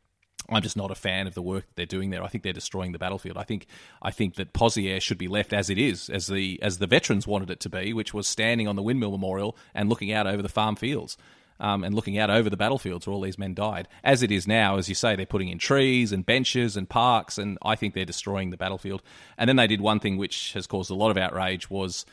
I'm 0.50 0.62
just 0.62 0.78
not 0.78 0.90
a 0.90 0.94
fan 0.94 1.26
of 1.26 1.34
the 1.34 1.42
work 1.42 1.66
they're 1.74 1.84
doing 1.84 2.08
there. 2.08 2.22
I 2.22 2.28
think 2.28 2.42
they're 2.42 2.54
destroying 2.54 2.92
the 2.92 2.98
battlefield. 2.98 3.36
I 3.36 3.42
think 3.42 3.66
I 4.00 4.10
think 4.10 4.36
that 4.36 4.54
Pozières 4.54 5.02
should 5.02 5.18
be 5.18 5.28
left 5.28 5.52
as 5.52 5.68
it 5.68 5.76
is, 5.76 6.08
as 6.08 6.28
the 6.28 6.58
as 6.62 6.78
the 6.78 6.86
veterans 6.86 7.26
wanted 7.26 7.50
it 7.50 7.60
to 7.60 7.68
be, 7.68 7.92
which 7.92 8.14
was 8.14 8.26
standing 8.26 8.66
on 8.66 8.74
the 8.74 8.82
windmill 8.82 9.10
memorial 9.10 9.58
and 9.74 9.90
looking 9.90 10.10
out 10.10 10.26
over 10.26 10.40
the 10.40 10.48
farm 10.48 10.74
fields. 10.76 11.18
Um, 11.60 11.82
and 11.82 11.92
looking 11.92 12.16
out 12.18 12.30
over 12.30 12.48
the 12.48 12.56
battlefields 12.56 13.04
where 13.04 13.12
all 13.12 13.20
these 13.20 13.36
men 13.36 13.52
died. 13.52 13.88
As 14.04 14.22
it 14.22 14.30
is 14.30 14.46
now, 14.46 14.78
as 14.78 14.88
you 14.88 14.94
say, 14.94 15.16
they're 15.16 15.26
putting 15.26 15.48
in 15.48 15.58
trees 15.58 16.12
and 16.12 16.24
benches 16.24 16.76
and 16.76 16.88
parks, 16.88 17.36
and 17.36 17.58
I 17.62 17.74
think 17.74 17.94
they're 17.94 18.04
destroying 18.04 18.50
the 18.50 18.56
battlefield. 18.56 19.02
And 19.36 19.48
then 19.48 19.56
they 19.56 19.66
did 19.66 19.80
one 19.80 19.98
thing 19.98 20.16
which 20.16 20.52
has 20.52 20.68
caused 20.68 20.88
a 20.88 20.94
lot 20.94 21.10
of 21.10 21.16
outrage 21.16 21.68
was 21.68 22.06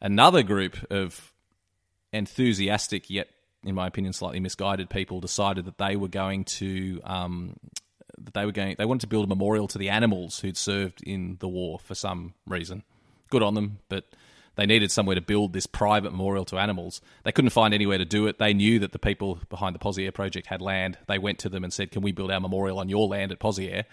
another 0.00 0.42
group 0.42 0.76
of 0.90 1.32
enthusiastic 2.12 3.08
yet 3.10 3.28
in 3.64 3.74
my 3.74 3.86
opinion 3.86 4.12
slightly 4.12 4.40
misguided 4.40 4.90
people 4.90 5.20
decided 5.20 5.64
that 5.64 5.78
they 5.78 5.96
were 5.96 6.08
going 6.08 6.44
to 6.44 7.00
um, 7.04 7.56
that 8.18 8.34
they 8.34 8.44
were 8.44 8.52
going 8.52 8.74
they 8.78 8.84
wanted 8.84 9.02
to 9.02 9.06
build 9.06 9.24
a 9.24 9.28
memorial 9.28 9.68
to 9.68 9.78
the 9.78 9.88
animals 9.88 10.40
who'd 10.40 10.56
served 10.56 11.02
in 11.02 11.36
the 11.40 11.48
war 11.48 11.78
for 11.78 11.94
some 11.94 12.34
reason 12.46 12.82
good 13.30 13.42
on 13.42 13.54
them 13.54 13.78
but 13.88 14.04
they 14.56 14.66
needed 14.66 14.90
somewhere 14.90 15.14
to 15.14 15.22
build 15.22 15.52
this 15.52 15.66
private 15.66 16.10
memorial 16.10 16.44
to 16.46 16.58
animals. 16.58 17.00
They 17.24 17.32
couldn't 17.32 17.50
find 17.50 17.72
anywhere 17.72 17.96
to 17.96 18.04
do 18.04 18.26
it. 18.26 18.38
They 18.38 18.52
knew 18.52 18.78
that 18.80 18.92
the 18.92 18.98
people 18.98 19.38
behind 19.48 19.74
the 19.74 19.78
Pozières 19.78 20.12
project 20.12 20.48
had 20.48 20.60
land. 20.60 20.98
They 21.06 21.18
went 21.18 21.38
to 21.38 21.48
them 21.48 21.64
and 21.64 21.72
said, 21.72 21.90
"Can 21.90 22.02
we 22.02 22.12
build 22.12 22.30
our 22.30 22.40
memorial 22.40 22.78
on 22.78 22.90
your 22.90 23.08
land 23.08 23.32
at 23.32 23.38
Pozières?" 23.38 23.84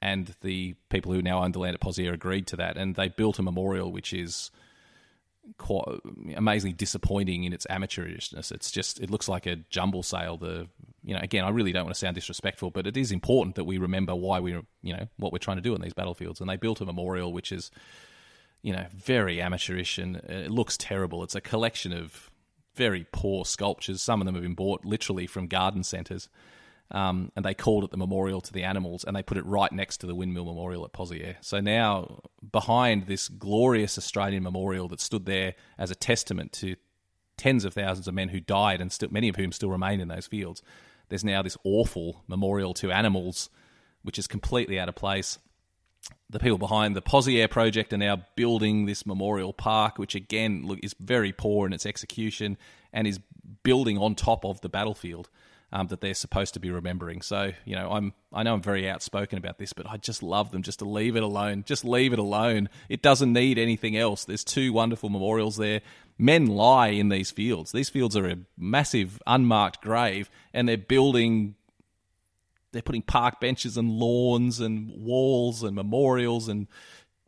And 0.00 0.34
the 0.40 0.74
people 0.88 1.12
who 1.12 1.20
now 1.20 1.42
own 1.42 1.52
the 1.52 1.58
land 1.58 1.74
at 1.74 1.80
Pozières 1.80 2.14
agreed 2.14 2.46
to 2.46 2.56
that, 2.56 2.76
and 2.76 2.94
they 2.94 3.08
built 3.08 3.38
a 3.38 3.42
memorial 3.42 3.92
which 3.92 4.12
is 4.12 4.50
quite 5.58 5.84
amazingly 6.34 6.72
disappointing 6.72 7.44
in 7.44 7.52
its 7.52 7.66
amateurishness. 7.66 8.52
It's 8.52 8.70
just 8.70 9.00
it 9.00 9.10
looks 9.10 9.28
like 9.28 9.46
a 9.46 9.56
jumble 9.56 10.02
sale. 10.02 10.36
The 10.36 10.68
you 11.02 11.14
know 11.14 11.20
again, 11.20 11.44
I 11.44 11.50
really 11.50 11.72
don't 11.72 11.84
want 11.84 11.94
to 11.94 11.98
sound 11.98 12.14
disrespectful, 12.14 12.70
but 12.70 12.86
it 12.86 12.96
is 12.96 13.12
important 13.12 13.56
that 13.56 13.64
we 13.64 13.78
remember 13.78 14.14
why 14.14 14.40
we 14.40 14.52
you 14.82 14.94
know 14.94 15.08
what 15.16 15.32
we're 15.32 15.38
trying 15.38 15.56
to 15.58 15.62
do 15.62 15.74
on 15.74 15.80
these 15.80 15.94
battlefields. 15.94 16.40
And 16.40 16.48
they 16.48 16.56
built 16.56 16.80
a 16.80 16.84
memorial 16.84 17.32
which 17.32 17.52
is 17.52 17.70
you 18.62 18.72
know 18.72 18.86
very 18.94 19.40
amateurish 19.40 19.98
and 19.98 20.16
uh, 20.16 20.20
it 20.28 20.50
looks 20.50 20.76
terrible. 20.76 21.22
It's 21.22 21.34
a 21.34 21.40
collection 21.40 21.92
of 21.92 22.30
very 22.74 23.06
poor 23.12 23.44
sculptures. 23.44 24.02
Some 24.02 24.20
of 24.20 24.26
them 24.26 24.34
have 24.34 24.44
been 24.44 24.54
bought 24.54 24.84
literally 24.84 25.26
from 25.26 25.46
garden 25.46 25.82
centres. 25.82 26.28
Um, 26.90 27.32
and 27.34 27.44
they 27.44 27.54
called 27.54 27.82
it 27.84 27.90
the 27.90 27.96
Memorial 27.96 28.40
to 28.40 28.52
the 28.52 28.62
Animals, 28.62 29.02
and 29.04 29.16
they 29.16 29.22
put 29.22 29.38
it 29.38 29.44
right 29.44 29.72
next 29.72 29.98
to 29.98 30.06
the 30.06 30.14
Windmill 30.14 30.44
Memorial 30.44 30.84
at 30.84 30.92
Pozières. 30.92 31.36
So 31.40 31.60
now, 31.60 32.20
behind 32.52 33.06
this 33.06 33.28
glorious 33.28 33.98
Australian 33.98 34.44
memorial 34.44 34.88
that 34.88 35.00
stood 35.00 35.26
there 35.26 35.54
as 35.78 35.90
a 35.90 35.96
testament 35.96 36.52
to 36.54 36.76
tens 37.36 37.64
of 37.64 37.74
thousands 37.74 38.06
of 38.06 38.14
men 38.14 38.28
who 38.28 38.40
died, 38.40 38.80
and 38.80 38.92
still, 38.92 39.08
many 39.10 39.28
of 39.28 39.36
whom 39.36 39.52
still 39.52 39.70
remain 39.70 40.00
in 40.00 40.08
those 40.08 40.26
fields, 40.26 40.62
there's 41.08 41.24
now 41.24 41.42
this 41.42 41.56
awful 41.64 42.22
memorial 42.28 42.72
to 42.74 42.92
animals, 42.92 43.50
which 44.02 44.18
is 44.18 44.26
completely 44.26 44.78
out 44.78 44.88
of 44.88 44.94
place. 44.94 45.38
The 46.30 46.38
people 46.38 46.58
behind 46.58 46.94
the 46.94 47.02
Pozières 47.02 47.50
project 47.50 47.92
are 47.92 47.98
now 47.98 48.22
building 48.36 48.86
this 48.86 49.04
memorial 49.04 49.52
park, 49.52 49.98
which 49.98 50.14
again 50.14 50.62
look, 50.64 50.78
is 50.82 50.94
very 51.00 51.32
poor 51.32 51.66
in 51.66 51.72
its 51.72 51.84
execution 51.84 52.56
and 52.92 53.08
is 53.08 53.18
building 53.64 53.98
on 53.98 54.14
top 54.14 54.44
of 54.44 54.60
the 54.60 54.68
battlefield 54.68 55.28
um, 55.72 55.88
that 55.88 56.00
they're 56.00 56.14
supposed 56.14 56.54
to 56.54 56.60
be 56.60 56.70
remembering. 56.70 57.22
So, 57.22 57.52
you 57.64 57.74
know, 57.74 57.90
I'm 57.90 58.12
I 58.32 58.42
know 58.42 58.54
I'm 58.54 58.62
very 58.62 58.88
outspoken 58.88 59.38
about 59.38 59.58
this, 59.58 59.72
but 59.72 59.86
I 59.88 59.96
just 59.96 60.22
love 60.22 60.50
them 60.50 60.62
just 60.62 60.78
to 60.78 60.84
leave 60.84 61.16
it 61.16 61.22
alone. 61.22 61.64
Just 61.66 61.84
leave 61.84 62.12
it 62.12 62.18
alone. 62.18 62.68
It 62.88 63.02
doesn't 63.02 63.32
need 63.32 63.58
anything 63.58 63.96
else. 63.96 64.24
There's 64.24 64.44
two 64.44 64.72
wonderful 64.72 65.08
memorials 65.08 65.56
there. 65.56 65.80
Men 66.18 66.46
lie 66.46 66.88
in 66.88 67.08
these 67.08 67.30
fields. 67.30 67.72
These 67.72 67.90
fields 67.90 68.16
are 68.16 68.26
a 68.26 68.38
massive 68.56 69.20
unmarked 69.26 69.80
grave, 69.80 70.30
and 70.54 70.68
they're 70.68 70.78
building. 70.78 71.56
They're 72.72 72.82
putting 72.82 73.02
park 73.02 73.40
benches 73.40 73.76
and 73.76 73.90
lawns 73.90 74.60
and 74.60 74.90
walls 74.90 75.62
and 75.62 75.74
memorials 75.74 76.48
and 76.48 76.66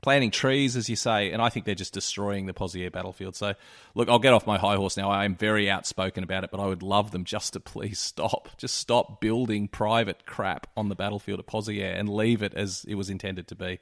planting 0.00 0.30
trees, 0.30 0.76
as 0.76 0.88
you 0.88 0.96
say, 0.96 1.32
and 1.32 1.42
I 1.42 1.48
think 1.48 1.66
they're 1.66 1.74
just 1.74 1.92
destroying 1.92 2.46
the 2.46 2.52
Pozières 2.52 2.92
battlefield. 2.92 3.34
So, 3.34 3.54
look, 3.94 4.08
I'll 4.08 4.18
get 4.18 4.32
off 4.32 4.46
my 4.46 4.58
high 4.58 4.76
horse 4.76 4.96
now. 4.96 5.10
I 5.10 5.24
am 5.24 5.34
very 5.34 5.68
outspoken 5.68 6.22
about 6.22 6.44
it, 6.44 6.50
but 6.50 6.60
I 6.60 6.66
would 6.66 6.82
love 6.82 7.10
them 7.10 7.24
just 7.24 7.54
to 7.54 7.60
please 7.60 7.98
stop. 7.98 8.48
Just 8.56 8.76
stop 8.76 9.20
building 9.20 9.68
private 9.68 10.24
crap 10.26 10.68
on 10.76 10.88
the 10.88 10.94
battlefield 10.94 11.40
at 11.40 11.46
Pozières 11.46 11.98
and 11.98 12.08
leave 12.08 12.42
it 12.42 12.54
as 12.54 12.84
it 12.86 12.94
was 12.94 13.10
intended 13.10 13.48
to 13.48 13.54
be. 13.54 13.80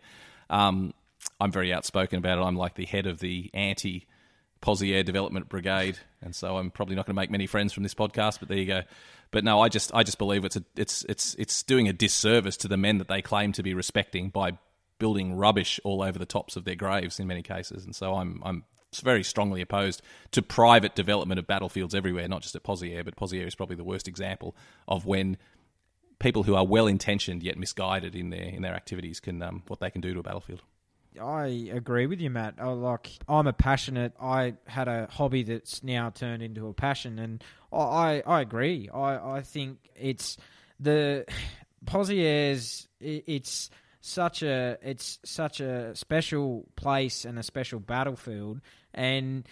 Um, 0.49 0.95
I'm 1.41 1.53
very 1.53 1.73
outspoken 1.73 2.19
about 2.19 2.39
it. 2.39 2.43
I'm 2.43 2.57
like 2.57 2.75
the 2.75 2.87
head 2.87 3.07
of 3.07 3.19
the 3.19 3.51
anti 3.53 4.07
Pozières 4.62 5.05
Development 5.05 5.49
Brigade, 5.49 5.99
and 6.23 6.35
so 6.35 6.57
I'm 6.57 6.71
probably 6.71 6.97
not 6.97 7.05
going 7.05 7.14
to 7.14 7.21
make 7.21 7.31
many 7.31 7.47
friends 7.47 7.73
from 7.73 7.83
this 7.83 7.95
podcast. 7.95 8.41
But 8.41 8.49
there 8.49 8.59
you 8.59 8.67
go. 8.67 8.83
But 9.31 9.45
no, 9.45 9.61
I 9.61 9.69
just 9.69 9.93
I 9.95 10.03
just 10.03 10.19
believe 10.19 10.45
it's 10.45 10.57
a, 10.57 10.64
it's 10.77 11.05
it's 11.09 11.35
it's 11.35 11.62
doing 11.62 11.89
a 11.89 11.93
disservice 11.93 12.57
to 12.59 12.69
the 12.69 12.77
men 12.77 12.99
that 12.99 13.09
they 13.09 13.21
claim 13.21 13.53
to 13.53 13.62
be 13.62 13.75
respecting 13.75 14.31
by 14.31 14.53
building 14.99 15.34
rubbish 15.34 15.80
all 15.84 16.03
over 16.03 16.18
the 16.18 16.26
tops 16.26 16.57
of 16.57 16.64
their 16.64 16.74
graves 16.74 17.20
in 17.20 17.26
many 17.26 17.42
cases. 17.42 17.84
And 17.84 17.94
so 17.94 18.14
I'm 18.14 18.42
I'm 18.44 18.64
very 19.03 19.22
strongly 19.22 19.61
opposed 19.61 20.03
to 20.32 20.42
private 20.42 20.94
development 20.94 21.38
of 21.38 21.47
battlefields 21.47 21.94
everywhere, 21.94 22.28
not 22.28 22.42
just 22.42 22.57
at 22.57 22.62
Pozières, 22.62 23.05
but 23.05 23.16
Pozières 23.16 23.47
is 23.47 23.55
probably 23.55 23.76
the 23.76 23.84
worst 23.84 24.09
example 24.09 24.57
of 24.88 25.05
when 25.07 25.36
people 26.18 26.44
who 26.44 26.55
are 26.55 26.64
well 26.64 26.86
intentioned 26.86 27.42
yet 27.42 27.59
misguided 27.59 28.14
in 28.14 28.30
their 28.30 28.44
in 28.44 28.62
their 28.62 28.74
activities 28.74 29.20
can 29.20 29.42
um, 29.42 29.62
what 29.68 29.80
they 29.80 29.90
can 29.90 30.01
do 30.01 30.14
to 30.14 30.20
a 30.20 30.22
battlefield. 30.22 30.62
I 31.20 31.70
agree 31.72 32.07
with 32.07 32.20
you, 32.20 32.28
Matt. 32.30 32.55
I, 32.59 32.68
like 32.68 33.11
I'm 33.28 33.47
a 33.47 33.53
passionate. 33.53 34.12
I 34.20 34.55
had 34.66 34.88
a 34.88 35.09
hobby 35.11 35.42
that's 35.42 35.82
now 35.82 36.11
turned 36.11 36.42
into 36.42 36.68
a 36.68 36.74
passion, 36.74 37.18
and 37.18 37.44
I 37.72 37.78
I, 37.78 38.22
I 38.26 38.40
agree. 38.40 38.88
I 38.92 39.36
I 39.36 39.42
think 39.42 39.78
it's 39.94 40.36
the 40.80 41.26
Pozieres. 41.84 42.86
It's 43.01 43.70
such 44.07 44.42
a 44.42 44.78
it's 44.82 45.18
such 45.24 45.61
a 45.61 45.94
special 45.94 46.66
place 46.76 47.24
and 47.24 47.38
a 47.38 47.42
special 47.42 47.80
battlefield 47.80 48.61
and 48.94 49.46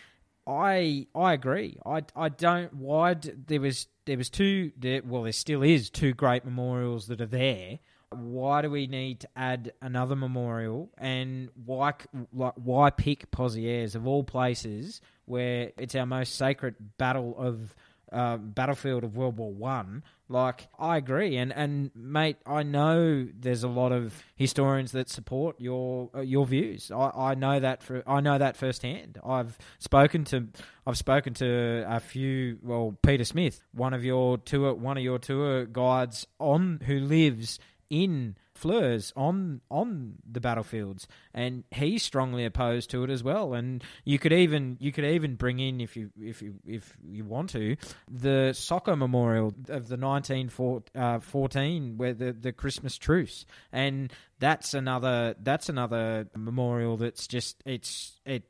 I 0.47 1.07
I 1.15 1.33
agree. 1.33 1.79
I 1.87 2.03
I 2.15 2.29
don't 2.29 2.73
why 2.75 3.15
there 3.15 3.61
was 3.61 3.87
there 4.05 4.19
was 4.19 4.29
two 4.29 4.73
there 4.77 5.03
well 5.05 5.23
there 5.23 5.33
still 5.33 5.63
is 5.63 5.91
two 5.91 6.13
great 6.13 6.45
memorials 6.45 7.07
that 7.09 7.21
are 7.21 7.27
there. 7.27 7.79
Why 8.11 8.63
do 8.63 8.71
we 8.71 8.87
need 8.87 9.21
to 9.21 9.29
add 9.35 9.73
another 9.81 10.15
memorial 10.15 10.91
and 10.99 11.49
why 11.65 11.95
like 12.33 12.55
why 12.57 12.91
pick 12.91 13.31
Pozieres 13.31 13.95
of 13.95 14.07
all 14.07 14.23
places 14.23 15.01
where 15.25 15.73
it's 15.79 15.95
our 15.95 16.07
most 16.07 16.35
sacred 16.37 16.75
battle 16.99 17.35
of 17.39 17.75
uh, 18.13 18.37
battlefield 18.37 19.05
of 19.05 19.17
World 19.17 19.37
War 19.37 19.53
One. 19.53 20.03
Like 20.29 20.69
I 20.79 20.97
agree, 20.97 21.37
and 21.37 21.53
and 21.53 21.91
mate, 21.95 22.39
I 22.47 22.63
know 22.63 23.29
there's 23.39 23.63
a 23.63 23.69
lot 23.69 23.93
of 23.93 24.23
historians 24.37 24.93
that 24.93 25.11
support 25.11 25.61
your 25.61 26.11
uh, 26.15 26.21
your 26.21 26.47
views. 26.47 26.91
I, 26.91 27.11
I 27.15 27.35
know 27.35 27.61
that 27.61 27.83
for 27.83 28.03
I 28.07 28.21
know 28.21 28.39
that 28.39 28.57
firsthand. 28.57 29.19
I've 29.25 29.59
spoken 29.79 30.25
to 30.27 30.49
I've 30.87 30.97
spoken 30.97 31.35
to 31.35 31.85
a 31.87 32.01
few. 32.01 32.59
Well, 32.63 32.97
Peter 33.03 33.25
Smith, 33.25 33.63
one 33.73 33.93
of 33.93 34.05
your 34.05 34.39
tour 34.39 34.73
one 34.75 34.97
of 34.97 35.03
your 35.03 35.19
tour 35.19 35.67
guides 35.67 36.27
on 36.39 36.81
who 36.87 37.01
lives 37.01 37.59
in 37.91 38.37
Flers 38.55 39.13
on 39.17 39.61
on 39.71 40.15
the 40.31 40.41
battlefields, 40.41 41.09
and 41.35 41.65
he's 41.73 42.03
strongly 42.03 42.45
opposed 42.45 42.91
to 42.91 43.03
it 43.03 43.11
as 43.11 43.23
well. 43.23 43.53
And 43.53 43.83
you 44.05 44.19
could 44.19 44.33
even 44.33 44.77
you 44.81 44.93
could 44.93 45.05
even 45.05 45.35
bring 45.35 45.59
in 45.59 45.81
if 45.81 45.97
you 45.97 46.11
if 46.21 46.41
you 46.41 46.55
if 46.65 46.97
you 47.05 47.25
want 47.25 47.51
to 47.51 47.77
the 48.09 48.53
soccer 48.53 48.95
memorial 48.95 49.53
of 49.69 49.89
the 49.89 49.97
nineteen 49.97 50.51
uh, 50.95 51.19
fourteen 51.19 51.97
where 51.97 52.15
the 52.15 52.33
the 52.33 52.53
Christmas 52.53 52.97
truce, 52.97 53.45
and 53.73 54.13
that's 54.39 54.73
another 54.73 55.35
that's 55.43 55.69
another 55.69 56.29
memorial 56.37 56.97
that's 56.97 57.27
just 57.27 57.61
it's 57.67 58.21
it 58.25 58.45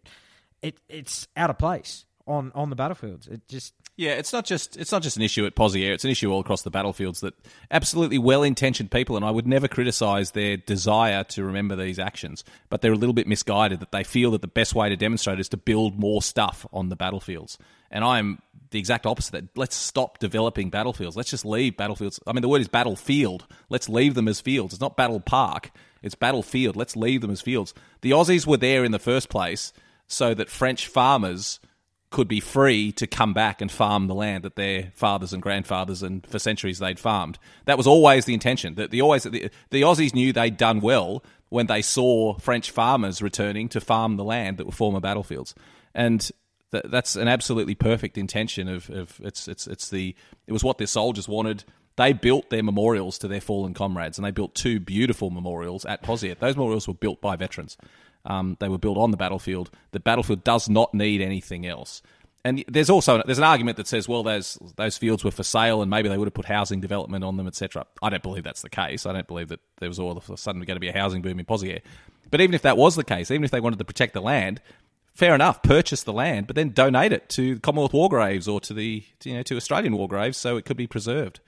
it 0.60 0.78
it's 0.88 1.28
out 1.36 1.50
of 1.50 1.58
place 1.58 2.04
on 2.26 2.52
on 2.54 2.70
the 2.70 2.76
battlefields. 2.76 3.26
It 3.26 3.46
just 3.48 3.74
yeah, 3.96 4.12
it's 4.12 4.32
not 4.32 4.44
just 4.44 4.76
it's 4.76 4.90
not 4.90 5.02
just 5.02 5.16
an 5.16 5.22
issue 5.22 5.46
at 5.46 5.54
Pozières. 5.54 5.94
It's 5.94 6.04
an 6.04 6.10
issue 6.10 6.30
all 6.32 6.40
across 6.40 6.62
the 6.62 6.70
battlefields 6.70 7.20
that 7.20 7.34
absolutely 7.70 8.18
well-intentioned 8.18 8.90
people, 8.90 9.16
and 9.16 9.24
I 9.24 9.30
would 9.30 9.46
never 9.46 9.68
criticise 9.68 10.32
their 10.32 10.56
desire 10.56 11.24
to 11.24 11.44
remember 11.44 11.76
these 11.76 11.98
actions, 11.98 12.44
but 12.70 12.80
they're 12.80 12.92
a 12.92 12.96
little 12.96 13.12
bit 13.12 13.26
misguided 13.26 13.80
that 13.80 13.92
they 13.92 14.04
feel 14.04 14.30
that 14.32 14.40
the 14.40 14.48
best 14.48 14.74
way 14.74 14.88
to 14.88 14.96
demonstrate 14.96 15.38
is 15.38 15.48
to 15.50 15.56
build 15.56 15.98
more 15.98 16.22
stuff 16.22 16.66
on 16.72 16.88
the 16.88 16.96
battlefields. 16.96 17.58
And 17.90 18.04
I'm 18.04 18.42
the 18.70 18.80
exact 18.80 19.06
opposite. 19.06 19.32
That 19.32 19.56
let's 19.56 19.76
stop 19.76 20.18
developing 20.18 20.70
battlefields. 20.70 21.16
Let's 21.16 21.30
just 21.30 21.44
leave 21.44 21.76
battlefields. 21.76 22.18
I 22.26 22.32
mean, 22.32 22.42
the 22.42 22.48
word 22.48 22.60
is 22.60 22.68
battlefield. 22.68 23.46
Let's 23.68 23.88
leave 23.88 24.14
them 24.14 24.26
as 24.26 24.40
fields. 24.40 24.74
It's 24.74 24.80
not 24.80 24.96
battle 24.96 25.20
park. 25.20 25.70
It's 26.02 26.16
battlefield. 26.16 26.74
Let's 26.74 26.96
leave 26.96 27.20
them 27.20 27.30
as 27.30 27.40
fields. 27.40 27.72
The 28.00 28.10
Aussies 28.10 28.46
were 28.46 28.56
there 28.56 28.84
in 28.84 28.92
the 28.92 28.98
first 28.98 29.28
place 29.28 29.72
so 30.06 30.34
that 30.34 30.50
French 30.50 30.86
farmers 30.86 31.60
could 32.14 32.28
be 32.28 32.38
free 32.38 32.92
to 32.92 33.08
come 33.08 33.34
back 33.34 33.60
and 33.60 33.72
farm 33.72 34.06
the 34.06 34.14
land 34.14 34.44
that 34.44 34.54
their 34.54 34.92
fathers 34.94 35.32
and 35.32 35.42
grandfathers 35.42 36.00
and 36.00 36.24
for 36.24 36.38
centuries 36.38 36.78
they'd 36.78 37.00
farmed. 37.00 37.40
That 37.64 37.76
was 37.76 37.88
always 37.88 38.24
the 38.24 38.34
intention. 38.34 38.76
That 38.76 38.92
the 38.92 39.00
always 39.00 39.24
the, 39.24 39.50
the 39.70 39.82
Aussies 39.82 40.14
knew 40.14 40.32
they'd 40.32 40.56
done 40.56 40.80
well 40.80 41.24
when 41.48 41.66
they 41.66 41.82
saw 41.82 42.38
French 42.38 42.70
farmers 42.70 43.20
returning 43.20 43.68
to 43.70 43.80
farm 43.80 44.16
the 44.16 44.22
land 44.22 44.58
that 44.58 44.66
were 44.66 44.70
former 44.70 45.00
battlefields, 45.00 45.56
and 45.92 46.30
th- 46.70 46.84
that's 46.88 47.16
an 47.16 47.26
absolutely 47.26 47.74
perfect 47.74 48.16
intention 48.16 48.68
of, 48.68 48.88
of 48.90 49.20
it's 49.24 49.48
it's 49.48 49.66
it's 49.66 49.90
the 49.90 50.14
it 50.46 50.52
was 50.52 50.62
what 50.62 50.78
their 50.78 50.86
soldiers 50.86 51.28
wanted. 51.28 51.64
They 51.96 52.12
built 52.12 52.48
their 52.48 52.62
memorials 52.62 53.18
to 53.18 53.28
their 53.28 53.40
fallen 53.40 53.74
comrades, 53.74 54.18
and 54.18 54.24
they 54.24 54.30
built 54.30 54.54
two 54.54 54.78
beautiful 54.78 55.30
memorials 55.30 55.84
at 55.84 56.04
Pozières. 56.04 56.38
Those 56.38 56.54
memorials 56.54 56.86
were 56.86 56.94
built 56.94 57.20
by 57.20 57.34
veterans. 57.34 57.76
Um, 58.24 58.56
they 58.60 58.68
were 58.68 58.78
built 58.78 58.98
on 58.98 59.10
the 59.10 59.16
battlefield. 59.16 59.70
The 59.92 60.00
battlefield 60.00 60.44
does 60.44 60.68
not 60.68 60.94
need 60.94 61.20
anything 61.20 61.66
else. 61.66 62.02
And 62.46 62.62
there's 62.68 62.90
also 62.90 63.22
there's 63.24 63.38
an 63.38 63.44
argument 63.44 63.78
that 63.78 63.86
says, 63.86 64.06
well, 64.06 64.22
those 64.22 64.58
those 64.76 64.98
fields 64.98 65.24
were 65.24 65.30
for 65.30 65.42
sale, 65.42 65.80
and 65.80 65.90
maybe 65.90 66.10
they 66.10 66.18
would 66.18 66.26
have 66.26 66.34
put 66.34 66.44
housing 66.44 66.80
development 66.80 67.24
on 67.24 67.38
them, 67.38 67.46
etc. 67.46 67.86
I 68.02 68.10
don't 68.10 68.22
believe 68.22 68.44
that's 68.44 68.60
the 68.60 68.68
case. 68.68 69.06
I 69.06 69.14
don't 69.14 69.26
believe 69.26 69.48
that 69.48 69.60
there 69.78 69.88
was 69.88 69.98
all 69.98 70.16
of 70.16 70.28
a 70.28 70.36
sudden 70.36 70.60
going 70.62 70.76
to 70.76 70.80
be 70.80 70.88
a 70.88 70.92
housing 70.92 71.22
boom 71.22 71.38
in 71.38 71.46
Pozières. 71.46 71.80
But 72.30 72.42
even 72.42 72.54
if 72.54 72.62
that 72.62 72.76
was 72.76 72.96
the 72.96 73.04
case, 73.04 73.30
even 73.30 73.44
if 73.44 73.50
they 73.50 73.60
wanted 73.60 73.78
to 73.78 73.84
protect 73.84 74.12
the 74.12 74.20
land, 74.20 74.60
fair 75.14 75.34
enough, 75.34 75.62
purchase 75.62 76.02
the 76.02 76.12
land, 76.12 76.46
but 76.46 76.54
then 76.54 76.70
donate 76.70 77.12
it 77.12 77.30
to 77.30 77.58
Commonwealth 77.60 77.94
war 77.94 78.10
graves 78.10 78.46
or 78.46 78.60
to 78.60 78.74
the 78.74 79.02
you 79.24 79.34
know 79.34 79.42
to 79.42 79.56
Australian 79.56 79.96
war 79.96 80.06
graves, 80.06 80.36
so 80.36 80.58
it 80.58 80.66
could 80.66 80.76
be 80.76 80.86
preserved 80.86 81.40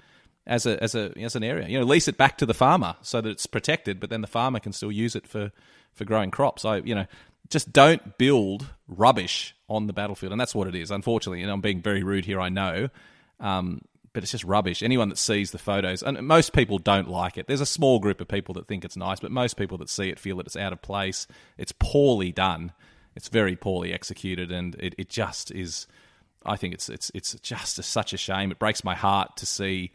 as 0.47 0.65
a 0.65 0.83
as 0.83 0.95
a 0.95 1.13
as 1.19 1.37
an 1.37 1.45
area. 1.45 1.69
You 1.69 1.79
know, 1.79 1.85
lease 1.85 2.09
it 2.09 2.17
back 2.17 2.39
to 2.39 2.47
the 2.47 2.55
farmer 2.55 2.97
so 3.03 3.21
that 3.21 3.29
it's 3.29 3.47
protected, 3.47 4.01
but 4.01 4.09
then 4.09 4.23
the 4.23 4.27
farmer 4.27 4.61
can 4.61 4.73
still 4.73 4.93
use 4.93 5.15
it 5.15 5.27
for 5.27 5.53
for 5.97 6.05
growing 6.05 6.31
crops. 6.31 6.65
I, 6.65 6.77
you 6.79 6.95
know, 6.95 7.07
just 7.51 7.73
don't 7.73 8.17
build 8.19 8.67
rubbish 8.87 9.55
on 9.69 9.87
the 9.87 9.93
battlefield, 9.93 10.33
and 10.33 10.41
that's 10.41 10.55
what 10.55 10.69
it 10.69 10.75
is. 10.75 10.91
Unfortunately, 10.91 11.43
and 11.43 11.51
I'm 11.51 11.61
being 11.61 11.83
very 11.83 12.03
rude 12.03 12.25
here, 12.25 12.41
I 12.41 12.49
know, 12.49 12.89
um, 13.41 13.83
but 14.13 14.23
it's 14.23 14.33
just 14.33 14.45
rubbish. 14.45 14.83
Anyone 14.83 15.09
that 15.09 15.19
sees 15.19 15.51
the 15.51 15.59
photos, 15.59 16.03
and 16.03 16.21
most 16.27 16.53
people 16.53 16.79
don't 16.79 17.09
like 17.09 17.37
it. 17.37 17.47
There's 17.47 17.61
a 17.61 17.67
small 17.67 17.99
group 17.99 18.21
of 18.21 18.29
people 18.29 18.55
that 18.55 18.69
think 18.69 18.85
it's 18.85 18.97
nice, 18.97 19.21
but 19.21 19.31
most 19.31 19.57
people 19.57 19.79
that 19.79 19.91
see 19.91 20.09
it 20.09 20.19
feel 20.19 20.37
that 20.37 20.47
it's 20.47 20.57
out 20.57 20.73
of 20.73 20.83
place. 20.83 21.27
It's 21.59 21.73
poorly 21.73 22.33
done. 22.33 22.73
It's 23.15 23.29
very 23.29 23.57
poorly 23.57 23.93
executed, 23.93 24.53
and 24.53 24.75
it, 24.77 24.95
it 24.99 25.09
just 25.09 25.51
is. 25.51 25.87
I 26.45 26.57
think 26.57 26.75
it's 26.75 26.89
it's 26.89 27.11
it's 27.15 27.35
just 27.41 27.79
a, 27.79 27.83
such 27.83 28.13
a 28.13 28.17
shame. 28.17 28.51
It 28.51 28.59
breaks 28.59 28.85
my 28.85 28.95
heart 28.95 29.37
to 29.39 29.47
see 29.47 29.93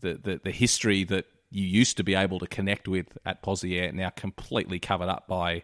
the, 0.00 0.14
the, 0.14 0.40
the 0.44 0.50
history 0.50 1.04
that 1.04 1.26
you 1.50 1.64
used 1.64 1.96
to 1.96 2.04
be 2.04 2.14
able 2.14 2.38
to 2.40 2.46
connect 2.46 2.88
with 2.88 3.06
at 3.24 3.42
Pozières 3.42 3.92
now 3.94 4.10
completely 4.10 4.78
covered 4.78 5.08
up 5.08 5.26
by 5.26 5.62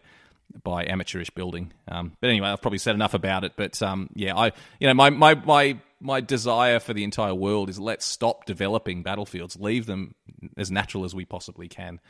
by 0.62 0.84
amateurish 0.84 1.30
building. 1.30 1.72
Um, 1.88 2.12
but 2.20 2.30
anyway, 2.30 2.48
I've 2.48 2.62
probably 2.62 2.78
said 2.78 2.94
enough 2.94 3.14
about 3.14 3.44
it. 3.44 3.52
But 3.56 3.80
um, 3.82 4.08
yeah, 4.14 4.36
I 4.36 4.52
you 4.78 4.86
know 4.86 4.94
my, 4.94 5.10
my 5.10 5.34
my 5.34 5.78
my 6.00 6.20
desire 6.20 6.78
for 6.80 6.92
the 6.92 7.04
entire 7.04 7.34
world 7.34 7.68
is 7.68 7.78
let's 7.78 8.04
stop 8.04 8.44
developing 8.44 9.02
battlefields, 9.02 9.56
leave 9.58 9.86
them 9.86 10.14
as 10.56 10.70
natural 10.70 11.04
as 11.04 11.14
we 11.14 11.24
possibly 11.24 11.68
can. 11.68 12.00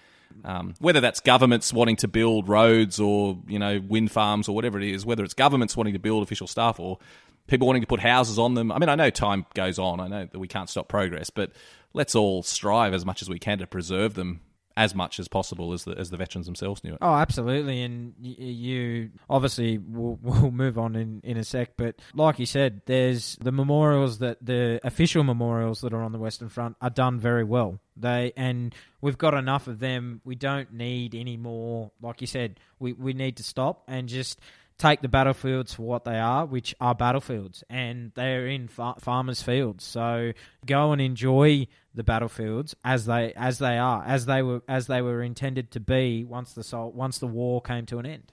Um, 0.44 0.74
whether 0.80 1.00
that's 1.00 1.20
governments 1.20 1.72
wanting 1.72 1.96
to 1.96 2.08
build 2.08 2.48
roads 2.48 2.98
or 2.98 3.38
you 3.46 3.58
know 3.58 3.80
wind 3.80 4.10
farms 4.10 4.48
or 4.48 4.54
whatever 4.54 4.80
it 4.80 4.88
is, 4.88 5.06
whether 5.06 5.24
it's 5.24 5.34
governments 5.34 5.76
wanting 5.76 5.92
to 5.94 5.98
build 5.98 6.22
official 6.22 6.46
stuff 6.46 6.80
or 6.80 6.98
people 7.46 7.66
wanting 7.66 7.82
to 7.82 7.88
put 7.88 8.00
houses 8.00 8.38
on 8.38 8.54
them. 8.54 8.72
I 8.72 8.78
mean, 8.78 8.88
I 8.88 8.94
know 8.94 9.10
time 9.10 9.46
goes 9.54 9.78
on. 9.78 10.00
I 10.00 10.08
know 10.08 10.28
that 10.30 10.38
we 10.38 10.48
can't 10.48 10.68
stop 10.68 10.88
progress, 10.88 11.30
but 11.30 11.52
let's 11.94 12.14
all 12.14 12.42
strive 12.42 12.92
as 12.92 13.06
much 13.06 13.22
as 13.22 13.28
we 13.30 13.38
can 13.38 13.58
to 13.58 13.66
preserve 13.66 14.14
them 14.14 14.40
as 14.76 14.94
much 14.94 15.20
as 15.20 15.28
possible 15.28 15.72
as 15.72 15.84
the 15.84 15.92
as 15.92 16.10
the 16.10 16.16
veterans 16.16 16.46
themselves 16.46 16.82
knew 16.82 16.92
it. 16.94 16.98
Oh, 17.00 17.14
absolutely, 17.14 17.82
and 17.82 18.14
y- 18.20 18.34
you 18.38 19.10
obviously 19.30 19.78
we'll, 19.78 20.18
we'll 20.22 20.50
move 20.50 20.78
on 20.78 20.96
in, 20.96 21.20
in 21.22 21.36
a 21.36 21.44
sec, 21.44 21.76
but 21.76 21.96
like 22.14 22.38
you 22.38 22.46
said, 22.46 22.82
there's 22.86 23.36
the 23.36 23.52
memorials 23.52 24.18
that 24.18 24.44
the 24.44 24.80
official 24.82 25.22
memorials 25.22 25.80
that 25.82 25.92
are 25.94 26.02
on 26.02 26.12
the 26.12 26.18
Western 26.18 26.48
Front 26.48 26.76
are 26.80 26.90
done 26.90 27.20
very 27.20 27.44
well. 27.44 27.78
They 27.96 28.32
and 28.36 28.74
we've 29.00 29.18
got 29.18 29.34
enough 29.34 29.68
of 29.68 29.78
them. 29.78 30.20
We 30.24 30.34
don't 30.34 30.72
need 30.72 31.14
any 31.14 31.36
more. 31.36 31.92
Like 32.02 32.20
you 32.20 32.26
said, 32.26 32.58
we 32.80 32.92
we 32.92 33.12
need 33.12 33.36
to 33.36 33.44
stop 33.44 33.84
and 33.86 34.08
just 34.08 34.40
take 34.78 35.00
the 35.02 35.08
battlefields 35.08 35.74
for 35.74 35.82
what 35.82 36.04
they 36.04 36.18
are, 36.18 36.46
which 36.46 36.74
are 36.80 36.94
battlefields, 36.94 37.64
and 37.70 38.12
they're 38.14 38.46
in 38.46 38.68
far- 38.68 38.96
farmers' 39.00 39.42
fields. 39.42 39.84
So 39.84 40.32
go 40.66 40.92
and 40.92 41.00
enjoy 41.00 41.68
the 41.94 42.02
battlefields 42.02 42.74
as 42.84 43.06
they 43.06 43.32
as 43.36 43.58
they 43.58 43.78
are, 43.78 44.04
as 44.04 44.26
they 44.26 44.42
were 44.42 44.62
as 44.68 44.86
they 44.86 45.00
were 45.00 45.22
intended 45.22 45.70
to 45.72 45.80
be 45.80 46.24
once 46.24 46.52
the 46.52 46.86
once 46.86 47.18
the 47.18 47.26
war 47.26 47.62
came 47.62 47.86
to 47.86 47.98
an 47.98 48.06
end. 48.06 48.32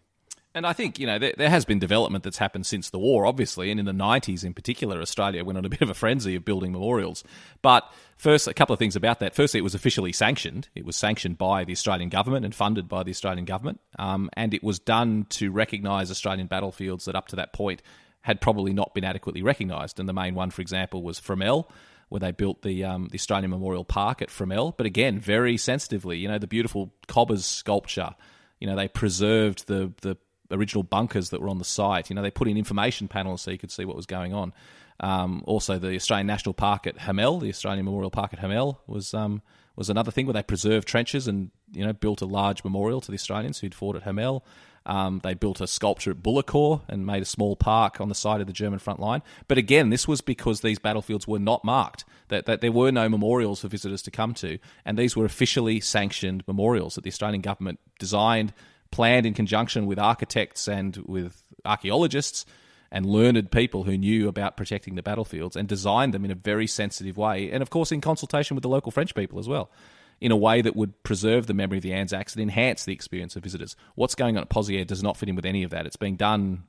And 0.54 0.68
I 0.68 0.74
think, 0.74 1.00
you 1.00 1.08
know, 1.08 1.18
there, 1.18 1.34
there, 1.38 1.50
has 1.50 1.64
been 1.64 1.80
development 1.80 2.26
that's 2.26 2.38
happened 2.38 2.66
since 2.66 2.90
the 2.90 3.00
war, 3.00 3.26
obviously, 3.26 3.72
and 3.72 3.80
in 3.80 3.86
the 3.86 3.94
90s 3.94 4.44
in 4.44 4.54
particular, 4.54 5.02
Australia 5.02 5.46
went 5.46 5.58
on 5.58 5.64
a 5.64 5.70
bit 5.70 5.82
of 5.82 5.90
a 5.90 5.94
frenzy 5.94 6.36
of 6.36 6.44
building 6.44 6.74
memorials. 6.74 7.24
But 7.62 7.90
first, 8.18 8.50
a 8.50 8.54
couple 8.54 8.74
of 8.74 8.80
things 8.80 8.98
about 8.98 9.20
that. 9.20 9.34
Firstly, 9.34 9.60
it 9.60 9.64
was 9.64 9.76
officially 9.76 10.12
sanctioned. 10.12 10.68
It 10.76 10.86
was 10.86 10.98
sanctioned 10.98 11.38
by 11.38 11.64
the 11.64 11.72
Australian 11.72 12.10
government 12.10 12.44
and 12.44 12.54
funded 12.54 12.90
by 12.90 13.04
the 13.04 13.12
Australian 13.12 13.46
government. 13.46 13.80
Um, 13.98 14.30
and 14.34 14.54
it 14.54 14.62
was 14.62 14.78
done 14.78 15.26
to 15.30 15.52
recognise 15.52 16.12
Australian 16.12 16.48
battlefields 16.48 17.06
that 17.06 17.16
up 17.16 17.28
to 17.30 17.38
that 17.38 17.54
point 17.54 17.82
had 18.22 18.42
probably 18.42 18.74
not 18.74 18.94
been 18.94 19.06
adequately 19.06 19.42
recognised. 19.42 20.02
And 20.02 20.10
the 20.10 20.14
main 20.14 20.36
one, 20.36 20.52
for 20.52 20.62
example, 20.62 21.02
was 21.02 21.20
Fromelles 21.20 21.66
where 22.10 22.20
they 22.20 22.32
built 22.32 22.62
the 22.62 22.84
um, 22.84 23.08
the 23.10 23.16
Australian 23.16 23.52
Memorial 23.52 23.86
Park 23.86 24.22
at 24.22 24.28
Fromelles. 24.28 24.76
But 24.76 24.86
again, 24.86 25.18
very 25.18 25.56
sensitively, 25.56 26.18
you 26.18 26.28
know, 26.28 26.40
the 26.40 26.46
beautiful 26.46 26.94
Cobbers 27.08 27.46
sculpture. 27.46 28.16
You 28.60 28.68
know, 28.68 28.76
they 28.76 28.90
preserved 28.90 29.68
the 29.68 29.94
the 30.02 30.18
original 30.52 30.84
bunkers 30.84 31.30
that 31.30 31.42
were 31.42 31.50
on 31.50 31.58
the 31.58 31.66
site. 31.66 32.10
You 32.10 32.16
know, 32.16 32.22
they 32.22 32.32
put 32.32 32.48
in 32.48 32.58
information 32.58 33.08
panels 33.08 33.42
so 33.42 33.52
you 33.52 33.58
could 33.58 33.72
see 33.72 33.86
what 33.86 33.96
was 33.96 34.06
going 34.06 34.34
on. 34.34 34.54
Um, 35.00 35.44
also, 35.46 35.80
the 35.80 35.96
Australian 35.96 36.28
National 36.28 36.54
Park 36.54 36.86
at 36.86 37.00
Hamel, 37.00 37.40
the 37.40 37.50
Australian 37.50 37.86
Memorial 37.86 38.12
Park 38.12 38.34
at 38.34 38.40
Hamel, 38.40 38.82
was 38.88 39.14
um, 39.14 39.42
was 39.76 39.90
another 39.90 40.12
thing 40.12 40.28
where 40.28 40.34
they 40.34 40.44
preserved 40.44 40.88
trenches 40.88 41.28
and 41.28 41.50
you 41.72 41.86
know 41.86 41.94
built 41.94 42.22
a 42.22 42.26
large 42.26 42.64
memorial 42.64 43.02
to 43.02 43.12
the 43.12 43.16
Australians 43.16 43.60
who'd 43.60 43.76
fought 43.76 43.96
at 43.96 44.04
Hamel. 44.04 44.46
Um, 44.86 45.22
they 45.24 45.34
built 45.34 45.62
a 45.62 45.68
sculpture 45.68 46.12
at 46.12 46.24
Bullecourt 46.24 46.82
and 46.88 47.06
made 47.06 47.22
a 47.22 47.26
small 47.26 47.56
park 47.56 48.02
on 48.02 48.10
the 48.10 48.16
side 48.16 48.42
of 48.42 48.48
the 48.48 48.54
German 48.54 48.80
front 48.80 49.00
line. 49.00 49.22
But 49.48 49.58
again, 49.58 49.90
this 49.90 50.08
was 50.08 50.22
because 50.22 50.62
these 50.62 50.80
battlefields 50.80 51.28
were 51.28 51.40
not 51.40 51.64
marked, 51.64 52.04
that, 52.30 52.48
that 52.48 52.62
there 52.62 52.72
were 52.72 52.92
no 52.92 53.08
memorials 53.08 53.62
for 53.62 53.68
visitors 53.68 54.02
to 54.04 54.12
come 54.12 54.34
to. 54.36 54.58
And 54.84 54.98
these 54.98 55.16
were 55.16 55.26
officially 55.26 55.82
sanctioned 55.82 56.44
memorials 56.48 56.96
that 56.96 57.04
the 57.04 57.12
Australian 57.12 57.42
government 57.42 57.80
designed, 58.00 58.54
planned 58.92 59.26
in 59.26 59.34
conjunction 59.34 59.86
with 59.86 59.98
architects 60.00 60.68
and 60.68 60.98
with 60.98 61.42
archaeologists 61.66 62.46
and 62.92 63.06
learned 63.06 63.52
people 63.52 63.84
who 63.84 63.98
knew 63.98 64.28
about 64.28 64.58
protecting 64.58 64.96
the 64.96 65.04
battlefields 65.04 65.56
and 65.56 65.68
designed 65.68 66.14
them 66.14 66.26
in 66.26 66.32
a 66.32 66.36
very 66.36 66.68
sensitive 66.68 67.18
way. 67.18 67.50
And 67.50 67.62
of 67.62 67.70
course, 67.70 67.92
in 67.92 68.02
consultation 68.02 68.56
with 68.56 68.64
the 68.64 68.70
local 68.70 68.92
French 68.92 69.16
people 69.16 69.40
as 69.40 69.48
well, 69.48 69.72
in 70.20 70.32
a 70.32 70.38
way 70.38 70.62
that 70.62 70.76
would 70.76 71.02
preserve 71.04 71.48
the 71.48 71.54
memory 71.54 71.78
of 71.78 71.84
the 71.84 71.94
Anzacs 71.94 72.36
and 72.36 72.42
enhance 72.42 72.86
the 72.86 72.94
experience 72.94 73.36
of 73.36 73.44
visitors. 73.44 73.76
What's 73.96 74.14
going 74.14 74.38
on 74.38 74.44
at 74.44 74.50
Pozières 74.50 74.88
does 74.88 75.02
not 75.02 75.18
fit 75.18 75.30
in 75.30 75.36
with 75.36 75.46
any 75.46 75.64
of 75.64 75.72
that. 75.72 75.86
It's 75.86 75.96
being 75.96 76.18
done 76.18 76.64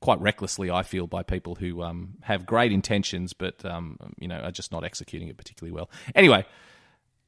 quite 0.00 0.20
recklessly, 0.20 0.70
I 0.70 0.82
feel, 0.82 1.06
by 1.06 1.22
people 1.22 1.54
who 1.56 1.82
um, 1.82 2.14
have 2.22 2.46
great 2.46 2.72
intentions, 2.72 3.32
but 3.32 3.64
um, 3.64 3.98
you 4.18 4.28
know 4.28 4.38
are 4.40 4.50
just 4.50 4.72
not 4.72 4.82
executing 4.82 5.28
it 5.28 5.36
particularly 5.36 5.72
well. 5.72 5.90
Anyway, 6.14 6.46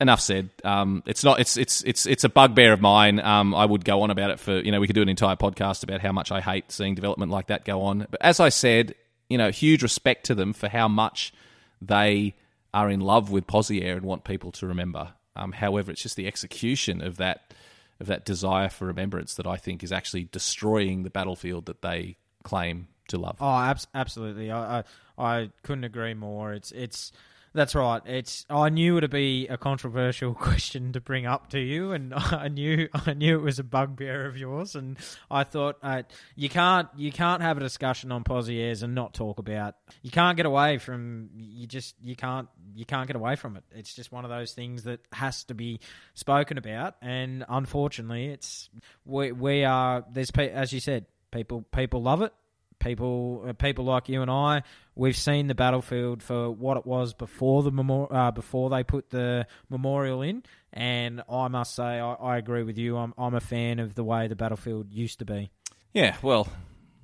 enough 0.00 0.20
said. 0.20 0.50
Um, 0.64 1.02
it's 1.06 1.24
not. 1.24 1.40
It's 1.40 1.56
it's 1.56 1.82
it's 1.84 2.06
it's 2.06 2.24
a 2.24 2.28
bugbear 2.28 2.72
of 2.72 2.80
mine. 2.80 3.20
Um, 3.20 3.54
I 3.54 3.64
would 3.64 3.84
go 3.84 4.02
on 4.02 4.10
about 4.10 4.30
it 4.30 4.40
for 4.40 4.58
you 4.58 4.72
know 4.72 4.80
we 4.80 4.86
could 4.86 4.96
do 4.96 5.02
an 5.02 5.08
entire 5.08 5.36
podcast 5.36 5.82
about 5.82 6.00
how 6.00 6.12
much 6.12 6.30
I 6.32 6.40
hate 6.40 6.70
seeing 6.72 6.94
development 6.94 7.30
like 7.30 7.48
that 7.48 7.64
go 7.64 7.82
on. 7.82 8.06
But 8.10 8.20
as 8.22 8.40
I 8.40 8.48
said, 8.48 8.94
you 9.28 9.38
know, 9.38 9.50
huge 9.50 9.82
respect 9.82 10.26
to 10.26 10.34
them 10.34 10.52
for 10.52 10.68
how 10.68 10.88
much 10.88 11.32
they 11.80 12.34
are 12.72 12.90
in 12.90 13.00
love 13.00 13.30
with 13.30 13.46
Pozières 13.46 13.96
and 13.96 14.02
want 14.02 14.24
people 14.24 14.52
to 14.52 14.66
remember. 14.66 15.14
Um, 15.34 15.52
however, 15.52 15.92
it's 15.92 16.02
just 16.02 16.16
the 16.16 16.26
execution 16.26 17.02
of 17.02 17.16
that 17.16 17.54
of 17.98 18.06
that 18.08 18.24
desire 18.24 18.68
for 18.68 18.86
remembrance 18.86 19.34
that 19.34 19.46
I 19.46 19.56
think 19.56 19.82
is 19.82 19.90
actually 19.92 20.24
destroying 20.24 21.02
the 21.02 21.10
battlefield 21.10 21.66
that 21.66 21.80
they 21.80 22.16
claim 22.42 22.88
to 23.08 23.18
love. 23.18 23.38
Oh, 23.40 23.48
abs- 23.48 23.86
absolutely. 23.94 24.50
I, 24.50 24.80
I 24.80 24.84
I 25.18 25.50
couldn't 25.62 25.84
agree 25.84 26.14
more. 26.14 26.52
It's 26.52 26.72
it's 26.72 27.12
that's 27.56 27.74
right. 27.74 28.02
It's 28.04 28.44
I 28.50 28.68
knew 28.68 28.98
it'd 28.98 29.10
be 29.10 29.48
a 29.48 29.56
controversial 29.56 30.34
question 30.46 30.92
to 30.92 31.00
bring 31.00 31.26
up 31.26 31.48
to 31.50 31.58
you, 31.58 31.92
and 31.92 32.14
I 32.16 32.48
knew 32.48 32.88
I 32.92 33.14
knew 33.14 33.38
it 33.38 33.42
was 33.42 33.58
a 33.58 33.64
bugbear 33.64 34.26
of 34.26 34.36
yours, 34.36 34.76
and 34.76 34.98
I 35.30 35.42
thought 35.44 35.78
uh, 35.82 36.02
you 36.36 36.48
can't 36.48 36.88
you 36.96 37.10
can't 37.10 37.42
have 37.42 37.56
a 37.56 37.60
discussion 37.60 38.12
on 38.12 38.22
Pozières 38.22 38.82
and 38.82 38.94
not 38.94 39.14
talk 39.14 39.38
about. 39.38 39.74
You 40.02 40.10
can't 40.10 40.36
get 40.36 40.46
away 40.46 40.78
from 40.78 41.30
you 41.34 41.66
just 41.66 41.96
you 42.02 42.14
can't 42.14 42.48
you 42.74 42.84
can't 42.84 43.06
get 43.06 43.16
away 43.16 43.34
from 43.34 43.56
it. 43.56 43.64
It's 43.74 43.94
just 43.94 44.12
one 44.12 44.24
of 44.24 44.30
those 44.30 44.52
things 44.52 44.84
that 44.84 45.00
has 45.12 45.44
to 45.44 45.54
be 45.54 45.80
spoken 46.14 46.58
about, 46.58 46.96
and 47.00 47.44
unfortunately, 47.48 48.26
it's 48.26 48.68
we 49.04 49.32
we 49.32 49.64
are 49.64 50.04
there's 50.12 50.30
as 50.30 50.72
you 50.72 50.80
said 50.80 51.06
people 51.32 51.62
people 51.72 52.02
love 52.02 52.22
it 52.22 52.32
people 52.78 53.44
uh, 53.48 53.52
people 53.52 53.84
like 53.84 54.08
you 54.08 54.22
and 54.22 54.30
I, 54.30 54.62
we've 54.94 55.16
seen 55.16 55.46
the 55.46 55.54
battlefield 55.54 56.22
for 56.22 56.50
what 56.50 56.76
it 56.76 56.86
was 56.86 57.14
before 57.14 57.62
the 57.62 57.70
memor- 57.70 58.12
uh, 58.12 58.30
before 58.30 58.70
they 58.70 58.84
put 58.84 59.10
the 59.10 59.46
memorial 59.68 60.22
in, 60.22 60.42
and 60.72 61.22
I 61.28 61.48
must 61.48 61.74
say 61.74 61.82
I, 61.82 62.14
I 62.14 62.36
agree 62.38 62.62
with 62.62 62.78
you. 62.78 62.96
I'm 62.96 63.14
I'm 63.18 63.34
a 63.34 63.40
fan 63.40 63.78
of 63.78 63.94
the 63.94 64.04
way 64.04 64.28
the 64.28 64.36
battlefield 64.36 64.92
used 64.92 65.18
to 65.20 65.24
be. 65.24 65.50
Yeah, 65.92 66.16
well, 66.22 66.48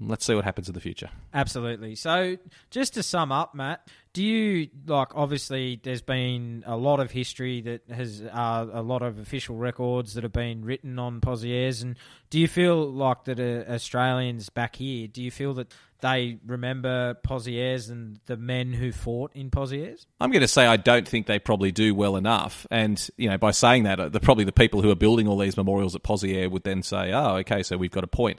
let's 0.00 0.24
see 0.24 0.34
what 0.34 0.44
happens 0.44 0.68
in 0.68 0.74
the 0.74 0.80
future. 0.80 1.10
Absolutely. 1.32 1.94
So, 1.94 2.36
just 2.70 2.94
to 2.94 3.02
sum 3.02 3.32
up, 3.32 3.54
Matt, 3.54 3.88
do 4.12 4.22
you 4.22 4.68
like? 4.86 5.08
Obviously, 5.14 5.80
there's 5.82 6.02
been 6.02 6.64
a 6.66 6.76
lot 6.76 7.00
of 7.00 7.10
history 7.10 7.62
that 7.62 7.82
has 7.90 8.22
uh, 8.22 8.66
a 8.72 8.82
lot 8.82 9.02
of 9.02 9.18
official 9.18 9.56
records 9.56 10.14
that 10.14 10.22
have 10.22 10.32
been 10.32 10.64
written 10.64 10.98
on 10.98 11.20
Pozières, 11.20 11.82
and 11.82 11.96
do 12.28 12.38
you 12.38 12.46
feel 12.46 12.90
like 12.90 13.24
that 13.24 13.40
uh, 13.40 13.72
Australians 13.72 14.50
back 14.50 14.76
here? 14.76 15.08
Do 15.08 15.22
you 15.22 15.30
feel 15.30 15.54
that 15.54 15.72
they 16.00 16.38
remember 16.44 17.14
Pozières 17.26 17.90
and 17.90 18.20
the 18.26 18.36
men 18.36 18.72
who 18.72 18.92
fought 18.92 19.32
in 19.34 19.50
Pozières? 19.50 20.04
I'm 20.20 20.30
going 20.30 20.42
to 20.42 20.48
say 20.48 20.66
I 20.66 20.76
don't 20.76 21.08
think 21.08 21.26
they 21.26 21.38
probably 21.38 21.72
do 21.72 21.94
well 21.94 22.16
enough, 22.16 22.66
and 22.70 23.08
you 23.16 23.30
know, 23.30 23.38
by 23.38 23.52
saying 23.52 23.84
that, 23.84 23.98
uh, 23.98 24.08
the, 24.10 24.20
probably 24.20 24.44
the 24.44 24.52
people 24.52 24.82
who 24.82 24.90
are 24.90 24.96
building 24.96 25.26
all 25.26 25.38
these 25.38 25.56
memorials 25.56 25.94
at 25.94 26.02
Pozières 26.02 26.50
would 26.50 26.64
then 26.64 26.82
say, 26.82 27.12
"Oh, 27.12 27.36
okay, 27.36 27.62
so 27.62 27.78
we've 27.78 27.90
got 27.90 28.04
a 28.04 28.08
point." 28.08 28.38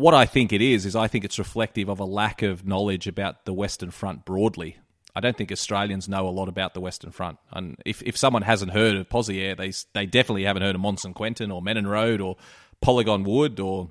What 0.00 0.14
I 0.14 0.24
think 0.24 0.52
it 0.52 0.62
is 0.62 0.86
is 0.86 0.96
I 0.96 1.08
think 1.08 1.24
it's 1.24 1.38
reflective 1.38 1.90
of 1.90 2.00
a 2.00 2.04
lack 2.04 2.40
of 2.40 2.66
knowledge 2.66 3.06
about 3.06 3.44
the 3.44 3.52
Western 3.52 3.90
Front 3.90 4.24
broadly. 4.24 4.78
I 5.14 5.20
don't 5.20 5.36
think 5.36 5.52
Australians 5.52 6.08
know 6.08 6.26
a 6.26 6.30
lot 6.30 6.48
about 6.48 6.72
the 6.72 6.80
Western 6.80 7.10
Front, 7.10 7.38
and 7.52 7.76
if, 7.84 8.02
if 8.02 8.16
someone 8.16 8.42
hasn't 8.42 8.72
heard 8.72 8.96
of 8.96 9.08
Pozières, 9.08 9.56
they 9.58 9.72
they 9.98 10.06
definitely 10.06 10.44
haven't 10.44 10.62
heard 10.62 10.74
of 10.74 10.80
Mont 10.80 11.00
Saint 11.00 11.14
Quentin 11.14 11.50
or 11.50 11.60
Menin 11.60 11.86
Road 11.86 12.20
or 12.20 12.36
Polygon 12.80 13.24
Wood 13.24 13.60
or 13.60 13.90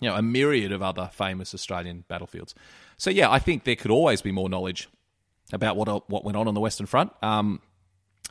you 0.00 0.08
know 0.08 0.14
a 0.14 0.22
myriad 0.22 0.70
of 0.70 0.82
other 0.82 1.10
famous 1.12 1.52
Australian 1.52 2.04
battlefields. 2.06 2.54
So 2.96 3.10
yeah, 3.10 3.30
I 3.30 3.40
think 3.40 3.64
there 3.64 3.76
could 3.76 3.90
always 3.90 4.22
be 4.22 4.30
more 4.30 4.48
knowledge 4.48 4.88
about 5.52 5.76
what 5.76 6.08
what 6.08 6.24
went 6.24 6.36
on 6.36 6.46
on 6.46 6.54
the 6.54 6.60
Western 6.60 6.86
Front. 6.86 7.12
Um, 7.22 7.60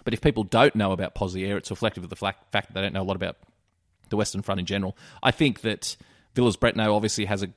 but 0.05 0.13
if 0.13 0.22
people 0.22 0.45
don't 0.45 0.76
know 0.76 0.93
about 0.93 1.15
Pozières, 1.15 1.57
it's 1.57 1.72
reflective 1.72 2.05
of 2.05 2.09
the 2.09 2.15
fact 2.15 2.51
that 2.53 2.74
they 2.74 2.82
don't 2.82 2.93
know 2.93 3.01
a 3.01 3.09
lot 3.09 3.17
about 3.17 3.36
the 4.07 4.15
Western 4.15 4.41
Front 4.41 4.61
in 4.61 4.65
general. 4.65 4.95
I 5.22 5.32
think 5.32 5.61
that 5.61 5.97
Villers 6.39 6.55
Bretonneux 6.55 6.95
obviously 6.95 7.25
has 7.25 7.43
a 7.43 7.49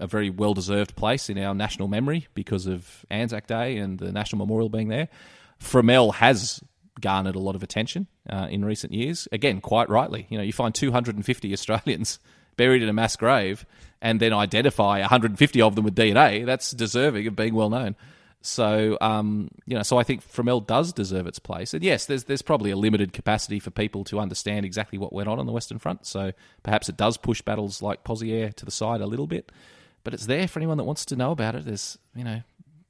a 0.00 0.06
very 0.06 0.30
well 0.30 0.54
deserved 0.54 0.96
place 0.96 1.28
in 1.28 1.38
our 1.38 1.54
national 1.54 1.88
memory 1.88 2.26
because 2.34 2.66
of 2.66 3.04
Anzac 3.10 3.46
Day 3.46 3.78
and 3.78 3.98
the 3.98 4.12
National 4.12 4.38
Memorial 4.38 4.68
being 4.68 4.88
there. 4.88 5.08
Fromelles 5.60 6.14
has 6.14 6.62
garnered 7.00 7.36
a 7.36 7.40
lot 7.40 7.54
of 7.54 7.62
attention 7.62 8.06
uh, 8.28 8.48
in 8.50 8.64
recent 8.64 8.92
years. 8.92 9.28
Again, 9.30 9.60
quite 9.60 9.88
rightly. 9.88 10.26
You 10.30 10.38
know, 10.38 10.44
you 10.44 10.52
find 10.52 10.74
250 10.74 11.52
Australians 11.52 12.18
buried 12.56 12.82
in 12.82 12.88
a 12.88 12.92
mass 12.92 13.14
grave 13.16 13.64
and 14.00 14.18
then 14.20 14.32
identify 14.32 15.00
150 15.00 15.62
of 15.62 15.74
them 15.74 15.84
with 15.84 15.94
DNA. 15.94 16.44
That's 16.44 16.72
deserving 16.72 17.26
of 17.26 17.36
being 17.36 17.54
well 17.54 17.70
known. 17.70 17.94
So, 18.40 18.96
um, 19.00 19.50
you 19.66 19.74
know, 19.74 19.82
so 19.82 19.98
I 19.98 20.04
think 20.04 20.22
Fromelles 20.22 20.66
does 20.66 20.92
deserve 20.92 21.26
its 21.26 21.38
place. 21.38 21.74
And 21.74 21.82
yes, 21.82 22.06
there's 22.06 22.24
there's 22.24 22.42
probably 22.42 22.70
a 22.70 22.76
limited 22.76 23.12
capacity 23.12 23.58
for 23.58 23.70
people 23.70 24.04
to 24.04 24.20
understand 24.20 24.64
exactly 24.64 24.98
what 24.98 25.12
went 25.12 25.28
on 25.28 25.38
on 25.38 25.46
the 25.46 25.52
Western 25.52 25.78
Front. 25.78 26.06
So 26.06 26.32
perhaps 26.62 26.88
it 26.88 26.96
does 26.96 27.16
push 27.16 27.42
battles 27.42 27.82
like 27.82 28.04
Pozières 28.04 28.54
to 28.54 28.64
the 28.64 28.70
side 28.70 29.00
a 29.00 29.06
little 29.06 29.26
bit 29.26 29.50
but 30.08 30.14
it's 30.14 30.24
there 30.24 30.48
for 30.48 30.58
anyone 30.58 30.78
that 30.78 30.84
wants 30.84 31.04
to 31.04 31.16
know 31.16 31.32
about 31.32 31.54
it. 31.54 31.66
There's, 31.66 31.98
you 32.14 32.24
know, 32.24 32.40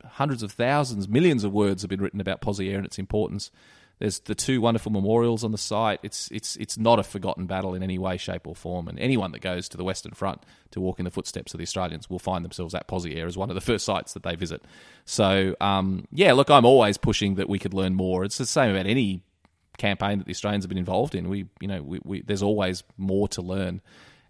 hundreds 0.05 0.45
of 0.45 0.53
thousands, 0.53 1.09
millions 1.09 1.43
of 1.43 1.53
words 1.53 1.83
have 1.83 1.89
been 1.89 2.01
written 2.01 2.21
about 2.21 2.41
Pozières 2.41 2.77
and 2.77 2.87
its 2.87 2.97
importance. 2.97 3.51
There's 3.99 4.21
the 4.21 4.35
two 4.35 4.61
wonderful 4.61 4.93
memorials 4.93 5.43
on 5.45 5.53
the 5.53 5.59
site. 5.59 6.01
It's 6.03 6.31
it's 6.31 6.57
it's 6.57 6.79
not 6.79 6.99
a 6.99 7.03
forgotten 7.03 7.47
battle 7.47 7.75
in 7.75 7.83
any 7.83 7.99
way, 7.99 8.17
shape, 8.17 8.47
or 8.47 8.55
form. 8.55 8.89
And 8.89 8.99
anyone 8.99 9.33
that 9.33 9.41
goes 9.41 9.69
to 9.71 9.77
the 9.77 9.85
Western 9.85 10.13
Front 10.13 10.43
to 10.71 10.81
walk 10.81 10.99
in 10.99 11.05
the 11.05 11.11
footsteps 11.11 11.55
of 11.55 11.59
the 11.59 11.65
Australians 11.65 12.09
will 12.09 12.19
find 12.19 12.45
themselves 12.45 12.75
at 12.75 12.87
Pozières 12.87 13.27
as 13.27 13.37
one 13.37 13.51
of 13.51 13.55
the 13.55 13.61
first 13.61 13.85
sites 13.85 14.13
that 14.13 14.23
they 14.23 14.37
visit. 14.37 14.63
So 15.05 15.57
um, 15.61 16.07
yeah, 16.13 16.33
look, 16.33 16.51
I'm 16.51 16.65
always 16.65 16.97
pushing 16.97 17.37
that 17.37 17.49
we 17.49 17.59
could 17.59 17.75
learn 17.75 17.95
more. 17.95 18.25
It's 18.25 18.39
the 18.39 18.47
same 18.47 18.71
about 18.71 18.87
any 18.87 19.23
campaign 19.79 20.19
that 20.19 20.27
the 20.27 20.33
Australians 20.33 20.65
have 20.65 20.69
been 20.69 20.79
involved 20.79 21.15
in. 21.15 21.29
We 21.29 21.47
you 21.61 21.69
know 21.69 21.83
we, 21.83 22.01
we 22.05 22.23
there's 22.23 22.43
always 22.43 22.85
more 22.97 23.29
to 23.29 23.43
learn 23.43 23.81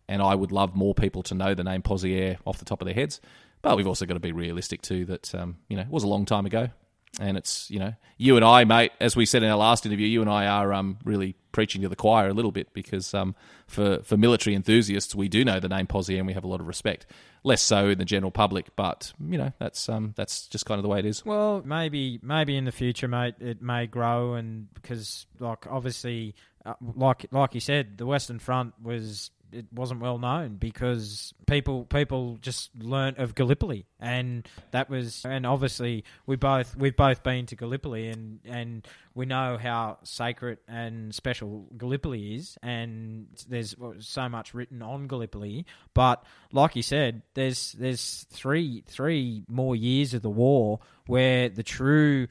and 0.09 0.23
I 0.23 0.35
would 0.35 0.53
love 0.53 0.75
more 0.75 0.95
people 0.95 1.23
to 1.25 1.35
know 1.35 1.55
the 1.55 1.64
name 1.64 1.83
Pozières 1.83 2.39
off 2.47 2.59
the 2.59 2.64
top 2.64 2.81
of 2.81 2.87
their 2.87 2.95
heads. 2.95 3.21
But 3.61 3.77
we've 3.77 3.87
also 3.87 4.07
got 4.07 4.14
to 4.14 4.21
be 4.21 4.33
realistic 4.33 4.83
too 4.83 5.05
that 5.07 5.35
um, 5.35 5.57
you 5.69 5.77
know 5.77 5.83
it 5.83 5.91
was 5.91 6.05
a 6.05 6.09
long 6.09 6.25
time 6.25 6.47
ago, 6.47 6.71
and 7.20 7.36
it's 7.36 7.70
you 7.70 7.78
know 7.78 7.94
you 8.16 8.36
and 8.36 8.44
I, 8.44 8.64
mate, 8.64 8.92
as 9.00 9.14
we 9.14 9.24
said 9.24 9.42
in 9.42 9.50
our 9.50 9.56
last 9.56 9.86
interview, 9.86 10.06
you 10.06 10.20
and 10.20 10.28
I 10.28 10.46
are 10.46 10.72
um, 10.72 10.98
really 11.04 11.36
preaching 11.52 11.82
to 11.82 11.88
the 11.88 11.96
choir 11.96 12.28
a 12.28 12.34
little 12.34 12.50
bit 12.50 12.72
because 12.72 13.14
um, 13.14 13.34
for 13.66 14.00
for 14.02 14.16
military 14.16 14.54
enthusiasts, 14.54 15.14
we 15.14 15.28
do 15.28 15.44
know 15.44 15.61
the 15.61 15.68
name 15.68 15.86
Pozières 15.86 16.18
and 16.18 16.26
we 16.26 16.32
have 16.32 16.44
a 16.44 16.48
lot 16.48 16.61
of 16.61 16.66
respect. 16.66 17.06
Less 17.44 17.62
so 17.62 17.88
in 17.88 17.98
the 17.98 18.04
general 18.04 18.32
public, 18.32 18.74
but 18.76 19.12
you 19.24 19.38
know 19.38 19.52
that's 19.59 19.88
um, 19.88 20.12
that's 20.16 20.48
just 20.48 20.66
kind 20.66 20.78
of 20.78 20.82
the 20.82 20.88
way 20.88 20.98
it 20.98 21.06
is. 21.06 21.24
Well, 21.24 21.62
maybe 21.64 22.18
maybe 22.22 22.56
in 22.56 22.64
the 22.64 22.72
future, 22.72 23.09
mate, 23.09 23.36
it 23.40 23.62
may 23.62 23.86
grow, 23.86 24.34
and 24.34 24.72
because 24.74 25.26
like 25.38 25.66
obviously, 25.68 26.34
uh, 26.66 26.74
like 26.80 27.26
like 27.30 27.54
you 27.54 27.61
said, 27.61 27.96
the 27.96 28.06
Western 28.06 28.40
Front 28.40 28.74
was 28.82 29.30
it 29.53 29.66
wasn't 29.72 30.01
well 30.01 30.18
known 30.18 30.57
because 30.57 31.32
people 31.46 31.84
people 31.84 32.38
just 32.40 32.70
learnt 32.78 33.18
of 33.18 33.34
Gallipoli, 33.34 33.86
and 34.01 34.49
that 34.70 34.90
was 34.90 35.24
and 35.24 35.46
obviously 35.46 36.05
we 36.26 36.36
both 36.36 36.76
we've 36.76 36.96
both 36.96 37.22
been 37.22 37.46
to 37.46 37.57
Gallipoli, 37.57 38.09
and 38.09 38.40
and 38.44 38.86
we 39.14 39.26
know 39.26 39.59
how 39.61 39.99
sacred 40.03 40.59
and 40.68 41.14
special 41.14 41.66
Gallipoli 41.76 42.34
is, 42.36 42.59
and 42.62 43.28
there's 43.49 43.74
so 44.01 44.28
much 44.28 44.55
written 44.55 44.82
on 44.82 45.07
Gallipoli. 45.07 45.66
But 45.94 46.24
like 46.53 46.76
you 46.76 46.82
said, 46.82 47.22
there's 47.34 47.72
there's 47.72 48.26
three 48.30 48.82
three 48.86 49.44
more 49.49 49.74
years 49.74 50.14
of 50.14 50.22
the 50.22 50.30
war 50.30 50.80
where 51.07 51.49
the 51.49 51.62
true 51.62 52.28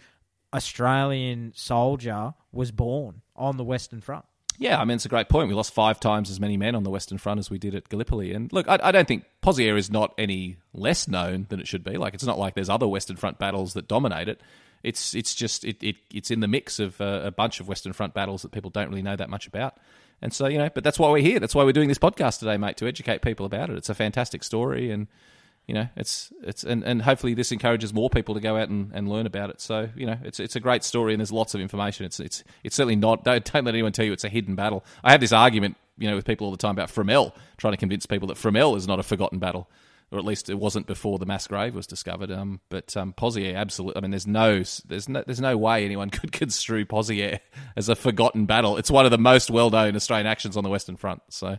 Australian 0.54 1.54
soldier 1.56 2.34
was 2.52 2.72
born 2.72 3.22
on 3.36 3.58
the 3.58 3.64
Western 3.64 4.02
Front. 4.02 4.26
Yeah, 4.60 4.82
I 4.82 4.86
mean, 4.86 4.96
it's 4.96 5.06
a 5.06 5.10
great 5.10 5.30
point. 5.30 5.50
We 5.50 5.54
lost 5.54 5.74
five 5.74 6.00
times 6.00 6.32
as 6.32 6.40
many 6.40 6.58
men 6.58 6.74
on 6.74 6.84
the 6.84 6.90
Western 6.90 7.20
Front 7.20 7.40
as 7.40 7.50
we 7.50 7.60
did 7.60 7.76
at 7.76 7.90
Gallipoli. 7.90 8.34
And 8.34 8.52
look, 8.52 8.68
I, 8.68 8.80
I 8.82 8.92
don't 8.92 9.08
think 9.08 9.24
Pozières 9.44 9.78
is 9.78 9.92
not 9.92 10.16
any 10.18 10.58
less 10.74 11.08
known 11.08 11.46
than 11.50 11.60
it 11.60 11.68
should 11.68 11.84
be. 11.84 11.98
Like, 11.98 12.16
it's 12.16 12.26
not 12.26 12.40
like 12.40 12.56
there's 12.56 12.70
other 12.70 12.88
Western 12.88 13.18
Front 13.18 13.38
battles 13.38 13.74
that 13.74 13.88
dominate 13.88 14.28
it. 14.28 14.42
It's 14.84 15.14
it's 15.16 15.36
just 15.36 15.64
it, 15.64 15.84
it 15.84 15.96
it's 16.14 16.32
in 16.32 16.40
the 16.40 16.48
mix 16.48 16.80
of 16.80 17.00
uh, 17.02 17.22
a 17.24 17.32
bunch 17.32 17.60
of 17.60 17.68
Western 17.68 17.94
Front 17.94 18.14
battles 18.14 18.42
that 18.44 18.52
people 18.52 18.70
don't 18.70 18.90
really 18.90 19.02
know 19.02 19.16
that 19.16 19.30
much 19.30 19.48
about. 19.48 19.78
And 20.22 20.34
so 20.34 20.48
you 20.48 20.58
know, 20.58 20.70
but 20.74 20.84
that's 20.84 20.98
why 20.98 21.10
we're 21.10 21.22
here. 21.22 21.40
That's 21.40 21.54
why 21.56 21.64
we're 21.64 21.72
doing 21.72 21.90
this 21.90 21.98
podcast 21.98 22.40
today, 22.40 22.58
mate, 22.58 22.78
to 22.78 22.88
educate 22.88 23.22
people 23.22 23.46
about 23.46 23.70
it. 23.70 23.78
It's 23.78 23.90
a 23.90 23.96
fantastic 23.96 24.44
story, 24.44 24.92
and 24.92 25.08
you 25.68 25.74
know, 25.74 25.88
it's 25.98 26.32
it's 26.44 26.64
and, 26.64 26.84
and 26.84 27.02
hopefully 27.02 27.34
this 27.34 27.52
encourages 27.52 27.94
more 27.94 28.10
people 28.10 28.36
to 28.36 28.42
go 28.42 28.56
out 28.56 28.70
and, 28.70 28.90
and 28.94 29.10
learn 29.10 29.26
about 29.26 29.50
it. 29.50 29.60
So 29.60 29.90
you 29.98 30.06
know, 30.06 30.18
it's 30.24 30.40
it's 30.40 30.56
a 30.56 30.62
great 30.62 30.84
story 30.84 31.14
and 31.14 31.20
there's 31.20 31.32
lots 31.32 31.54
of 31.56 31.62
information. 31.62 32.06
It's 32.06 32.22
it's 32.22 32.44
it's 32.64 32.76
certainly 32.76 32.96
not. 32.96 33.26
Don't, 33.26 33.44
don't 33.44 33.66
let 33.66 33.76
anyone 33.76 33.92
tell 33.92 34.06
you 34.06 34.14
it's 34.14 34.24
a 34.24 34.30
hidden 34.30 34.56
battle. 34.56 34.86
I 35.04 35.12
have 35.12 35.20
this 35.20 35.34
argument, 35.34 35.76
you 35.98 36.10
know, 36.10 36.16
with 36.16 36.26
people 36.26 36.46
all 36.46 36.52
the 36.52 36.58
time 36.58 36.72
about 36.72 36.88
Fromelles, 36.88 37.34
trying 37.58 37.74
to 37.74 37.78
convince 37.78 38.06
people 38.06 38.30
that 38.30 38.38
Fromelles 38.38 38.78
is 38.78 38.88
not 38.88 39.00
a 39.00 39.04
forgotten 39.04 39.40
battle, 39.40 39.70
or 40.10 40.18
at 40.18 40.24
least 40.24 40.50
it 40.50 40.58
wasn't 40.58 40.88
before 40.88 41.18
the 41.18 41.26
mass 41.26 41.48
grave 41.48 41.76
was 41.76 41.86
discovered. 41.86 42.32
Um, 42.32 42.62
but 42.70 42.96
um, 42.96 43.14
absolutely. 43.20 43.98
I 43.98 44.00
mean, 44.00 44.12
there's 44.12 44.26
no 44.26 44.64
there's 44.86 45.10
no 45.10 45.24
there's 45.26 45.42
no 45.42 45.58
way 45.58 45.84
anyone 45.84 46.10
could 46.12 46.32
construe 46.32 46.86
Pozières 46.86 47.40
as 47.76 47.90
a 47.90 47.96
forgotten 47.98 48.46
battle. 48.46 48.78
It's 48.78 48.90
one 48.90 49.04
of 49.04 49.12
the 49.12 49.18
most 49.18 49.52
well 49.52 49.70
known 49.70 49.98
Australian 49.98 50.28
actions 50.28 50.56
on 50.56 50.64
the 50.64 50.70
Western 50.70 50.96
Front. 50.96 51.24
So. 51.30 51.58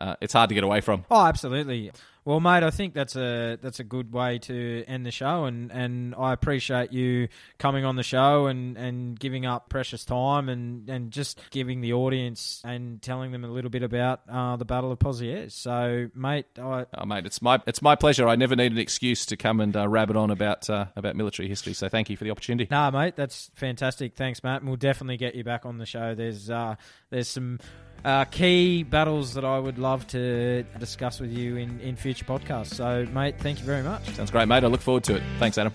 Uh, 0.00 0.14
it's 0.20 0.32
hard 0.32 0.48
to 0.48 0.54
get 0.54 0.62
away 0.62 0.80
from. 0.80 1.04
Oh, 1.10 1.26
absolutely. 1.26 1.90
Well, 2.28 2.40
mate, 2.40 2.62
I 2.62 2.68
think 2.68 2.92
that's 2.92 3.16
a 3.16 3.56
that's 3.62 3.80
a 3.80 3.84
good 3.84 4.12
way 4.12 4.38
to 4.40 4.84
end 4.86 5.06
the 5.06 5.10
show, 5.10 5.46
and, 5.46 5.72
and 5.72 6.14
I 6.14 6.34
appreciate 6.34 6.92
you 6.92 7.28
coming 7.58 7.86
on 7.86 7.96
the 7.96 8.02
show 8.02 8.48
and, 8.48 8.76
and 8.76 9.18
giving 9.18 9.46
up 9.46 9.70
precious 9.70 10.04
time 10.04 10.50
and, 10.50 10.90
and 10.90 11.10
just 11.10 11.40
giving 11.48 11.80
the 11.80 11.94
audience 11.94 12.60
and 12.66 13.00
telling 13.00 13.32
them 13.32 13.44
a 13.44 13.48
little 13.48 13.70
bit 13.70 13.82
about 13.82 14.20
uh, 14.28 14.56
the 14.56 14.66
Battle 14.66 14.92
of 14.92 14.98
Pozières. 14.98 15.52
So, 15.52 16.10
mate, 16.14 16.44
I... 16.58 16.84
oh, 16.98 17.06
mate, 17.06 17.24
it's 17.24 17.40
my 17.40 17.62
it's 17.66 17.80
my 17.80 17.94
pleasure. 17.94 18.28
I 18.28 18.36
never 18.36 18.54
need 18.54 18.72
an 18.72 18.78
excuse 18.78 19.24
to 19.24 19.38
come 19.38 19.58
and 19.60 19.74
uh, 19.74 19.88
rabbit 19.88 20.16
on 20.16 20.30
about 20.30 20.68
uh, 20.68 20.84
about 20.96 21.16
military 21.16 21.48
history. 21.48 21.72
So, 21.72 21.88
thank 21.88 22.10
you 22.10 22.18
for 22.18 22.24
the 22.24 22.30
opportunity. 22.30 22.68
Nah, 22.70 22.90
mate, 22.90 23.16
that's 23.16 23.50
fantastic. 23.54 24.16
Thanks, 24.16 24.44
Matt. 24.44 24.60
And 24.60 24.68
we'll 24.68 24.76
definitely 24.76 25.16
get 25.16 25.34
you 25.34 25.44
back 25.44 25.64
on 25.64 25.78
the 25.78 25.86
show. 25.86 26.14
There's 26.14 26.50
uh, 26.50 26.74
there's 27.08 27.28
some 27.28 27.58
uh, 28.04 28.24
key 28.24 28.82
battles 28.82 29.34
that 29.34 29.44
I 29.44 29.58
would 29.58 29.78
love 29.78 30.06
to 30.08 30.62
discuss 30.78 31.20
with 31.20 31.32
you 31.32 31.56
in, 31.56 31.80
in 31.80 31.96
future 31.96 32.24
podcasts. 32.24 32.74
So, 32.74 33.06
mate, 33.12 33.38
thank 33.38 33.58
you 33.58 33.64
very 33.64 33.82
much. 33.82 34.08
Sounds 34.14 34.30
great, 34.30 34.48
mate. 34.48 34.64
I 34.64 34.68
look 34.68 34.80
forward 34.80 35.04
to 35.04 35.16
it. 35.16 35.22
Thanks, 35.38 35.58
Adam. 35.58 35.72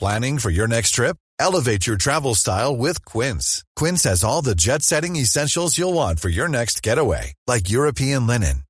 Planning 0.00 0.38
for 0.38 0.50
your 0.50 0.68
next 0.68 0.92
trip? 0.92 1.16
Elevate 1.40 1.84
your 1.84 1.96
travel 1.96 2.36
style 2.36 2.76
with 2.76 3.04
Quince. 3.04 3.64
Quince 3.74 4.04
has 4.04 4.22
all 4.22 4.42
the 4.42 4.54
jet 4.54 4.82
setting 4.82 5.16
essentials 5.16 5.76
you'll 5.76 5.92
want 5.92 6.20
for 6.20 6.28
your 6.28 6.48
next 6.48 6.84
getaway, 6.84 7.34
like 7.48 7.68
European 7.68 8.26
linen 8.26 8.62